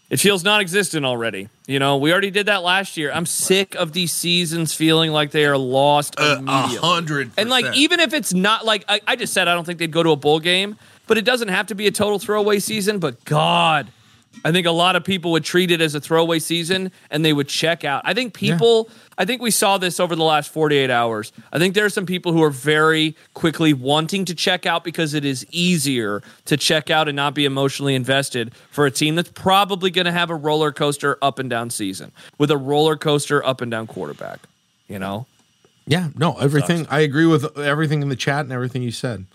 It 0.09 0.21
feels 0.21 0.45
non-existent 0.45 1.05
already. 1.05 1.49
You 1.67 1.81
know, 1.81 1.97
we 1.97 2.13
already 2.13 2.31
did 2.31 2.47
that 2.47 2.63
last 2.63 2.97
year. 2.97 3.11
I'm 3.13 3.27
sick 3.27 3.75
of 3.75 3.93
these 3.93 4.13
seasons 4.13 4.73
feeling 4.73 5.11
like 5.11 5.33
they 5.33 5.45
are 5.47 5.59
lost 5.59 6.15
a 6.17 6.37
immediately. 6.37 6.77
hundred 6.77 7.33
And 7.37 7.51
like, 7.51 7.75
even 7.75 7.99
if 7.99 8.15
it's 8.15 8.33
not 8.33 8.65
like 8.65 8.85
I, 8.89 9.01
I 9.05 9.17
just 9.17 9.33
said, 9.33 9.49
I 9.49 9.55
don't 9.55 9.65
think 9.65 9.81
they'd 9.81 9.91
go 9.91 10.05
to 10.05 10.11
a 10.11 10.17
bowl 10.17 10.39
game, 10.39 10.77
but 11.09 11.19
it 11.19 11.25
doesn't 11.25 11.49
have 11.49 11.67
to 11.67 11.75
be 11.75 11.89
a 11.89 11.91
total 11.91 12.21
throwaway 12.21 12.61
season. 12.61 13.01
But 13.01 13.25
God, 13.25 13.89
I 14.45 14.53
think 14.53 14.67
a 14.67 14.71
lot 14.73 14.97
of 14.97 15.05
people 15.05 15.33
would 15.33 15.45
treat 15.45 15.71
it 15.71 15.81
as 15.81 15.95
a 15.95 16.01
throwaway 16.01 16.39
season 16.39 16.93
and 17.11 17.25
they 17.25 17.33
would 17.33 17.49
check 17.49 17.85
out. 17.85 18.03
I 18.05 18.15
think 18.15 18.35
people, 18.35 18.89
I 19.19 19.25
think 19.25 19.43
we 19.43 19.51
saw 19.51 19.79
this 19.79 19.99
over 19.99 20.15
the 20.15 20.23
last 20.23 20.53
48 20.53 20.91
hours. 20.91 21.33
I 21.53 21.59
think 21.59 21.75
there 21.75 21.85
are 21.85 21.91
some 21.91 22.07
people 22.07 22.33
who 22.33 22.43
are 22.43 22.51
very 22.51 23.17
quickly 23.35 23.73
wanting 23.73 24.25
to 24.27 24.35
check 24.35 24.67
out 24.67 24.85
because 24.85 25.15
it 25.15 25.25
is 25.25 25.47
easier 25.51 26.23
to 26.45 26.57
check 26.57 26.91
out 26.91 27.09
and 27.09 27.17
not 27.17 27.35
be 27.35 27.45
emotionally 27.45 27.95
invested 27.95 28.55
for 28.71 28.87
a 28.87 28.91
team 28.91 29.15
that's 29.15 29.31
probably 29.31 29.91
going 29.91 30.05
to 30.07 30.13
have 30.13 30.31
a 30.31 30.37
roller 30.37 30.73
coaster 30.73 31.19
up 31.23 31.39
and 31.39 31.51
down 31.51 31.71
season 31.71 32.13
with 32.39 32.51
a 32.51 32.57
roller 32.57 32.97
coaster 32.97 33.45
up 33.45 33.61
and 33.61 33.71
down 33.71 33.87
quarterback, 33.87 34.41
you 34.89 34.99
know? 34.99 35.27
Yeah, 35.89 36.09
no, 36.17 36.35
everything. 36.39 36.87
I 36.91 37.01
agree 37.01 37.27
with 37.27 37.57
everything 37.59 38.03
in 38.03 38.09
the 38.09 38.17
chat 38.17 38.41
and 38.41 38.53
everything 38.53 38.83
you 38.83 38.91
said. 38.91 39.27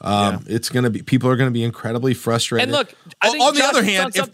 Um, 0.00 0.44
It's 0.46 0.68
going 0.68 0.84
to 0.84 0.90
be 0.90 1.02
people 1.02 1.28
are 1.28 1.36
going 1.36 1.48
to 1.48 1.52
be 1.52 1.64
incredibly 1.64 2.14
frustrated. 2.14 2.68
And 2.68 2.72
look, 2.72 2.92
I 3.20 3.28
O- 3.28 3.32
think 3.32 3.44
on 3.44 3.54
the 3.54 3.60
Josh 3.60 3.70
other 3.70 3.84
hand, 3.84 4.16
if, 4.16 4.30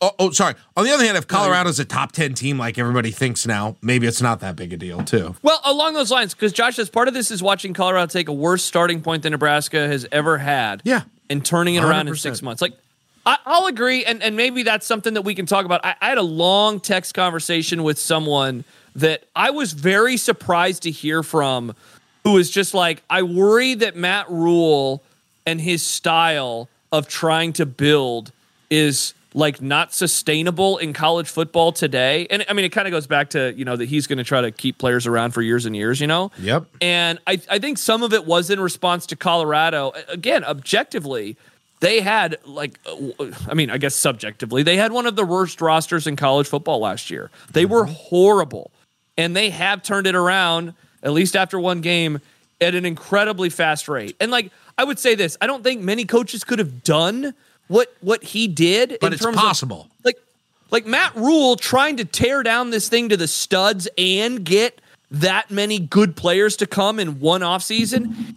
oh, 0.00 0.10
oh, 0.18 0.30
sorry. 0.30 0.54
On 0.76 0.84
the 0.84 0.90
other 0.92 1.04
hand, 1.04 1.16
if 1.16 1.28
Colorado's 1.28 1.78
a 1.78 1.84
top 1.84 2.12
ten 2.12 2.34
team 2.34 2.58
like 2.58 2.78
everybody 2.78 3.10
thinks 3.10 3.46
now, 3.46 3.76
maybe 3.80 4.06
it's 4.06 4.20
not 4.20 4.40
that 4.40 4.56
big 4.56 4.72
a 4.72 4.76
deal 4.76 5.04
too. 5.04 5.36
Well, 5.42 5.60
along 5.64 5.94
those 5.94 6.10
lines, 6.10 6.34
because 6.34 6.52
Josh 6.52 6.76
says 6.76 6.90
part 6.90 7.08
of 7.08 7.14
this 7.14 7.30
is 7.30 7.42
watching 7.42 7.74
Colorado 7.74 8.06
take 8.06 8.28
a 8.28 8.32
worse 8.32 8.64
starting 8.64 9.00
point 9.02 9.22
than 9.22 9.30
Nebraska 9.32 9.86
has 9.86 10.06
ever 10.10 10.38
had. 10.38 10.82
Yeah. 10.84 11.02
And 11.30 11.44
turning 11.44 11.76
it 11.76 11.84
around 11.84 12.08
in 12.08 12.16
six 12.16 12.42
months. 12.42 12.60
Like, 12.60 12.74
I, 13.24 13.38
I'll 13.46 13.66
agree, 13.66 14.04
and 14.04 14.22
and 14.22 14.36
maybe 14.36 14.64
that's 14.64 14.86
something 14.86 15.14
that 15.14 15.22
we 15.22 15.34
can 15.34 15.46
talk 15.46 15.64
about. 15.64 15.82
I, 15.82 15.94
I 16.02 16.08
had 16.10 16.18
a 16.18 16.22
long 16.22 16.80
text 16.80 17.14
conversation 17.14 17.82
with 17.82 17.98
someone 17.98 18.64
that 18.96 19.24
I 19.34 19.48
was 19.50 19.72
very 19.72 20.18
surprised 20.18 20.82
to 20.82 20.90
hear 20.90 21.22
from, 21.22 21.74
who 22.24 22.32
was 22.32 22.50
just 22.50 22.74
like, 22.74 23.02
I 23.08 23.22
worry 23.22 23.74
that 23.74 23.96
Matt 23.96 24.30
Rhule 24.30 25.02
and 25.46 25.60
his 25.60 25.82
style 25.82 26.68
of 26.90 27.06
trying 27.06 27.52
to 27.54 27.66
build 27.66 28.32
is 28.70 29.14
like 29.34 29.60
not 29.60 29.92
sustainable 29.92 30.78
in 30.78 30.92
college 30.92 31.28
football 31.28 31.72
today. 31.72 32.26
And 32.30 32.44
I 32.48 32.52
mean, 32.52 32.64
it 32.64 32.70
kind 32.70 32.86
of 32.86 32.92
goes 32.92 33.06
back 33.06 33.30
to, 33.30 33.52
you 33.54 33.64
know, 33.64 33.76
that 33.76 33.86
he's 33.86 34.06
going 34.06 34.18
to 34.18 34.24
try 34.24 34.40
to 34.40 34.52
keep 34.52 34.78
players 34.78 35.06
around 35.06 35.32
for 35.32 35.42
years 35.42 35.66
and 35.66 35.76
years, 35.76 36.00
you 36.00 36.06
know? 36.06 36.30
Yep. 36.38 36.66
And 36.80 37.18
I, 37.26 37.40
I 37.50 37.58
think 37.58 37.78
some 37.78 38.02
of 38.02 38.12
it 38.12 38.26
was 38.26 38.48
in 38.48 38.60
response 38.60 39.06
to 39.06 39.16
Colorado. 39.16 39.92
Again, 40.08 40.44
objectively, 40.44 41.36
they 41.80 42.00
had 42.00 42.38
like 42.46 42.78
uh, 42.86 43.26
I 43.48 43.54
mean, 43.54 43.70
I 43.70 43.78
guess 43.78 43.96
subjectively, 43.96 44.62
they 44.62 44.76
had 44.76 44.92
one 44.92 45.04
of 45.04 45.16
the 45.16 45.24
worst 45.26 45.60
rosters 45.60 46.06
in 46.06 46.14
college 46.14 46.46
football 46.46 46.78
last 46.78 47.10
year. 47.10 47.30
They 47.52 47.66
were 47.66 47.84
horrible. 47.84 48.70
And 49.16 49.36
they 49.36 49.50
have 49.50 49.82
turned 49.82 50.06
it 50.06 50.14
around 50.14 50.74
at 51.04 51.12
least 51.12 51.36
after 51.36 51.60
one 51.60 51.80
game 51.80 52.20
at 52.60 52.74
an 52.74 52.84
incredibly 52.84 53.50
fast 53.50 53.88
rate. 53.88 54.16
And 54.20 54.30
like 54.30 54.50
I 54.76 54.84
would 54.84 54.98
say 54.98 55.14
this, 55.14 55.36
I 55.40 55.46
don't 55.46 55.62
think 55.62 55.82
many 55.82 56.04
coaches 56.04 56.42
could 56.42 56.58
have 56.58 56.82
done 56.82 57.34
what 57.68 57.94
what 58.00 58.22
he 58.24 58.48
did 58.48 58.98
But 59.00 59.08
in 59.08 59.12
it's 59.14 59.22
terms 59.22 59.36
possible. 59.36 59.82
Of, 59.98 60.04
like 60.04 60.18
like 60.70 60.86
Matt 60.86 61.14
Rhule 61.14 61.56
trying 61.56 61.98
to 61.98 62.04
tear 62.04 62.42
down 62.42 62.70
this 62.70 62.88
thing 62.88 63.10
to 63.10 63.16
the 63.16 63.28
studs 63.28 63.88
and 63.96 64.44
get 64.44 64.80
that 65.10 65.50
many 65.50 65.78
good 65.78 66.16
players 66.16 66.56
to 66.56 66.66
come 66.66 66.98
in 66.98 67.20
one 67.20 67.42
offseason. 67.42 68.34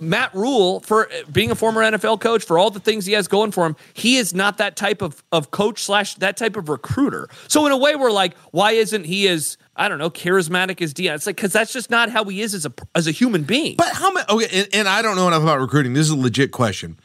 Matt 0.00 0.34
Rhule, 0.34 0.80
for 0.80 1.08
being 1.30 1.52
a 1.52 1.54
former 1.54 1.80
NFL 1.80 2.20
coach, 2.20 2.44
for 2.44 2.58
all 2.58 2.70
the 2.70 2.80
things 2.80 3.06
he 3.06 3.12
has 3.12 3.28
going 3.28 3.52
for 3.52 3.66
him, 3.66 3.76
he 3.94 4.16
is 4.16 4.34
not 4.34 4.58
that 4.58 4.74
type 4.74 5.00
of, 5.00 5.22
of 5.30 5.52
coach 5.52 5.84
slash 5.84 6.16
that 6.16 6.36
type 6.36 6.56
of 6.56 6.68
recruiter. 6.68 7.28
So 7.46 7.66
in 7.66 7.72
a 7.72 7.76
way, 7.76 7.94
we're 7.94 8.10
like, 8.10 8.36
why 8.50 8.72
isn't 8.72 9.04
he 9.04 9.28
as 9.28 9.56
I 9.80 9.88
don't 9.88 9.98
know 9.98 10.10
charismatic 10.10 10.80
as 10.82 10.92
Deion? 10.94 11.14
It's 11.14 11.26
like 11.26 11.36
because 11.36 11.52
that's 11.52 11.72
just 11.72 11.90
not 11.90 12.10
how 12.10 12.22
he 12.24 12.40
is 12.42 12.54
as 12.54 12.66
a 12.66 12.72
as 12.94 13.06
a 13.06 13.10
human 13.10 13.42
being. 13.44 13.76
But 13.76 13.88
how 13.94 14.12
many? 14.12 14.26
Okay, 14.28 14.48
and, 14.60 14.68
and 14.74 14.88
I 14.88 15.00
don't 15.02 15.16
know 15.16 15.26
enough 15.26 15.42
about 15.42 15.58
recruiting. 15.58 15.94
This 15.94 16.04
is 16.06 16.10
a 16.10 16.16
legit 16.16 16.52
question. 16.52 16.98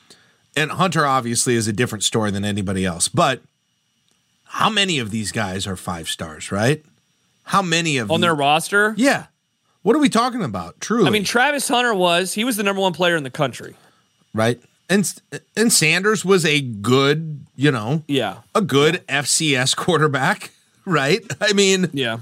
And 0.57 0.71
Hunter 0.71 1.05
obviously 1.05 1.55
is 1.55 1.67
a 1.67 1.73
different 1.73 2.03
story 2.03 2.31
than 2.31 2.45
anybody 2.45 2.85
else. 2.85 3.07
But 3.07 3.41
how 4.45 4.69
many 4.69 4.99
of 4.99 5.09
these 5.11 5.31
guys 5.31 5.65
are 5.67 5.75
five 5.75 6.07
stars? 6.09 6.51
Right? 6.51 6.83
How 7.43 7.61
many 7.61 7.97
of 7.97 8.11
on 8.11 8.21
the- 8.21 8.27
their 8.27 8.35
roster, 8.35 8.93
Yeah. 8.97 9.25
What 9.83 9.95
are 9.95 9.99
we 9.99 10.09
talking 10.09 10.41
about? 10.43 10.81
Truly. 10.81 11.05
I 11.07 11.11
mean, 11.11 11.23
Travis 11.23 11.67
Hunter 11.67 11.93
was 11.93 12.33
he 12.33 12.43
was 12.43 12.57
the 12.57 12.63
number 12.63 12.81
one 12.81 12.93
player 12.93 13.15
in 13.15 13.23
the 13.23 13.29
country. 13.29 13.75
right? 14.33 14.59
And 14.89 15.11
and 15.55 15.71
Sanders 15.71 16.25
was 16.25 16.43
a 16.45 16.59
good, 16.61 17.45
you 17.55 17.71
know, 17.71 18.03
Yeah, 18.07 18.37
a 18.53 18.61
good 18.61 19.03
FCS 19.07 19.75
quarterback, 19.75 20.51
right? 20.85 21.21
I 21.41 21.53
mean, 21.53 21.89
yeah. 21.93 22.17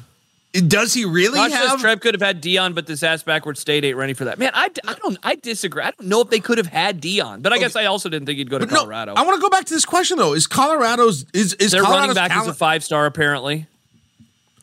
Does 0.53 0.93
he 0.93 1.03
really 1.03 1.39
Josh 1.39 1.51
says 1.51 1.69
have? 1.71 1.81
Trev 1.81 1.99
could 1.99 2.13
have 2.13 2.21
had 2.21 2.41
Deion, 2.41 2.75
but 2.75 2.85
this 2.85 3.01
ass 3.01 3.23
backwards 3.23 3.59
state 3.59 3.83
ain't 3.83 3.97
ready 3.97 4.13
for 4.13 4.25
that. 4.25 4.37
Man, 4.37 4.51
I, 4.53 4.69
I 4.87 4.93
don't 4.93 5.17
I 5.23 5.33
disagree. 5.35 5.81
I 5.81 5.89
don't 5.89 6.07
know 6.07 6.21
if 6.21 6.29
they 6.29 6.39
could 6.39 6.59
have 6.59 6.67
had 6.67 7.01
Deion, 7.01 7.41
but 7.41 7.51
I 7.51 7.57
guess 7.57 7.75
I 7.75 7.85
also 7.85 8.07
didn't 8.07 8.27
think 8.27 8.37
he'd 8.37 8.51
go 8.51 8.59
to 8.59 8.67
But 8.67 8.71
no, 8.71 8.79
Colorado. 8.81 9.13
I 9.15 9.23
want 9.23 9.35
to 9.35 9.41
go 9.41 9.49
back 9.49 9.65
to 9.65 9.73
this 9.73 9.83
question 9.83 10.17
though. 10.17 10.33
Is 10.33 10.45
Colorado's 10.45 11.25
is 11.33 11.55
is 11.55 11.71
Their 11.71 11.81
Colorado's 11.81 12.15
running 12.15 12.29
back 12.29 12.39
is 12.39 12.47
a 12.47 12.53
five 12.53 12.83
star 12.83 13.07
apparently. 13.07 13.65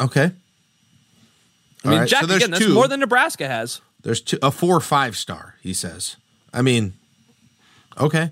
okay? 0.00 0.30
I 1.84 1.88
mean, 1.88 1.98
right, 2.00 2.08
Jack 2.08 2.24
so 2.24 2.36
again, 2.36 2.50
that's 2.52 2.64
two. 2.64 2.74
more 2.74 2.86
than 2.86 3.00
Nebraska 3.00 3.48
has. 3.48 3.80
There's 4.02 4.20
two, 4.20 4.38
a 4.42 4.50
four 4.50 4.76
or 4.76 4.80
five 4.80 5.16
star. 5.16 5.56
He 5.60 5.74
says. 5.74 6.16
I 6.52 6.62
mean, 6.62 6.92
okay. 7.98 8.30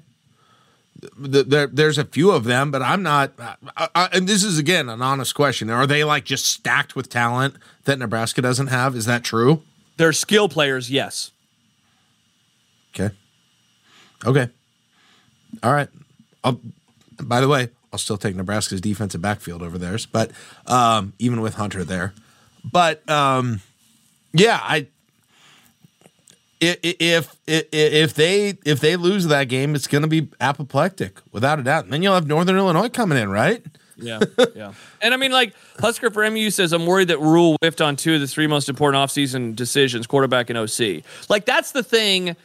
Th- 1.01 1.46
There, 1.46 1.66
there's 1.66 1.99
a 1.99 2.05
few 2.05 2.30
of 2.32 2.44
them, 2.44 2.70
but 2.70 2.82
I'm 2.82 3.03
not. 3.03 3.32
I, 3.76 3.88
I, 3.94 4.09
and 4.12 4.26
this 4.28 4.42
is 4.44 4.59
again 4.59 4.88
an 4.88 5.01
honest 5.03 5.34
question: 5.34 5.70
Are 5.70 5.86
they 5.86 6.03
like 6.05 6.24
just 6.24 6.44
stacked 6.46 6.96
with 6.96 7.09
talent 7.09 7.55
that 7.84 7.99
Nebraska 7.99 8.42
doesn't 8.42 8.66
have? 8.68 8.94
Is 8.96 9.07
that 9.07 9.22
true? 9.24 9.62
They're 9.96 10.12
skill 10.12 10.49
players, 10.49 10.90
yes. 10.90 11.30
Okay. 12.94 13.14
Okay. 14.24 14.49
All 15.62 15.72
right. 15.72 15.88
I'll, 16.44 16.61
by 17.22 17.40
the 17.40 17.49
way, 17.49 17.68
I'll 17.92 17.99
still 17.99 18.16
take 18.16 18.34
Nebraska's 18.36 18.80
defensive 18.80 19.20
backfield 19.22 19.62
over 19.62 19.78
theirs, 19.78 20.07
but 20.07 20.30
um, 20.66 21.12
even 21.18 21.40
with 21.40 21.55
Hunter 21.55 21.84
there. 21.84 22.12
But 22.64 23.09
um, 23.09 23.61
yeah, 24.32 24.61
i- 24.62 24.88
if 26.61 27.37
if 27.47 28.15
they 28.15 28.59
if 28.65 28.81
they 28.81 28.97
lose 28.97 29.27
that 29.27 29.45
game, 29.45 29.75
it's 29.75 29.87
going 29.87 30.03
to 30.03 30.09
be 30.09 30.29
apoplectic 30.41 31.21
without 31.33 31.59
a 31.59 31.63
doubt. 31.63 31.85
And 31.85 31.93
then 31.93 32.03
you'll 32.03 32.15
have 32.15 32.27
Northern 32.27 32.57
Illinois 32.57 32.89
coming 32.89 33.19
in, 33.19 33.31
right? 33.31 33.65
Yeah, 33.97 34.21
yeah. 34.55 34.73
And 35.03 35.13
I 35.13 35.17
mean, 35.17 35.33
like 35.33 35.55
Husker 35.81 36.11
for 36.11 36.29
MU 36.31 36.51
says, 36.51 36.73
I'm 36.73 36.87
worried 36.87 37.09
that 37.09 37.21
Rhule 37.21 37.57
whiffed 37.61 37.81
on 37.81 37.97
two 37.97 38.15
of 38.15 38.21
the 38.21 38.29
three 38.29 38.47
most 38.47 38.69
important 38.69 39.03
offseason 39.03 39.57
decisions, 39.57 40.07
quarterback 40.07 40.51
and 40.51 40.59
OC. 40.59 41.03
Like 41.29 41.45
that's 41.45 41.73
the 41.73 41.83
thing 41.83 42.37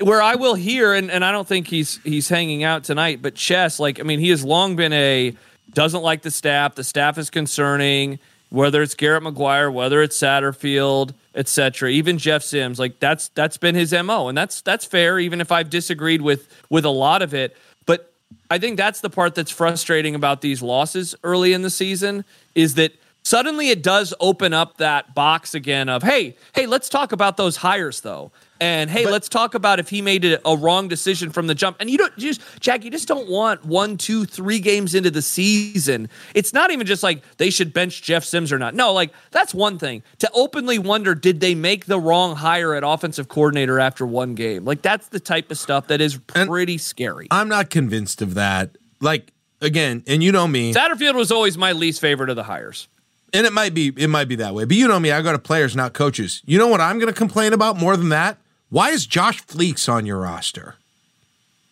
where 0.00 0.22
I 0.22 0.36
will 0.36 0.54
hear, 0.54 0.92
and, 0.94 1.10
and 1.10 1.24
I 1.24 1.32
don't 1.32 1.48
think 1.48 1.66
he's 1.68 1.98
he's 2.04 2.28
hanging 2.28 2.62
out 2.62 2.84
tonight, 2.84 3.20
but 3.22 3.34
Chess, 3.34 3.80
like 3.80 4.00
I 4.00 4.02
mean, 4.02 4.20
he 4.20 4.30
has 4.30 4.44
long 4.44 4.76
been 4.76 4.92
a 4.92 5.34
doesn't 5.72 6.02
like 6.02 6.22
the 6.22 6.30
staff. 6.30 6.74
The 6.74 6.84
staff 6.84 7.18
is 7.18 7.30
concerning, 7.30 8.18
whether 8.50 8.82
it's 8.82 8.94
Garrett 8.94 9.22
McGuire, 9.22 9.72
whether 9.72 10.02
it's 10.02 10.18
Satterfield, 10.18 11.14
etc. 11.38 11.90
Even 11.90 12.18
Jeff 12.18 12.42
Sims, 12.42 12.78
like 12.78 12.98
that's 12.98 13.28
that's 13.28 13.56
been 13.56 13.76
his 13.76 13.92
mo, 13.92 14.28
and 14.28 14.36
that's 14.36 14.60
that's 14.60 14.84
fair. 14.84 15.18
Even 15.18 15.40
if 15.40 15.52
I've 15.52 15.70
disagreed 15.70 16.20
with 16.20 16.48
with 16.68 16.84
a 16.84 16.90
lot 16.90 17.22
of 17.22 17.32
it, 17.32 17.56
but 17.86 18.12
I 18.50 18.58
think 18.58 18.76
that's 18.76 19.00
the 19.00 19.08
part 19.08 19.36
that's 19.36 19.52
frustrating 19.52 20.14
about 20.16 20.40
these 20.40 20.60
losses 20.60 21.14
early 21.22 21.52
in 21.52 21.62
the 21.62 21.70
season 21.70 22.24
is 22.56 22.74
that 22.74 22.92
suddenly 23.22 23.70
it 23.70 23.82
does 23.82 24.12
open 24.18 24.52
up 24.52 24.78
that 24.78 25.14
box 25.14 25.54
again 25.54 25.88
of 25.88 26.02
hey, 26.02 26.36
hey, 26.54 26.66
let's 26.66 26.88
talk 26.88 27.12
about 27.12 27.36
those 27.36 27.58
hires 27.58 28.00
though. 28.00 28.32
And 28.60 28.90
hey, 28.90 29.06
let's 29.06 29.28
talk 29.28 29.54
about 29.54 29.78
if 29.78 29.88
he 29.88 30.02
made 30.02 30.24
a, 30.24 30.48
a 30.48 30.56
wrong 30.56 30.88
decision 30.88 31.30
from 31.30 31.46
the 31.46 31.54
jump. 31.54 31.76
And 31.78 31.88
you 31.88 31.96
don't 31.98 32.12
you 32.16 32.32
just 32.32 32.40
Jack, 32.60 32.84
you 32.84 32.90
just 32.90 33.06
don't 33.06 33.28
want 33.28 33.64
one, 33.64 33.96
two, 33.96 34.24
three 34.24 34.58
games 34.58 34.94
into 34.94 35.10
the 35.10 35.22
season. 35.22 36.08
It's 36.34 36.52
not 36.52 36.70
even 36.70 36.86
just 36.86 37.02
like 37.02 37.22
they 37.36 37.50
should 37.50 37.72
bench 37.72 38.02
Jeff 38.02 38.24
Sims 38.24 38.52
or 38.52 38.58
not. 38.58 38.74
No, 38.74 38.92
like 38.92 39.12
that's 39.30 39.54
one 39.54 39.78
thing. 39.78 40.02
To 40.18 40.30
openly 40.34 40.78
wonder, 40.78 41.14
did 41.14 41.40
they 41.40 41.54
make 41.54 41.86
the 41.86 42.00
wrong 42.00 42.36
hire 42.36 42.74
at 42.74 42.82
offensive 42.84 43.28
coordinator 43.28 43.78
after 43.78 44.04
one 44.04 44.34
game? 44.34 44.64
Like 44.64 44.82
that's 44.82 45.08
the 45.08 45.20
type 45.20 45.50
of 45.50 45.58
stuff 45.58 45.86
that 45.86 46.00
is 46.00 46.16
pretty 46.16 46.78
scary. 46.78 47.28
I'm 47.30 47.48
not 47.48 47.70
convinced 47.70 48.22
of 48.22 48.34
that. 48.34 48.76
Like 49.00 49.32
again, 49.60 50.02
and 50.06 50.22
you 50.22 50.32
know 50.32 50.48
me, 50.48 50.74
Satterfield 50.74 51.14
was 51.14 51.30
always 51.30 51.56
my 51.56 51.72
least 51.72 52.00
favorite 52.00 52.30
of 52.30 52.36
the 52.36 52.42
hires. 52.44 52.88
and 53.32 53.46
it 53.46 53.52
might 53.52 53.74
be 53.74 53.92
it 53.96 54.08
might 54.08 54.26
be 54.26 54.34
that 54.36 54.54
way. 54.54 54.64
But 54.64 54.76
you 54.76 54.88
know 54.88 54.98
me, 54.98 55.12
I 55.12 55.22
go 55.22 55.30
to 55.30 55.38
players, 55.38 55.76
not 55.76 55.92
coaches. 55.92 56.42
You 56.44 56.58
know 56.58 56.66
what 56.66 56.80
I'm 56.80 56.98
going 56.98 57.12
to 57.12 57.16
complain 57.16 57.52
about 57.52 57.76
more 57.76 57.96
than 57.96 58.08
that? 58.08 58.38
Why 58.70 58.90
is 58.90 59.06
Josh 59.06 59.44
Fleeks 59.44 59.90
on 59.90 60.06
your 60.06 60.18
roster? 60.18 60.76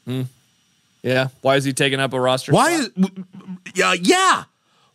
Hmm. 0.05 0.23
Yeah. 1.03 1.29
Why 1.43 1.57
is 1.57 1.65
he 1.65 1.73
taking 1.73 2.01
up 2.01 2.13
a 2.13 2.21
roster? 2.21 2.53
Why 2.53 2.81
spot? 2.81 2.91
is 2.97 3.11
yeah 3.75 3.93
yeah? 3.93 4.45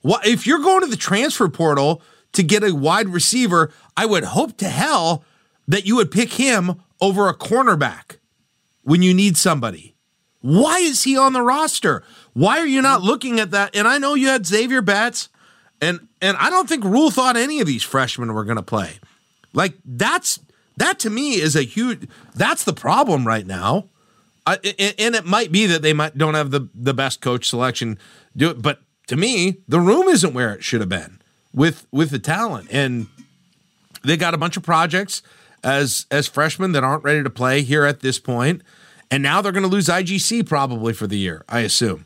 Why, 0.01 0.19
if 0.25 0.47
you're 0.47 0.59
going 0.59 0.81
to 0.81 0.87
the 0.87 0.97
transfer 0.97 1.47
portal 1.47 2.01
to 2.33 2.43
get 2.43 2.63
a 2.63 2.73
wide 2.73 3.09
receiver, 3.09 3.71
I 3.95 4.05
would 4.05 4.23
hope 4.23 4.57
to 4.57 4.67
hell 4.67 5.23
that 5.67 5.85
you 5.85 5.95
would 5.95 6.11
pick 6.11 6.33
him 6.33 6.81
over 6.99 7.27
a 7.27 7.35
cornerback 7.35 8.17
when 8.83 9.01
you 9.01 9.13
need 9.13 9.37
somebody. 9.37 9.95
Why 10.41 10.79
is 10.79 11.03
he 11.03 11.17
on 11.17 11.33
the 11.33 11.41
roster? 11.41 12.03
Why 12.33 12.59
are 12.59 12.65
you 12.65 12.81
not 12.81 13.01
looking 13.01 13.39
at 13.39 13.51
that? 13.51 13.75
And 13.75 13.87
I 13.87 13.99
know 13.99 14.15
you 14.15 14.27
had 14.27 14.45
Xavier 14.45 14.81
Betts, 14.81 15.29
and 15.79 16.07
and 16.21 16.35
I 16.37 16.49
don't 16.49 16.67
think 16.67 16.83
Rhule 16.83 17.11
thought 17.11 17.37
any 17.37 17.59
of 17.59 17.67
these 17.67 17.83
freshmen 17.83 18.33
were 18.33 18.43
going 18.43 18.57
to 18.57 18.63
play. 18.63 18.99
Like 19.53 19.75
that's 19.85 20.39
that 20.81 20.99
to 20.99 21.09
me 21.09 21.35
is 21.35 21.55
a 21.55 21.63
huge. 21.63 22.07
That's 22.35 22.63
the 22.63 22.73
problem 22.73 23.25
right 23.25 23.45
now. 23.45 23.85
I, 24.45 24.55
and, 24.97 25.15
it 25.15 25.25
might 25.25 25.51
be 25.51 25.67
that 25.67 25.83
they 25.83 25.93
might 25.93 26.17
don't 26.17 26.33
have 26.33 26.51
the 26.51 26.67
the 26.73 26.93
best 26.93 27.21
coach 27.21 27.47
selection 27.47 27.99
do 28.35 28.49
it, 28.49 28.61
but 28.61 28.81
to 29.07 29.15
me, 29.15 29.57
the 29.67 29.79
room 29.79 30.07
isn't 30.07 30.33
where 30.33 30.53
it 30.53 30.63
should 30.63 30.79
have 30.79 30.89
been 30.89 31.21
with 31.53 31.85
with 31.91 32.09
the 32.09 32.19
talent, 32.19 32.67
and 32.71 33.07
they 34.03 34.17
got 34.17 34.33
a 34.33 34.37
bunch 34.37 34.57
of 34.57 34.63
projects 34.63 35.21
as 35.63 36.07
as 36.09 36.27
freshmen 36.27 36.71
that 36.71 36.83
aren't 36.83 37.03
ready 37.03 37.21
to 37.21 37.29
play 37.29 37.61
here 37.61 37.85
at 37.85 37.99
this 37.99 38.17
point, 38.17 38.63
and 39.11 39.21
now 39.21 39.41
they're 39.41 39.51
going 39.51 39.63
to 39.63 39.69
lose 39.69 39.87
IGC 39.87 40.47
probably 40.47 40.93
for 40.93 41.05
the 41.05 41.17
year, 41.17 41.45
I 41.47 41.59
assume, 41.59 42.05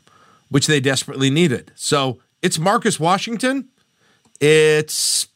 which 0.50 0.66
they 0.66 0.80
desperately 0.80 1.30
needed. 1.30 1.72
So 1.74 2.18
it's 2.42 2.58
Marcus 2.58 3.00
Washington, 3.00 3.68
it's 4.40 5.28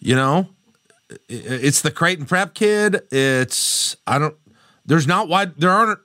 you 0.00 0.16
know, 0.16 0.48
it's 1.28 1.82
the 1.82 1.90
Creighton 1.90 2.26
Prep 2.26 2.54
kid. 2.54 3.02
It's 3.10 3.96
I 4.06 4.18
don't. 4.18 4.36
There's 4.86 5.06
not 5.06 5.28
wide. 5.28 5.56
There 5.56 5.70
aren't. 5.70 6.00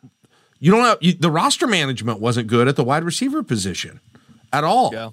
You 0.60 0.72
don't 0.72 0.84
have 0.84 0.97
you, 1.01 1.14
the 1.14 1.32
roster 1.32 1.68
management 1.68 2.20
wasn't 2.20 2.47
good 2.47 2.68
at 2.68 2.76
the 2.76 2.84
wide 2.84 3.03
receiver 3.03 3.43
position 3.43 3.99
at 4.51 4.64
all. 4.64 4.91
Yeah. 4.93 5.10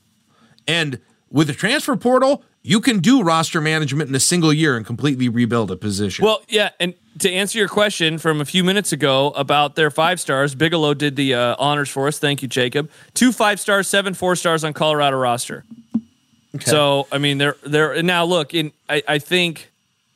And 0.67 1.01
with 1.31 1.49
the 1.49 1.53
transfer 1.53 1.97
portal, 1.97 2.45
you 2.63 2.81
can 2.81 3.01
do 3.01 3.23
roster 3.23 3.61
management 3.61 4.09
in 4.09 4.15
a 4.15 4.21
single 4.21 4.53
year 4.53 4.77
and 4.77 4.87
completely 4.87 5.29
rebuild 5.29 5.71
a 5.71 5.77
position. 5.77 6.25
Well, 6.25 6.43
yeah, 6.49 6.71
and 6.79 6.95
to 7.19 7.31
answer 7.31 7.59
your 7.59 7.69
question 7.69 8.19
from 8.19 8.41
a 8.41 8.45
few 8.45 8.63
minutes 8.63 8.93
ago 8.93 9.31
about 9.31 9.75
their 9.75 9.91
five 9.91 10.21
stars, 10.21 10.55
Bigelow 10.55 10.95
did 10.95 11.17
the 11.17 11.35
uh, 11.35 11.57
honors 11.59 11.89
for 11.89 12.07
us. 12.07 12.19
Thank 12.19 12.43
you, 12.43 12.49
Jacob. 12.49 12.91
Two 13.15 13.33
five 13.33 13.59
stars, 13.59 13.89
seven 13.89 14.15
four 14.15 14.37
stars 14.37 14.63
on 14.63 14.73
Colorado 14.73 15.17
roster. 15.17 15.65
Okay. 16.55 16.71
So 16.71 17.09
I 17.11 17.19
mean, 17.19 17.39
they're 17.39 17.57
they're 17.65 18.03
now 18.03 18.25
look 18.25 18.55
in. 18.55 18.73
I, 18.89 19.03
I 19.09 19.19
think 19.19 19.72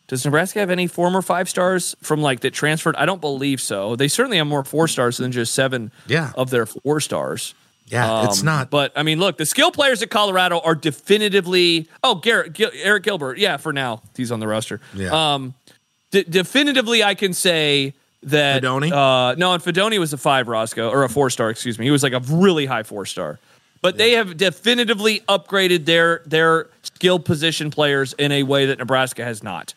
does 0.09 0.25
Nebraska 0.25 0.61
have 0.61 0.71
any 0.71 0.87
former 0.87 1.21
five 1.21 1.49
stars 1.49 1.97
from 2.01 2.23
like 2.23 2.41
that 2.41 2.53
transferred? 2.53 2.95
I 2.97 3.07
don't 3.07 3.21
believe 3.21 3.61
so. 3.61 3.97
They 3.97 4.09
certainly 4.09 4.37
have 4.37 4.47
more 4.47 4.65
four 4.65 4.87
stars 4.87 5.17
than 5.17 5.33
just 5.33 5.53
seven 5.53 5.91
yeah. 6.07 6.33
of 6.37 6.51
their 6.51 6.67
four 6.67 7.01
stars. 7.01 7.55
Yeah, 7.87 8.21
um, 8.21 8.27
it's 8.27 8.43
not. 8.43 8.71
But 8.71 8.93
I 8.97 9.03
mean, 9.03 9.19
look, 9.19 9.37
the 9.37 9.47
skill 9.47 9.71
players 9.71 10.03
at 10.03 10.11
Colorado 10.11 10.61
are 10.61 10.75
definitively. 10.75 11.89
Oh, 12.03 12.17
Garrett, 12.17 12.53
Gil, 12.53 12.71
Arik 12.71 13.03
Gilbert. 13.03 13.39
Yeah, 13.39 13.57
for 13.57 13.73
now 13.73 14.03
he's 14.17 14.33
on 14.33 14.41
the 14.41 14.49
roster. 14.49 14.81
Yeah. 14.95 15.35
Um, 15.35 15.55
d- 16.11 16.25
definitively, 16.29 17.03
I 17.03 17.15
can 17.15 17.33
say 17.33 17.95
that. 18.25 18.63
Fidone? 18.63 18.93
Uh, 18.93 19.35
no, 19.37 19.55
and 19.55 19.63
Fidone 19.63 19.99
was 19.99 20.13
a 20.13 20.19
five 20.19 20.49
Roscoe 20.49 20.89
or 20.89 21.05
a 21.05 21.09
four 21.09 21.31
star. 21.31 21.51
Excuse 21.51 21.79
me. 21.79 21.85
He 21.85 21.91
was 21.91 22.03
like 22.03 22.13
a 22.13 22.21
really 22.21 22.67
high 22.67 22.83
four 22.83 23.07
star. 23.07 23.39
But 23.83 23.95
yeah. 23.95 23.99
they 23.99 24.13
have 24.13 24.37
definitively 24.37 25.21
upgraded 25.29 25.85
their 25.85 26.23
their 26.27 26.69
skill 26.83 27.21
position 27.21 27.71
players 27.71 28.15
in 28.15 28.33
a 28.33 28.43
way 28.43 28.67
that 28.67 28.79
Nebraska 28.79 29.25
has 29.25 29.45
not 29.45 29.75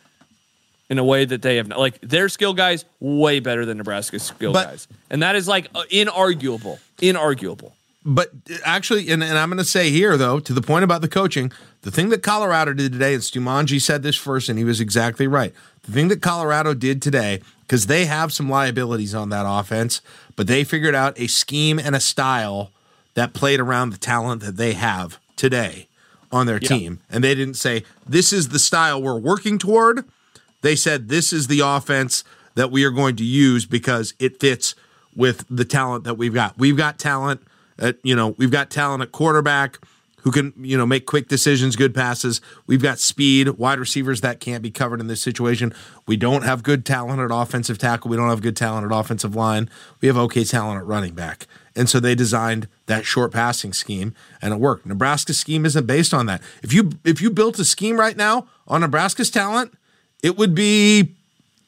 in 0.90 0.98
a 0.98 1.04
way 1.04 1.26
that 1.26 1.42
they 1.42 1.58
have 1.58 1.68
not. 1.68 1.80
Like 1.80 2.00
their 2.02 2.30
skill 2.30 2.54
guys 2.54 2.86
way 3.00 3.40
better 3.40 3.66
than 3.66 3.78
Nebraska's 3.78 4.24
skill 4.24 4.54
but, 4.54 4.68
guys, 4.68 4.88
and 5.10 5.22
that 5.24 5.36
is 5.36 5.48
like 5.48 5.70
uh, 5.76 5.84
inarguable, 5.92 6.80
inarguable. 6.98 7.72
But 8.06 8.32
actually, 8.64 9.10
and, 9.12 9.24
and 9.24 9.38
I'm 9.38 9.50
going 9.50 9.58
to 9.58 9.66
say 9.66 9.90
here 9.92 10.18
though, 10.18 10.40
to 10.40 10.54
the 10.54 10.62
point 10.62 10.84
about 10.84 11.02
the 11.02 11.08
coaching, 11.08 11.52
the 11.82 11.92
thing 11.92 12.10
that 12.10 12.24
Colorado 12.24 12.74
did 12.74 12.94
today, 12.94 13.14
and 13.14 13.22
Stumanji 13.22 13.82
said 13.82 14.04
this 14.04 14.16
first, 14.16 14.50
and 14.50 14.58
he 14.58 14.66
was 14.66 14.80
exactly 14.82 15.28
right. 15.28 15.54
The 15.84 15.92
thing 15.92 16.08
that 16.08 16.22
Colorado 16.22 16.74
did 16.74 17.02
today, 17.02 17.42
because 17.62 17.88
they 17.88 18.06
have 18.06 18.34
some 18.34 18.50
liabilities 18.50 19.14
on 19.14 19.30
that 19.30 19.46
offense, 19.48 20.02
but 20.36 20.48
they 20.48 20.64
figured 20.64 20.96
out 20.96 21.20
a 21.20 21.28
scheme 21.28 21.78
and 21.78 21.96
a 21.96 22.00
style 22.00 22.72
that 23.14 23.34
played 23.34 23.60
around 23.60 23.90
the 23.90 23.98
talent 23.98 24.42
that 24.42 24.58
they 24.58 24.74
have 24.74 25.20
today 25.36 25.88
on 26.32 26.46
their 26.46 26.60
team. 26.60 27.00
And 27.10 27.24
they 27.24 27.36
didn't 27.36 27.56
say, 27.56 27.84
this 28.08 28.32
is 28.32 28.50
the 28.50 28.60
style 28.60 29.02
we're 29.02 29.20
working 29.20 29.58
toward 29.58 30.06
they 30.62 30.76
said 30.76 31.10
this 31.10 31.32
is 31.34 31.48
the 31.48 31.62
offense 31.62 32.24
that 32.56 32.72
we 32.72 32.84
are 32.84 32.92
going 32.92 33.16
to 33.18 33.24
use 33.24 33.66
because 33.66 34.14
it 34.20 34.40
fits 34.40 34.76
with 35.16 35.46
the 35.50 35.66
talent 35.66 36.04
that 36.04 36.16
we've 36.16 36.34
got. 36.34 36.58
We've 36.58 36.78
got 36.78 37.00
talent 37.00 37.42
at, 37.78 37.98
you 38.04 38.16
know, 38.16 38.30
we've 38.38 38.52
got 38.52 38.70
talent 38.70 39.02
at 39.02 39.12
quarterback 39.12 39.80
who 40.24 40.32
can, 40.32 40.54
you 40.58 40.78
know, 40.78 40.86
make 40.86 41.06
quick 41.06 41.28
decisions, 41.30 41.76
good 41.76 41.96
passes. 41.96 42.42
We've 42.68 42.82
got 42.82 43.00
speed, 43.00 43.50
wide 43.52 43.80
receivers 43.80 44.22
that 44.22 44.40
can't 44.40 44.62
be 44.62 44.72
covered 44.72 45.00
in 45.00 45.08
this 45.08 45.22
situation. 45.22 45.74
We 46.06 46.18
don't 46.18 46.44
have 46.44 46.64
good 46.64 46.86
talent 46.86 47.22
at 47.22 47.34
offensive 47.34 47.78
tackle. 47.78 48.12
We 48.12 48.18
don't 48.18 48.30
have 48.30 48.42
good 48.42 48.58
talent 48.58 48.92
at 48.92 48.98
offensive 48.98 49.36
line. 49.36 49.70
We 50.02 50.08
have 50.08 50.18
okay 50.18 50.44
talent 50.44 50.80
at 50.80 50.86
running 50.86 51.14
back. 51.14 51.48
And 51.76 51.90
so 51.90 52.00
they 52.00 52.16
designed 52.16 52.68
that 52.88 53.06
short 53.06 53.32
passing 53.32 53.72
scheme 53.72 54.14
and 54.42 54.54
it 54.54 54.60
worked. 54.60 54.86
Nebraska's 54.86 55.40
scheme 55.40 55.66
isn't 55.66 55.86
based 55.86 56.14
on 56.14 56.26
that. 56.26 56.42
If 56.62 56.74
you 56.74 56.92
if 57.06 57.22
you 57.22 57.30
built 57.30 57.58
a 57.60 57.66
scheme 57.66 57.98
right 57.98 58.18
now 58.18 58.48
on 58.68 58.82
Nebraska's 58.82 59.30
talent, 59.30 59.74
it 60.24 60.38
would 60.38 60.56
be 60.56 61.16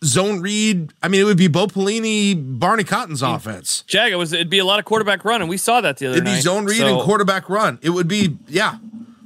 zone 0.04 0.42
read. 0.42 0.94
I 1.02 1.08
mean, 1.08 1.22
it 1.22 1.24
would 1.26 1.38
be 1.38 1.48
Bo 1.48 1.68
Pelini, 1.68 2.36
Barney 2.60 2.84
Cotton's 2.84 3.22
offense. 3.22 3.84
Jag, 3.88 4.12
it 4.12 4.16
was 4.16 4.34
it'd 4.34 4.50
be 4.50 4.60
a 4.60 4.66
lot 4.66 4.80
of 4.80 4.86
quarterback 4.86 5.24
run, 5.26 5.42
and 5.42 5.50
we 5.50 5.58
saw 5.58 5.82
that 5.82 5.98
the 5.98 6.08
other 6.08 6.16
it'd 6.16 6.26
night. 6.26 6.32
It'd 6.32 6.40
be 6.40 6.42
zone 6.42 6.66
read 6.66 6.80
so. 6.80 6.88
and 6.88 7.02
quarterback 7.02 7.50
run. 7.50 7.80
It 7.82 7.92
would 7.92 8.08
be 8.08 8.38
yeah, 8.48 8.78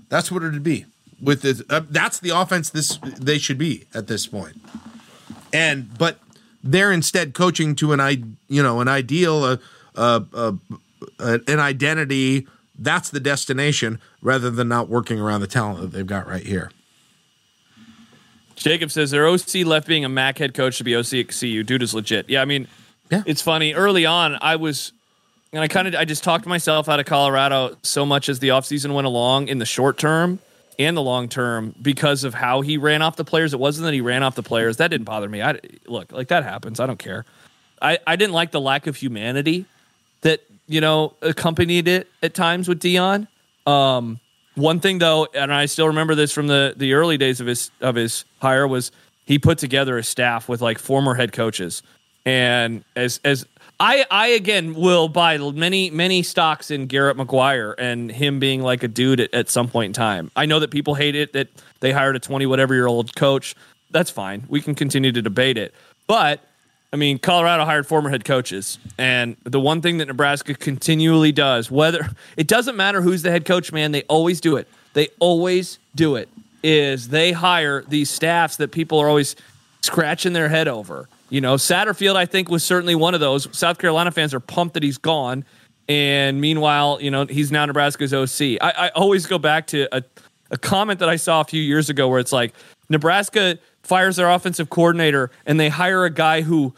that's 0.10 0.32
what 0.32 0.44
it'd 0.44 0.64
be. 0.64 0.86
With 1.22 1.42
this, 1.42 1.64
uh, 1.70 1.82
that's 1.90 2.20
the 2.20 2.30
offense 2.30 2.70
this 2.70 2.98
they 3.18 3.38
should 3.38 3.58
be 3.58 3.86
at 3.94 4.08
this 4.08 4.28
point. 4.28 4.58
And 5.54 5.98
but 5.98 6.20
they're 6.62 6.92
instead 6.92 7.34
coaching 7.34 7.76
to 7.76 7.94
an 7.94 8.02
i 8.02 8.18
you 8.50 8.62
know 8.62 8.82
an 8.82 8.88
ideal 8.88 9.44
uh, 9.44 9.58
uh, 9.96 10.20
uh, 10.34 10.52
an 11.20 11.60
identity. 11.60 12.48
That's 12.78 13.10
the 13.10 13.22
destination 13.22 14.02
rather 14.22 14.52
than 14.52 14.68
not 14.68 14.90
working 14.90 15.20
around 15.22 15.40
the 15.40 15.48
talent 15.48 15.80
that 15.80 15.92
they've 15.94 16.06
got 16.06 16.28
right 16.28 16.46
here. 16.46 16.72
Jacob 18.66 18.90
says 18.90 19.12
their 19.12 19.28
OC 19.28 19.58
left 19.64 19.88
being 19.88 20.06
a 20.06 20.10
MAC 20.10 20.40
head 20.40 20.56
coach 20.56 20.80
to 20.80 20.84
be 20.84 20.96
OC 20.96 21.14
at 21.14 21.28
CU. 21.28 21.62
Dude 21.62 21.84
is 21.84 21.94
legit. 21.94 22.28
Yeah, 22.32 22.42
I 22.42 22.46
mean, 22.46 22.68
yeah. 23.12 23.22
it's 23.28 23.44
funny. 23.44 23.76
Early 23.76 24.08
on, 24.08 24.40
I 24.42 24.56
was, 24.56 24.92
and 25.54 25.62
I 25.62 25.68
kind 25.68 25.88
of, 25.88 25.94
I 25.94 26.04
just 26.04 26.24
talked 26.24 26.48
myself 26.48 26.90
out 26.90 27.00
of 27.00 27.06
Colorado 27.06 27.78
so 27.84 28.08
much 28.08 28.28
as 28.28 28.40
the 28.40 28.48
offseason 28.48 28.96
went 28.96 29.06
along 29.06 29.50
in 29.50 29.60
the 29.60 29.68
short 29.68 30.00
term 30.00 30.40
and 30.80 30.98
the 30.98 31.02
long 31.04 31.30
term 31.30 31.76
because 31.80 32.24
of 32.24 32.34
how 32.34 32.62
he 32.62 32.78
ran 32.78 33.04
off 33.04 33.18
the 33.18 33.24
players. 33.24 33.54
It 33.54 33.60
wasn't 33.60 33.86
that 33.86 33.94
he 33.94 34.02
ran 34.02 34.24
off 34.24 34.34
the 34.34 34.42
players. 34.42 34.78
That 34.78 34.88
didn't 34.88 35.06
bother 35.06 35.30
me. 35.30 35.44
I 35.44 35.60
look 35.86 36.12
like 36.12 36.30
that 36.30 36.44
happens. 36.44 36.80
I 36.80 36.88
don't 36.88 36.98
care. 36.98 37.24
I, 37.80 38.00
I 38.08 38.16
didn't 38.16 38.34
like 38.34 38.50
the 38.50 38.62
lack 38.62 38.88
of 38.88 38.96
humanity 38.96 39.66
that, 40.22 40.42
you 40.68 40.82
know, 40.82 41.14
accompanied 41.22 41.88
it 41.88 42.08
at 42.24 42.34
times 42.34 42.68
with 42.68 42.80
Deion. 42.80 43.28
Um, 43.68 44.20
one 44.56 44.80
thing 44.80 44.98
though, 45.00 45.28
and 45.34 45.54
I 45.54 45.66
still 45.66 45.88
remember 45.88 46.16
this 46.16 46.32
from 46.32 46.48
the 46.48 46.74
the 46.76 46.94
early 46.94 47.18
days 47.18 47.40
of 47.42 47.48
his 47.48 47.72
of 47.82 47.96
his 47.96 48.26
hire 48.42 48.68
was 48.68 48.92
he 49.26 49.40
put 49.40 49.58
together 49.58 49.98
a 49.98 50.04
staff 50.04 50.50
with 50.50 50.62
like 50.62 50.80
former 50.80 51.14
head 51.14 51.32
coaches, 51.34 51.84
and 52.26 52.84
as 52.96 53.20
as 53.24 53.46
I 53.80 54.06
I 54.10 54.28
again 54.28 54.74
will 54.74 55.10
buy 55.10 55.38
many 55.38 55.90
many 55.90 56.24
stocks 56.24 56.72
in 56.72 56.88
Garrett 56.88 57.18
McGuire 57.18 57.76
and 57.78 58.12
him 58.12 58.40
being 58.40 58.62
like 58.62 58.84
a 58.84 58.88
dude 58.88 59.20
at, 59.20 59.34
at 59.34 59.50
some 59.50 59.68
point 59.68 59.90
in 59.90 59.94
time. 59.94 60.32
I 60.36 60.46
know 60.46 60.60
that 60.60 60.72
people 60.72 60.96
hate 60.96 61.16
it 61.16 61.34
that 61.34 61.50
they 61.82 61.92
hired 61.92 62.16
a 62.16 62.20
twenty 62.20 62.46
whatever 62.46 62.74
year 62.74 62.88
old 62.88 63.16
coach. 63.16 63.56
That's 63.92 64.10
fine. 64.10 64.46
We 64.48 64.62
can 64.62 64.76
continue 64.76 65.12
to 65.12 65.22
debate 65.22 65.58
it, 65.58 65.74
but 66.08 66.42
I 66.94 66.98
mean, 66.98 67.20
Colorado 67.20 67.66
hired 67.66 67.88
former 67.88 68.10
head 68.10 68.24
coaches, 68.24 68.80
and 68.98 69.36
the 69.44 69.60
one 69.60 69.82
thing 69.82 69.98
that 69.98 70.08
Nebraska 70.08 70.54
continually 70.54 71.32
does, 71.32 71.70
whether 71.70 72.10
it 72.38 72.48
doesn't 72.48 72.76
matter 72.76 73.02
who's 73.02 73.22
the 73.22 73.32
head 73.32 73.46
coach, 73.46 73.72
man, 73.72 73.92
they 73.92 74.04
always 74.04 74.40
do 74.40 74.56
it. 74.56 74.68
They 74.94 75.10
always 75.20 75.80
do 75.94 76.16
it. 76.16 76.30
Is 76.64 77.10
they 77.10 77.32
hire 77.32 77.84
these 77.88 78.10
staffs 78.10 78.58
that 78.58 78.72
people 78.72 79.00
are 79.00 79.10
always 79.10 79.36
scratching 79.82 80.34
their 80.34 80.50
head 80.50 80.68
over. 80.68 81.08
You 81.30 81.42
know, 81.42 81.56
Satterfield, 81.56 82.16
I 82.16 82.26
think, 82.26 82.50
was 82.50 82.64
certainly 82.64 82.96
one 82.96 83.14
of 83.14 83.20
those. 83.20 83.48
South 83.56 83.78
Carolina 83.78 84.12
fans 84.12 84.34
are 84.34 84.40
pumped 84.40 84.74
that 84.76 84.84
he's 84.84 84.98
gone, 84.98 85.44
and 85.88 86.42
meanwhile, 86.42 87.00
you 87.02 87.12
know, 87.12 87.26
he's 87.26 87.52
now 87.52 87.66
Nebraska's 87.66 88.14
OC. 88.14 88.58
I, 88.62 88.74
I 88.78 88.90
always 88.90 89.26
go 89.28 89.38
back 89.38 89.68
to 89.68 89.88
a, 89.96 90.04
a 90.52 90.58
comment 90.58 91.00
that 91.00 91.10
I 91.10 91.16
saw 91.16 91.42
a 91.42 91.44
few 91.44 91.62
years 91.62 91.90
ago 91.90 92.08
where 92.08 92.20
it's 92.20 92.32
like 92.32 92.54
Nebraska 92.90 93.58
fires 93.86 94.16
their 94.16 94.30
offensive 94.30 94.70
coordinator 94.70 95.32
and 95.46 95.60
they 95.60 95.70
hire 95.70 96.06
a 96.06 96.10
guy 96.10 96.42
who 96.42 96.74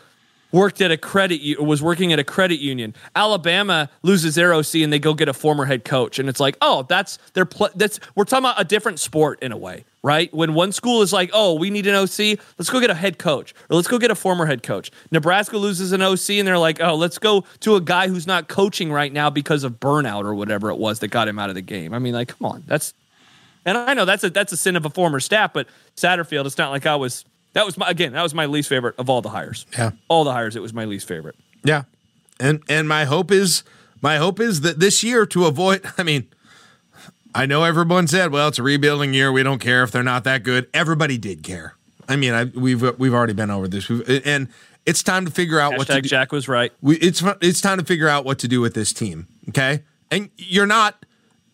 worked 0.51 0.81
at 0.81 0.91
a 0.91 0.97
credit 0.97 1.61
was 1.61 1.81
working 1.81 2.13
at 2.13 2.19
a 2.19 2.23
credit 2.23 2.59
union. 2.59 2.95
Alabama 3.15 3.89
loses 4.01 4.35
their 4.35 4.53
OC 4.53 4.75
and 4.75 4.93
they 4.93 4.99
go 4.99 5.13
get 5.13 5.27
a 5.27 5.33
former 5.33 5.65
head 5.65 5.83
coach, 5.83 6.19
and 6.19 6.29
it's 6.29 6.39
like, 6.39 6.57
oh, 6.61 6.83
that's 6.83 7.17
their 7.33 7.45
pl- 7.45 7.69
that's 7.75 7.99
we're 8.15 8.23
talking 8.23 8.45
about 8.45 8.59
a 8.59 8.63
different 8.63 8.99
sport 8.99 9.41
in 9.41 9.51
a 9.51 9.57
way, 9.57 9.85
right? 10.03 10.33
When 10.33 10.53
one 10.53 10.71
school 10.71 11.01
is 11.01 11.11
like, 11.11 11.29
oh, 11.33 11.53
we 11.55 11.69
need 11.69 11.87
an 11.87 11.95
OC, 11.95 12.39
let's 12.57 12.69
go 12.69 12.79
get 12.79 12.89
a 12.89 12.95
head 12.95 13.17
coach, 13.17 13.53
or 13.69 13.75
let's 13.75 13.87
go 13.87 13.97
get 13.97 14.11
a 14.11 14.15
former 14.15 14.45
head 14.45 14.63
coach. 14.63 14.91
Nebraska 15.11 15.57
loses 15.57 15.91
an 15.91 16.01
OC, 16.01 16.31
and 16.31 16.47
they're 16.47 16.57
like, 16.57 16.81
oh, 16.81 16.95
let's 16.95 17.17
go 17.17 17.43
to 17.61 17.75
a 17.75 17.81
guy 17.81 18.07
who's 18.07 18.27
not 18.27 18.47
coaching 18.47 18.91
right 18.91 19.11
now 19.11 19.29
because 19.29 19.63
of 19.63 19.79
burnout 19.79 20.23
or 20.23 20.33
whatever 20.33 20.69
it 20.69 20.77
was 20.77 20.99
that 20.99 21.09
got 21.09 21.27
him 21.27 21.39
out 21.39 21.49
of 21.49 21.55
the 21.55 21.61
game. 21.61 21.93
I 21.93 21.99
mean, 21.99 22.13
like, 22.13 22.29
come 22.29 22.45
on, 22.45 22.63
that's. 22.67 22.93
And 23.67 23.77
I 23.77 23.93
know 23.93 24.05
that's 24.05 24.23
a 24.23 24.29
that's 24.29 24.53
a 24.53 24.57
sin 24.57 24.77
of 24.77 24.85
a 24.85 24.89
former 24.89 25.19
staff, 25.19 25.51
but 25.51 25.67
Satterfield, 25.97 26.45
it's 26.45 26.57
not 26.57 26.71
like 26.71 26.85
I 26.85 26.95
was 26.95 27.25
that 27.51 27.65
was 27.65 27.77
my 27.77 27.89
again. 27.89 28.13
That 28.13 28.23
was 28.23 28.33
my 28.33 28.45
least 28.45 28.69
favorite 28.69 28.95
of 28.97 29.09
all 29.09 29.21
the 29.21 29.29
hires. 29.29 29.65
Yeah, 29.77 29.91
all 30.07 30.23
the 30.23 30.31
hires. 30.31 30.55
It 30.55 30.61
was 30.61 30.73
my 30.73 30.85
least 30.85 31.05
favorite. 31.05 31.35
Yeah, 31.65 31.83
and 32.39 32.63
and 32.69 32.87
my 32.87 33.03
hope 33.03 33.29
is 33.29 33.63
my 34.01 34.17
hope 34.17 34.39
is 34.39 34.61
that 34.61 34.79
this 34.79 35.03
year 35.03 35.25
to 35.27 35.45
avoid. 35.45 35.81
I 35.97 36.03
mean, 36.03 36.29
I 37.35 37.45
know 37.45 37.65
everyone 37.65 38.07
said, 38.07 38.31
well, 38.31 38.47
it's 38.47 38.57
a 38.57 38.63
rebuilding 38.63 39.13
year. 39.13 39.33
We 39.33 39.43
don't 39.43 39.59
care 39.59 39.83
if 39.83 39.91
they're 39.91 40.01
not 40.01 40.23
that 40.23 40.43
good. 40.43 40.69
Everybody 40.73 41.17
did 41.17 41.43
care. 41.43 41.75
I 42.07 42.15
mean, 42.15 42.33
I, 42.33 42.45
we've 42.45 42.81
we've 42.97 43.13
already 43.13 43.33
been 43.33 43.51
over 43.51 43.67
this, 43.67 43.89
we've, 43.89 44.25
and 44.25 44.47
it's 44.85 45.03
time 45.03 45.25
to 45.25 45.31
figure 45.31 45.59
out 45.59 45.73
Hashtag 45.73 45.77
what 45.77 45.87
to 45.87 46.01
do. 46.01 46.09
Jack 46.09 46.31
was 46.31 46.47
right. 46.47 46.71
We, 46.81 46.95
it's 46.99 47.21
it's 47.41 47.59
time 47.59 47.79
to 47.79 47.83
figure 47.83 48.07
out 48.07 48.23
what 48.23 48.39
to 48.39 48.47
do 48.47 48.61
with 48.61 48.75
this 48.75 48.93
team. 48.93 49.27
Okay, 49.49 49.83
and 50.09 50.29
you're 50.37 50.65
not. 50.65 51.05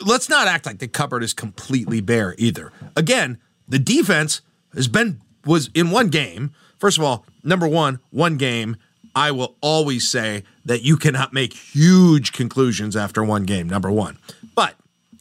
Let's 0.06 0.30
not 0.30 0.48
act 0.48 0.66
like 0.66 0.80
the 0.80 0.88
cupboard 0.88 1.24
is 1.24 1.34
completely 1.34 2.02
bare 2.02 2.36
either. 2.38 2.72
Again, 2.96 3.40
the 3.68 3.80
defense 3.80 4.42
has 4.74 4.88
been 4.88 5.22
was 5.46 5.70
in 5.74 5.92
one 5.92 6.10
game. 6.10 6.54
First 6.78 6.98
of 6.98 7.04
all, 7.04 7.26
number 7.44 7.68
one, 7.68 8.00
one 8.12 8.38
game. 8.38 8.78
I 9.16 9.30
will 9.32 9.56
always 9.62 10.08
say 10.10 10.44
that 10.66 10.82
you 10.82 10.98
cannot 10.98 11.34
make 11.34 11.54
huge 11.54 12.32
conclusions 12.32 12.96
after 12.96 13.24
one 13.24 13.44
game. 13.44 13.70
Number 13.70 13.92
one, 13.92 14.18
but 14.56 14.76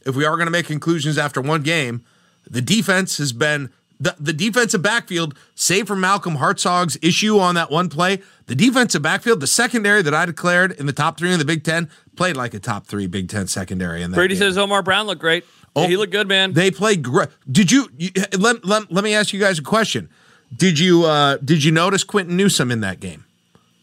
if 0.05 0.15
we 0.15 0.25
are 0.25 0.35
going 0.35 0.47
to 0.47 0.51
make 0.51 0.65
conclusions 0.65 1.17
after 1.17 1.41
one 1.41 1.61
game, 1.61 2.03
the 2.49 2.61
defense 2.61 3.17
has 3.17 3.33
been 3.33 3.69
the, 4.03 4.15
the 4.19 4.33
defensive 4.33 4.81
backfield, 4.81 5.35
save 5.55 5.87
for 5.87 5.95
Malcolm 5.95 6.37
Hartzog's 6.37 6.97
issue 7.01 7.39
on 7.39 7.55
that 7.55 7.71
one 7.71 7.89
play, 7.89 8.21
the 8.47 8.55
defensive 8.55 9.01
backfield, 9.01 9.39
the 9.39 9.47
secondary 9.47 10.01
that 10.01 10.13
I 10.13 10.25
declared 10.25 10.73
in 10.73 10.85
the 10.85 10.93
top 10.93 11.17
three 11.17 11.31
in 11.31 11.39
the 11.39 11.45
Big 11.45 11.63
Ten, 11.63 11.89
played 12.15 12.35
like 12.35 12.53
a 12.53 12.59
top 12.59 12.85
three 12.85 13.07
Big 13.07 13.29
Ten 13.29 13.47
secondary. 13.47 14.01
In 14.03 14.11
that 14.11 14.15
Brady 14.15 14.35
game. 14.35 14.41
says 14.41 14.57
Omar 14.57 14.83
Brown 14.83 15.07
looked 15.07 15.21
great. 15.21 15.45
Yeah, 15.75 15.87
he 15.87 15.97
looked 15.97 16.11
good, 16.11 16.27
man. 16.27 16.53
They 16.53 16.69
played 16.69 17.01
great. 17.01 17.29
Did 17.49 17.71
you, 17.71 17.89
you 17.97 18.11
let, 18.37 18.65
let, 18.65 18.91
let 18.91 19.03
me 19.03 19.15
ask 19.15 19.33
you 19.33 19.39
guys 19.39 19.57
a 19.57 19.63
question. 19.63 20.09
Did 20.55 20.77
you 20.77 21.05
uh 21.05 21.37
did 21.37 21.63
you 21.63 21.71
notice 21.71 22.03
Quinton 22.03 22.37
Newsome 22.37 22.69
in 22.69 22.81
that 22.81 22.99
game? 22.99 23.25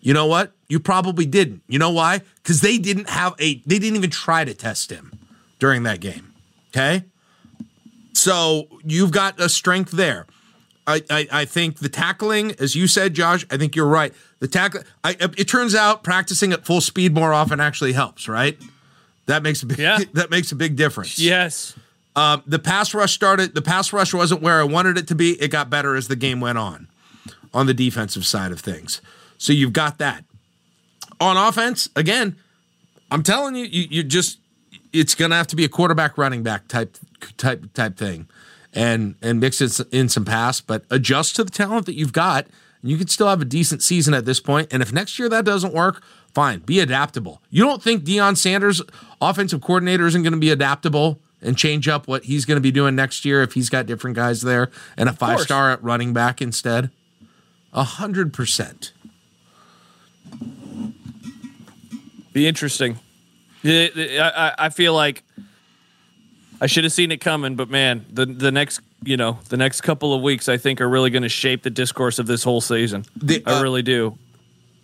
You 0.01 0.15
know 0.15 0.27
what? 0.27 0.53
You 0.69 0.79
probably 0.79 1.27
didn't. 1.27 1.63
You 1.67 1.81
know 1.81 1.91
why? 1.91 2.21
Because 2.37 2.61
they 2.61 2.79
didn't 2.79 3.09
have 3.09 3.35
a 3.41 3.57
they 3.67 3.81
didn't 3.81 3.97
even 3.97 4.11
try 4.11 4.45
to 4.45 4.55
test 4.55 4.91
him 4.91 5.19
during 5.59 5.83
that 5.83 5.99
game. 5.99 6.33
Okay. 6.69 7.07
So 8.21 8.69
you've 8.85 9.13
got 9.13 9.41
a 9.41 9.49
strength 9.49 9.93
there. 9.93 10.27
I, 10.87 11.03
I, 11.09 11.29
I 11.33 11.45
think 11.45 11.79
the 11.79 11.89
tackling, 11.89 12.53
as 12.59 12.75
you 12.75 12.87
said, 12.87 13.15
Josh, 13.15 13.47
I 13.51 13.57
think 13.57 13.75
you're 13.77 13.87
right. 13.87 14.13
The 14.41 14.49
tackle, 14.49 14.83
I, 15.05 15.17
it 15.39 15.49
turns 15.49 15.75
out 15.75 16.03
practicing 16.03 16.53
at 16.53 16.65
full 16.67 16.81
speed 16.81 17.15
more 17.15 17.33
often 17.33 17.61
actually 17.61 17.93
helps, 17.93 18.29
right? 18.29 18.59
That 19.27 19.43
makes 19.43 19.63
a 19.63 19.67
big, 19.67 19.79
Yeah. 19.79 19.99
that 20.15 20.31
makes 20.31 20.53
a 20.53 20.57
big 20.57 20.77
difference. 20.77 21.19
yes. 21.19 21.75
Um, 22.17 22.43
the 22.47 22.59
pass 22.59 22.93
rush 22.93 23.15
started. 23.15 23.55
The 23.55 23.63
pass 23.63 23.93
rush 23.93 24.13
wasn't 24.13 24.43
where 24.43 24.61
I 24.61 24.65
wanted 24.65 24.99
it 24.99 25.07
to 25.09 25.15
be. 25.15 25.41
It 25.41 25.49
got 25.53 25.71
better 25.71 25.95
as 25.95 26.09
the 26.09 26.17
game 26.17 26.41
went 26.41 26.59
on, 26.59 26.89
on 27.55 27.67
the 27.67 27.75
defensive 27.75 28.27
side 28.27 28.51
of 28.51 28.61
things. 28.61 29.01
So 29.39 29.53
you've 29.53 29.73
got 29.73 29.99
that. 29.99 30.25
On 31.21 31.37
offense, 31.37 31.89
again, 31.95 32.37
I'm 33.13 33.23
telling 33.23 33.55
you, 33.55 33.65
you, 33.65 33.87
you 33.89 34.03
just 34.03 34.39
it's 34.93 35.15
gonna 35.15 35.37
have 35.37 35.47
to 35.49 35.57
be 35.57 35.65
a 35.65 35.69
quarterback, 35.69 36.19
running 36.19 36.43
back 36.43 36.67
type 36.67 36.97
type 37.37 37.73
type 37.75 37.97
thing, 37.97 38.29
and 38.73 39.15
and 39.23 39.41
mix 39.41 39.61
it 39.61 39.81
in 39.93 40.09
some 40.09 40.25
pass, 40.25 40.61
but 40.61 40.85
adjust 40.91 41.37
to 41.37 41.45
the 41.45 41.51
talent 41.51 41.87
that 41.87 41.95
you've 41.95 42.13
got. 42.13 42.47
And 42.83 42.91
you 42.91 42.97
can 42.97 43.09
still 43.09 43.29
have 43.29 43.43
a 43.43 43.45
decent 43.45 43.83
season 43.83 44.15
at 44.15 44.25
this 44.25 44.41
point. 44.41 44.69
And 44.73 44.83
if 44.83 44.93
next 44.93 45.19
year 45.19 45.29
that 45.29 45.45
doesn't 45.45 45.75
work, 45.75 46.03
fine, 46.33 46.61
be 46.61 46.81
adaptable. 46.81 47.43
You 47.51 47.65
don't 47.65 47.83
think 47.83 48.05
Deion 48.05 48.37
Sanders, 48.37 48.81
offensive 49.21 49.61
coordinator, 49.61 50.07
isn't 50.07 50.23
going 50.23 50.33
to 50.33 50.39
be 50.39 50.51
adaptable 50.51 51.21
and 51.43 51.57
change 51.57 51.89
up 51.89 52.09
what 52.09 52.25
he's 52.25 52.45
going 52.45 52.57
to 52.57 52.63
be 52.63 52.71
doing 52.71 52.95
next 52.95 53.25
year 53.25 53.43
if 53.43 53.53
he's 53.53 53.69
got 53.69 53.87
different 53.87 54.17
guys 54.17 54.43
there 54.43 54.71
and 54.97 55.09
a 55.09 55.13
five 55.13 55.41
star 55.41 55.71
at 55.71 55.83
running 55.83 56.13
back 56.13 56.41
instead? 56.41 56.91
A 57.73 57.85
hundred 57.85 58.33
percent. 58.33 58.93
Be 62.33 62.47
interesting. 62.47 62.99
I 63.65 64.71
feel 64.73 64.95
like 64.95 65.23
I 66.61 66.67
should 66.67 66.85
have 66.85 66.93
seen 66.93 67.11
it 67.11 67.19
coming, 67.21 67.57
but 67.57 67.71
man, 67.71 68.05
the 68.11 68.27
the 68.27 68.53
next 68.53 68.81
you 69.03 69.17
know 69.17 69.39
the 69.49 69.57
next 69.57 69.81
couple 69.81 70.13
of 70.15 70.23
weeks 70.23 70.49
I 70.49 70.57
think 70.59 70.81
are 70.81 70.89
really 70.89 71.11
going 71.11 71.23
to 71.23 71.29
shape 71.29 71.63
the 71.63 71.71
discourse 71.71 72.19
of 72.19 72.27
this 72.27 72.43
whole 72.45 72.61
season. 72.61 73.05
The, 73.17 73.43
I 73.47 73.59
uh, 73.59 73.63
really 73.63 73.83
do. 73.83 74.19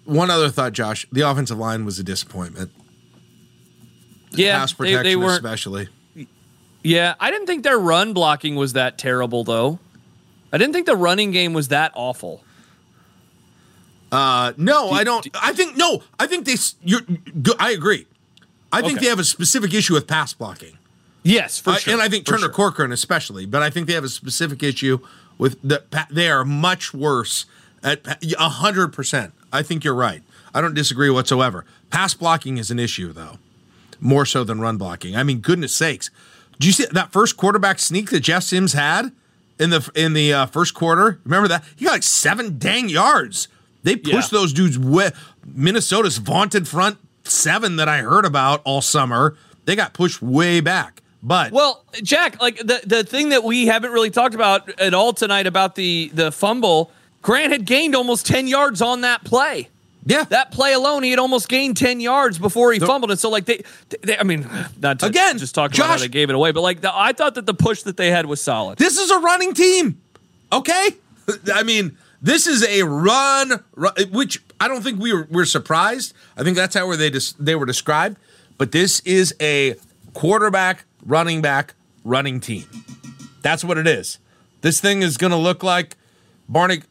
One 0.05 0.31
other 0.31 0.49
thought, 0.49 0.73
Josh. 0.73 1.07
The 1.13 1.23
offensive 1.23 1.59
line 1.59 1.85
was 1.85 1.99
a 1.99 2.05
disappointment. 2.05 2.71
Yeah, 4.33 4.59
Pass 4.59 4.73
they, 4.73 4.77
protection, 4.77 5.03
they 5.05 5.17
weren't. 5.17 5.33
especially. 5.45 5.89
Yeah, 6.83 7.15
I 7.19 7.31
didn't 7.31 7.47
think 7.47 7.65
their 7.65 7.79
run 7.79 8.13
blocking 8.13 8.55
was 8.55 8.75
that 8.75 8.97
terrible 8.99 9.45
though. 9.45 9.79
I 10.53 10.59
didn't 10.59 10.73
think 10.73 10.87
the 10.87 10.97
running 10.97 11.31
game 11.33 11.53
was 11.53 11.69
that 11.69 11.93
awful. 11.95 12.43
Uh, 14.13 14.53
no, 14.57 14.91
I 14.91 15.03
don't. 15.05 15.27
I 15.35 15.53
think 15.53 15.77
no. 15.77 16.03
I 16.19 16.27
think 16.27 16.47
they. 16.47 16.55
You're. 16.83 17.01
I 17.59 17.73
agree. 17.73 18.07
I 18.73 18.81
think 18.83 18.95
Okay. 18.99 19.05
they 19.05 19.11
have 19.11 19.19
a 19.19 19.25
specific 19.25 19.75
issue 19.75 19.95
with 19.95 20.07
pass 20.07 20.33
blocking, 20.33 20.79
Yes, 21.27 21.59
for 21.59 21.71
I- 21.71 21.79
sure. 21.79 21.93
and 21.93 22.03
I 22.03 22.09
think 22.09 22.25
Turner 22.27 22.39
sure. 22.41 22.49
Corcoran 22.51 22.93
especially. 22.93 23.47
But 23.47 23.63
I 23.63 23.71
think 23.71 23.87
they 23.87 23.95
have 23.95 24.05
a 24.05 24.09
specific 24.09 24.63
issue 24.63 24.99
with 25.39 25.61
the. 25.63 25.83
They 26.11 26.29
are 26.31 26.45
much 26.45 26.95
worse 26.95 27.47
at 27.83 28.01
a 28.39 28.49
hundred 28.49 28.93
percent. 28.93 29.33
I 29.53 29.63
think 29.63 29.85
you're 29.85 29.95
right. 29.95 30.23
I 30.55 30.61
don't 30.61 30.75
disagree 30.75 31.11
whatsoever. 31.11 31.65
Pass 31.91 32.15
blocking 32.15 32.59
is 32.59 32.71
an 32.71 32.79
issue 32.79 33.13
though, 33.13 33.39
more 34.01 34.25
so 34.27 34.45
than 34.45 34.61
run 34.61 34.77
blocking. 34.77 35.17
I 35.17 35.23
mean, 35.23 35.41
goodness 35.41 35.75
sakes, 35.75 36.11
did 36.59 36.65
you 36.67 36.73
see 36.73 36.87
that 36.93 37.13
first 37.13 37.37
quarterback 37.37 37.79
sneak 37.79 38.11
that 38.11 38.21
Jeff 38.21 38.43
Sims 38.45 38.73
had 38.73 39.13
in 39.59 39.71
the 39.71 39.91
in 39.95 40.13
the 40.15 40.33
uh, 40.33 40.47
first 40.47 40.75
quarter? 40.75 41.21
Remember 41.25 41.49
that 41.49 41.65
he 41.77 41.85
got 41.85 41.93
like 41.93 42.03
seven 42.03 42.59
dang 42.59 42.89
yards. 42.89 43.49
They 43.83 43.97
pushed 43.97 44.33
Yeah. 44.33 44.39
those 44.41 44.53
dudes 44.53 44.79
with 44.79 45.15
Minnesota's 45.45 46.19
vaunted 46.19 46.67
front 46.67 46.99
seven 47.25 47.77
that 47.77 47.89
I 47.89 47.99
heard 47.99 48.25
about 48.25 48.63
all 48.65 48.81
summer. 48.81 49.37
They 49.65 49.77
got 49.77 49.93
pushed 49.95 50.23
way 50.23 50.61
back. 50.61 51.03
But 51.27 51.51
Well, 51.51 51.85
Jack, 52.05 52.41
like 52.41 52.59
the 52.59 52.81
the 52.87 53.03
thing 53.03 53.31
that 53.31 53.43
we 53.43 53.67
haven't 53.67 53.91
really 53.91 54.11
talked 54.11 54.35
about 54.37 54.69
at 54.81 54.95
all 54.95 55.13
tonight 55.13 55.47
about 55.49 55.75
the 55.75 56.11
the 56.15 56.31
fumble, 56.31 56.93
Grant 57.21 57.51
had 57.53 57.65
gained 57.65 57.97
almost 57.97 58.27
10 58.27 58.47
yards 58.47 58.81
on 58.81 59.01
that 59.01 59.25
play. 59.25 59.69
yeah, 60.05 60.23
That 60.25 60.53
play 60.53 60.73
alone, 60.73 61.03
he 61.03 61.11
had 61.11 61.19
almost 61.19 61.49
gained 61.49 61.77
10 61.77 61.99
yards 61.99 62.39
before 62.39 62.73
he 62.73 62.79
fumbled. 62.79 63.11
And 63.11 63.19
so, 63.19 63.29
like, 63.29 63.45
they, 63.47 63.63
they 64.03 64.17
I 64.17 64.23
mean, 64.23 64.49
not 64.81 65.01
to 65.01 65.07
Again, 65.07 65.37
just 65.39 65.53
talk 65.53 65.75
about 65.75 65.87
how 65.89 65.97
they 65.97 66.07
gave 66.07 66.31
it 66.31 66.37
away, 66.37 66.53
but 66.53 66.61
like, 66.61 66.81
the, 66.81 66.95
I 66.97 67.13
thought 67.13 67.35
that 67.35 67.45
the 67.47 67.55
push 67.55 67.83
that 67.83 67.97
they 67.97 68.13
had 68.13 68.27
was 68.27 68.41
solid. 68.41 68.79
this 68.79 68.97
is 68.97 69.11
a 69.11 69.19
running 69.19 69.53
team. 69.55 70.01
Okay? 70.53 70.91
I 71.53 71.65
mean, 71.65 71.99
this 72.23 72.47
is 72.47 72.63
a 72.65 72.85
run, 72.85 73.65
ru- 73.75 73.91
which 74.13 74.41
I 74.61 74.69
don't 74.69 74.83
think 74.83 75.01
we 75.01 75.13
were, 75.13 75.27
we're 75.29 75.45
surprised. 75.45 76.15
I 76.37 76.45
think 76.45 76.57
that's 76.57 76.77
how 76.77 76.95
they 76.95 77.11
des- 77.11 77.35
they 77.41 77.57
were 77.57 77.67
described. 77.67 78.17
But 78.59 78.71
this 78.71 79.01
is 79.01 79.35
a 79.41 79.75
quarterback, 80.15 80.85
running 81.07 81.41
back, 81.41 81.75
running 82.05 82.41
team. 82.41 82.65
That's 83.43 83.65
what 83.65 83.79
it 83.79 83.87
is. 83.87 84.19
This 84.61 84.81
thing 84.81 85.03
is 85.03 85.17
going 85.17 85.31
to 85.31 85.37
look 85.37 85.63
like 85.63 85.97
Barney. 86.49 86.83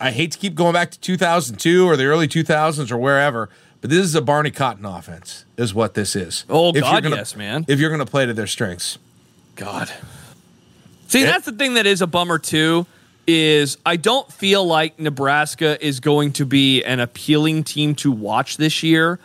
I 0.00 0.12
hate 0.12 0.32
to 0.32 0.38
keep 0.38 0.54
going 0.54 0.72
back 0.72 0.92
to 0.92 1.00
2002 1.00 1.86
or 1.86 1.96
the 1.96 2.04
early 2.04 2.28
2000s 2.28 2.90
or 2.92 2.96
wherever, 2.98 3.50
but 3.80 3.90
this 3.90 4.04
is 4.04 4.14
a 4.14 4.22
Barney 4.22 4.52
Cotton 4.52 4.84
offense, 4.84 5.44
is 5.56 5.74
what 5.74 5.94
this 5.94 6.14
is. 6.14 6.44
Oh, 6.48 6.68
If 6.68 6.76
you're 6.76 6.82
God, 6.84 7.02
gonna- 7.02 7.16
yes, 7.16 7.34
man. 7.34 7.64
If 7.68 7.80
you're 7.80 7.90
going 7.90 7.98
to 8.04 8.10
play 8.10 8.24
to 8.26 8.32
their 8.32 8.46
strengths. 8.46 8.98
God. 9.56 9.90
See, 11.08 11.24
that's 11.24 11.46
the 11.46 11.52
thing 11.52 11.74
that 11.74 11.86
is 11.86 12.00
a 12.00 12.06
bummer 12.06 12.38
too. 12.38 12.86
Is 13.26 13.76
I 13.84 13.96
don't 13.96 14.30
feel 14.32 14.64
like 14.64 14.98
Nebraska 14.98 15.84
is 15.84 16.00
going 16.00 16.32
to 16.34 16.46
be 16.46 16.82
an 16.84 16.98
appealing 17.00 17.62
team 17.64 17.94
to 17.96 18.10
watch 18.12 18.56
this 18.56 18.82
year. 18.82 19.18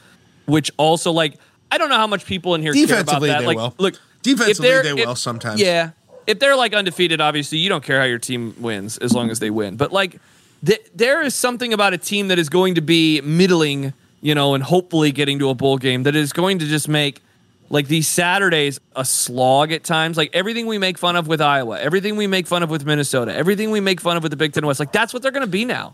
Which 0.45 0.71
also, 0.75 1.11
like, 1.11 1.35
I 1.71 1.77
don't 1.77 1.87
know 1.87 1.95
how 1.95 2.07
much 2.07 2.25
people 2.25 2.53
in 2.55 2.61
here 2.61 2.73
care 2.73 2.99
about 2.99 3.21
that. 3.21 3.45
like, 3.45 3.55
will. 3.55 3.73
look, 3.77 3.97
Defensively, 4.23 4.81
they 4.81 5.01
if- 5.01 5.07
will 5.07 5.15
sometimes. 5.15 5.61
Yeah, 5.61 5.91
if 6.27 6.39
they're 6.39 6.55
like 6.55 6.73
undefeated, 6.73 7.21
obviously 7.21 7.59
you 7.59 7.69
don't 7.69 7.83
care 7.83 7.99
how 7.99 8.05
your 8.05 8.19
team 8.19 8.55
wins 8.59 8.97
as 8.97 9.13
long 9.13 9.29
as 9.29 9.39
they 9.39 9.49
win. 9.49 9.75
But 9.75 9.91
like, 9.91 10.19
th- 10.65 10.81
there 10.95 11.21
is 11.21 11.35
something 11.35 11.73
about 11.73 11.93
a 11.93 11.97
team 11.97 12.29
that 12.29 12.39
is 12.39 12.49
going 12.49 12.75
to 12.75 12.81
be 12.81 13.21
middling, 13.21 13.93
you 14.21 14.33
know, 14.33 14.55
and 14.55 14.63
hopefully 14.63 15.11
getting 15.11 15.39
to 15.39 15.49
a 15.49 15.53
bowl 15.53 15.77
game 15.77 16.03
that 16.03 16.15
is 16.15 16.33
going 16.33 16.59
to 16.59 16.65
just 16.65 16.87
make 16.87 17.21
like 17.69 17.87
these 17.87 18.07
Saturdays 18.07 18.79
a 18.95 19.03
slog 19.03 19.71
at 19.71 19.83
times. 19.83 20.17
Like 20.17 20.29
everything 20.33 20.67
we 20.67 20.77
make 20.77 20.97
fun 20.97 21.15
of 21.15 21.27
with 21.27 21.41
Iowa, 21.41 21.79
everything 21.79 22.15
we 22.15 22.27
make 22.27 22.47
fun 22.47 22.63
of 22.63 22.69
with 22.69 22.85
Minnesota, 22.85 23.33
everything 23.35 23.71
we 23.71 23.79
make 23.79 23.99
fun 23.99 24.17
of 24.17 24.23
with 24.23 24.31
the 24.31 24.37
Big 24.37 24.53
Ten 24.53 24.65
West, 24.65 24.79
like 24.79 24.91
that's 24.91 25.13
what 25.13 25.21
they're 25.23 25.31
going 25.31 25.45
to 25.45 25.51
be 25.51 25.65
now. 25.65 25.93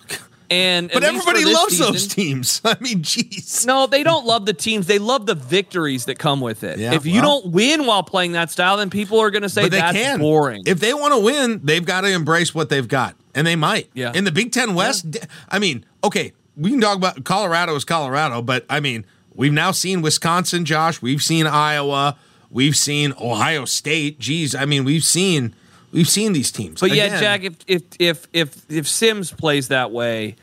And 0.51 0.89
But 0.91 1.03
at 1.03 1.13
least 1.13 1.25
for 1.25 1.29
everybody 1.31 1.53
loves 1.53 1.77
season- 1.77 1.93
those 1.93 2.07
teams. 2.07 2.61
I 2.65 2.75
mean, 2.79 3.03
jeez. 3.03 3.65
no, 3.67 3.85
they 3.85 4.01
don't 4.03 4.25
love 4.25 4.45
the 4.45 4.53
teams. 4.53 4.87
They 4.87 4.97
love 4.99 5.25
the 5.27 5.35
victories 5.35 6.05
that 6.05 6.17
come 6.17 6.41
with 6.41 6.63
it. 6.63 6.79
Yeah, 6.79 6.93
if 6.95 7.05
you 7.05 7.21
well. 7.21 7.41
don't 7.41 7.51
win 7.53 7.85
while 7.85 8.01
playing 8.03 8.31
that 8.31 8.49
style, 8.49 8.77
then 8.77 8.89
people 8.89 9.19
are 9.19 9.29
going 9.29 9.43
to 9.43 9.49
say 9.49 9.63
they 9.69 9.77
that's 9.79 9.95
can. 9.95 10.19
boring. 10.19 10.63
If 10.65 10.79
they 10.79 10.93
want 10.93 11.13
to 11.13 11.19
win, 11.19 11.61
they've 11.63 11.85
got 11.85 12.01
to 12.01 12.07
embrace 12.11 12.55
what 12.55 12.69
they've 12.69 12.87
got, 12.87 13.15
and 13.35 13.45
they 13.45 13.55
might. 13.55 13.89
Yeah. 13.93 14.11
In 14.15 14.23
the 14.23 14.31
Big 14.31 14.51
Ten 14.51 14.73
West, 14.73 15.05
I 15.49 15.59
mean, 15.59 15.85
okay, 16.03 16.33
we 16.57 16.71
can 16.71 16.81
talk 16.81 16.97
about 16.97 17.23
Colorado 17.23 17.75
is 17.75 17.85
Colorado, 17.85 18.41
but 18.41 18.65
I 18.69 18.79
mean, 18.79 19.05
we've 19.35 19.53
now 19.53 19.71
seen 19.71 20.01
Wisconsin, 20.01 20.65
Josh. 20.65 21.01
We've 21.01 21.21
seen 21.21 21.45
Iowa. 21.47 22.17
We've 22.49 22.75
seen 22.75 23.13
Ohio 23.21 23.65
State. 23.65 24.19
Geez, 24.19 24.55
I 24.55 24.65
mean, 24.65 24.83
we've 24.83 25.03
seen 25.03 25.53
we've 25.91 26.09
seen 26.09 26.33
these 26.33 26.51
teams. 26.51 26.79
But 26.79 26.91
yeah, 26.91 27.19
Jack, 27.19 27.43
if 27.43 27.55
if 27.67 27.83
if 27.99 28.27
if 28.33 28.71
if 28.71 28.87
Sims 28.87 29.31
plays 29.31 29.69
that 29.69 29.91
way, 29.91 30.35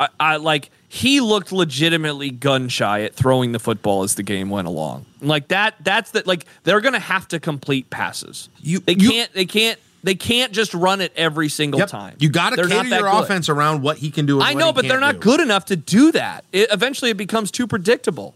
I, 0.00 0.08
I 0.18 0.36
like 0.36 0.70
he 0.88 1.20
looked 1.20 1.50
legitimately 1.52 2.30
gun 2.30 2.68
shy 2.68 3.02
at 3.02 3.14
throwing 3.14 3.52
the 3.52 3.58
football 3.58 4.02
as 4.04 4.14
the 4.14 4.22
game 4.22 4.48
went 4.50 4.68
along. 4.68 5.06
Like 5.20 5.48
that. 5.48 5.74
That's 5.82 6.12
the 6.12 6.22
like 6.26 6.46
they're 6.64 6.80
gonna 6.80 6.98
have 7.00 7.26
to 7.28 7.40
complete 7.40 7.90
passes. 7.90 8.48
You- 8.60 8.80
they 8.80 8.94
you- 8.94 9.10
can't. 9.10 9.32
They 9.32 9.46
can't. 9.46 9.78
They 10.02 10.14
can't 10.14 10.52
just 10.52 10.74
run 10.74 11.00
it 11.00 11.14
every 11.16 11.48
single 11.48 11.80
Yep. 11.80 11.88
time. 11.88 12.16
You 12.18 12.28
got 12.28 12.50
to 12.50 12.56
cater 12.56 12.84
your 12.88 13.00
good. 13.10 13.22
offense 13.24 13.48
around 13.48 13.80
what 13.80 13.96
he 13.96 14.10
can 14.10 14.26
do. 14.26 14.38
I 14.42 14.52
know, 14.52 14.70
but 14.70 14.86
they're 14.86 15.00
not 15.00 15.14
do. 15.14 15.20
good 15.20 15.40
enough 15.40 15.64
to 15.66 15.76
do 15.76 16.12
that. 16.12 16.44
It, 16.52 16.68
eventually, 16.70 17.10
it 17.10 17.16
becomes 17.16 17.50
too 17.50 17.66
predictable. 17.66 18.34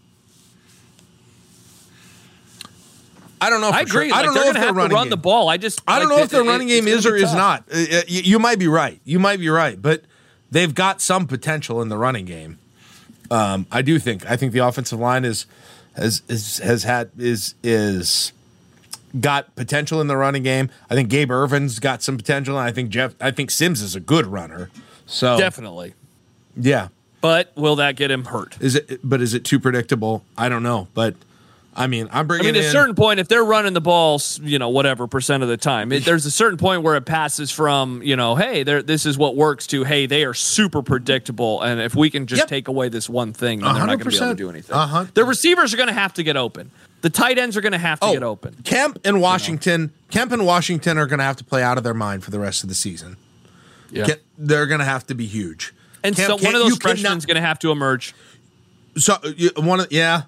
I 3.41 3.49
don't 3.49 3.61
know. 3.61 3.69
I 3.69 3.81
agree. 3.81 4.09
Sure. 4.09 4.17
I 4.17 4.23
don't 4.23 4.33
know 4.33 4.43
if 4.47 4.53
they're 4.53 4.73
running 4.73 4.95
run 4.95 5.05
game. 5.05 5.09
the 5.11 5.17
ball. 5.17 5.49
I 5.49 5.57
just 5.57 5.81
I 5.87 5.99
don't 5.99 6.09
like, 6.09 6.17
know 6.17 6.23
if 6.23 6.29
their 6.29 6.43
running 6.43 6.67
game 6.67 6.87
is 6.87 7.05
or 7.05 7.15
is 7.15 7.33
not. 7.33 7.63
Uh, 7.71 7.77
uh, 7.77 8.01
You, 8.07 8.21
you 8.21 8.39
might 8.39 8.59
be 8.59 8.67
right. 8.67 8.99
You 9.05 9.19
might 9.19 9.39
be 9.39 9.49
right, 9.49 9.81
but 9.81 10.03
they've 10.51 10.73
got 10.73 11.01
some 11.01 11.27
potential 11.27 11.81
in 11.81 11.89
the 11.89 11.97
running 11.97 12.25
game. 12.25 12.59
Um, 13.31 13.65
I 13.71 13.81
do 13.81 13.99
think. 13.99 14.29
I 14.29 14.35
think 14.35 14.53
the 14.53 14.59
offensive 14.59 14.99
line 14.99 15.23
is 15.25 15.45
has 15.95 16.21
is, 16.27 16.57
has 16.59 16.83
had 16.83 17.11
is 17.17 17.55
is 17.63 18.33
got 19.19 19.55
potential 19.55 20.01
in 20.01 20.07
the 20.07 20.17
running 20.17 20.43
game. 20.43 20.69
I 20.89 20.95
think 20.95 21.09
Gabe 21.09 21.29
Ervin's 21.31 21.79
got 21.79 22.01
some 22.03 22.17
potential, 22.17 22.57
and 22.57 22.67
I 22.67 22.71
think 22.71 22.89
Jeff. 22.89 23.13
I 23.21 23.31
think 23.31 23.51
Sims 23.51 23.81
is 23.81 23.95
a 23.95 23.99
good 23.99 24.25
runner. 24.25 24.69
So 25.05 25.37
Definitely. 25.37 25.93
yeah. 26.55 26.89
But 27.21 27.51
will 27.55 27.75
that 27.77 27.95
get 27.97 28.11
him 28.11 28.25
hurt? 28.25 28.55
Is 28.61 28.75
it? 28.75 28.99
But 29.03 29.21
is 29.21 29.33
it 29.33 29.43
too 29.43 29.59
predictable? 29.59 30.23
I 30.37 30.47
don't 30.49 30.63
know. 30.63 30.87
But 30.93 31.15
I 31.75 31.87
mean, 31.87 32.09
I'm 32.11 32.27
bringing. 32.27 32.47
I 32.47 32.51
mean, 32.51 32.61
at 32.61 32.67
a 32.67 32.71
certain 32.71 32.95
point, 32.95 33.19
if 33.19 33.27
they're 33.27 33.43
running 33.43 33.73
the 33.73 33.81
ball, 33.81 34.19
you 34.41 34.59
know, 34.59 34.69
whatever 34.69 35.07
percent 35.07 35.43
of 35.43 35.49
the 35.49 35.55
time, 35.55 35.91
it, 35.91 36.03
there's 36.03 36.25
a 36.25 36.31
certain 36.31 36.57
point 36.57 36.81
where 36.81 36.95
it 36.95 37.05
passes 37.05 37.51
from, 37.51 38.01
you 38.01 38.15
know, 38.15 38.35
hey, 38.35 38.63
this 38.63 39.05
is 39.05 39.17
what 39.17 39.35
works 39.35 39.67
to, 39.67 39.83
hey, 39.83 40.05
they 40.05 40.25
are 40.25 40.33
super 40.33 40.81
predictable, 40.81 41.61
and 41.61 41.79
if 41.79 41.95
we 41.95 42.09
can 42.09 42.25
just 42.25 42.41
Yep. 42.41 42.47
take 42.47 42.67
away 42.67 42.89
this 42.89 43.07
one 43.09 43.33
thing, 43.33 43.59
then 43.59 43.73
they're 43.73 43.85
not 43.85 43.99
going 43.99 43.99
to 43.99 44.09
be 44.09 44.15
able 44.17 44.27
to 44.29 44.35
do 44.35 44.49
anything. 44.49 44.75
Uh-huh. 44.75 45.05
The 45.13 45.23
receivers 45.23 45.73
are 45.73 45.77
going 45.77 45.87
to 45.87 45.93
have 45.93 46.13
to 46.15 46.23
get 46.23 46.35
open. 46.35 46.71
The 47.01 47.09
tight 47.09 47.37
ends 47.37 47.55
are 47.55 47.61
going 47.61 47.71
to 47.71 47.77
have 47.77 47.99
to 48.01 48.07
oh, 48.07 48.13
get 48.13 48.23
open. 48.23 48.57
Kemp 48.65 48.99
and 49.05 49.21
Washington. 49.21 49.93
Kemp 50.11 50.33
and 50.33 50.45
Washington 50.45 50.97
are 50.97 51.05
going 51.05 51.19
to 51.19 51.23
have 51.23 51.37
to 51.37 51.45
play 51.45 51.63
out 51.63 51.77
of 51.77 51.85
their 51.85 51.93
mind 51.93 52.25
for 52.25 52.31
the 52.31 52.39
rest 52.39 52.63
of 52.63 52.67
the 52.69 52.75
season. 52.75 53.15
Yeah. 53.89 54.05
Ke- 54.05 54.19
They're 54.37 54.65
going 54.65 54.79
to 54.79 54.85
have 54.85 55.07
to 55.07 55.15
be 55.15 55.25
huge. 55.25 55.73
And 56.03 56.15
Kemp 56.15 56.27
so 56.39 56.45
one 56.45 56.55
of 56.55 56.61
those 56.61 56.77
freshmen 56.77 57.17
is 57.17 57.25
going 57.25 57.35
to 57.35 57.41
have 57.41 57.59
to 57.59 57.71
emerge. 57.71 58.13
So 58.97 59.17
one 59.55 59.79
of 59.81 59.91
yeah, 59.91 60.23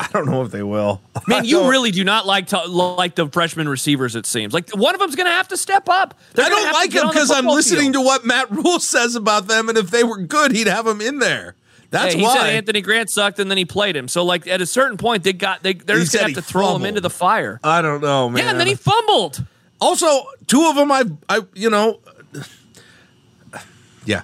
I 0.00 0.08
don't 0.12 0.26
know 0.26 0.42
if 0.42 0.52
they 0.52 0.62
will. 0.62 1.00
Man, 1.26 1.40
I 1.40 1.44
you 1.44 1.68
really 1.68 1.90
do 1.90 2.04
not 2.04 2.24
like 2.24 2.46
to, 2.48 2.64
like 2.66 3.16
the 3.16 3.28
freshman 3.28 3.68
receivers. 3.68 4.14
It 4.14 4.26
seems 4.26 4.54
like 4.54 4.70
one 4.70 4.94
of 4.94 5.00
them's 5.00 5.16
going 5.16 5.26
to 5.26 5.32
have 5.32 5.48
to 5.48 5.56
step 5.56 5.88
up. 5.88 6.14
They're 6.34 6.46
I 6.46 6.48
don't 6.48 6.72
like 6.72 6.90
get 6.92 7.02
him 7.02 7.08
because 7.08 7.30
I'm 7.32 7.46
listening 7.46 7.92
field. 7.92 7.94
to 7.94 8.00
what 8.02 8.24
Matt 8.24 8.48
Rhule 8.52 8.78
says 8.78 9.16
about 9.16 9.48
them, 9.48 9.68
and 9.68 9.76
if 9.76 9.90
they 9.90 10.04
were 10.04 10.18
good, 10.18 10.52
he'd 10.52 10.68
have 10.68 10.84
them 10.84 11.00
in 11.00 11.18
there. 11.18 11.56
That's 11.90 12.14
Yeah, 12.14 12.18
he 12.20 12.24
why. 12.26 12.36
said 12.36 12.46
Anthony 12.50 12.80
Grant 12.80 13.10
sucked, 13.10 13.38
and 13.40 13.50
then 13.50 13.58
he 13.58 13.64
played 13.64 13.96
him. 13.96 14.06
So, 14.08 14.24
like 14.24 14.46
at 14.46 14.60
a 14.60 14.66
certain 14.66 14.98
point, 14.98 15.24
they 15.24 15.32
got 15.32 15.62
they 15.64 15.72
they're 15.72 15.96
He 15.98 16.04
just 16.04 16.14
gonna 16.14 16.28
have 16.28 16.34
to 16.36 16.42
throw 16.42 16.76
him 16.76 16.84
into 16.84 17.00
the 17.00 17.10
fire. 17.10 17.58
I 17.64 17.82
don't 17.82 18.00
know, 18.00 18.28
man. 18.28 18.44
Yeah, 18.44 18.50
and 18.50 18.60
then 18.60 18.66
he 18.68 18.74
fumbled. 18.76 19.44
also 19.80 20.24
two 20.46 20.64
of 20.68 20.76
them. 20.76 20.92
I, 20.92 21.04
I, 21.28 21.40
you 21.54 21.70
know, 21.70 21.98
yeah. 24.04 24.22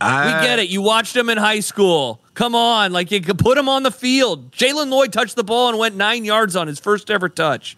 We 0.00 0.06
get 0.46 0.58
it. 0.58 0.68
You 0.70 0.80
watched 0.80 1.12
them 1.14 1.28
in 1.28 1.36
high 1.36 1.60
school. 1.60 2.20
Come 2.34 2.54
on, 2.54 2.92
like 2.92 3.10
you 3.10 3.20
could 3.20 3.38
put 3.38 3.58
him 3.58 3.68
on 3.68 3.82
the 3.82 3.90
field. 3.90 4.52
Jaylen 4.52 4.88
Lloyd 4.90 5.12
touched 5.12 5.36
the 5.36 5.44
ball 5.44 5.68
and 5.68 5.78
went 5.78 5.96
nine 5.96 6.24
yards 6.24 6.56
on 6.56 6.66
his 6.68 6.78
first 6.78 7.10
ever 7.10 7.28
touch. 7.28 7.76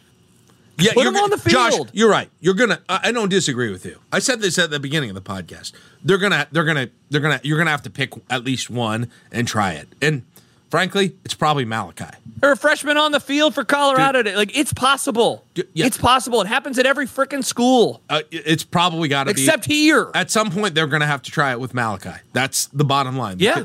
Yeah, 0.78 0.92
Put 0.94 1.02
you're 1.04 1.12
him 1.12 1.18
on 1.18 1.30
the 1.30 1.36
Josh, 1.48 1.72
field. 1.74 1.90
you're 1.92 2.10
right. 2.10 2.30
You're 2.40 2.54
gonna. 2.54 2.80
I 2.88 3.00
I 3.04 3.12
don't 3.12 3.28
disagree 3.28 3.70
with 3.70 3.84
you. 3.84 3.98
I 4.10 4.18
said 4.20 4.40
this 4.40 4.58
at 4.58 4.70
the 4.70 4.80
beginning 4.80 5.10
of 5.10 5.14
the 5.14 5.20
podcast. 5.22 5.72
They're 6.02 6.18
gonna. 6.18 6.48
They're 6.50 6.64
gonna. 6.64 6.88
They're 7.10 7.20
gonna. 7.20 7.40
You're 7.42 7.58
gonna 7.58 7.70
have 7.70 7.82
to 7.82 7.90
pick 7.90 8.12
at 8.30 8.42
least 8.44 8.70
one 8.70 9.10
and 9.30 9.46
try 9.46 9.72
it. 9.72 9.88
And 10.00 10.22
frankly, 10.70 11.14
it's 11.24 11.34
probably 11.34 11.64
Malachi. 11.66 12.06
Or 12.42 12.52
a 12.52 12.56
freshman 12.56 12.96
on 12.96 13.12
the 13.12 13.20
field 13.20 13.54
for 13.54 13.64
Colorado. 13.64 14.22
Like 14.34 14.56
it's 14.56 14.72
possible. 14.72 15.44
Dude, 15.54 15.68
yeah. 15.74 15.86
It's 15.86 15.98
possible. 15.98 16.40
It 16.40 16.46
happens 16.48 16.78
at 16.78 16.86
every 16.86 17.06
freaking 17.06 17.44
school 17.44 18.00
Uh, 18.08 18.22
it's 18.30 18.64
probably 18.64 19.08
got 19.08 19.24
to 19.24 19.34
be. 19.34 19.42
except 19.42 19.66
here. 19.66 20.10
at 20.14 20.30
some 20.30 20.50
point, 20.50 20.74
they're 20.74 20.86
gonna 20.86 21.06
have 21.06 21.22
to 21.22 21.30
try 21.30 21.52
it 21.52 21.60
with 21.60 21.74
Malachi. 21.74 22.18
That's 22.32 22.66
the 22.68 22.84
bottom 22.84 23.16
line. 23.16 23.36
Yeah. 23.40 23.64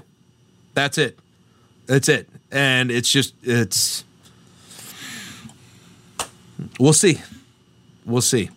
That's 0.78 1.00
it. 1.00 1.18
That's 1.88 2.08
it. 2.08 2.30
And 2.52 2.92
it's 2.92 3.10
just 3.10 3.34
it's. 3.42 4.04
We'll 6.80 6.94
see. 6.94 7.20
We'll 8.06 8.22
see. 8.22 8.52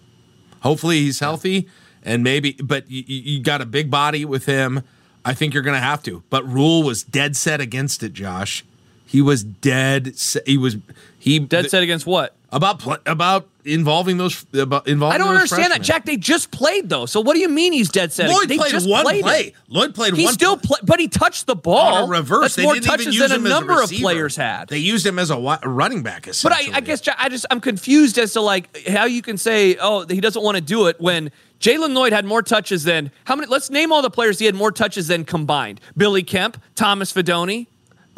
Hopefully 0.61 0.99
he's 1.01 1.21
healthy 1.21 1.67
and 2.03 2.23
maybe, 2.23 2.53
but 2.63 2.91
you, 2.91 3.05
you 3.07 3.43
got 3.43 3.63
a 3.63 3.65
big 3.65 3.91
body 3.91 4.27
with 4.27 4.45
him. 4.45 4.83
I 5.25 5.33
think 5.33 5.55
you're 5.55 5.63
going 5.63 5.77
to 5.77 5.81
have 5.81 6.03
to. 6.03 6.23
But 6.29 6.47
Rhule 6.47 6.83
was 6.83 7.03
dead 7.03 7.39
set 7.39 7.59
against 7.63 8.03
it, 8.03 8.13
Josh. 8.13 8.67
He 9.07 9.23
was 9.23 9.43
dead. 9.43 10.19
Set, 10.19 10.47
he 10.47 10.59
was 10.59 10.77
he 11.19 11.39
Dead 11.39 11.71
set 11.71 11.83
against 11.83 12.07
what? 12.07 12.37
about 12.53 12.81
pl- 12.81 12.99
about 13.07 13.49
involving 13.65 14.17
those 14.17 14.45
involving. 14.53 15.03
I 15.03 15.19
don't 15.19 15.29
understand 15.35 15.73
that. 15.73 15.83
Jack. 15.83 16.05
They 16.05 16.17
just 16.17 16.51
played 16.51 16.89
though. 16.89 17.07
So 17.07 17.21
what 17.21 17.35
do 17.35 17.41
you 17.41 17.49
mean 17.49 17.73
he's 17.73 17.89
dead 17.91 18.13
set? 18.13 18.29
Lloyd 18.31 18.49
they 18.49 18.57
played 18.57 18.71
just 18.71 18.89
one 18.89 19.05
played 19.05 19.23
play. 19.23 19.43
him. 19.45 19.53
Lloyd 19.69 19.95
played 19.95 20.15
He 20.15 20.25
one. 20.25 20.33
still 20.35 20.57
play. 20.57 20.79
but 20.83 20.99
he 21.01 21.09
touched 21.09 21.47
the 21.47 21.57
ball. 21.57 21.95
on 21.95 22.05
a 22.05 22.07
reverse. 22.07 22.43
That's 22.43 22.55
they 22.57 22.63
more 22.65 22.75
touches 22.77 23.19
than 23.19 23.33
a 23.33 23.39
number 23.39 23.81
of 23.83 23.91
players 23.91 24.37
had. 24.37 24.69
They 24.69 24.79
used 24.79 25.07
him 25.07 25.19
as 25.19 25.31
a 25.31 25.37
running 25.65 26.03
back. 26.03 26.27
But 26.43 26.53
I, 26.53 26.69
I 26.75 26.81
guess 26.81 27.01
Jack, 27.01 27.17
I 27.19 27.29
just 27.29 27.47
I'm 27.51 27.61
confused 27.61 28.19
as 28.19 28.33
to 28.35 28.41
like 28.41 28.87
how 28.89 29.05
you 29.05 29.23
can 29.23 29.37
say 29.37 29.77
oh 29.81 30.07
he 30.07 30.21
doesn't 30.21 30.43
want 30.43 30.57
to 30.57 30.61
do 30.63 30.87
it 30.87 31.01
when 31.01 31.31
Jaylen 31.61 31.95
Lloyd 31.95 32.13
had 32.13 32.25
more 32.25 32.43
touches 32.43 32.85
than 32.85 33.11
how 33.25 33.37
many? 33.37 33.47
Let's 33.49 33.69
name 33.71 33.93
all 33.93 34.01
the 34.03 34.11
players 34.11 34.39
he 34.39 34.47
had 34.47 34.55
more 34.55 34.73
touches 34.73 35.09
than 35.09 35.25
combined. 35.25 35.81
Billy 35.97 36.23
Kemp, 36.23 36.61
Thomas 36.75 37.13
Fidone. 37.13 37.67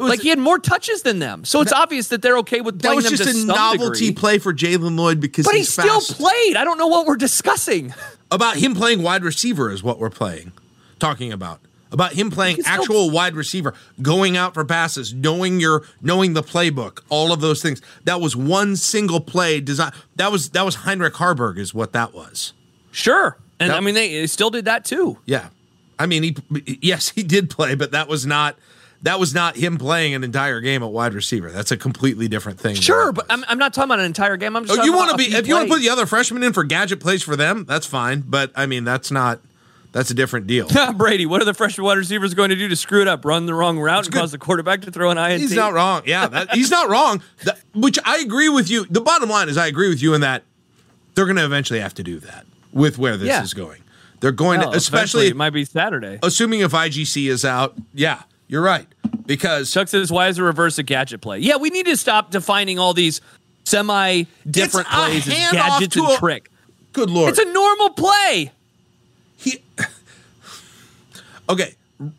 Was- 0.03 0.09
Like 0.11 0.21
he 0.21 0.29
had 0.29 0.39
more 0.39 0.59
touches 0.59 1.01
than 1.01 1.19
them, 1.19 1.43
so 1.45 1.61
it's 1.61 1.73
obvious 1.73 2.09
that 2.09 2.21
they're 2.21 2.37
okay 2.39 2.61
with 2.61 2.79
playing 2.81 2.97
them. 2.97 3.03
that 3.03 3.11
was 3.11 3.19
just 3.19 3.43
a 3.43 3.47
novelty 3.47 4.07
degree. 4.07 4.13
play 4.13 4.37
for 4.39 4.53
Jaylen 4.53 4.97
Lloyd 4.97 5.19
because 5.19 5.45
But 5.45 5.55
he 5.55 5.63
still 5.63 5.99
fast. 6.01 6.17
played. 6.17 6.55
I 6.55 6.63
don't 6.63 6.77
know 6.77 6.87
what 6.87 7.05
we're 7.07 7.15
discussing. 7.15 7.93
about 8.31 8.57
him 8.57 8.75
playing 8.75 9.01
wide 9.01 9.23
receiver 9.23 9.71
is 9.71 9.81
what 9.83 9.97
we're 9.99 10.09
playing, 10.09 10.51
talking 10.99 11.31
about. 11.31 11.59
About 11.91 12.13
him 12.13 12.31
playing 12.31 12.55
He's 12.55 12.65
still- 12.65 12.81
actual 12.81 13.09
wide 13.11 13.35
receiver, 13.35 13.75
going 14.01 14.35
out 14.35 14.55
for 14.55 14.65
passes, 14.65 15.13
knowing 15.13 15.59
your 15.59 15.83
knowing 16.01 16.33
the 16.33 16.41
playbook, 16.41 17.01
all 17.09 17.31
of 17.31 17.39
those 17.39 17.61
things. 17.61 17.81
That 18.05 18.19
was 18.19 18.35
one 18.35 18.75
single 18.75 19.19
play 19.21 19.59
design. 19.61 19.91
That 20.15 20.31
was 20.31 20.49
that 20.49 20.65
was 20.65 20.73
Heinrich 20.75 21.13
Haarberg 21.13 21.59
is 21.59 21.71
what 21.73 21.93
that 21.93 22.11
was. 22.13 22.53
Sure, 22.91 23.37
and 23.59 23.69
That- 23.69 23.77
I 23.77 23.79
mean 23.79 23.93
they, 23.93 24.11
they 24.21 24.25
still 24.27 24.49
did 24.49 24.65
that 24.65 24.85
too. 24.85 25.19
Yeah, 25.25 25.49
I 25.99 26.07
mean 26.07 26.23
he 26.23 26.35
yes 26.81 27.09
he 27.09 27.21
did 27.21 27.51
play, 27.51 27.75
but 27.75 27.91
that 27.91 28.07
was 28.07 28.25
not 28.25 28.55
that 29.03 29.19
was 29.19 29.33
not 29.33 29.55
him 29.55 29.77
playing 29.77 30.15
an 30.15 30.23
entire 30.23 30.59
game 30.61 30.81
at 30.81 30.89
wide 30.89 31.13
receiver. 31.13 31.51
That's 31.51 31.71
a 31.71 31.77
completely 31.77 32.27
different 32.27 32.59
thing. 32.59 32.75
Sure, 32.75 33.11
but. 33.11 33.25
I'm, 33.29 33.43
I'm 33.47 33.57
not 33.57 33.73
talking 33.73 33.89
about 33.89 33.99
an 33.99 34.05
entire 34.05 34.37
game. 34.37 34.55
I'm 34.55 34.65
just 34.65 34.79
Oh, 34.79 34.83
you 34.83 34.93
want 34.93 35.11
to 35.11 35.17
be 35.17 35.25
if 35.35 35.45
you 35.47 35.55
want 35.55 35.67
to 35.67 35.73
put 35.73 35.81
the 35.81 35.89
other 35.89 36.05
freshmen 36.05 36.41
in 36.43 36.53
for 36.53 36.63
gadget 36.63 36.99
plays 36.99 37.21
for 37.21 37.35
them, 37.35 37.65
that's 37.65 37.85
fine. 37.85 38.21
But 38.25 38.51
I 38.55 38.65
mean 38.65 38.83
that's 38.83 39.11
not 39.11 39.39
that's 39.91 40.09
a 40.09 40.13
different 40.15 40.47
deal. 40.47 40.67
Brady, 40.95 41.25
what 41.27 41.41
are 41.41 41.45
the 41.45 41.53
freshman 41.53 41.85
wide 41.85 41.97
receivers 41.99 42.33
going 42.33 42.49
to 42.49 42.55
do 42.55 42.67
to 42.67 42.75
screw 42.75 43.01
it 43.01 43.07
up? 43.07 43.23
Run 43.25 43.45
the 43.45 43.53
wrong 43.53 43.77
route 43.77 44.05
and 44.05 44.13
good. 44.13 44.19
cause 44.19 44.31
the 44.31 44.37
quarterback 44.39 44.81
to 44.81 44.91
throw 44.91 45.11
an 45.11 45.17
INT? 45.19 45.41
He's 45.41 45.53
not 45.53 45.73
wrong. 45.73 46.01
Yeah, 46.05 46.27
that, 46.27 46.51
he's 46.55 46.71
not 46.71 46.89
wrong. 46.89 47.21
That- 47.43 47.59
which 47.75 47.99
I 48.03 48.17
agree 48.19 48.49
with 48.49 48.71
you. 48.71 48.85
The 48.89 49.01
bottom 49.01 49.29
line 49.29 49.49
is 49.49 49.57
I 49.57 49.67
agree 49.67 49.89
with 49.89 50.01
you 50.01 50.13
in 50.15 50.21
that 50.21 50.43
they're 51.13 51.25
going 51.25 51.35
to 51.37 51.45
eventually 51.45 51.79
have 51.79 51.93
to 51.95 52.03
do 52.03 52.19
that 52.21 52.45
with 52.71 52.97
where 52.97 53.17
this 53.17 53.27
Yeah. 53.27 53.43
is 53.43 53.53
going. 53.53 53.81
They're 54.19 54.31
going 54.31 54.61
Hell, 54.61 54.71
to, 54.71 54.75
oh, 54.75 54.77
especially 54.77 55.27
it 55.27 55.35
might 55.35 55.49
be 55.51 55.63
Saturday. 55.65 56.17
assuming 56.23 56.61
if 56.61 56.71
IGC 56.71 57.29
is 57.29 57.43
out. 57.45 57.75
Yeah, 57.93 58.21
you're 58.53 58.61
right. 58.61 58.85
Because 59.25 59.71
Chuck 59.71 59.87
says, 59.87 60.11
"Why 60.11 60.27
is 60.27 60.37
a 60.37 60.43
reverse 60.43 60.77
a 60.77 60.83
gadget 60.83 61.21
play?" 61.21 61.39
Yeah, 61.39 61.55
we 61.55 61.71
need 61.71 61.87
to 61.87 61.97
stop 61.97 62.29
defining 62.29 62.77
all 62.77 62.93
these 62.93 63.19
semi 63.63 64.25
different 64.49 64.87
plays 64.89 65.27
as 65.27 65.33
gadgets 65.51 65.95
and 65.95 66.07
a- 66.11 66.17
trick. 66.17 66.51
good 66.91 67.09
lord, 67.09 67.29
It's 67.31 67.39
a 67.39 67.51
normal 67.51 67.89
play. 67.91 68.51
he 69.37 69.57
okay 71.49 71.73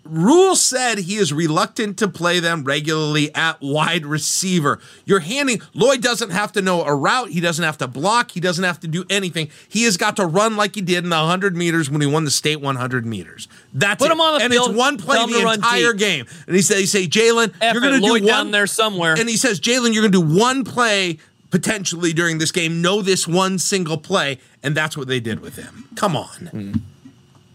rhule 0.04 0.56
said 0.56 0.98
he 0.98 1.16
is 1.16 1.32
reluctant 1.32 1.98
to 1.98 2.08
play 2.08 2.40
them 2.40 2.64
regularly 2.64 3.34
at 3.34 3.60
wide 3.60 4.06
receiver. 4.06 4.78
You're 5.04 5.20
handing 5.20 5.60
lloyd 5.74 6.02
doesn't 6.02 6.30
have 6.30 6.52
to 6.52 6.62
know 6.62 6.82
a 6.82 6.94
route. 6.94 7.30
He 7.30 7.40
doesn't 7.40 7.64
have 7.64 7.78
to 7.78 7.88
block. 7.88 8.32
He 8.32 8.40
doesn't 8.40 8.64
have 8.64 8.80
to 8.80 8.88
do 8.88 9.04
anything. 9.10 9.50
He 9.68 9.84
has 9.84 9.96
got 9.96 10.16
to 10.16 10.26
run 10.26 10.56
like 10.56 10.74
he 10.74 10.80
did 10.80 11.04
in 11.04 11.10
the 11.10 11.16
100 11.16 11.56
meters 11.56 11.90
when 11.90 12.00
he 12.00 12.06
won 12.06 12.24
the 12.24 12.30
state 12.30 12.60
100 12.60 13.06
meters. 13.06 13.48
That's 13.72 14.02
Put 14.02 14.10
it. 14.10 14.14
him 14.14 14.20
on 14.20 14.38
the 14.38 14.44
and 14.44 14.52
field, 14.52 14.70
it's 14.70 14.78
one 14.78 14.96
play 14.96 15.18
the 15.26 15.40
to 15.40 15.52
entire 15.52 15.92
game. 15.92 16.26
And 16.46 16.54
he 16.54 16.62
said 16.62 16.78
he 16.78 16.86
say 16.86 17.06
jaylen 17.06 17.52
you're 17.60 17.80
gonna 17.82 18.00
do 18.00 18.12
one 18.12 18.22
down 18.24 18.50
there 18.50 18.66
somewhere. 18.66 19.14
and 19.18 19.28
he 19.28 19.36
says 19.36 19.60
jaylen 19.60 19.92
you're 19.94 20.08
gonna 20.08 20.26
do 20.26 20.38
one 20.38 20.64
play 20.64 21.18
potentially 21.50 22.12
during 22.12 22.38
this 22.38 22.50
game. 22.50 22.82
Know 22.82 23.00
this 23.00 23.28
one 23.28 23.60
single 23.60 23.96
play. 23.96 24.38
And 24.64 24.74
that's 24.74 24.96
what 24.96 25.06
they 25.06 25.20
did 25.20 25.40
with 25.40 25.56
him. 25.56 25.88
Come 25.94 26.16
on. 26.16 26.46
Hmm. 26.50 26.72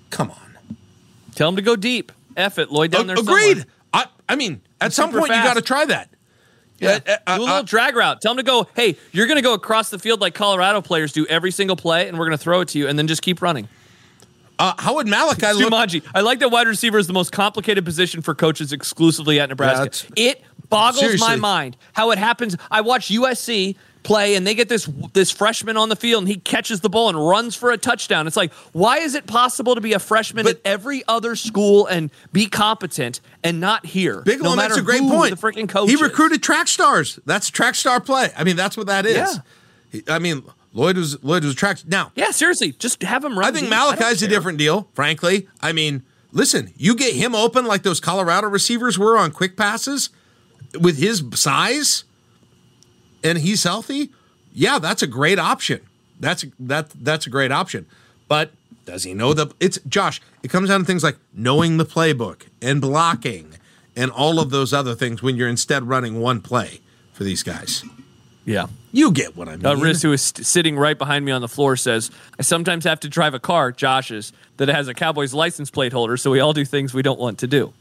come 0.10 0.32
on. 0.32 0.58
Tell 1.36 1.50
him 1.50 1.56
to 1.56 1.62
go 1.62 1.76
deep. 1.76 2.12
F 2.40 2.58
it, 2.58 2.72
Lloyd 2.72 2.92
down 2.92 3.08
there. 3.08 3.18
Agreed. 3.18 3.66
I, 3.94 4.06
I 4.28 4.36
mean, 4.36 4.62
at 4.80 4.94
some 4.94 5.10
super 5.10 5.20
point 5.20 5.32
you 5.32 5.44
got 5.44 5.56
to 5.56 5.62
try 5.62 5.86
that. 5.86 6.10
Yeah. 6.80 6.90
Uh, 6.90 6.94
uh, 6.94 6.98
do 6.98 7.12
a 7.12 7.34
uh, 7.36 7.38
little 7.38 7.64
drag 7.64 7.96
route. 7.96 8.22
Tell 8.22 8.34
them 8.34 8.44
to 8.44 8.50
go. 8.50 8.68
Hey, 8.76 8.96
you're 9.12 9.28
going 9.28 9.36
to 9.38 9.42
go 9.42 9.54
across 9.54 9.90
the 9.90 10.00
field 10.00 10.22
like 10.22 10.34
Colorado 10.34 10.82
players 10.82 11.12
do 11.12 11.26
every 11.28 11.52
single 11.52 11.76
play, 11.76 12.08
and 12.08 12.18
we're 12.18 12.26
going 12.26 12.38
to 12.38 12.44
throw 12.44 12.62
it 12.62 12.70
to 12.70 12.80
you, 12.80 12.88
and 12.88 12.98
then 12.98 13.08
just 13.08 13.22
keep 13.22 13.42
running. 13.42 13.68
uh, 14.60 14.74
how 14.78 14.96
would 14.96 15.08
Malachi 15.08 15.52
look? 15.54 15.72
Jumanji. 15.74 16.04
I 16.16 16.22
like 16.22 16.40
that 16.40 16.50
wide 16.52 16.68
receiver 16.68 16.98
is 16.98 17.08
the 17.08 17.14
most 17.14 17.32
complicated 17.32 17.84
position 17.84 18.22
for 18.22 18.34
coaches 18.36 18.72
exclusively 18.72 19.40
at 19.40 19.50
Nebraska. 19.50 19.84
That's- 19.84 20.06
it 20.16 20.44
boggles 20.70 21.20
my 21.20 21.36
mind 21.36 21.76
how 21.94 22.12
it 22.12 22.18
happens. 22.18 22.56
I 22.70 22.82
watch 22.82 23.10
USC 23.10 23.76
play 24.04 24.36
and 24.36 24.48
they 24.48 24.56
get 24.56 24.70
this 24.70 24.90
this 25.14 25.30
freshman 25.32 25.76
on 25.78 25.90
the 25.90 25.96
field 25.96 26.24
and 26.24 26.28
he 26.30 26.38
catches 26.38 26.80
the 26.82 26.90
ball 26.90 27.10
and 27.10 27.28
runs 27.28 27.56
for 27.56 27.72
a 27.72 27.78
touchdown. 27.78 28.28
It's 28.28 28.38
like, 28.38 28.54
why 28.72 29.00
is 29.00 29.14
it 29.16 29.28
possible 29.28 29.76
to 29.76 29.82
be 29.82 29.94
a 29.94 30.00
freshman 30.00 30.44
But- 30.46 30.56
at 30.58 30.62
every 30.66 31.04
other 31.08 31.36
school 31.36 31.86
and 31.88 32.10
be 32.32 32.46
competent 32.48 33.20
and 33.44 33.60
not 33.60 33.86
here? 33.86 34.22
Bigelow 34.22 34.52
no 34.52 34.56
makes 34.56 34.78
a 34.78 34.82
great 34.82 35.02
point. 35.02 35.40
The 35.40 35.48
freaking 35.48 35.68
coach. 35.68 35.90
He 35.90 35.96
is. 35.96 36.02
recruited 36.02 36.42
track 36.42 36.68
stars. 36.68 37.20
That's 37.26 37.50
track 37.50 37.76
star 37.76 38.00
play. 38.00 38.30
I 38.38 38.44
mean, 38.44 38.56
that's 38.56 38.78
what 38.78 38.88
that 38.88 39.06
is. 39.06 39.16
Yeah. 39.18 39.34
He- 39.92 40.04
I 40.08 40.20
mean, 40.20 40.44
Lloyd 40.74 40.98
was 40.98 41.22
Lloyd 41.24 41.44
was 41.44 41.56
track. 41.56 41.80
Now, 41.88 42.12
Yeah, 42.16 42.32
seriously, 42.32 42.74
just 42.74 43.02
have 43.04 43.24
him 43.26 43.38
run. 43.38 43.48
I 43.48 43.52
think 43.52 43.64
deep. 43.66 43.70
Malachi's 43.72 44.22
a 44.22 44.28
different 44.28 44.58
deal. 44.60 44.88
Frankly, 44.94 45.48
I 45.62 45.72
mean, 45.72 46.04
listen, 46.32 46.72
you 46.78 46.96
get 46.96 47.16
him 47.16 47.34
open 47.36 47.66
like 47.66 47.84
those 47.84 48.00
Colorado 48.00 48.48
receivers 48.48 48.98
were 49.00 49.18
on 49.18 49.32
quick 49.32 49.58
passes 49.58 50.10
with 50.80 51.00
his 51.00 51.24
size, 51.34 52.04
and 53.24 53.38
he's 53.38 53.64
healthy. 53.64 54.10
Yeah, 54.54 54.80
that's 54.80 55.02
a 55.02 55.08
great 55.08 55.40
option. 55.40 55.82
That's 56.20 56.46
that 56.60 56.90
that's 56.92 57.28
a 57.28 57.30
great 57.30 57.52
option. 57.52 57.86
But 58.28 58.52
does 58.86 59.04
he 59.04 59.14
know 59.14 59.34
the? 59.34 59.54
It's 59.60 59.80
Josh. 59.88 60.22
It 60.44 60.50
comes 60.50 60.70
down 60.70 60.82
to 60.82 60.86
things 60.86 61.04
like 61.04 61.18
knowing 61.34 61.78
the 61.78 61.86
playbook 61.86 62.48
and 62.62 62.82
blocking 62.82 63.54
and 63.96 64.12
all 64.12 64.40
of 64.40 64.50
those 64.50 64.74
other 64.74 64.96
things 64.96 65.22
when 65.22 65.36
you're 65.36 65.50
instead 65.50 65.84
running 65.84 66.20
one 66.20 66.42
play 66.42 66.80
for 67.14 67.24
these 67.24 67.44
guys. 67.44 67.84
Yeah. 68.46 68.68
You 68.92 69.12
get 69.12 69.36
what 69.36 69.48
I 69.48 69.58
mean. 69.58 69.66
Uh, 69.66 69.76
Riz, 69.76 70.02
who 70.02 70.12
is 70.12 70.22
st- 70.24 70.46
sitting 70.48 70.76
right 70.76 70.98
behind 70.98 71.24
me 71.24 71.32
on 71.32 71.42
the 71.42 71.48
floor, 71.48 71.76
says, 71.76 72.10
I 72.40 72.42
sometimes 72.42 72.84
have 72.86 73.00
to 73.02 73.10
drive 73.10 73.36
a 73.36 73.40
car, 73.40 73.72
Josh's, 73.72 74.34
that 74.58 74.70
has 74.70 74.88
a 74.88 74.96
Cowboys 74.96 75.34
license 75.34 75.70
plate 75.70 75.94
holder, 75.94 76.18
so 76.18 76.32
we 76.32 76.40
all 76.40 76.54
do 76.54 76.66
things 76.66 76.94
we 76.94 77.04
don't 77.04 77.20
want 77.20 77.38
to 77.40 77.48
do. 77.48 77.74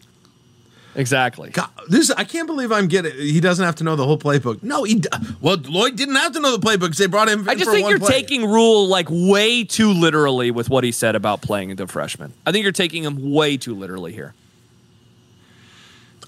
Exactly. 0.99 1.51
God, 1.51 1.71
this 1.89 2.11
I 2.11 2.25
can't 2.25 2.49
believe 2.49 2.73
I'm 2.73 2.89
getting. 2.89 3.13
He 3.13 3.41
doesn't 3.41 3.65
have 3.65 3.77
to 3.77 3.85
know 3.85 3.95
the 3.95 4.05
whole 4.05 4.19
playbook. 4.19 4.65
No, 4.65 4.83
he. 4.83 5.01
Well, 5.41 5.57
Lloyd 5.57 5.95
didn't 5.95 6.17
have 6.17 6.33
to 6.33 6.41
know 6.41 6.57
the 6.57 6.59
playbook 6.59 6.81
because 6.81 6.99
they 6.99 7.07
brought 7.07 7.29
him. 7.29 7.49
I 7.49 7.55
just 7.55 7.71
think 7.71 7.89
you're 7.89 8.01
play. 8.01 8.09
taking 8.09 8.51
Rhule 8.51 8.89
like 8.89 9.07
way 9.09 9.63
too 9.63 9.93
literally 9.93 10.51
with 10.51 10.69
what 10.69 10.83
he 10.83 10.91
said 10.91 11.15
about 11.15 11.41
playing 11.41 11.77
the 11.77 11.87
freshman. 11.87 12.35
I 12.45 12.51
think 12.51 12.65
you're 12.65 12.73
taking 12.73 13.05
him 13.05 13.33
way 13.33 13.57
too 13.57 13.77
literally 13.77 14.13
here. 14.13 14.35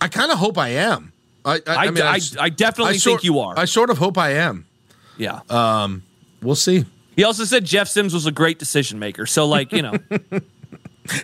I 0.00 0.06
kind 0.06 0.30
of 0.30 0.38
hope 0.38 0.56
I 0.56 0.68
am. 0.68 1.12
I. 1.44 1.60
I, 1.66 1.74
I, 1.86 1.90
mean, 1.90 2.04
I, 2.04 2.20
I 2.38 2.48
definitely 2.48 2.98
sort- 2.98 3.22
think 3.22 3.24
you 3.24 3.40
are. 3.40 3.58
I 3.58 3.64
sort 3.64 3.90
of 3.90 3.98
hope 3.98 4.16
I 4.16 4.34
am. 4.34 4.66
yeah. 5.18 5.40
Um. 5.50 6.04
We'll 6.42 6.54
see. 6.54 6.84
he 7.16 7.24
also 7.24 7.42
said 7.42 7.64
Jeff 7.64 7.88
Sims 7.88 8.14
was 8.14 8.26
a 8.26 8.32
great 8.32 8.60
decision 8.60 9.00
maker. 9.00 9.26
So, 9.26 9.46
like, 9.46 9.72
you 9.72 9.82
know, 9.82 9.94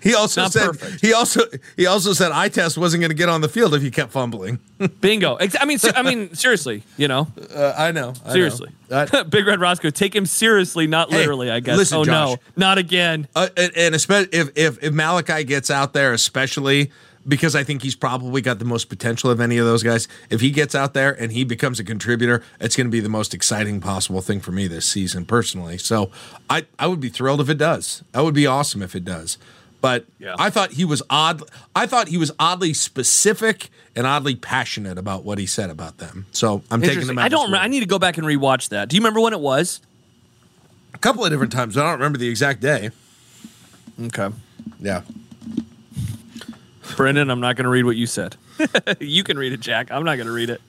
He 0.02 0.14
also 0.14 0.42
Not 0.42 0.52
said 0.52 0.66
perfect. 0.66 1.00
he 1.04 1.12
also 1.12 1.40
he 1.76 1.86
also 1.86 2.12
said 2.12 2.32
eye 2.32 2.48
test 2.48 2.76
wasn't 2.78 3.00
going 3.00 3.10
to 3.10 3.16
get 3.16 3.28
on 3.28 3.40
the 3.40 3.48
field 3.48 3.74
if 3.74 3.82
he 3.82 3.90
kept 3.90 4.12
fumbling. 4.12 4.58
bingo. 5.00 5.36
I 5.40 5.64
mean, 5.64 5.78
I 5.94 6.02
mean, 6.02 6.34
seriously, 6.34 6.82
you 6.96 7.08
know, 7.08 7.28
Uh, 7.54 7.72
I 7.76 7.92
know. 7.92 8.12
I 8.24 8.28
know. 8.28 8.32
seriously. 8.34 8.70
Uh, 8.88 9.24
Big 9.24 9.44
Red 9.44 9.58
Roscoe, 9.58 9.90
take 9.90 10.14
him 10.14 10.26
seriously, 10.26 10.86
not 10.86 11.10
Hey, 11.10 11.16
literally. 11.18 11.50
I 11.50 11.58
guess. 11.58 11.76
listen, 11.76 11.98
oh 11.98 12.04
Josh. 12.04 12.28
no, 12.28 12.36
not 12.54 12.78
again. 12.78 13.26
Uh, 13.34 13.48
and 13.56 13.72
and 13.76 13.94
especially 13.96 14.28
if, 14.38 14.50
if 14.56 14.80
if 14.80 14.92
Malachi 14.92 15.42
gets 15.42 15.72
out 15.72 15.92
there, 15.92 16.12
especially 16.12 16.92
because 17.26 17.56
I 17.56 17.64
think 17.64 17.82
he's 17.82 17.96
probably 17.96 18.40
got 18.40 18.60
the 18.60 18.64
most 18.64 18.88
potential 18.88 19.28
of 19.28 19.40
any 19.40 19.58
of 19.58 19.66
those 19.66 19.82
guys. 19.82 20.06
If 20.30 20.40
he 20.40 20.52
gets 20.52 20.76
out 20.76 20.94
there 20.94 21.10
and 21.20 21.32
he 21.32 21.42
becomes 21.42 21.80
a 21.80 21.84
contributor, 21.84 22.44
it's 22.60 22.76
going 22.76 22.86
to 22.86 22.90
be 22.92 23.00
the 23.00 23.08
most 23.08 23.34
exciting 23.34 23.80
possible 23.80 24.20
thing 24.20 24.38
for 24.38 24.52
me 24.52 24.68
this 24.68 24.86
season, 24.86 25.24
personally. 25.26 25.76
So 25.78 26.12
I 26.48 26.66
I 26.78 26.86
would 26.86 27.00
be 27.00 27.08
thrilled 27.08 27.40
if 27.40 27.48
it 27.48 27.58
does. 27.58 28.04
That 28.12 28.22
would 28.22 28.34
be 28.34 28.46
awesome 28.46 28.82
if 28.82 28.94
it 28.94 29.04
does. 29.04 29.36
But 29.81 30.07
Yeah. 30.19 30.35
I 30.39 30.51
thought 30.51 30.73
he 30.73 30.85
was 30.85 31.03
odd. 31.11 31.43
I 31.74 31.86
thought 31.86 32.09
he 32.09 32.16
was 32.19 32.32
oddly 32.39 32.73
specific 32.74 33.70
and 33.94 34.07
oddly 34.07 34.35
passionate 34.35 34.98
about 34.98 35.24
what 35.24 35.39
he 35.39 35.47
said 35.47 35.70
about 35.70 35.98
them. 35.98 36.27
So 36.32 36.62
I'm 36.70 36.81
taking 36.81 36.94
Interesting. 37.03 37.15
him. 37.16 37.19
I 37.19 37.28
don't. 37.28 37.55
I 37.55 37.69
need 37.69 37.81
to 37.81 37.86
go 37.86 37.98
back 37.98 38.19
and 38.19 38.27
rewatch 38.27 38.70
that. 38.70 38.89
Do 38.89 38.97
you 38.97 39.01
remember 39.01 39.20
when 39.20 39.32
it 39.32 39.40
was? 39.40 39.81
a 40.94 40.98
couple 40.98 41.23
of 41.24 41.31
different 41.31 41.53
times. 41.53 41.77
I 41.77 41.82
don't 41.82 41.93
remember 41.93 42.16
the 42.16 42.28
exact 42.28 42.61
day. 42.61 42.89
Okay, 44.03 44.28
Yeah. 44.81 45.03
Brendan, 46.97 47.31
I'm 47.31 47.40
not 47.40 47.57
going 47.57 47.65
to 47.65 47.70
read 47.70 47.85
what 47.85 47.97
you 47.97 48.07
said. 48.07 48.36
you 49.01 49.23
can 49.23 49.36
read 49.39 49.53
it, 49.53 49.61
Jack. 49.61 49.90
I'm 49.90 50.05
not 50.05 50.16
going 50.16 50.27
to 50.27 50.32
read 50.32 50.48
it. 50.51 50.61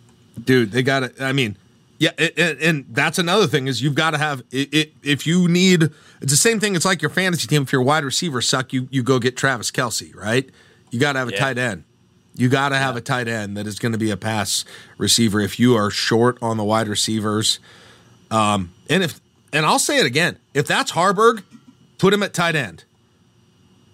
dude 0.43 0.71
they 0.71 0.83
got 0.83 1.03
it. 1.03 1.21
i 1.21 1.31
mean 1.31 1.55
yeah 1.99 2.11
it, 2.17 2.37
it- 2.37 2.61
and 2.61 2.85
that's 2.89 3.17
another 3.19 3.47
thing 3.47 3.67
is 3.67 3.81
you've 3.81 3.95
got 3.95 4.11
to 4.11 4.17
have 4.17 4.43
it, 4.51 4.93
if 5.03 5.25
you 5.27 5.47
need 5.47 5.83
it's 6.21 6.31
the 6.31 6.37
same 6.37 6.59
thing 6.59 6.75
it's 6.75 6.85
like 6.85 7.01
your 7.01 7.09
fantasy 7.09 7.47
team 7.47 7.63
if 7.63 7.71
your 7.71 7.81
wide 7.81 8.03
receivers 8.05 8.47
suck 8.47 8.71
you 8.73 8.87
you 8.91 9.01
go 9.03 9.19
get 9.19 9.35
travis 9.37 9.71
kelce 9.71 10.15
right? 10.15 10.49
You 10.91 10.99
got 10.99 11.13
to 11.13 11.19
have 11.19 11.27
a 11.27 11.31
Yeah. 11.31 11.39
tight 11.39 11.57
end. 11.57 11.83
You 12.35 12.49
got 12.49 12.69
to 12.69 12.77
have 12.77 12.95
a 12.95 13.01
tight 13.01 13.27
end 13.27 13.57
that 13.57 13.65
is 13.67 13.79
going 13.79 13.91
to 13.93 13.97
be 13.97 14.11
a 14.11 14.15
pass 14.17 14.63
receiver 14.97 15.39
if 15.41 15.59
you 15.59 15.75
are 15.75 15.89
short 15.89 16.37
on 16.41 16.55
the 16.57 16.63
wide 16.63 16.87
receivers. 16.87 17.59
Um 18.31 18.73
and 18.89 19.03
if 19.03 19.19
and 19.53 19.65
i'll 19.65 19.79
say 19.79 19.97
it 19.99 20.05
again 20.05 20.37
if 20.53 20.67
that's 20.67 20.91
haarberg 20.91 21.43
put 21.97 22.13
him 22.13 22.21
at 22.23 22.33
tight 22.33 22.55
end. 22.55 22.83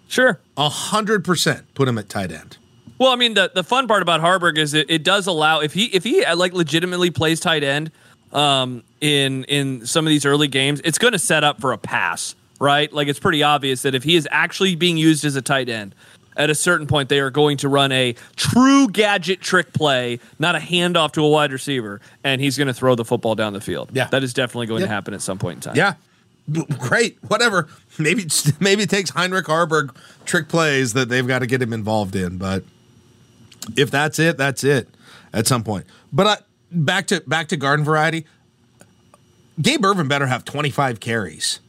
Sure. 0.08 0.40
a 0.56 0.68
hundred 0.68 1.24
percent 1.24 1.72
put 1.74 1.88
him 1.88 1.96
at 1.98 2.08
tight 2.08 2.30
end 2.30 2.58
Well, 2.98 3.10
I 3.12 3.16
mean, 3.16 3.34
the, 3.34 3.50
the 3.52 3.64
fun 3.64 3.88
part 3.88 4.02
about 4.02 4.20
Haarberg 4.20 4.56
is 4.58 4.72
it, 4.74 4.88
it 4.90 5.02
does 5.02 5.26
allow 5.26 5.60
if 5.60 5.72
he 5.74 5.86
if 5.86 6.04
he 6.04 6.24
uh, 6.24 6.36
like 6.36 6.52
legitimately 6.52 7.10
plays 7.10 7.40
tight 7.40 7.64
end 7.64 7.90
um, 8.32 8.82
in 9.00 9.44
in 9.44 9.86
some 9.86 10.06
of 10.06 10.10
these 10.10 10.24
early 10.24 10.48
games, 10.48 10.80
it's 10.84 10.98
going 10.98 11.12
to 11.12 11.18
set 11.18 11.42
up 11.44 11.60
for 11.60 11.72
a 11.72 11.78
pass, 11.78 12.34
right? 12.60 12.92
Like 12.92 13.08
it's 13.08 13.18
pretty 13.18 13.42
obvious 13.42 13.82
that 13.82 13.94
if 13.94 14.04
he 14.04 14.14
is 14.16 14.28
actually 14.30 14.76
being 14.76 14.96
used 14.96 15.24
as 15.24 15.34
a 15.36 15.42
tight 15.42 15.68
end, 15.68 15.94
at 16.36 16.50
a 16.50 16.54
certain 16.54 16.86
point 16.86 17.08
they 17.08 17.18
are 17.20 17.30
going 17.30 17.56
to 17.58 17.68
run 17.68 17.90
a 17.92 18.14
true 18.36 18.88
gadget 18.88 19.40
trick 19.40 19.72
play, 19.72 20.20
not 20.38 20.54
a 20.54 20.58
handoff 20.60 21.12
to 21.12 21.22
a 21.24 21.28
wide 21.28 21.52
receiver, 21.52 22.00
and 22.22 22.40
he's 22.40 22.56
going 22.56 22.68
to 22.68 22.74
throw 22.74 22.94
the 22.94 23.04
football 23.04 23.34
down 23.34 23.52
the 23.54 23.60
field. 23.60 23.90
Yeah. 23.92 24.06
that 24.08 24.22
is 24.22 24.32
definitely 24.34 24.66
going 24.66 24.80
Yeah. 24.82 24.86
to 24.86 24.92
happen 24.92 25.14
at 25.14 25.22
some 25.22 25.38
point 25.38 25.56
in 25.58 25.60
time. 25.62 25.76
Yeah. 25.76 25.94
Great. 26.78 27.16
Whatever. 27.28 27.68
Maybe 27.98 28.26
maybe 28.60 28.82
it 28.84 28.90
takes 28.90 29.10
Heinrich 29.10 29.46
Haarberg 29.46 29.96
trick 30.26 30.48
plays 30.48 30.92
that 30.92 31.08
they've 31.08 31.26
got 31.26 31.38
to 31.40 31.46
get 31.46 31.60
him 31.62 31.72
involved 31.72 32.14
in, 32.16 32.36
but 32.36 32.62
if 33.76 33.90
that's 33.90 34.18
it, 34.18 34.36
that's 34.36 34.64
it 34.64 34.88
at 35.32 35.46
some 35.46 35.64
point. 35.64 35.86
But 36.12 36.26
uh, 36.26 36.36
back 36.70 37.06
to 37.08 37.22
back 37.26 37.48
to 37.48 37.56
garden 37.56 37.84
variety. 37.84 38.26
Gabe 39.60 39.84
Ervin 39.84 40.08
better 40.08 40.26
have 40.26 40.44
25 40.44 40.98
carries 40.98 41.60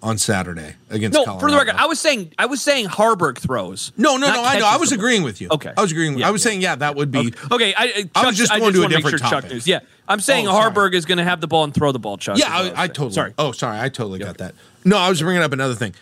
on 0.00 0.18
Saturday 0.18 0.74
against 0.90 1.16
No, 1.16 1.24
Colorado. 1.24 1.40
for 1.46 1.50
the 1.50 1.56
record, 1.56 1.74
I 1.80 1.86
was 1.86 1.98
saying 2.00 2.32
I 2.38 2.46
was 2.46 2.60
saying 2.62 2.86
Haarberg 2.86 3.38
throws. 3.38 3.92
no, 3.96 4.16
no, 4.16 4.32
no. 4.32 4.42
I 4.42 4.58
know. 4.58 4.66
I 4.66 4.76
was 4.76 4.92
agreeing 4.92 5.22
with 5.22 5.40
you. 5.40 5.48
Okay. 5.50 5.72
I 5.76 5.80
was 5.80 5.90
agreeing. 5.92 6.18
Yeah, 6.18 6.28
I 6.28 6.30
was 6.30 6.44
yeah. 6.44 6.50
saying, 6.50 6.60
yeah, 6.60 6.74
that 6.76 6.94
would 6.96 7.10
be. 7.10 7.32
Okay, 7.50 7.74
I, 7.76 7.82
I, 7.84 8.02
Chuck, 8.02 8.10
I 8.14 8.26
was 8.26 8.36
just 8.36 8.52
going 8.52 8.72
to 8.74 8.82
a 8.84 8.88
different 8.88 9.10
sure 9.10 9.18
Chuck 9.18 9.30
topic. 9.30 9.50
news. 9.52 9.66
Yeah, 9.66 9.80
I'm 10.08 10.20
saying 10.20 10.46
Oh, 10.46 10.52
sorry. 10.52 10.72
Haarberg 10.72 10.94
is 10.94 11.04
going 11.04 11.18
to 11.18 11.24
have 11.24 11.40
the 11.40 11.48
ball 11.48 11.64
and 11.64 11.74
throw 11.74 11.90
the 11.92 11.98
ball. 11.98 12.16
Chuck. 12.16 12.38
Yeah, 12.38 12.62
what 12.64 12.78
I, 12.78 12.84
I 12.84 12.86
totally. 12.88 13.12
Sorry. 13.12 13.34
Oh, 13.38 13.52
sorry. 13.52 13.78
I 13.80 13.88
totally 13.88 14.18
got 14.18 14.38
that. 14.38 14.54
No, 14.84 14.98
I 14.98 15.08
was 15.08 15.20
bringing 15.20 15.42
up 15.42 15.52
another 15.52 15.74
thing. 15.74 15.94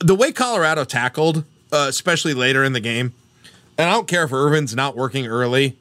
The 0.00 0.14
way 0.14 0.32
Colorado 0.32 0.84
tackled, 0.84 1.44
uh, 1.72 1.86
especially 1.88 2.34
later 2.34 2.62
in 2.64 2.72
the 2.72 2.80
game, 2.80 3.12
and 3.78 3.88
I 3.88 3.92
don't 3.92 4.08
care 4.08 4.24
if 4.24 4.32
Ervin's 4.32 4.74
not 4.74 4.96
working 4.96 5.26
early. 5.26 5.76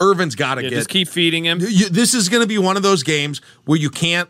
Ervin's 0.00 0.34
got 0.36 0.56
to 0.56 0.62
Yeah, 0.62 0.70
get. 0.70 0.76
just 0.76 0.88
keep 0.90 1.08
feeding 1.08 1.44
him. 1.44 1.58
you, 1.60 1.88
this 1.88 2.14
is 2.14 2.28
going 2.28 2.42
to 2.42 2.46
be 2.46 2.58
one 2.58 2.76
of 2.76 2.82
those 2.84 3.02
games 3.02 3.40
where 3.64 3.78
you 3.78 3.90
can't, 3.90 4.28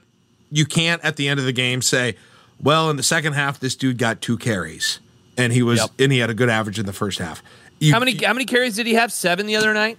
you 0.51 0.65
can't 0.65 1.05
at 1.05 1.17
the 1.17 1.29
end 1.29 1.39
of 1.39 1.45
the 1.47 1.53
game 1.53 1.83
say, 1.83 2.17
"Well, 2.63 2.89
in 2.91 2.97
the 2.97 3.03
second 3.03 3.35
half, 3.35 3.61
this 3.61 3.77
dude 3.77 3.99
got 3.99 4.23
two 4.23 4.39
carries, 4.39 4.99
and 5.37 5.53
he 5.53 5.63
was, 5.63 5.81
Yep. 5.81 5.91
and 5.99 6.13
he 6.13 6.19
had 6.21 6.31
a 6.31 6.35
good 6.35 6.49
average 6.49 6.79
in 6.79 6.87
the 6.87 6.93
first 6.95 7.19
half." 7.19 7.43
You- 7.81 7.93
How 7.93 7.99
many 7.99 8.15
how 8.17 8.33
many 8.33 8.47
carries 8.47 8.77
did 8.77 8.87
he 8.87 8.95
have? 8.95 9.13
Seven 9.13 9.47
the 9.47 9.57
other 9.57 9.75
night, 9.75 9.99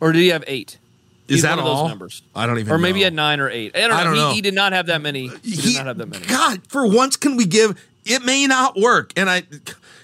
or 0.00 0.12
did 0.12 0.18
he 0.20 0.28
have 0.28 0.44
eight? 0.46 0.78
Is 1.26 1.36
He's 1.36 1.42
that 1.42 1.58
all? 1.58 1.82
those 1.84 1.88
numbers? 1.90 2.22
I 2.34 2.46
don't 2.46 2.58
even 2.58 2.72
Or 2.72 2.78
maybe 2.78 2.92
know. 2.92 2.96
he 2.96 3.02
had 3.04 3.14
nine 3.14 3.40
or 3.40 3.48
eight. 3.50 3.74
I 3.76 3.80
don't 3.80 3.90
know. 3.90 3.96
I 3.96 4.04
don't 4.04 4.14
he, 4.14 4.20
know. 4.20 4.32
he 4.32 4.40
did 4.42 4.54
not 4.54 4.72
have 4.74 4.86
that 4.86 5.00
many. 5.02 5.28
He, 5.42 5.56
did 5.56 5.74
not 5.76 5.86
have 5.86 5.98
that 5.98 6.06
many. 6.08 6.24
God, 6.26 6.60
for 6.68 6.86
once, 6.86 7.16
can 7.16 7.36
we 7.36 7.44
give? 7.46 7.78
It 8.04 8.24
may 8.24 8.46
not 8.46 8.76
work, 8.76 9.12
and 9.16 9.28
I, 9.28 9.42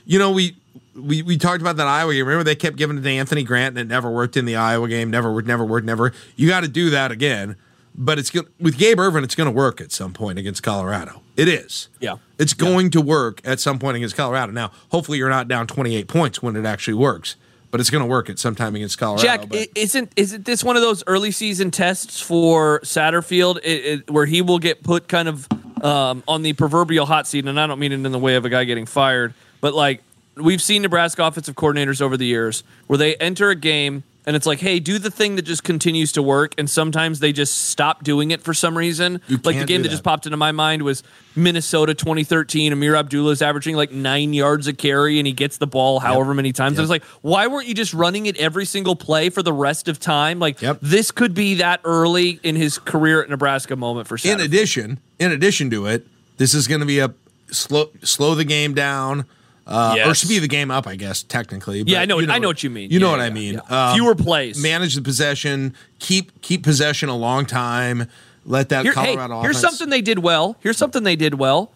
you 0.07 0.19
know, 0.19 0.31
we 0.33 0.57
we 0.95 1.23
we 1.23 1.37
talked 1.37 1.61
about 1.61 1.77
that 1.77 1.87
Iowa 1.87 2.13
game. 2.13 2.27
Remember, 2.27 2.45
they 2.45 2.55
kept 2.55 2.77
giving 2.77 2.99
it 2.99 3.03
to 3.03 3.11
Anthony 3.11 3.43
Grant, 3.43 3.79
and 3.79 3.91
it 3.91 3.93
never 3.93 4.11
worked 4.11 4.37
in 4.37 4.45
the 4.45 4.57
Iowa 4.57 4.89
game. 4.89 5.11
Never 5.11 5.33
worked. 5.33 5.49
Never 5.49 5.65
worked. 5.65 5.87
Never. 5.87 6.13
You 6.37 6.49
got 6.49 6.63
to 6.63 6.69
do 6.69 6.91
that 6.91 7.11
again. 7.11 7.57
But 7.97 8.19
it's 8.19 8.31
good 8.31 8.47
with 8.59 8.77
Gabe 8.77 8.99
Ervin. 8.99 9.23
It's 9.23 9.37
going 9.37 9.47
to 9.47 9.57
work 9.57 9.81
at 9.81 9.93
some 9.93 10.13
point 10.13 10.39
against 10.39 10.65
Colorado. 10.65 11.23
It 11.37 11.47
is. 11.47 11.89
Yeah. 12.01 12.17
It's 12.39 12.53
going 12.53 12.91
to 12.91 13.01
work 13.01 13.41
at 13.45 13.61
some 13.61 13.79
point 13.79 13.97
against 13.97 14.17
Colorado. 14.17 14.51
Now, 14.53 14.73
hopefully, 14.91 15.19
you're 15.19 15.31
not 15.31 15.47
down 15.47 15.69
28 15.69 16.09
points 16.09 16.43
when 16.43 16.57
it 16.57 16.67
actually 16.67 16.95
works. 16.95 17.37
But 17.71 17.81
it's 17.81 17.91
going 17.91 18.03
to 18.03 18.09
work 18.09 18.31
at 18.31 18.39
some 18.39 18.55
time 18.55 18.77
against 18.77 18.99
Colorado. 18.99 19.23
Jack, 19.25 19.49
but- 19.49 19.69
isn't 19.75 20.13
isn't 20.15 20.45
this 20.45 20.63
one 20.63 20.77
of 20.77 20.83
those 20.83 21.03
early 21.09 21.33
season 21.33 21.73
tests 21.73 22.21
for 22.21 22.79
Satterfield, 22.81 23.59
it, 23.59 23.69
it, 23.69 24.11
where 24.11 24.27
he 24.27 24.43
will 24.43 24.61
get 24.61 24.85
put 24.85 25.09
kind 25.09 25.27
of 25.27 25.49
um, 25.83 26.23
on 26.29 26.43
the 26.43 26.53
proverbial 26.53 27.05
hot 27.05 27.27
seat? 27.27 27.47
And 27.47 27.59
I 27.59 27.67
don't 27.67 27.81
mean 27.81 27.91
it 27.91 27.97
in 27.97 28.13
the 28.13 28.19
way 28.19 28.37
of 28.37 28.45
a 28.45 28.49
guy 28.49 28.63
getting 28.63 28.87
fired, 28.87 29.35
but 29.61 29.75
like 29.75 30.03
we've 30.37 30.63
seen 30.63 30.83
Nebraska 30.83 31.25
offensive 31.25 31.55
coordinators 31.55 32.01
over 32.01 32.17
the 32.17 32.27
years 32.27 32.65
where 32.87 32.97
they 32.97 33.17
enter 33.17 33.51
a 33.51 33.57
game 33.57 34.03
and 34.27 34.35
it's 34.35 34.47
like, 34.47 34.61
hey, 34.61 34.81
do 34.81 34.99
the 34.99 35.11
thing 35.11 35.37
that 35.37 35.43
just 35.43 35.65
continues 35.65 36.13
to 36.13 36.23
work, 36.23 36.55
and 36.57 36.69
sometimes 36.69 37.21
they 37.21 37.31
just 37.31 37.69
stop 37.69 38.03
doing 38.03 38.31
it 38.31 38.41
for 38.41 38.55
some 38.55 38.77
reason. 38.77 39.21
You 39.29 39.39
like 39.45 39.59
the 39.59 39.67
game 39.67 39.83
that 39.83 39.89
that. 39.89 39.91
just 39.91 40.03
popped 40.03 40.25
into 40.25 40.39
my 40.39 40.51
mind 40.51 40.83
was 40.83 41.03
Minnesota 41.37 41.93
2013. 41.93 42.73
Ameer 42.73 42.97
Abdullah 42.97 43.33
is 43.33 43.43
averaging 43.43 43.77
like 43.77 43.93
nine 43.93 44.33
yards 44.33 44.67
a 44.67 44.73
carry, 44.73 45.19
and 45.19 45.27
he 45.27 45.35
gets 45.35 45.59
the 45.59 45.67
ball 45.67 46.01
however 46.01 46.33
many 46.33 46.53
times. 46.53 46.79
I 46.79 46.83
was 46.83 46.91
like, 46.91 47.05
why 47.21 47.47
weren't 47.49 47.69
you 47.69 47.75
just 47.75 47.93
running 47.93 48.25
it 48.25 48.39
every 48.39 48.65
single 48.65 48.97
play 48.97 49.29
for 49.29 49.43
the 49.43 49.53
rest 49.53 49.89
of 49.89 50.01
time? 50.01 50.39
Like 50.39 50.63
Yep. 50.63 50.79
this 50.81 51.11
could 51.11 51.35
be 51.35 51.57
that 51.57 51.81
early 51.85 52.41
in 52.43 52.57
his 52.57 52.79
career 52.79 53.23
at 53.23 53.29
Nebraska 53.29 53.77
moment 53.77 54.09
for 54.09 54.17
sure. 54.17 54.33
in 54.33 54.41
addition, 54.41 55.01
in 55.19 55.33
addition 55.33 55.69
to 55.71 55.85
it, 55.87 56.07
this 56.39 56.55
is 56.55 56.67
going 56.67 56.81
to 56.81 56.87
be 56.87 56.99
a 56.99 57.13
slow 57.51 57.91
slow 58.03 58.35
the 58.35 58.45
game 58.45 58.73
down, 58.73 59.27
uh, 59.67 59.93
or 59.93 59.97
Yes. 59.97 60.19
speed 60.21 60.41
the 60.41 60.49
game 60.49 60.71
up, 60.71 60.87
I 60.87 60.97
guess 60.97 61.23
technically. 61.23 61.79
Yeah, 61.79 61.99
but 61.99 62.03
I 62.03 62.05
know- 62.07 62.19
you 62.21 62.31
I 62.31 62.39
know 62.39 62.49
what 62.49 62.63
you 62.63 62.71
mean. 62.71 62.91
You 62.91 62.99
know 63.01 63.11
what 63.11 63.21
yeah, 63.21 63.25
I 63.27 63.31
mean. 63.31 63.61
yeah. 63.71 63.91
Um, 63.91 63.95
Fewer 63.95 64.15
plays. 64.15 64.63
manage 64.63 64.95
the 64.95 65.03
possession, 65.03 65.75
keep 65.99 66.41
keep 66.43 66.63
possession 66.63 67.09
a 67.09 67.17
long 67.17 67.47
time. 67.47 68.09
Let 68.47 68.69
that 68.69 68.85
Here- 68.85 68.93
hey, 68.93 69.15
Colorado 69.17 69.41
here's 69.43 69.59
something 69.59 69.89
they 69.89 70.03
did 70.03 70.19
well. 70.19 70.57
Here's 70.61 70.77
something 70.77 71.03
they 71.03 71.17
did 71.17 71.35
well. 71.35 71.71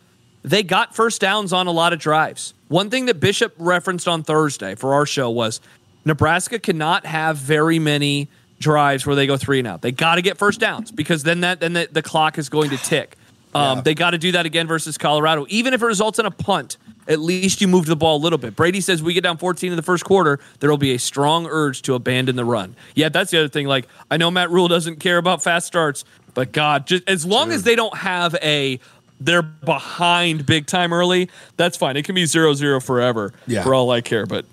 They 0.45 0.63
got 0.63 0.95
first 0.95 1.21
downs 1.21 1.53
on 1.53 1.67
a 1.67 1.71
lot 1.73 1.93
of 1.93 1.99
drives. 1.99 2.55
One 2.69 2.91
thing 2.91 3.07
that 3.07 3.19
Bishop 3.21 3.55
referenced 3.59 4.07
on 4.07 4.23
Thursday 4.23 4.75
for 4.75 4.93
our 4.95 5.07
show 5.07 5.31
was 5.31 5.61
Nebraska 6.05 6.59
cannot 6.59 7.07
have 7.07 7.39
very 7.39 7.79
many 7.79 8.29
drives 8.61 9.07
where 9.07 9.17
they 9.17 9.27
go 9.27 9.37
three 9.37 9.59
and 9.61 9.69
out. 9.69 9.83
They 9.83 9.93
got 9.93 10.17
to 10.17 10.23
get 10.23 10.37
first 10.37 10.61
downs 10.61 10.91
because 10.91 11.23
then 11.23 11.41
that 11.41 11.61
then 11.61 11.73
the, 11.73 11.89
the 11.91 12.03
clock 12.03 12.39
is 12.39 12.49
going 12.49 12.71
to 12.71 12.77
tick. 12.77 13.17
Um, 13.55 13.79
Yeah. 13.79 13.83
They 13.83 13.95
got 13.95 14.11
to 14.11 14.19
do 14.19 14.33
that 14.33 14.47
again 14.47 14.67
versus 14.67 14.99
Colorado, 14.99 15.47
even 15.49 15.75
if 15.75 15.83
it 15.83 15.87
results 15.87 16.19
in 16.19 16.27
a 16.27 16.31
punt 16.31 16.77
at 17.07 17.19
least 17.21 17.63
you 17.63 17.69
moved 17.69 17.89
the 17.89 17.97
ball 17.97 18.19
a 18.19 18.23
little 18.23 18.37
bit. 18.39 18.55
Brady 18.55 18.83
says 18.83 19.03
we 19.03 19.15
get 19.15 19.23
down 19.23 19.39
14 19.39 19.71
in 19.73 19.77
the 19.77 19.83
first 19.83 20.05
quarter, 20.05 20.39
there 20.61 20.69
will 20.69 20.77
be 20.77 20.93
a 20.93 20.99
strong 20.99 21.47
urge 21.47 21.81
to 21.83 21.95
abandon 21.95 22.37
the 22.37 22.45
run. 22.45 22.77
Yeah, 22.95 23.09
that's 23.09 23.31
the 23.31 23.39
other 23.39 23.49
thing. 23.49 23.67
Like 23.67 23.89
I 24.11 24.19
know 24.19 24.31
Matt 24.31 24.51
Rhule 24.51 24.69
doesn't 24.69 24.97
care 24.97 25.17
about 25.17 25.43
fast 25.43 25.67
starts, 25.67 26.05
but 26.35 26.53
God, 26.53 26.87
just 26.87 27.09
as 27.09 27.25
long 27.25 27.51
as 27.51 27.63
they 27.63 27.75
don't 27.77 27.97
have 27.97 28.35
a 28.43 28.79
they're 29.21 29.41
behind 29.43 30.45
big 30.45 30.67
time 30.67 30.93
early, 30.93 31.31
that's 31.57 31.77
fine. 31.79 31.97
It 31.97 32.05
can 32.05 32.15
be 32.15 32.27
zero 32.27 32.53
zero 32.53 32.79
forever 32.79 33.33
Yeah. 33.47 33.63
for 33.63 33.75
all 33.75 33.91
I 33.91 34.03
care. 34.03 34.27
But 34.27 34.45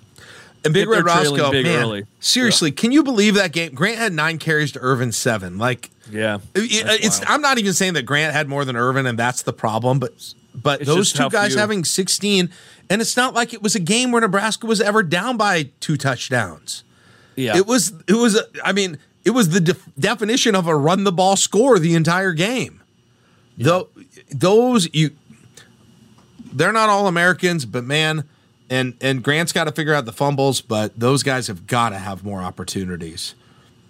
And 0.64 0.74
Big 0.74 0.88
Red 0.88 1.04
Roscoe, 1.04 1.50
big 1.52 1.64
man, 1.64 1.82
early. 1.82 2.06
seriously, 2.18 2.72
can 2.72 2.90
you 2.90 3.02
believe 3.04 3.34
that 3.34 3.52
game? 3.52 3.72
Grant 3.74 3.98
had 3.98 4.12
nine 4.12 4.38
carries 4.38 4.72
to 4.72 4.80
Ervin 4.80 5.12
seven. 5.12 5.58
Like, 5.58 5.90
yeah, 6.10 6.38
it- 6.54 6.70
it's. 7.04 7.18
wild. 7.20 7.30
I'm 7.30 7.40
not 7.40 7.58
even 7.58 7.72
saying 7.72 7.94
that 7.94 8.02
Grant 8.02 8.32
had 8.32 8.48
more 8.48 8.64
than 8.64 8.74
Ervin, 8.76 9.06
and 9.06 9.16
that's 9.18 9.42
the 9.42 9.52
problem. 9.52 9.98
But 10.00 10.12
but 10.54 10.80
It's 10.80 10.88
those 10.90 11.12
two 11.12 11.28
guys 11.30 11.52
few- 11.52 11.60
having 11.60 11.84
16, 11.84 12.50
and 12.90 13.00
it's 13.00 13.16
not 13.16 13.32
like 13.34 13.52
it 13.54 13.62
was 13.62 13.74
a 13.76 13.80
game 13.80 14.10
where 14.10 14.20
Nebraska 14.22 14.66
was 14.66 14.80
ever 14.80 15.02
down 15.04 15.36
by 15.36 15.68
two 15.80 15.96
touchdowns. 15.96 16.82
yeah. 17.36 17.56
It 17.56 17.66
was. 17.66 17.92
It 18.08 18.14
was. 18.14 18.40
I 18.64 18.72
mean, 18.72 18.98
it 19.24 19.30
was 19.30 19.50
the 19.50 19.60
def- 19.60 19.88
definition 19.98 20.54
of 20.56 20.66
a 20.66 20.74
run 20.76 21.04
the 21.04 21.12
ball 21.12 21.36
score 21.36 21.78
the 21.78 21.94
entire 21.94 22.32
game. 22.32 22.80
Though 23.56 23.88
those 24.30 24.88
you, 24.92 25.10
they're 26.52 26.72
not 26.72 26.88
all 26.88 27.06
Americans, 27.06 27.64
but 27.66 27.84
man, 27.84 28.24
and 28.70 28.94
and 29.00 29.22
Grant's 29.22 29.52
got 29.52 29.64
to 29.64 29.72
figure 29.72 29.94
out 29.94 30.04
the 30.04 30.12
fumbles, 30.12 30.60
but 30.60 30.98
those 30.98 31.22
guys 31.22 31.46
have 31.46 31.66
got 31.66 31.90
to 31.90 31.98
have 31.98 32.24
more 32.24 32.40
opportunities. 32.40 33.34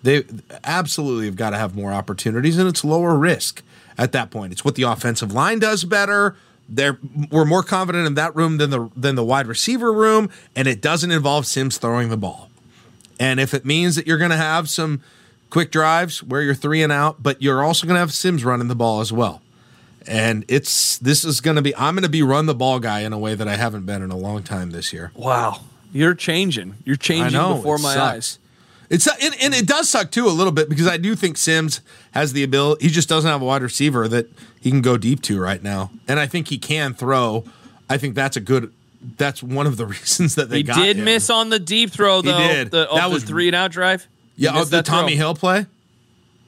They 0.03 0.25
absolutely 0.63 1.27
have 1.27 1.37
got 1.37 1.51
to 1.51 1.59
have 1.59 1.75
more 1.75 1.93
opportunities, 1.93 2.59
and 2.59 2.69
it's 2.69 2.85
lower 2.85 3.17
risk 3.17 3.63
at 3.99 4.13
that 4.13 4.31
point. 4.31 4.53
It's 4.53 4.65
what 4.65 4.75
the 4.75 4.85
offensive 4.85 5.33
line 5.33 5.59
does 5.59 5.85
better. 5.85 6.37
They're 6.69 6.99
we're 7.31 7.45
more 7.45 7.63
confident 7.63 8.07
in 8.07 8.15
that 8.15 8.35
room 8.37 8.59
than 8.59 8.71
the 8.71 8.91
than 8.97 9.15
the 9.15 9.25
wide 9.25 9.47
receiver 9.47 9.93
room, 9.93 10.31
and 10.55 10.69
it 10.69 10.81
doesn't 10.81 11.11
involve 11.11 11.47
Sims 11.47 11.79
throwing 11.79 12.09
the 12.09 12.17
ball. 12.17 12.51
And 13.19 13.41
if 13.41 13.55
it 13.55 13.65
means 13.65 13.97
that 13.97 14.07
you're 14.07 14.19
going 14.19 14.31
to 14.31 14.37
have 14.37 14.69
some 14.69 15.01
quick 15.49 15.71
drives 15.71 16.23
where 16.23 16.43
you're 16.43 16.55
three 16.55 16.83
and 16.83 16.93
out, 16.93 17.23
but 17.23 17.41
you're 17.41 17.65
also 17.65 17.87
going 17.87 17.95
to 17.95 18.01
have 18.01 18.13
Sims 18.13 18.45
running 18.45 18.69
the 18.69 18.75
ball 18.75 19.01
as 19.01 19.13
well. 19.13 19.41
And 20.09 20.45
it's 20.49 20.99
this 20.99 21.25
is 21.25 21.41
going 21.41 21.57
to 21.57 21.63
be 21.63 21.75
I'm 21.77 21.95
going 21.95 22.03
to 22.05 22.09
be 22.09 22.23
run 22.23 22.47
the 22.47 22.55
ball 22.55 22.79
guy 22.79 23.01
in 23.01 23.13
a 23.13 23.19
way 23.19 23.35
that 23.35 23.49
I 23.49 23.57
haven't 23.57 23.87
been 23.87 24.03
in 24.03 24.11
a 24.11 24.17
long 24.17 24.43
time 24.43 24.71
this 24.71 24.93
year. 24.93 25.11
wow, 25.15 25.61
you're 25.93 26.15
changing. 26.15 26.75
You're 26.85 26.97
changing 26.97 27.33
know 27.33 27.57
before 27.57 27.79
my 27.79 27.95
sucks. 27.95 28.15
eyes. 28.15 28.39
It's 28.89 29.07
and, 29.09 29.35
and 29.43 29.53
it 29.53 29.67
does 29.67 29.89
suck 29.89 30.13
too 30.13 30.27
a 30.27 30.31
little 30.31 30.53
bit 30.53 30.69
because 30.69 30.87
I 30.87 30.97
do 30.97 31.17
think 31.17 31.37
Sims 31.37 31.81
has 32.13 32.33
the 32.35 32.45
ability. 32.45 32.85
He 32.87 32.91
just 32.93 33.09
doesn't 33.09 33.29
have 33.29 33.43
a 33.43 33.45
wide 33.45 33.63
receiver 33.63 34.07
that 34.07 34.31
he 34.61 34.71
can 34.71 34.81
go 34.81 34.97
deep 34.97 35.23
to 35.23 35.41
right 35.41 35.61
now, 35.63 35.91
and 36.07 36.21
I 36.21 36.27
think 36.27 36.49
he 36.49 36.59
can 36.59 36.95
throw. 36.95 37.45
I 37.91 37.99
think 37.99 38.15
that's 38.15 38.37
a 38.37 38.41
good. 38.41 38.73
That's 39.19 39.43
one 39.43 39.67
of 39.67 39.77
the 39.77 39.87
reasons 39.97 40.37
that 40.37 40.51
they 40.51 40.59
He 40.59 40.63
got 40.63 40.77
did 40.77 40.99
him. 40.99 41.05
miss 41.05 41.31
on 41.31 41.51
the 41.51 41.59
deep 41.59 41.91
throw 41.91 42.23
though. 42.23 42.39
did. 42.39 42.71
The, 42.71 42.87
That 42.87 42.91
off 42.91 43.13
was- 43.13 43.25
three 43.25 43.49
and 43.49 43.57
out 43.57 43.73
drive. 43.73 44.07
He 44.37 44.45
Yeah, 44.45 44.53
oh, 44.55 44.65
the 44.65 44.71
that 44.77 44.87
throw. 44.87 45.01
Tommy 45.01 45.17
Hill 45.17 45.35
play. 45.35 45.67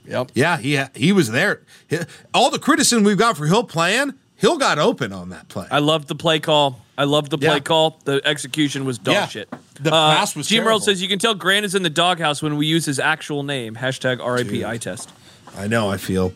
Yep. 0.08 0.30
Yeah, 0.34 0.56
he 0.58 0.80
he 0.94 1.12
was 1.12 1.30
there. 1.30 1.62
All 2.34 2.50
the 2.50 2.58
criticism 2.58 3.04
we've 3.04 3.18
got 3.18 3.36
for 3.36 3.46
Hill 3.46 3.64
playing, 3.64 4.14
Hill 4.36 4.56
got 4.58 4.78
open 4.78 5.12
on 5.12 5.28
that 5.30 5.48
play. 5.48 5.66
I 5.70 5.78
loved 5.80 6.08
the 6.08 6.14
play 6.14 6.40
call. 6.40 6.80
I 6.96 7.04
loved 7.04 7.30
the 7.30 7.38
play 7.38 7.48
Yeah. 7.54 7.58
call. 7.60 8.00
The 8.04 8.20
execution 8.24 8.84
was 8.84 8.98
dog 8.98 9.14
Yeah. 9.14 9.28
shit. 9.28 9.48
The 9.80 9.94
Uh, 9.94 10.16
pass 10.16 10.34
was 10.34 10.48
Jim 10.48 10.66
Earl 10.66 10.80
says 10.80 11.00
you 11.00 11.08
can 11.08 11.18
tell 11.18 11.34
Grant 11.34 11.64
is 11.64 11.74
in 11.74 11.82
the 11.84 11.90
doghouse 11.90 12.42
when 12.42 12.56
we 12.56 12.66
use 12.66 12.84
his 12.86 12.98
actual 12.98 13.42
name. 13.44 13.76
Hashtag 13.76 14.18
RIP 14.24 14.64
eye 14.64 14.78
test. 14.78 15.10
I 15.56 15.66
know. 15.68 15.88
I 15.90 15.96
feel, 15.96 16.32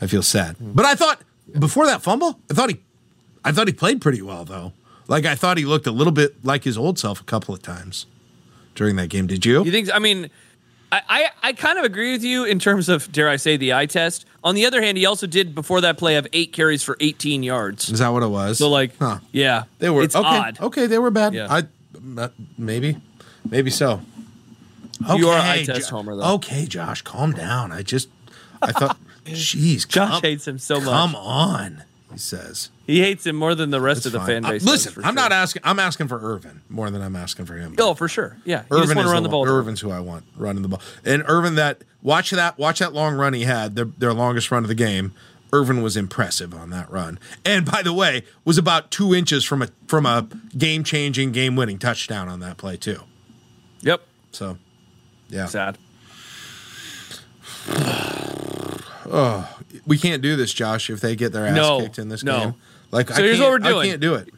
I 0.00 0.06
feel 0.06 0.22
sad. 0.22 0.56
But 0.60 0.84
I 0.84 0.94
thought 0.94 1.20
before 1.58 1.86
that 1.86 2.02
fumble, 2.02 2.40
I 2.50 2.54
thought 2.54 2.70
he, 2.70 2.80
I 3.44 3.52
thought 3.52 3.68
he 3.68 3.72
played 3.74 4.00
pretty 4.00 4.22
well 4.22 4.44
though. 4.44 4.72
Like 5.08 5.26
I 5.26 5.34
thought 5.34 5.58
he 5.58 5.64
looked 5.64 5.86
a 5.86 5.92
little 5.92 6.12
bit 6.12 6.44
like 6.44 6.64
his 6.64 6.76
old 6.78 6.98
self 6.98 7.20
a 7.20 7.24
couple 7.24 7.54
of 7.54 7.62
times 7.62 8.06
during 8.74 8.96
that 8.96 9.08
game. 9.08 9.26
Did 9.26 9.44
you? 9.44 9.64
You 9.64 9.70
think? 9.70 9.90
I 9.94 9.98
mean, 9.98 10.30
I, 10.92 11.00
I 11.08 11.30
I 11.48 11.52
kind 11.54 11.78
of 11.78 11.84
agree 11.84 12.12
with 12.12 12.22
you 12.22 12.44
in 12.44 12.58
terms 12.58 12.88
of 12.90 13.10
dare 13.10 13.28
I 13.28 13.36
say 13.36 13.56
the 13.56 13.72
eye 13.72 13.86
test. 13.86 14.26
On 14.44 14.54
the 14.54 14.66
other 14.66 14.82
hand, 14.82 14.98
he 14.98 15.06
also 15.06 15.26
did 15.26 15.54
before 15.54 15.80
that 15.80 15.96
play 15.98 16.14
have 16.14 16.26
eight 16.32 16.52
carries 16.52 16.82
for 16.82 16.96
18 17.00 17.42
yards. 17.42 17.88
Is 17.88 17.98
that 18.00 18.10
what 18.10 18.22
it 18.22 18.28
was? 18.28 18.58
So 18.58 18.68
like, 18.68 18.96
huh. 18.98 19.18
yeah, 19.32 19.64
they 19.78 19.88
were 19.90 20.02
It's 20.02 20.14
okay. 20.14 20.26
odd. 20.28 20.60
Okay, 20.60 20.86
they 20.86 20.98
were 20.98 21.10
bad. 21.10 21.32
Yeah. 21.34 21.46
I 21.50 21.62
uh, 22.20 22.28
maybe, 22.58 22.98
maybe 23.48 23.70
so. 23.70 24.02
You 25.16 25.28
are 25.30 25.38
Okay, 25.38 25.62
eye 25.62 25.64
test 25.64 25.88
Jo- 25.90 25.96
homer, 25.96 26.14
though. 26.16 26.34
Okay, 26.34 26.66
Josh, 26.66 27.02
calm 27.02 27.32
down. 27.32 27.72
I 27.72 27.82
just, 27.82 28.08
I 28.60 28.70
thought, 28.72 28.96
jeez, 29.24 29.88
Josh 29.88 30.20
hates 30.22 30.46
him 30.46 30.58
so 30.58 30.76
much. 30.76 30.84
Come 30.84 31.16
on, 31.16 31.82
he 32.12 32.18
says. 32.18 32.70
He 32.86 33.00
hates 33.00 33.26
him 33.26 33.36
more 33.36 33.54
than 33.54 33.70
the 33.70 33.80
rest 33.80 34.06
of 34.06 34.12
the 34.12 34.18
Fine. 34.18 34.26
fan 34.26 34.44
Uh, 34.44 34.50
base. 34.50 34.64
listen, 34.64 34.92
I'm 34.98 35.02
sure. 35.02 35.12
not 35.12 35.32
asking. 35.32 35.62
I'm 35.64 35.78
asking 35.78 36.08
for 36.08 36.18
Ervin 36.20 36.60
more 36.68 36.90
than 36.90 37.00
I'm 37.02 37.16
asking 37.16 37.46
for 37.46 37.54
him. 37.54 37.74
Oh, 37.78 37.94
for 37.94 38.08
sure. 38.08 38.36
Yeah, 38.44 38.58
just 38.60 38.72
Ervin 38.72 38.96
want 38.96 39.06
is 39.06 39.10
to 39.10 39.12
run 39.14 39.22
the 39.22 39.28
ball. 39.28 39.46
Ervin's 39.48 39.80
who 39.80 39.90
I 39.90 40.00
want 40.00 40.24
running 40.36 40.62
the 40.62 40.68
ball, 40.68 40.82
and 41.04 41.22
Ervin 41.26 41.54
that 41.56 41.82
watch 42.02 42.30
that 42.30 42.58
watch 42.58 42.78
that 42.80 42.92
long 42.92 43.14
run 43.16 43.32
he 43.32 43.44
had 43.44 43.76
their 43.76 43.86
their 43.86 44.12
longest 44.12 44.50
run 44.50 44.62
of 44.64 44.68
the 44.68 44.74
game. 44.74 45.12
Ervin 45.54 45.82
was 45.82 45.98
impressive 45.98 46.54
on 46.54 46.70
that 46.70 46.90
run, 46.90 47.18
and 47.44 47.64
by 47.70 47.82
the 47.82 47.92
way, 47.92 48.24
was 48.44 48.56
about 48.56 48.90
two 48.90 49.14
inches 49.14 49.44
from 49.44 49.60
a 49.62 49.68
from 49.86 50.06
a 50.06 50.26
game 50.56 50.82
changing, 50.84 51.32
game 51.32 51.56
winning 51.56 51.78
touchdown 51.78 52.28
on 52.28 52.40
that 52.40 52.56
play 52.56 52.76
too. 52.76 53.00
Yep. 53.82 54.00
So, 54.32 54.56
yeah, 55.28 55.46
Sad. 55.46 55.76
we 59.86 59.98
can't 59.98 60.22
do 60.22 60.36
this, 60.36 60.52
Josh. 60.52 60.90
If 60.90 61.00
they 61.00 61.16
get 61.16 61.32
their 61.32 61.46
ass 61.46 61.56
No, 61.56 61.80
kicked 61.80 61.98
in 61.98 62.08
this 62.08 62.22
no. 62.22 62.38
game, 62.38 62.54
like 62.90 63.08
So 63.08 63.14
I 63.14 63.26
here's 63.26 63.40
what 63.40 63.50
we're 63.50 63.58
doing. 63.58 63.78
I 63.80 63.86
can't 63.90 64.00
do 64.00 64.14
it. 64.14 64.28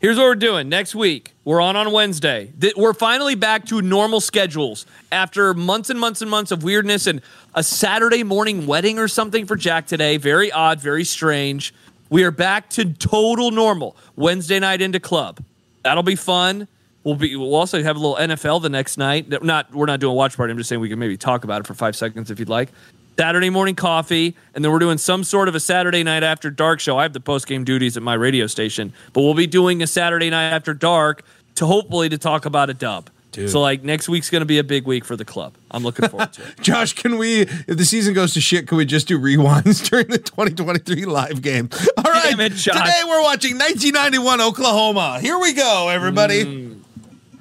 Here's 0.00 0.16
what 0.16 0.24
we're 0.24 0.34
doing. 0.34 0.68
Next 0.68 0.96
week, 0.96 1.32
we're 1.44 1.60
on 1.60 1.76
on 1.76 1.92
Wednesday. 1.92 2.52
We're 2.76 2.92
finally 2.92 3.36
back 3.36 3.66
to 3.66 3.80
normal 3.80 4.20
schedules 4.20 4.84
after 5.12 5.54
months 5.54 5.90
and 5.90 6.00
months 6.00 6.20
and 6.20 6.28
months 6.30 6.50
of 6.50 6.64
weirdness 6.64 7.06
and 7.06 7.20
a 7.54 7.62
Saturday 7.62 8.24
morning 8.24 8.66
wedding 8.66 8.98
or 8.98 9.06
something 9.06 9.46
for 9.46 9.54
Jack 9.54 9.86
today. 9.86 10.16
Very 10.16 10.50
odd, 10.50 10.80
very 10.80 11.04
strange. 11.04 11.72
We 12.10 12.24
are 12.24 12.32
back 12.32 12.68
to 12.70 12.92
total 12.92 13.52
normal. 13.52 13.96
Wednesday 14.16 14.58
night 14.58 14.82
into 14.82 14.98
club. 14.98 15.42
That'll 15.84 16.02
be 16.02 16.16
fun. 16.16 16.66
We'll 17.04 17.14
be. 17.14 17.34
We'll 17.36 17.54
also 17.54 17.80
have 17.82 17.96
a 17.96 17.98
little 17.98 18.16
NFL 18.16 18.60
the 18.62 18.68
next 18.70 18.98
night. 18.98 19.28
Not. 19.42 19.72
We're 19.72 19.86
not 19.86 20.00
doing 20.00 20.12
a 20.12 20.14
watch 20.14 20.36
party. 20.36 20.50
I'm 20.50 20.58
just 20.58 20.68
saying 20.68 20.80
we 20.80 20.88
can 20.88 20.98
maybe 20.98 21.16
talk 21.16 21.44
about 21.44 21.60
it 21.60 21.66
for 21.66 21.74
five 21.74 21.94
seconds 21.96 22.30
if 22.30 22.38
you'd 22.38 22.48
like. 22.48 22.70
Saturday 23.18 23.50
morning 23.50 23.74
coffee, 23.74 24.36
and 24.54 24.64
then 24.64 24.72
we're 24.72 24.78
doing 24.78 24.98
some 24.98 25.24
sort 25.24 25.48
of 25.48 25.54
a 25.54 25.60
Saturday 25.60 26.02
night 26.02 26.22
after 26.22 26.50
dark 26.50 26.80
show. 26.80 26.98
I 26.98 27.02
have 27.02 27.12
the 27.12 27.20
post 27.20 27.46
game 27.46 27.64
duties 27.64 27.96
at 27.96 28.02
my 28.02 28.14
radio 28.14 28.46
station, 28.46 28.92
but 29.12 29.22
we'll 29.22 29.34
be 29.34 29.46
doing 29.46 29.82
a 29.82 29.86
Saturday 29.86 30.30
night 30.30 30.50
after 30.50 30.74
dark 30.74 31.24
to 31.56 31.66
hopefully 31.66 32.08
to 32.08 32.18
talk 32.18 32.46
about 32.46 32.70
a 32.70 32.74
dub. 32.74 33.10
Dude. 33.32 33.48
So 33.48 33.60
like 33.60 33.82
next 33.82 34.10
week's 34.10 34.28
going 34.28 34.40
to 34.40 34.46
be 34.46 34.58
a 34.58 34.64
big 34.64 34.86
week 34.86 35.06
for 35.06 35.16
the 35.16 35.24
club. 35.24 35.54
I'm 35.70 35.82
looking 35.82 36.06
forward 36.06 36.34
to 36.34 36.42
it. 36.42 36.60
Josh, 36.60 36.92
can 36.92 37.16
we, 37.16 37.40
if 37.40 37.78
the 37.78 37.84
season 37.84 38.12
goes 38.12 38.34
to 38.34 38.42
shit, 38.42 38.68
can 38.68 38.76
we 38.76 38.84
just 38.84 39.08
do 39.08 39.18
rewinds 39.18 39.88
during 39.90 40.08
the 40.08 40.18
2023 40.18 41.06
live 41.06 41.40
game? 41.40 41.70
All 41.96 42.12
right. 42.12 42.38
It. 42.38 42.56
Today 42.56 43.02
we're 43.06 43.22
watching 43.22 43.54
1991 43.54 44.42
Oklahoma. 44.42 45.18
Here 45.20 45.38
we 45.38 45.54
go, 45.54 45.88
everybody. 45.88 46.44
Mm. 46.44 46.71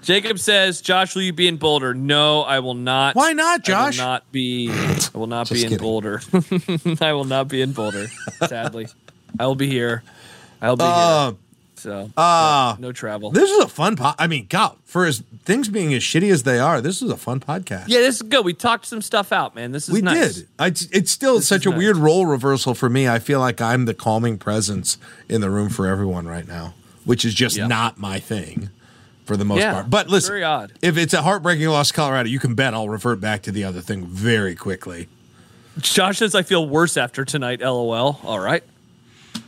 Jacob 0.02 0.40
says, 0.40 0.82
"Josh, 0.82 1.16
will 1.16 1.22
you 1.22 1.34
be 1.34 1.48
in 1.48 1.58
Boulder?" 1.58 1.94
No, 1.94 2.42
I 2.42 2.60
will 2.60 2.74
not. 2.74 3.16
Why 3.16 3.34
not, 3.34 3.64
Josh? 3.64 4.00
I 4.00 4.04
will 4.04 4.10
not 4.12 4.32
be. 4.32 4.70
I 4.72 5.18
will 5.18 5.28
not 5.28 5.50
be 5.50 5.64
in 5.64 5.70
kidding. 5.70 5.78
Boulder. 5.78 6.22
I 7.02 7.14
will 7.14 7.26
not 7.26 7.48
be 7.48 7.62
in 7.62 7.72
Boulder. 7.74 8.08
Sadly, 8.48 8.88
I 9.40 9.46
will 9.46 9.56
be 9.56 9.68
here. 9.70 10.04
I'll 10.62 10.76
be 10.76 10.84
Uh, 10.86 11.26
here. 11.32 11.38
So 11.76 12.12
uh, 12.16 12.76
no 12.78 12.92
travel. 12.92 13.32
This 13.32 13.50
is 13.50 13.64
a 13.64 13.68
fun 13.68 13.96
pod. 13.96 14.14
I 14.20 14.28
mean, 14.28 14.46
God, 14.48 14.76
for 14.86 15.06
as 15.08 15.24
things 15.46 15.68
being 15.68 15.94
as 15.96 16.04
shitty 16.04 16.32
as 16.32 16.44
they 16.44 16.60
are, 16.60 16.80
this 16.80 17.02
is 17.02 17.10
a 17.10 17.18
fun 17.18 17.40
podcast. 17.40 17.86
yeah, 17.88 18.02
this 18.02 18.18
is 18.18 18.22
good. 18.22 18.46
We 18.46 18.54
talked 18.54 18.86
some 18.86 19.02
stuff 19.02 19.32
out, 19.32 19.56
man. 19.56 19.72
This 19.72 19.88
is 19.88 19.94
we 19.96 20.02
nice. 20.02 20.36
did. 20.36 20.48
I, 20.60 20.68
it's 20.68 21.10
still 21.12 21.38
This 21.38 21.48
such 21.48 21.66
a 21.66 21.70
nice. 21.72 21.78
weird 21.80 21.98
role 21.98 22.28
reversal 22.28 22.76
for 22.76 22.88
me. 22.88 23.08
I 23.08 23.18
feel 23.18 23.40
like 23.40 23.62
I'm 23.62 23.86
the 23.86 23.96
calming 23.96 24.38
presence 24.38 25.00
in 25.28 25.42
the 25.42 25.50
room 25.50 25.70
for 25.70 25.88
everyone 25.88 26.28
right 26.28 26.48
now, 26.48 26.76
which 27.04 27.26
is 27.26 27.34
just 27.34 27.58
Yeah. 27.58 27.66
not 27.66 27.98
my 27.98 28.20
thing 28.20 28.70
for 29.32 29.38
the 29.38 29.46
most 29.46 29.60
Yeah, 29.60 29.74
part. 29.74 29.90
But 29.90 30.10
listen, 30.10 30.32
very 30.34 30.44
odd. 30.44 30.74
if 30.82 30.98
it's 30.98 31.14
a 31.14 31.22
heartbreaking 31.22 31.68
loss 31.70 31.88
to 31.88 31.94
Colorado, 31.94 32.28
you 32.28 32.38
can 32.40 32.54
bet 32.54 32.74
I'll 32.74 32.90
revert 32.90 33.22
back 33.22 33.42
to 33.44 33.52
the 33.52 33.64
other 33.64 33.80
thing 33.80 34.06
very 34.06 34.56
quickly. 34.56 35.08
Josh 35.80 36.18
says 36.18 36.36
I 36.36 36.42
feel 36.44 36.68
worse 36.68 36.98
after 36.98 37.24
tonight. 37.24 37.62
LOL. 37.62 38.20
All 38.24 38.40
right. 38.40 38.62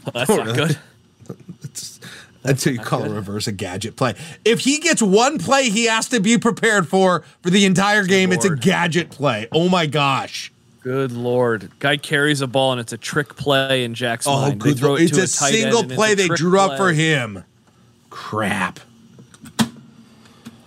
Well, 0.06 0.14
that's 0.14 0.30
Oh, 0.30 0.38
not 0.38 0.46
really? 0.46 0.58
good. 0.68 0.78
until 2.46 2.74
you 2.74 2.80
call 2.80 3.04
a 3.04 3.10
reverse 3.10 3.48
a 3.48 3.52
gadget 3.52 3.96
play. 3.98 4.16
If 4.46 4.62
he 4.62 4.80
gets 4.80 5.02
one 5.02 5.38
play 5.38 5.70
he 5.70 5.86
has 5.86 6.08
to 6.10 6.20
be 6.22 6.38
prepared 6.38 6.88
for 6.88 7.24
for 7.42 7.50
the 7.50 7.66
entire 7.66 8.04
game, 8.06 8.32
it's 8.32 8.46
a 8.46 8.56
gadget 8.56 9.10
play. 9.10 9.48
Oh 9.52 9.68
my 9.70 9.86
gosh. 9.86 10.52
Good 10.82 11.12
lord. 11.14 11.72
Guy 11.80 11.96
carries 11.98 12.42
a 12.42 12.48
ball 12.48 12.72
and 12.74 12.82
it's 12.82 12.92
a 12.94 12.98
trick 12.98 13.36
play 13.36 13.84
in 13.86 13.94
Jack's 13.94 14.28
Oh, 14.28 14.42
mind. 14.42 14.62
They 14.62 14.74
throw 14.74 14.96
it 14.96 15.04
It's 15.04 15.12
to 15.14 15.22
a 15.22 15.24
a, 15.24 15.28
tight 15.28 15.54
end 15.56 15.74
single 15.74 15.96
play 15.96 16.16
they 16.16 16.28
drew 16.30 16.60
up 16.60 16.70
play. 16.72 16.78
for 16.78 16.92
him. 16.94 17.44
Crap. 18.10 18.80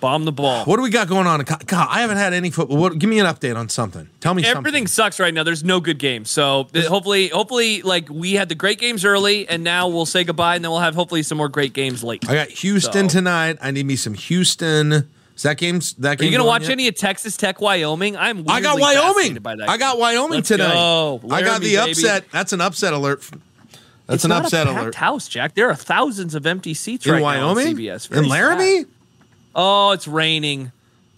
Bomb 0.01 0.25
the 0.27 0.33
ball. 0.33 0.65
What 0.67 0.77
do 0.77 0.83
we 0.83 0.91
got 0.91 1.09
going 1.09 1.27
on? 1.27 1.41
God, 1.43 1.89
I 1.91 2.03
haven't 2.03 2.19
had 2.19 2.33
any 2.35 2.51
football. 2.51 2.77
What, 2.77 2.99
give 2.99 3.09
me 3.09 3.19
an 3.19 3.27
update 3.27 3.57
on 3.57 3.69
something. 3.71 4.09
Tell 4.21 4.35
me 4.35 4.45
Everything 4.45 4.87
sucks 4.87 5.19
right 5.19 5.33
now. 5.33 5.43
There's 5.43 5.65
no 5.65 5.81
good 5.81 5.99
games. 5.99 6.31
So 6.31 6.69
th- 6.73 6.85
hopefully, 6.87 7.29
hopefully, 7.29 7.81
like 7.83 8.09
we 8.11 8.35
had 8.35 8.49
the 8.51 8.55
great 8.55 8.79
games 8.79 9.05
early, 9.05 9.49
and 9.49 9.65
now 9.65 9.89
we'll 9.89 10.05
say 10.07 10.23
goodbye, 10.25 10.57
and 10.57 10.65
then 10.65 10.71
we'll 10.71 10.81
have 10.81 10.95
hopefully 10.95 11.23
some 11.23 11.39
more 11.39 11.49
great 11.49 11.73
games 11.73 12.05
late. 12.05 12.29
I 12.29 12.35
got 12.35 12.49
Houston 12.49 13.09
So- 13.09 13.19
tonight. 13.19 13.57
I 13.63 13.71
need 13.71 13.87
me 13.87 13.97
some 13.97 14.15
Houston. 14.15 15.09
Is 15.35 15.43
that 15.43 15.59
game's 15.59 15.93
that 15.95 16.19
game? 16.19 16.25
Are 16.25 16.25
you 16.27 16.31
game? 16.31 16.39
gonna 16.39 16.49
watch 16.49 16.63
yet? 16.63 16.71
any 16.73 16.89
of 16.89 16.95
Texas 16.95 17.37
Tech, 17.37 17.61
Wyoming? 17.61 18.17
I'm. 18.17 18.49
I 18.49 18.61
got 18.61 18.79
Wyoming. 18.79 19.35
By 19.43 19.57
that 19.57 19.69
I 19.69 19.77
got. 19.77 19.99
Wyoming 19.99 20.31
Let's 20.37 20.49
tonight. 20.49 20.73
go. 20.73 21.21
I 21.31 21.43
got 21.43 21.61
the 21.61 21.75
baby. 21.77 21.91
upset. 21.91 22.25
That's 22.33 22.53
an 22.53 22.61
upset 22.61 22.93
alert. 22.93 23.23
That's 24.07 24.17
It's 24.19 24.25
an 24.25 24.33
upset 24.33 24.67
alert. 24.67 24.95
house, 24.95 25.27
Jack. 25.29 25.55
There 25.55 25.69
are 25.69 25.75
thousands 25.75 26.35
of 26.37 26.47
empty 26.47 26.75
seats 26.75 27.05
In 27.07 27.13
right 27.13 27.23
Wyoming? 27.23 27.65
now 27.65 27.71
on 27.71 27.77
CBS. 27.77 28.07
Very 28.09 28.23
In 28.25 28.29
Laramie? 28.31 28.79
sad. 28.83 28.87
Oh, 29.57 29.91
it's 29.93 30.07
raining. 30.07 30.71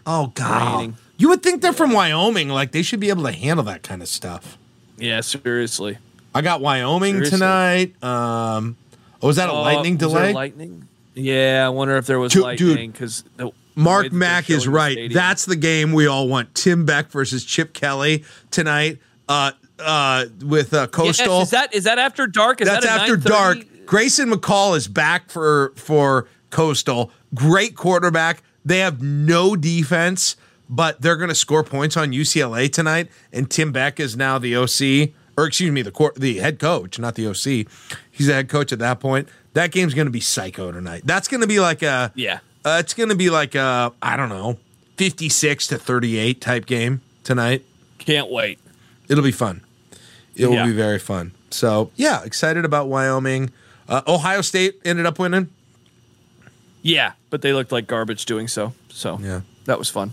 Oh 0.07 0.29
God! 0.35 0.79
Raining. 0.79 0.97
You 1.19 1.29
would 1.31 1.43
think 1.43 1.61
they're 1.61 1.73
from 1.73 1.93
Wyoming. 1.93 2.49
Like 2.49 2.73
they 2.73 2.83
should 2.83 3.01
be 3.01 3.09
able 3.11 3.25
to 3.25 3.33
handle 3.33 3.65
that 3.67 3.83
kind 3.83 4.01
of 4.01 4.09
stuff. 4.09 4.57
Yeah, 4.97 5.21
seriously. 5.21 5.99
I 6.35 6.41
got 6.41 6.61
Wyoming 6.61 7.15
Seriously. 7.15 7.39
tonight. 7.39 8.03
Um, 8.05 8.77
oh, 9.23 9.27
was 9.27 9.37
that 9.37 9.49
a 9.49 9.53
Oh, 9.53 9.63
lightning 9.63 9.97
delay? 9.97 10.33
lightning. 10.33 10.87
Yeah, 11.15 11.65
I 11.67 11.69
wonder 11.71 11.97
if 11.97 12.07
there 12.07 12.19
was 12.21 12.33
Dude- 12.33 12.43
lightning 12.45 12.91
because 12.93 13.25
Mark 13.75 14.13
Mack 14.13 14.49
is 14.51 14.69
right. 14.69 15.13
That's 15.13 15.45
the 15.47 15.57
game 15.57 15.93
we 15.93 16.07
all 16.07 16.29
want. 16.29 16.55
Tim 16.55 16.85
Beck 16.85 17.11
versus 17.11 17.45
Chip 17.45 17.73
Kelly 17.73 18.25
tonight. 18.53 18.99
Uh, 19.29 19.51
uh, 19.81 20.27
with 20.45 20.73
uh, 20.75 20.87
Coastal. 20.89 21.39
Yes, 21.39 21.43
is 21.47 21.51
that 21.51 21.75
is 21.75 21.85
that 21.85 21.99
after 21.99 22.27
dark? 22.27 22.61
Is 22.61 22.69
That's 22.69 22.85
that 22.87 23.01
after 23.03 23.17
9:30? 23.17 23.25
dark. 23.25 23.59
Grayson 23.87 24.31
McCall 24.31 24.77
is 24.77 24.87
back 24.89 25.31
for 25.31 25.73
for 25.77 26.27
Coastal. 26.51 27.11
Great 27.35 27.77
quarterback. 27.77 28.43
They 28.65 28.79
have 28.79 29.03
no 29.03 29.57
defense, 29.57 30.37
but 30.69 31.01
they're 31.01 31.17
going 31.17 31.29
to 31.31 31.35
score 31.35 31.65
points 31.65 31.97
on 31.97 32.13
UCLA 32.13 32.71
tonight. 32.73 33.09
And 33.33 33.51
Tim 33.51 33.73
Beck 33.73 33.99
is 34.01 34.17
now 34.17 34.39
the 34.39 34.57
OC, 34.57 35.11
or 35.37 35.47
excuse 35.47 35.71
me, 35.71 35.83
the 35.83 36.13
the 36.17 36.39
head 36.39 36.59
coach, 36.59 36.99
not 36.99 37.15
the 37.15 37.27
OC. 37.29 37.67
He's 38.11 38.27
the 38.27 38.35
head 38.35 38.49
coach 38.49 38.73
at 38.73 38.79
that 38.81 39.01
point. 39.01 39.29
That 39.55 39.71
game's 39.73 39.95
going 39.95 40.07
to 40.07 40.11
be 40.13 40.21
psycho 40.21 40.71
tonight. 40.73 41.03
That's 41.05 41.29
going 41.29 41.41
to 41.41 41.47
be 41.47 41.61
like 41.61 41.83
a 41.83 42.13
Yeah. 42.15 42.41
Uh, 42.65 42.79
it's 42.81 42.93
going 42.95 43.09
to 43.09 43.15
be 43.15 43.31
like 43.31 43.55
a 43.55 43.93
I 44.03 44.17
don't 44.17 44.29
know, 44.29 44.59
fifty 44.97 45.29
six 45.29 45.67
to 45.69 45.79
thirty 45.79 46.19
eight 46.19 46.41
type 46.41 46.67
game 46.67 47.01
tonight. 47.25 47.65
Can't 47.99 48.31
wait. 48.31 48.59
It'll 49.09 49.25
be 49.25 49.33
fun. 49.33 49.63
It 50.37 50.47
will 50.47 50.55
Yeah. 50.55 50.67
be 50.67 50.73
very 50.73 50.99
fun. 50.99 51.33
So 51.51 51.91
yeah, 51.97 52.23
excited 52.25 52.65
about 52.65 52.89
Wyoming. 52.89 53.51
Uh, 53.89 54.03
Ohio 54.07 54.43
State 54.43 54.79
ended 54.85 55.07
up 55.07 55.19
winning. 55.19 55.49
Yeah, 56.83 57.13
but 57.31 57.43
they 57.43 57.53
looked 57.53 57.73
like 57.73 57.87
garbage 57.87 58.25
doing 58.25 58.49
so. 58.49 58.73
So 58.91 59.19
Yeah. 59.23 59.41
that 59.67 59.79
was 59.79 59.89
fun. 59.91 60.13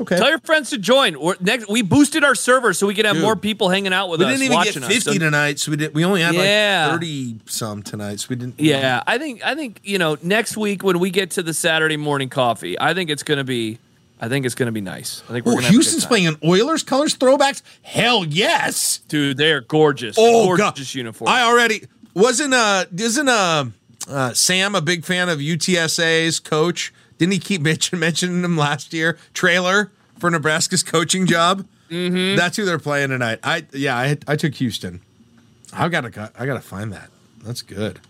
Okay. 0.00 0.16
Tell 0.16 0.28
your 0.28 0.38
friends 0.38 0.70
to 0.70 0.78
join. 0.78 1.18
We're, 1.20 1.34
next, 1.40 1.68
we 1.68 1.82
boosted 1.82 2.22
our 2.22 2.36
server 2.36 2.72
so 2.72 2.86
we 2.86 2.94
could 2.94 3.04
have 3.04 3.16
Dude. 3.16 3.24
more 3.24 3.34
people 3.34 3.68
hanging 3.68 3.92
out 3.92 4.08
with 4.08 4.20
we 4.20 4.26
us. 4.26 4.30
We 4.32 4.38
didn't 4.46 4.52
even 4.52 4.64
get 4.64 4.76
us. 4.76 4.86
fifty 4.86 5.12
So- 5.14 5.18
tonight, 5.18 5.58
so 5.58 5.72
we 5.72 5.76
did. 5.76 5.92
We 5.92 6.04
only 6.04 6.22
had 6.22 6.34
Yeah. 6.36 6.84
like 6.86 6.94
thirty 7.00 7.36
some 7.46 7.82
tonight, 7.82 8.20
so 8.20 8.28
we 8.30 8.36
didn't. 8.36 8.60
Yeah, 8.60 9.02
I 9.08 9.18
think 9.18 9.44
I 9.44 9.56
think 9.56 9.80
you 9.82 9.98
know 9.98 10.16
next 10.22 10.56
week 10.56 10.84
when 10.84 11.00
we 11.00 11.10
get 11.10 11.32
to 11.32 11.42
the 11.42 11.52
Saturday 11.52 11.96
morning 11.96 12.28
coffee, 12.28 12.78
I 12.80 12.94
think 12.94 13.10
it's 13.10 13.24
gonna 13.24 13.42
be, 13.42 13.78
I 14.20 14.28
think 14.28 14.46
it's 14.46 14.54
gonna 14.54 14.70
be 14.70 14.80
nice. 14.80 15.24
I 15.28 15.32
think 15.32 15.44
we're 15.46 15.52
Oh, 15.52 15.54
gonna 15.56 15.66
have 15.66 15.70
a 15.70 15.76
good 15.78 15.82
Houston's 15.82 16.06
playing 16.06 16.24
in 16.26 16.36
Oilers 16.44 16.84
colors 16.84 17.16
throwbacks. 17.16 17.62
Hell 17.82 18.24
yes. 18.24 19.00
dude. 19.08 19.36
They 19.36 19.50
are 19.50 19.62
gorgeous. 19.62 20.14
Oh 20.16 20.44
gorgeous 20.56 20.92
god, 20.92 20.94
uniform. 20.94 21.28
I 21.28 21.42
already 21.42 21.88
wasn't. 22.14 22.54
Uh, 22.54 22.84
isn't 22.96 23.28
uh, 23.28 23.64
uh, 24.08 24.32
Sam 24.34 24.74
a 24.74 24.80
big 24.80 25.04
fan 25.04 25.28
of 25.28 25.38
UTSA's 25.38 26.40
coach? 26.40 26.92
Didn't 27.18 27.32
he 27.32 27.38
keep 27.38 27.60
mention, 27.62 27.98
mentioning 27.98 28.42
him 28.44 28.56
last 28.56 28.92
year? 28.92 29.18
Traylor 29.34 29.90
for 30.18 30.30
Nebraska's 30.30 30.82
coaching 30.82 31.26
job. 31.26 31.66
Mm-hmm. 31.90 32.36
That's 32.36 32.56
who 32.56 32.64
they're 32.64 32.78
playing 32.78 33.08
tonight. 33.10 33.38
I 33.42 33.64
yeah, 33.72 33.96
I, 33.96 34.18
I 34.26 34.36
took 34.36 34.54
Houston. 34.54 35.00
I've 35.72 35.90
gotta 35.90 36.32
I 36.38 36.44
gotta 36.46 36.60
find 36.60 36.92
that. 36.92 37.10
That's 37.42 37.62
good. 37.62 38.00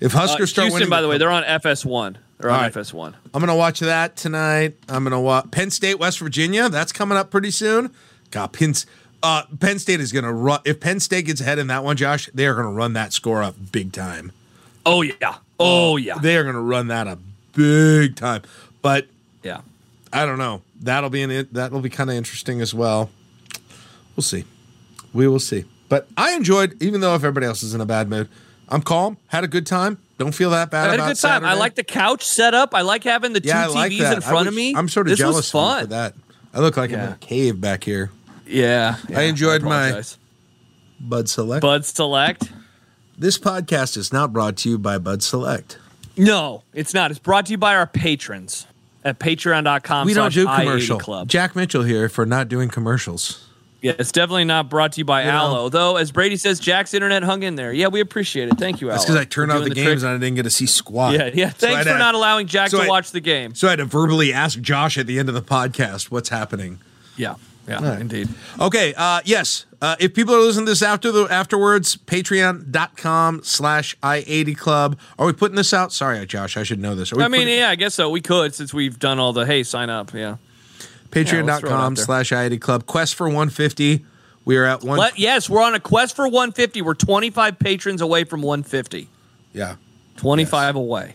If 0.00 0.14
Uh, 0.14 0.18
Huskers 0.20 0.50
start 0.50 0.64
Houston, 0.66 0.74
winning, 0.74 0.90
by 0.90 1.00
the 1.00 1.08
way, 1.08 1.16
they're 1.16 1.30
on 1.30 1.42
FS1. 1.44 2.16
They're 2.38 2.50
on 2.50 2.60
right. 2.60 2.72
FS1. 2.72 3.14
I'm 3.32 3.40
gonna 3.40 3.56
watch 3.56 3.80
that 3.80 4.16
tonight. 4.16 4.74
I'm 4.88 5.04
gonna 5.04 5.20
watch 5.20 5.50
Penn 5.50 5.70
State, 5.70 5.98
West 5.98 6.18
Virginia. 6.18 6.68
That's 6.68 6.92
coming 6.92 7.16
up 7.16 7.30
pretty 7.30 7.50
soon. 7.50 7.90
God, 8.30 8.52
Penn, 8.52 8.74
uh, 9.22 9.44
Penn 9.60 9.78
State 9.78 10.00
is 10.00 10.12
gonna 10.12 10.32
run. 10.32 10.60
If 10.66 10.80
Penn 10.80 11.00
State 11.00 11.24
gets 11.26 11.40
ahead 11.40 11.58
in 11.58 11.68
that 11.68 11.82
one, 11.84 11.96
Josh, 11.96 12.28
they 12.34 12.46
are 12.46 12.54
gonna 12.54 12.70
run 12.72 12.92
that 12.92 13.14
score 13.14 13.42
up 13.42 13.54
big 13.72 13.92
time. 13.92 14.32
Oh 14.86 15.02
yeah. 15.02 15.36
Oh 15.60 15.96
yeah. 15.98 16.16
They 16.18 16.36
are 16.38 16.44
gonna 16.44 16.60
run 16.62 16.86
that 16.88 17.06
up 17.06 17.18
big 17.54 18.16
time. 18.16 18.42
But 18.82 19.06
yeah. 19.42 19.60
I 20.12 20.24
don't 20.24 20.38
know. 20.38 20.62
That'll 20.80 21.10
be 21.10 21.22
an 21.22 21.48
that'll 21.52 21.80
be 21.80 21.90
kind 21.90 22.08
of 22.08 22.16
interesting 22.16 22.60
as 22.62 22.72
well. 22.72 23.10
We'll 24.14 24.22
see. 24.22 24.44
We 25.12 25.28
will 25.28 25.40
see. 25.40 25.64
But 25.88 26.08
I 26.16 26.34
enjoyed, 26.34 26.82
even 26.82 27.00
though 27.00 27.14
if 27.14 27.22
everybody 27.22 27.46
else 27.46 27.62
is 27.62 27.74
in 27.74 27.80
a 27.80 27.86
bad 27.86 28.08
mood, 28.08 28.28
I'm 28.68 28.82
calm. 28.82 29.18
Had 29.28 29.44
a 29.44 29.48
good 29.48 29.66
time. 29.66 29.98
Don't 30.18 30.32
feel 30.34 30.50
that 30.50 30.70
bad. 30.70 30.88
I 30.88 30.90
had 30.92 31.00
a 31.00 31.06
good 31.14 31.20
time. 31.20 31.44
I 31.44 31.54
like 31.54 31.74
the 31.74 31.84
couch 31.84 32.22
setup. 32.24 32.74
I 32.74 32.80
like 32.80 33.04
having 33.04 33.32
the 33.34 33.40
two 33.40 33.48
Yeah, 33.48 33.68
I 33.70 33.88
TVs 33.88 33.98
that. 33.98 34.14
in 34.14 34.20
front 34.22 34.46
I 34.46 34.48
of 34.48 34.54
me. 34.54 34.74
I'm 34.74 34.88
sort 34.88 35.06
of 35.06 35.10
this 35.10 35.18
jealous 35.18 35.36
was 35.36 35.46
of 35.48 35.52
fun. 35.52 35.80
for 35.82 35.86
that. 35.88 36.14
I 36.54 36.60
look 36.60 36.76
like 36.76 36.90
I'm 36.92 37.00
in 37.00 37.12
a 37.12 37.18
cave 37.20 37.60
back 37.60 37.84
here. 37.84 38.10
Yeah, 38.46 38.96
yeah, 39.08 39.20
enjoyed 39.20 39.62
my- 39.62 40.02
Bud 41.00 41.28
Select. 41.28 41.60
Bud 41.60 41.84
Select. 41.84 42.50
This 43.18 43.38
podcast 43.38 43.96
is 43.96 44.12
not 44.12 44.32
brought 44.32 44.56
to 44.58 44.68
you 44.68 44.78
by 44.78 44.98
Bud 44.98 45.22
Select. 45.22 45.78
No, 46.18 46.62
it's 46.74 46.92
not. 46.92 47.10
It's 47.10 47.20
brought 47.20 47.46
to 47.46 47.52
you 47.52 47.58
by 47.58 47.74
our 47.74 47.86
patrons 47.86 48.66
at 49.04 49.18
patreon.com. 49.18 50.06
We 50.06 50.14
don't 50.14 50.32
do 50.32 50.46
I-80 50.46 50.60
commercial. 50.62 50.98
Club. 50.98 51.28
Jack 51.28 51.56
Mitchell 51.56 51.82
here 51.82 52.08
for 52.08 52.26
not 52.26 52.48
doing 52.48 52.68
commercials. 52.68 53.42
Yeah, 53.80 53.92
it's 53.98 54.12
definitely 54.12 54.44
not 54.44 54.68
brought 54.68 54.92
to 54.92 54.98
you 55.00 55.04
by 55.04 55.22
You 55.22 55.28
know. 55.32 55.38
Allo. 55.38 55.68
Though, 55.68 55.96
as 55.96 56.10
Brady 56.10 56.36
says, 56.36 56.58
Jack's 56.58 56.92
internet 56.92 57.22
hung 57.22 57.42
in 57.42 57.54
there. 57.54 57.72
Yeah, 57.72 57.88
we 57.88 58.00
appreciate 58.00 58.48
it. 58.48 58.58
Thank 58.58 58.80
you, 58.80 58.88
Allo. 58.88 58.96
That's 58.96 59.04
because 59.04 59.20
I 59.20 59.24
turned 59.24 59.52
off 59.52 59.64
the, 59.64 59.70
doing 59.70 59.86
games 59.86 60.02
and 60.02 60.12
I 60.12 60.18
didn't 60.18 60.34
get 60.36 60.42
to 60.42 60.50
see 60.50 60.66
squat. 60.66 61.14
Yeah, 61.14 61.30
yeah. 61.32 61.50
Thanks 61.50 61.86
I'd 61.86 61.92
for 61.92 61.98
not 61.98 62.14
allowing 62.14 62.46
Jack 62.46 62.70
so 62.70 62.78
to 62.78 62.84
I- 62.84 62.88
watch 62.88 63.12
the 63.12 63.20
game. 63.20 63.54
So 63.54 63.68
I 63.68 63.70
had 63.70 63.76
to 63.78 63.84
verbally 63.84 64.32
ask 64.32 64.60
Josh 64.60 64.98
at 64.98 65.06
the 65.06 65.18
end 65.18 65.28
of 65.28 65.34
the 65.34 65.42
podcast 65.42 66.10
what's 66.10 66.30
happening. 66.30 66.80
Yeah, 67.16 67.36
yeah, 67.68 67.82
right. 67.90 68.00
indeed. 68.00 68.28
Okay, 68.60 68.94
uh, 68.96 69.20
yes. 69.24 69.66
Uh, 69.80 69.96
if 70.00 70.14
people 70.14 70.34
are 70.34 70.40
listening 70.40 70.66
to 70.66 70.72
this 70.72 70.82
after 70.82 71.12
the 71.12 71.24
afterwards, 71.24 71.96
patreon.com 71.96 73.40
slash 73.42 73.96
I-80 74.02 74.56
Club. 74.56 74.98
Are 75.18 75.26
we 75.26 75.32
putting 75.32 75.56
this 75.56 75.72
out? 75.74 75.92
Sorry, 75.92 76.24
Josh, 76.26 76.56
I 76.56 76.62
should 76.62 76.80
know 76.80 76.94
this. 76.94 77.12
Are 77.12 77.16
we 77.16 77.22
I 77.24 77.28
mean, 77.28 77.42
putting- 77.42 77.58
yeah, 77.58 77.68
I 77.70 77.74
guess 77.74 77.94
so. 77.94 78.08
We 78.10 78.20
could 78.20 78.54
since 78.54 78.72
we've 78.72 78.98
done 78.98 79.18
all 79.18 79.32
the 79.32 79.44
hey, 79.46 79.62
sign 79.62 79.90
up. 79.90 80.12
Yeah. 80.14 80.36
let's 80.36 80.86
throw 81.10 81.42
Patreon.com 81.42 81.72
out 81.72 81.94
there. 81.96 82.04
slash 82.04 82.32
I-80 82.32 82.60
Club. 82.60 82.86
Quest 82.86 83.14
for 83.14 83.26
150. 83.26 84.04
We 84.44 84.56
are 84.56 84.64
at 84.64 84.82
one. 84.84 84.98
Let, 84.98 85.18
yes, 85.18 85.50
we're 85.50 85.62
on 85.62 85.74
a 85.74 85.80
quest 85.80 86.14
for 86.14 86.26
150. 86.26 86.80
We're 86.82 86.94
25 86.94 87.58
patrons 87.58 88.00
away 88.00 88.24
from 88.24 88.42
150. 88.42 89.08
yeah. 89.52 89.76
25 90.16 90.76
away. 90.76 91.14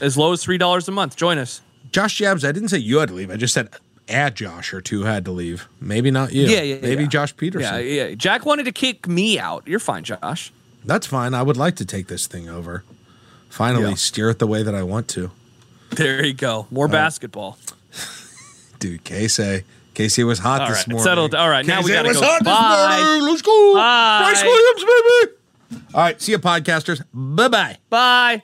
As 0.00 0.16
low 0.18 0.32
as 0.32 0.44
$3 0.44 0.88
a 0.88 0.90
month. 0.90 1.14
Join 1.14 1.38
us. 1.38 1.60
Josh 1.92 2.16
Jabs, 2.16 2.44
I 2.44 2.50
didn't 2.50 2.70
say 2.70 2.78
you 2.78 2.98
had 2.98 3.10
to 3.10 3.14
leave. 3.14 3.30
I 3.30 3.36
just 3.36 3.54
said 3.54 3.68
add 4.08 4.34
Josh 4.36 4.72
or 4.74 4.80
two 4.80 5.02
had 5.04 5.24
to 5.24 5.30
leave. 5.30 5.68
Maybe 5.80 6.10
not 6.10 6.32
you. 6.32 6.42
Yeah, 6.46 6.62
yeah, 6.62 6.76
Maybe 6.80 7.02
yeah. 7.04 7.08
Josh 7.08 7.36
Peterson. 7.36 7.74
Yeah, 7.74 7.78
yeah. 8.08 8.14
Jack 8.14 8.44
wanted 8.46 8.64
to 8.64 8.72
kick 8.72 9.06
me 9.08 9.38
out. 9.38 9.66
You're 9.66 9.78
fine, 9.80 10.04
Josh. 10.04 10.52
That's 10.84 11.06
fine. 11.06 11.32
I 11.34 11.42
would 11.42 11.56
like 11.56 11.76
to 11.76 11.84
take 11.84 12.08
this 12.08 12.26
thing 12.26 12.48
over. 12.48 12.84
Finally, 13.48 13.90
Yeah. 13.90 13.94
steer 13.94 14.30
it 14.30 14.38
the 14.38 14.46
way 14.46 14.62
that 14.62 14.74
I 14.74 14.82
want 14.82 15.08
to. 15.08 15.30
There 15.90 16.24
you 16.24 16.34
go. 16.34 16.66
More 16.70 16.88
basketball. 16.88 17.56
Dude, 18.80 19.04
Casey. 19.04 19.62
Casey 19.94 20.24
was 20.24 20.40
hot 20.40 20.60
All 20.62 20.68
this 20.68 20.78
right, 20.78 20.88
morning. 20.88 21.04
settled. 21.04 21.34
All 21.36 21.48
right, 21.48 21.64
now 21.64 21.80
we 21.80 21.92
gotta 21.92 22.08
was 22.08 22.18
go. 22.20 22.26
hot 22.26 22.44
Bye. 22.44 22.96
this 22.96 23.04
morning. 23.04 23.28
Let's 23.30 23.42
go. 23.42 23.74
Bye. 23.74 24.18
Brice 24.32 24.42
Williams, 24.42 24.84
baby. 25.70 25.84
All 25.94 26.00
right, 26.02 26.20
see 26.20 26.32
you, 26.32 26.38
podcasters. 26.40 27.04
Bye 27.14 27.48
bye. 27.48 27.78
Bye. 27.88 28.42